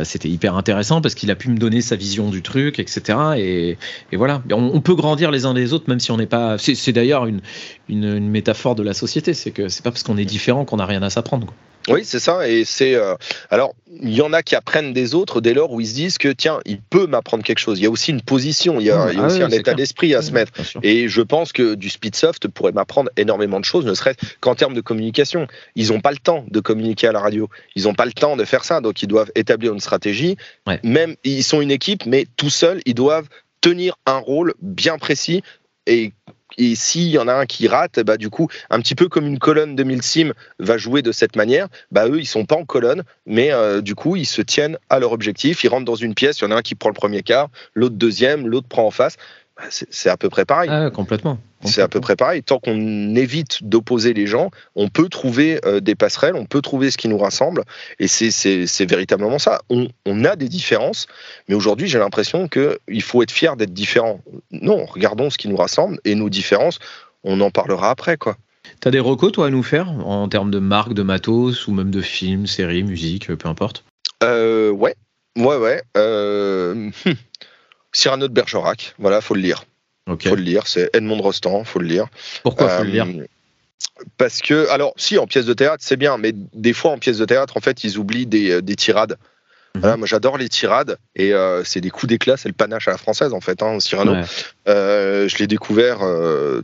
c'était 0.05 0.29
hyper 0.29 0.57
intéressant 0.57 1.01
parce 1.01 1.15
qu'il 1.15 1.31
a 1.31 1.37
pu 1.37 1.51
me 1.51 1.59
donner 1.59 1.81
sa 1.81 1.97
vision 1.97 2.31
du 2.31 2.43
truc, 2.43 2.79
etc. 2.79 3.19
Et, 3.37 3.77
et 4.13 4.17
voilà, 4.17 4.43
on, 4.53 4.81
peut 4.81 4.95
grandir 4.95 5.31
les 5.31 5.47
uns 5.47 5.55
des 5.55 5.73
autres 5.73 5.89
même 5.89 6.01
si 6.01 6.11
on 6.11 6.17
n'est 6.17 6.27
pas. 6.27 6.59
C'est 6.59 6.93
d'ailleurs 6.93 7.27
une, 7.27 7.41
une, 7.89 8.05
une, 8.05 8.29
métaphore 8.29 8.75
de 8.75 8.83
la 8.83 8.95
société, 8.95 9.35
c'est 9.35 9.51
que 9.51 9.69
c'est 9.69 9.83
pas 9.83 9.91
parce 9.91 10.03
qu'on 10.03 10.17
est 10.17 10.25
différent 10.25 10.65
qu'on 10.65 10.77
n'a 10.77 10.87
rien 10.87 11.03
à 11.03 11.11
s'apprendre. 11.11 11.53
Oui, 11.89 12.05
c'est 12.05 12.19
ça. 12.19 12.49
Et 12.49 12.65
c'est 12.65 12.95
euh, 12.95 13.15
alors 13.51 13.75
il 14.01 14.15
y 14.15 14.23
en 14.23 14.33
a 14.33 14.43
qui 14.43 14.55
apprennent 14.55 14.93
des 14.93 15.15
autres 15.15 15.41
dès 15.41 15.55
lors 15.55 15.73
où 15.73 15.81
ils 15.81 15.87
se 15.87 15.95
disent 15.95 16.19
que 16.19 16.29
tiens, 16.29 16.61
il 16.65 16.81
peut 16.81 17.07
m'apprendre 17.07 17.45
quelque 17.45 17.59
chose. 17.59 17.79
Il 17.79 17.83
y 17.83 17.87
a 17.87 17.91
aussi 17.91 18.11
une 18.11 18.23
position, 18.23 18.81
il 18.81 18.87
y 18.87 18.91
a, 18.91 19.03
ah 19.03 19.27
aussi 19.27 19.43
un 19.43 19.51
état 19.51 19.75
d'esprit 19.75 20.15
à 20.15 20.23
se 20.23 20.33
mettre. 20.33 20.53
Et 20.83 21.09
je 21.09 21.23
pense 21.23 21.53
que 21.53 21.75
du 21.75 21.91
Speedsoft 21.91 22.49
pourrait 22.49 22.73
m'apprendre 22.73 23.11
énormément 23.17 23.61
de 23.61 23.65
choses, 23.65 23.85
ne 23.85 23.95
serait-ce 23.95 24.27
qu'en 24.41 24.55
termes 24.55 24.75
de 24.75 24.81
communication. 24.81 25.47
Ils 25.75 25.89
n'ont 25.89 26.01
pas 26.01 26.13
le 26.13 26.19
temps 26.19 26.45
de 26.51 26.61
communiquer 26.61 27.09
à 27.09 27.13
la 27.13 27.21
radio. 27.21 27.49
Ils 27.77 27.85
n'ont 27.85 27.95
pas 27.95 28.07
le 28.07 28.13
temps 28.13 28.37
de 28.37 28.45
faire 28.45 28.65
ça, 28.65 28.81
donc 28.81 29.03
ils 29.03 29.09
doivent 29.09 29.33
établir 29.35 29.73
une 29.73 29.81
stratégie. 29.81 30.37
Même 30.83 31.17
ils 31.25 31.45
sont 31.45 31.61
une 31.61 31.71
équipe, 31.71 32.07
mais 32.07 32.27
tout 32.37 32.51
seuls, 32.51 32.81
ils 32.87 32.95
doivent 32.95 33.29
tenir 33.61 33.97
un 34.07 34.19
rôle 34.19 34.55
bien 34.61 34.99
précis 34.99 35.43
et 35.87 36.13
et 36.59 36.75
s'il 36.75 37.09
y 37.09 37.19
en 37.19 37.29
a 37.29 37.35
un 37.35 37.47
qui 37.47 37.69
rate, 37.69 38.01
bah 38.01 38.17
du 38.17 38.31
coup, 38.31 38.49
un 38.71 38.81
petit 38.81 38.95
peu 38.95 39.09
comme 39.09 39.27
une 39.27 39.39
colonne 39.39 39.77
de 39.77 39.83
1000 39.83 40.03
sim 40.03 40.33
va 40.59 40.79
jouer 40.79 41.03
de 41.03 41.13
cette 41.13 41.37
manière, 41.37 41.69
bah 41.91 42.09
eux, 42.09 42.21
ils 42.21 42.27
sont 42.27 42.45
pas 42.45 42.57
en 42.57 42.65
colonne, 42.65 43.05
mais 43.27 43.53
euh, 43.53 43.81
du 43.81 43.95
coup, 43.95 44.17
ils 44.17 44.27
se 44.27 44.43
tiennent 44.43 44.79
à 44.91 44.99
leur 44.99 45.13
objectif. 45.13 45.65
Ils 45.65 45.69
rentrent 45.69 45.85
dans 45.85 45.95
une 45.95 46.15
pièce, 46.15 46.41
il 46.41 46.45
y 46.45 46.47
en 46.47 46.51
a 46.51 46.57
un 46.57 46.63
qui 46.63 46.75
prend 46.75 46.89
le 46.89 46.95
premier 46.95 47.23
quart, 47.23 47.49
l'autre 47.75 47.97
deuxième, 47.97 48.47
l'autre 48.47 48.69
prend 48.69 48.87
en 48.87 48.91
face. 48.91 49.17
Bah, 49.63 49.69
c'est 49.71 50.11
à 50.11 50.17
peu 50.17 50.29
près 50.29 50.45
pareil. 50.45 50.69
Ah, 50.73 50.91
complètement. 50.91 51.39
C'est 51.65 51.83
à 51.83 51.87
peu 51.87 52.01
près 52.01 52.17
pareil. 52.17 52.43
Tant 52.43 52.59
qu'on 52.59 53.15
évite 53.15 53.63
d'opposer 53.63 54.13
les 54.13 54.27
gens, 54.27 54.51
on 54.75 54.89
peut 54.89 55.09
trouver 55.09 55.61
euh, 55.65 55.79
des 55.79 55.95
passerelles, 55.95 56.35
on 56.35 56.47
peut 56.47 56.61
trouver 56.61 56.91
ce 56.91 56.99
qui 56.99 57.07
nous 57.07 57.19
rassemble. 57.19 57.63
Et 58.01 58.09
c'est 58.09 58.85
véritablement 58.85 59.39
ça. 59.39 59.61
On, 59.71 59.87
on, 60.05 60.25
a 60.25 60.35
des 60.35 60.49
différences, 60.49 61.07
mais 61.49 61.55
aujourd'hui, 61.55 61.87
j'ai 61.87 62.01
l'impression 62.01 62.49
qu'il 62.49 63.03
faut 63.03 63.23
être 63.23 63.31
fier 63.31 63.57
d'être 63.57 63.73
différent. 63.73 64.21
Non, 64.51 64.85
regardons 64.87 65.31
ce 65.31 65.39
qui 65.39 65.49
nous 65.49 65.57
rassemble 65.57 66.01
et 66.05 66.17
nos 66.17 66.29
différences, 66.29 66.81
on 67.23 67.41
en 67.41 67.53
parlera 67.53 67.91
après. 67.91 68.17
quoi. 68.17 68.37
T'as 68.81 68.91
des 68.91 68.99
recos, 69.01 69.31
toi, 69.31 69.47
à 69.47 69.51
nous 69.51 69.63
faire, 69.63 69.89
en 69.89 70.29
termes 70.29 70.51
de 70.51 70.59
marques, 70.59 70.95
de 70.95 71.03
matos, 71.03 71.69
ou 71.69 71.73
même 71.73 71.93
de 71.93 72.01
films, 72.01 72.49
séries, 72.49 72.83
musique, 72.83 73.33
peu 73.33 73.49
importe? 73.49 73.85
Euh, 74.25 74.71
Ouais, 74.71 74.97
ouais, 75.37 75.57
ouais. 75.57 75.83
Euh... 75.97 76.91
Cyrano 77.93 78.29
de 78.29 78.33
Bergerac, 78.33 78.95
voilà, 78.99 79.21
faut 79.21 79.35
le 79.35 79.43
lire. 79.43 79.65
Okay. 80.09 80.29
Faut 80.29 80.37
le 80.37 80.43
lire, 80.43 80.67
c'est 80.67 80.91
Edmond 80.95 81.21
Rostand, 81.21 81.65
faut 81.65 81.79
le 81.79 81.87
lire. 81.87 82.07
Pourquoi 82.43 82.69
faut 82.69 82.85
le 82.85 82.91
lire 82.91 83.07
euh, 83.07 83.27
Parce 84.17 84.41
que, 84.41 84.69
alors, 84.71 84.95
si 84.97 85.19
en 85.19 85.27
pièce 85.27 85.47
de 85.47 85.55
théâtre, 85.55 85.85
c'est 85.87 85.97
bien, 85.97 86.19
mais 86.19 86.33
des 86.33 86.73
fois 86.73 86.91
en 86.91 86.99
pièce 86.99 87.19
de 87.19 87.25
théâtre, 87.25 87.57
en 87.57 87.61
fait, 87.61 87.85
ils 87.85 87.99
oublient 87.99 88.27
des, 88.27 88.51
euh, 88.51 88.75
tirades. 88.75 89.17
Mhm. 89.75 89.81
Voilà, 89.81 89.97
moi 89.97 90.07
j'adore 90.07 90.37
les 90.37 90.51
tirades 90.51 90.99
et 91.17 91.33
euh, 91.33 91.65
c'est 91.65 91.81
des 91.81 91.89
coups 91.89 92.09
d'éclat, 92.09 92.37
c'est 92.37 92.49
le 92.49 92.55
panache 92.55 92.89
à 92.89 92.91
la 92.91 92.99
française 92.99 93.33
en 93.33 93.41
fait, 93.41 93.63
hein, 93.63 93.81
Cyrano. 93.81 94.15
je 94.67 95.39
l'ai 95.39 95.47
découvert 95.47 96.01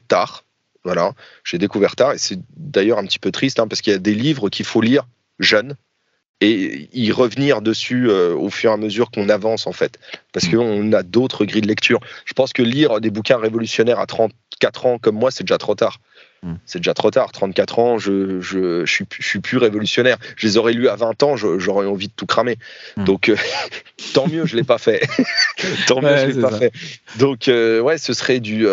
tard, 0.09 0.45
voilà, 0.85 1.13
j'ai 1.43 1.57
découvert 1.57 1.97
tard 1.97 2.13
et 2.13 2.19
c'est 2.19 2.39
d'ailleurs 2.55 2.99
un 2.99 3.05
petit 3.05 3.19
peu 3.19 3.31
triste 3.31 3.61
hein, 3.61 3.67
parce 3.67 3.81
qu'il 3.81 3.95
y 3.95 3.97
a 3.97 3.99
des 3.99 4.15
livres 4.15 4.51
qu'il 4.51 4.67
faut 4.67 4.83
lire 4.83 5.07
jeune, 5.39 5.75
et 6.41 6.89
y 6.93 7.11
revenir 7.11 7.61
dessus 7.63 8.09
euh, 8.09 8.35
au 8.35 8.49
fur 8.51 8.71
et 8.71 8.75
à 8.75 8.77
mesure 8.77 9.11
qu'on 9.11 9.29
avance 9.29 9.67
en 9.67 9.73
fait. 9.73 9.99
Parce 10.33 10.47
mm. 10.47 10.53
qu'on 10.53 10.93
a 10.93 11.03
d'autres 11.03 11.45
grilles 11.45 11.63
de 11.63 11.67
lecture. 11.67 12.01
Je 12.25 12.33
pense 12.33 12.53
que 12.53 12.63
lire 12.63 13.01
des 13.01 13.11
bouquins 13.11 13.39
révolutionnaires 13.39 13.99
à 13.99 14.07
34 14.07 14.87
ans 14.87 14.99
comme 14.99 15.17
moi 15.17 15.31
c'est 15.31 15.45
déjà 15.45 15.59
trop 15.59 15.75
tard. 15.75 15.99
Mm. 16.45 16.55
c'est 16.65 16.79
déjà 16.79 16.95
trop 16.95 17.11
tard. 17.11 17.33
34 17.33 17.79
ans 17.81 17.99
je 17.99 18.41
je, 18.41 18.85
je, 18.85 18.93
suis, 18.93 19.05
je 19.19 19.27
suis 19.27 19.41
plus 19.41 19.59
révolutionnaire. 19.59 20.17
Je 20.37 20.47
les 20.47 20.57
aurais 20.57 20.73
lus 20.73 20.89
à 20.89 20.95
20 20.95 21.23
ans 21.25 21.37
j'aurais 21.37 21.87
envie 21.87 22.09
de 22.09 22.13
tout 22.15 22.27
cramer. 22.27 22.57
Mm. 22.97 23.05
donc 23.05 23.29
euh, 23.29 23.37
tant 24.15 24.29
mieux 24.29 24.47
je 24.47 24.55
l'ai 24.55 24.65
pas 24.65 24.79
fait. 24.79 25.03
Tant 25.89 26.01
mieux 26.01 26.17
je 26.19 26.27
l'ai 26.27 26.41
pas 26.41 26.57
fait. 26.57 26.73
Donc 27.19 27.49
euh, 27.49 27.81
ouais 27.81 27.99
ce 27.99 28.13
serait 28.13 28.39
du 28.39 28.65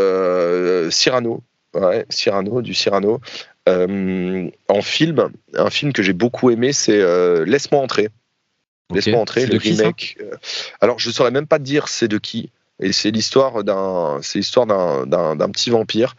Cyrano. 0.92 1.42
Ouais, 1.74 2.06
Cyrano 2.10 2.62
du 2.62 2.74
Cyrano 2.74 3.20
euh, 3.68 4.50
en 4.68 4.82
film, 4.82 5.30
un 5.56 5.70
film 5.70 5.94
que 5.94 6.04
j'ai 6.04 6.14
beaucoup 6.14 6.52
aimé, 6.52 6.74
c'est 6.74 7.00
euh, 7.00 7.46
Laisse-moi 7.46 7.82
entrer. 7.82 8.10
Laisse-moi 8.94 9.20
entrer, 9.20 9.48
le 9.48 9.58
remake. 9.58 10.18
Euh, 10.22 10.36
alors, 10.82 11.00
je 11.00 11.10
saurais 11.10 11.32
même 11.32 11.48
pas 11.48 11.58
te 11.58 11.64
dire 11.64 11.88
c'est 11.88 12.08
de 12.08 12.20
qui. 12.20 12.52
Et 12.80 12.92
c'est 12.92 13.10
l'histoire 13.10 13.64
d'un, 13.64 14.20
c'est 14.22 14.40
l'histoire 14.40 14.68
d'un, 14.68 15.06
d'un, 15.08 15.50
petit 15.50 15.70
vampire. 15.70 16.16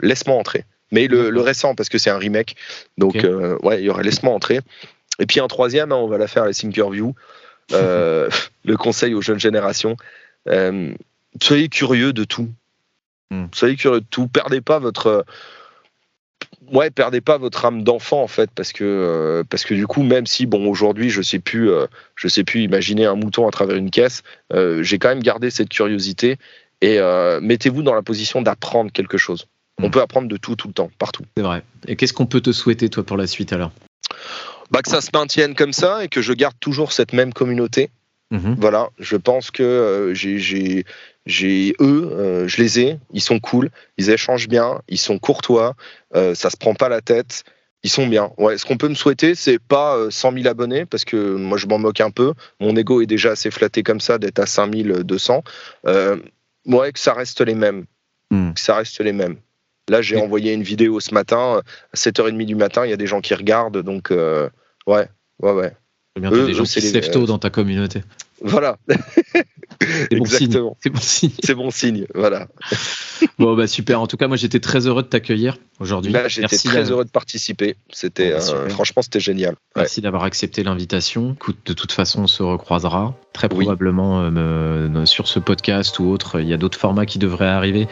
Laisse-moi 0.00 0.36
entrer. 0.36 0.64
Mais 0.92 1.08
le, 1.08 1.40
récent, 1.40 1.74
parce 1.74 1.88
que 1.88 1.98
c'est 1.98 2.10
un 2.10 2.18
remake. 2.18 2.56
Donc, 2.98 3.26
ouais, 3.62 3.80
il 3.80 3.84
y 3.84 3.90
aurait 3.90 4.04
Laisse-moi 4.04 4.32
entrer. 4.32 4.60
Et 5.18 5.26
puis 5.26 5.40
un 5.40 5.48
troisième, 5.48 5.90
hein, 5.90 5.96
on 5.96 6.06
va 6.06 6.18
la 6.18 6.28
faire 6.28 6.44
la 6.44 6.52
Thinkerview. 6.52 7.14
le 7.70 8.76
conseil 8.78 9.14
aux 9.14 9.22
jeunes 9.22 9.40
générations. 9.40 9.96
soyez 11.42 11.68
curieux 11.68 12.12
de 12.12 12.24
tout. 12.24 12.48
Hmm. 13.30 13.46
Soyez 13.52 13.76
curieux 13.76 14.00
de 14.00 14.06
tout. 14.08 14.28
Perdez 14.28 14.60
pas 14.60 14.78
votre 14.78 15.24
ouais, 16.72 16.90
perdez 16.90 17.20
pas 17.20 17.38
votre 17.38 17.64
âme 17.64 17.82
d'enfant 17.82 18.22
en 18.22 18.28
fait, 18.28 18.50
parce 18.54 18.72
que 18.72 18.84
euh, 18.84 19.44
parce 19.48 19.64
que 19.64 19.74
du 19.74 19.86
coup, 19.86 20.02
même 20.02 20.26
si 20.26 20.46
bon 20.46 20.68
aujourd'hui 20.68 21.10
je 21.10 21.22
sais 21.22 21.38
plus, 21.38 21.70
euh, 21.70 21.86
je 22.14 22.28
sais 22.28 22.44
plus 22.44 22.62
imaginer 22.62 23.06
un 23.06 23.14
mouton 23.14 23.46
à 23.46 23.50
travers 23.50 23.76
une 23.76 23.90
caisse, 23.90 24.22
euh, 24.52 24.82
j'ai 24.82 24.98
quand 24.98 25.08
même 25.08 25.22
gardé 25.22 25.50
cette 25.50 25.68
curiosité 25.68 26.36
et 26.80 27.00
mettez-vous 27.40 27.82
dans 27.82 27.94
la 27.94 28.02
position 28.02 28.40
d'apprendre 28.40 28.92
quelque 28.92 29.18
chose. 29.18 29.48
On 29.82 29.88
hmm. 29.88 29.90
peut 29.90 30.00
apprendre 30.00 30.28
de 30.28 30.36
tout 30.36 30.54
tout 30.54 30.68
le 30.68 30.74
temps, 30.74 30.90
partout. 30.98 31.24
C'est 31.36 31.42
vrai. 31.42 31.64
Et 31.88 31.96
qu'est-ce 31.96 32.12
qu'on 32.12 32.26
peut 32.26 32.40
te 32.40 32.52
souhaiter 32.52 32.88
toi 32.88 33.02
pour 33.02 33.16
la 33.16 33.26
suite 33.26 33.52
alors? 33.52 33.72
Bah, 34.70 34.82
que 34.82 34.90
ça 34.90 35.00
se 35.00 35.10
maintienne 35.12 35.56
comme 35.56 35.72
ça 35.72 36.04
et 36.04 36.08
que 36.08 36.22
je 36.22 36.32
garde 36.32 36.54
toujours 36.60 36.92
cette 36.92 37.12
même 37.12 37.32
communauté. 37.32 37.90
Mhm. 38.30 38.56
Voilà, 38.60 38.90
je 39.00 39.16
pense 39.16 39.50
que 39.50 40.12
j'ai 40.14 40.84
j'ai 41.28 41.74
eux, 41.78 42.10
euh, 42.12 42.48
je 42.48 42.56
les 42.56 42.80
ai, 42.80 42.98
ils 43.12 43.20
sont 43.20 43.38
cool, 43.38 43.70
ils 43.98 44.08
échangent 44.10 44.48
bien, 44.48 44.80
ils 44.88 44.98
sont 44.98 45.18
courtois, 45.18 45.76
euh, 46.16 46.34
ça 46.34 46.48
se 46.48 46.56
prend 46.56 46.74
pas 46.74 46.88
la 46.88 47.02
tête, 47.02 47.44
ils 47.82 47.90
sont 47.90 48.06
bien. 48.06 48.32
Ouais, 48.38 48.56
ce 48.56 48.64
qu'on 48.64 48.78
peut 48.78 48.88
me 48.88 48.94
souhaiter, 48.94 49.34
c'est 49.34 49.58
pas 49.58 50.10
100 50.10 50.32
euh, 50.32 50.36
000 50.38 50.48
abonnés 50.48 50.86
parce 50.86 51.04
que 51.04 51.36
moi 51.36 51.58
je 51.58 51.66
m'en 51.66 51.78
moque 51.78 52.00
un 52.00 52.10
peu. 52.10 52.32
Mon 52.60 52.74
ego 52.76 53.02
est 53.02 53.06
déjà 53.06 53.32
assez 53.32 53.50
flatté 53.50 53.82
comme 53.82 54.00
ça 54.00 54.18
d'être 54.18 54.38
à 54.38 54.46
5200. 54.46 55.44
Euh, 55.86 56.16
ouais, 56.64 56.92
que 56.92 56.98
ça 56.98 57.12
reste 57.12 57.42
les 57.42 57.54
mêmes. 57.54 57.84
Hmm. 58.30 58.54
Que 58.54 58.60
ça 58.60 58.76
reste 58.76 58.98
les 59.00 59.12
mêmes. 59.12 59.36
Là, 59.90 60.02
j'ai 60.02 60.16
envoyé 60.20 60.52
une 60.52 60.62
vidéo 60.62 60.98
ce 61.00 61.14
matin 61.14 61.62
à 61.92 61.96
7h30 61.96 62.44
du 62.44 62.54
matin. 62.54 62.84
Il 62.84 62.90
y 62.90 62.92
a 62.92 62.98
des 62.98 63.06
gens 63.06 63.20
qui 63.20 63.34
regardent, 63.34 63.82
donc 63.82 64.10
ouais, 64.10 64.48
ouais, 64.86 65.52
ouais. 65.52 65.72
Eux, 66.18 66.46
des 66.46 66.54
gens 66.54 66.64
qui 66.64 66.80
se 66.80 67.10
tôt 67.10 67.26
dans 67.26 67.38
ta 67.38 67.48
communauté. 67.48 68.02
Voilà. 68.42 68.78
C'est 69.80 70.16
bon 70.16 70.24
Exactement. 70.24 70.76
C'est 70.80 70.90
bon 70.90 71.00
signe. 71.00 71.30
C'est 71.42 71.54
bon 71.54 71.70
signe, 71.70 72.06
voilà. 72.14 72.48
bon, 73.38 73.54
bah 73.54 73.66
super. 73.66 74.00
En 74.00 74.06
tout 74.06 74.16
cas, 74.16 74.28
moi, 74.28 74.36
j'étais 74.36 74.60
très 74.60 74.86
heureux 74.86 75.02
de 75.02 75.08
t'accueillir 75.08 75.58
aujourd'hui. 75.80 76.12
Bah, 76.12 76.28
j'étais 76.28 76.56
très 76.56 76.90
heureux 76.90 77.04
de 77.04 77.10
participer. 77.10 77.76
C'était, 77.90 78.32
bah, 78.32 78.68
franchement, 78.68 79.02
c'était 79.02 79.20
génial. 79.20 79.56
Merci 79.76 80.00
d'avoir 80.00 80.24
accepté 80.24 80.62
l'invitation. 80.62 81.36
De 81.64 81.72
toute 81.72 81.92
façon, 81.92 82.22
on 82.22 82.26
se 82.26 82.42
recroisera 82.42 83.14
très 83.32 83.48
probablement 83.48 84.22
euh, 84.22 85.06
sur 85.06 85.28
ce 85.28 85.38
podcast 85.38 85.98
ou 85.98 86.10
autre. 86.10 86.40
Il 86.40 86.48
y 86.48 86.54
a 86.54 86.56
d'autres 86.56 86.78
formats 86.78 87.06
qui 87.06 87.18
devraient 87.18 87.46
arriver. 87.46 87.86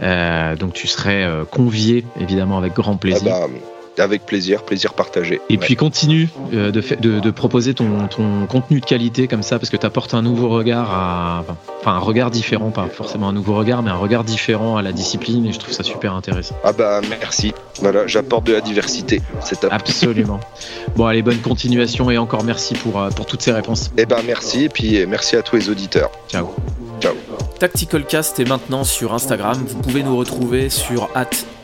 Euh, 0.00 0.56
donc, 0.56 0.72
tu 0.72 0.86
serais 0.86 1.24
euh, 1.24 1.44
convié, 1.44 2.04
évidemment, 2.18 2.58
avec 2.58 2.74
grand 2.74 2.96
plaisir. 2.96 3.32
Ah 3.34 3.46
bah, 3.46 3.54
avec 4.00 4.26
plaisir, 4.26 4.62
plaisir 4.62 4.94
partagé. 4.94 5.40
Et 5.48 5.58
puis 5.58 5.76
continue 5.76 6.28
de, 6.52 6.70
de, 6.70 7.30
proposer 7.30 7.74
ton, 7.74 8.08
ton, 8.08 8.46
contenu 8.46 8.80
de 8.80 8.84
qualité 8.84 9.28
comme 9.28 9.42
ça, 9.42 9.58
parce 9.58 9.70
que 9.70 9.76
tu 9.76 9.86
apportes 9.86 10.14
un 10.14 10.22
nouveau 10.22 10.48
regard 10.48 10.90
à. 10.90 11.44
Enfin, 11.80 11.92
un 11.92 11.98
regard 11.98 12.30
différent, 12.30 12.70
pas 12.70 12.86
forcément 12.88 13.28
un 13.28 13.32
nouveau 13.32 13.54
regard, 13.54 13.82
mais 13.82 13.90
un 13.90 13.96
regard 13.96 14.24
différent 14.24 14.76
à 14.76 14.82
la 14.82 14.92
discipline, 14.92 15.46
et 15.46 15.52
je 15.52 15.58
trouve 15.58 15.72
ça 15.72 15.82
super 15.82 16.14
intéressant. 16.14 16.54
Ah 16.64 16.72
bah 16.72 17.00
merci. 17.08 17.54
Voilà, 17.80 18.06
j'apporte 18.06 18.44
de 18.44 18.52
la 18.52 18.60
diversité. 18.60 19.22
C'est 19.42 19.60
top. 19.60 19.72
Absolument. 19.72 20.40
bon, 20.96 21.06
allez, 21.06 21.22
bonne 21.22 21.38
continuation 21.38 22.10
et 22.10 22.18
encore 22.18 22.44
merci 22.44 22.74
pour, 22.74 23.08
pour 23.16 23.26
toutes 23.26 23.42
ces 23.42 23.52
réponses. 23.52 23.90
Eh 23.96 24.06
ben 24.06 24.18
merci, 24.26 24.64
et 24.64 24.68
puis 24.68 25.06
merci 25.06 25.36
à 25.36 25.42
tous 25.42 25.56
les 25.56 25.70
auditeurs. 25.70 26.10
Ciao. 26.28 26.50
Ciao. 27.00 27.14
Tactical 27.58 28.06
Cast 28.06 28.40
est 28.40 28.48
maintenant 28.48 28.84
sur 28.84 29.12
Instagram. 29.12 29.62
Vous 29.66 29.82
pouvez 29.82 30.02
nous 30.02 30.16
retrouver 30.16 30.70
sur 30.70 31.10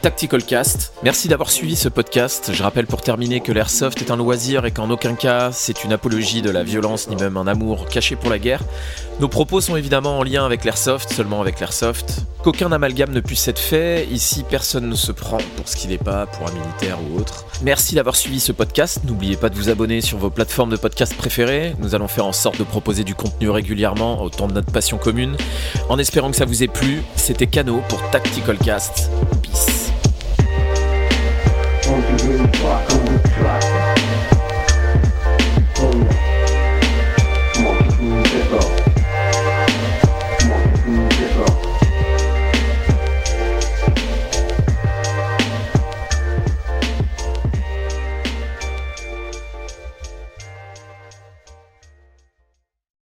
@tacticalcast. 0.02 0.92
Merci 1.02 1.28
d'avoir 1.28 1.50
suivi 1.50 1.74
ce 1.74 1.88
podcast. 1.88 2.50
Je 2.52 2.62
rappelle 2.62 2.86
pour 2.86 3.00
terminer 3.00 3.40
que 3.40 3.50
l'airsoft 3.50 4.02
est 4.02 4.10
un 4.10 4.16
loisir 4.16 4.66
et 4.66 4.70
qu'en 4.70 4.90
aucun 4.90 5.14
cas 5.14 5.50
c'est 5.52 5.84
une 5.84 5.92
apologie 5.92 6.42
de 6.42 6.50
la 6.50 6.62
violence 6.62 7.08
ni 7.08 7.16
même 7.16 7.36
un 7.36 7.46
amour 7.46 7.86
caché 7.88 8.14
pour 8.14 8.30
la 8.30 8.38
guerre. 8.38 8.60
Nos 9.18 9.28
propos 9.28 9.62
sont 9.62 9.76
évidemment 9.76 10.18
en 10.18 10.22
lien 10.22 10.44
avec 10.44 10.64
l'airsoft, 10.64 11.10
seulement 11.10 11.40
avec 11.40 11.58
l'airsoft. 11.58 12.20
Qu'aucun 12.44 12.70
amalgame 12.70 13.12
ne 13.12 13.20
puisse 13.20 13.48
être 13.48 13.58
fait. 13.58 14.06
Ici, 14.12 14.44
personne 14.48 14.88
ne 14.88 14.94
se 14.94 15.10
prend 15.10 15.38
pour 15.56 15.66
ce 15.66 15.74
qu'il 15.74 15.88
n'est 15.88 15.98
pas, 15.98 16.26
pour 16.26 16.46
un 16.46 16.52
militaire 16.52 16.98
ou 17.00 17.18
autre. 17.18 17.46
Merci 17.62 17.94
d'avoir 17.94 18.14
suivi 18.14 18.38
ce 18.38 18.52
podcast. 18.52 19.00
N'oubliez 19.04 19.36
pas 19.36 19.48
de 19.48 19.54
vous 19.54 19.70
abonner 19.70 20.02
sur 20.02 20.18
vos 20.18 20.28
plateformes 20.28 20.70
de 20.70 20.76
podcast 20.76 21.16
préférées. 21.16 21.74
Nous 21.78 21.94
allons 21.94 22.08
faire 22.08 22.26
en 22.26 22.32
sorte 22.32 22.58
de 22.58 22.64
proposer 22.64 23.04
du 23.04 23.14
contenu 23.14 23.48
régulièrement 23.48 24.22
au 24.22 24.28
temps 24.28 24.46
de 24.46 24.52
notre 24.52 24.70
passion 24.70 24.98
commune. 24.98 25.36
En 25.88 25.98
espérant 25.98 26.30
que 26.30 26.36
ça 26.36 26.44
vous 26.44 26.62
ait 26.62 26.68
plu, 26.68 27.02
c'était 27.16 27.46
Cano 27.46 27.82
pour 27.88 28.02
Tactical 28.10 28.58
Cast. 28.58 29.10
Peace. 29.42 29.92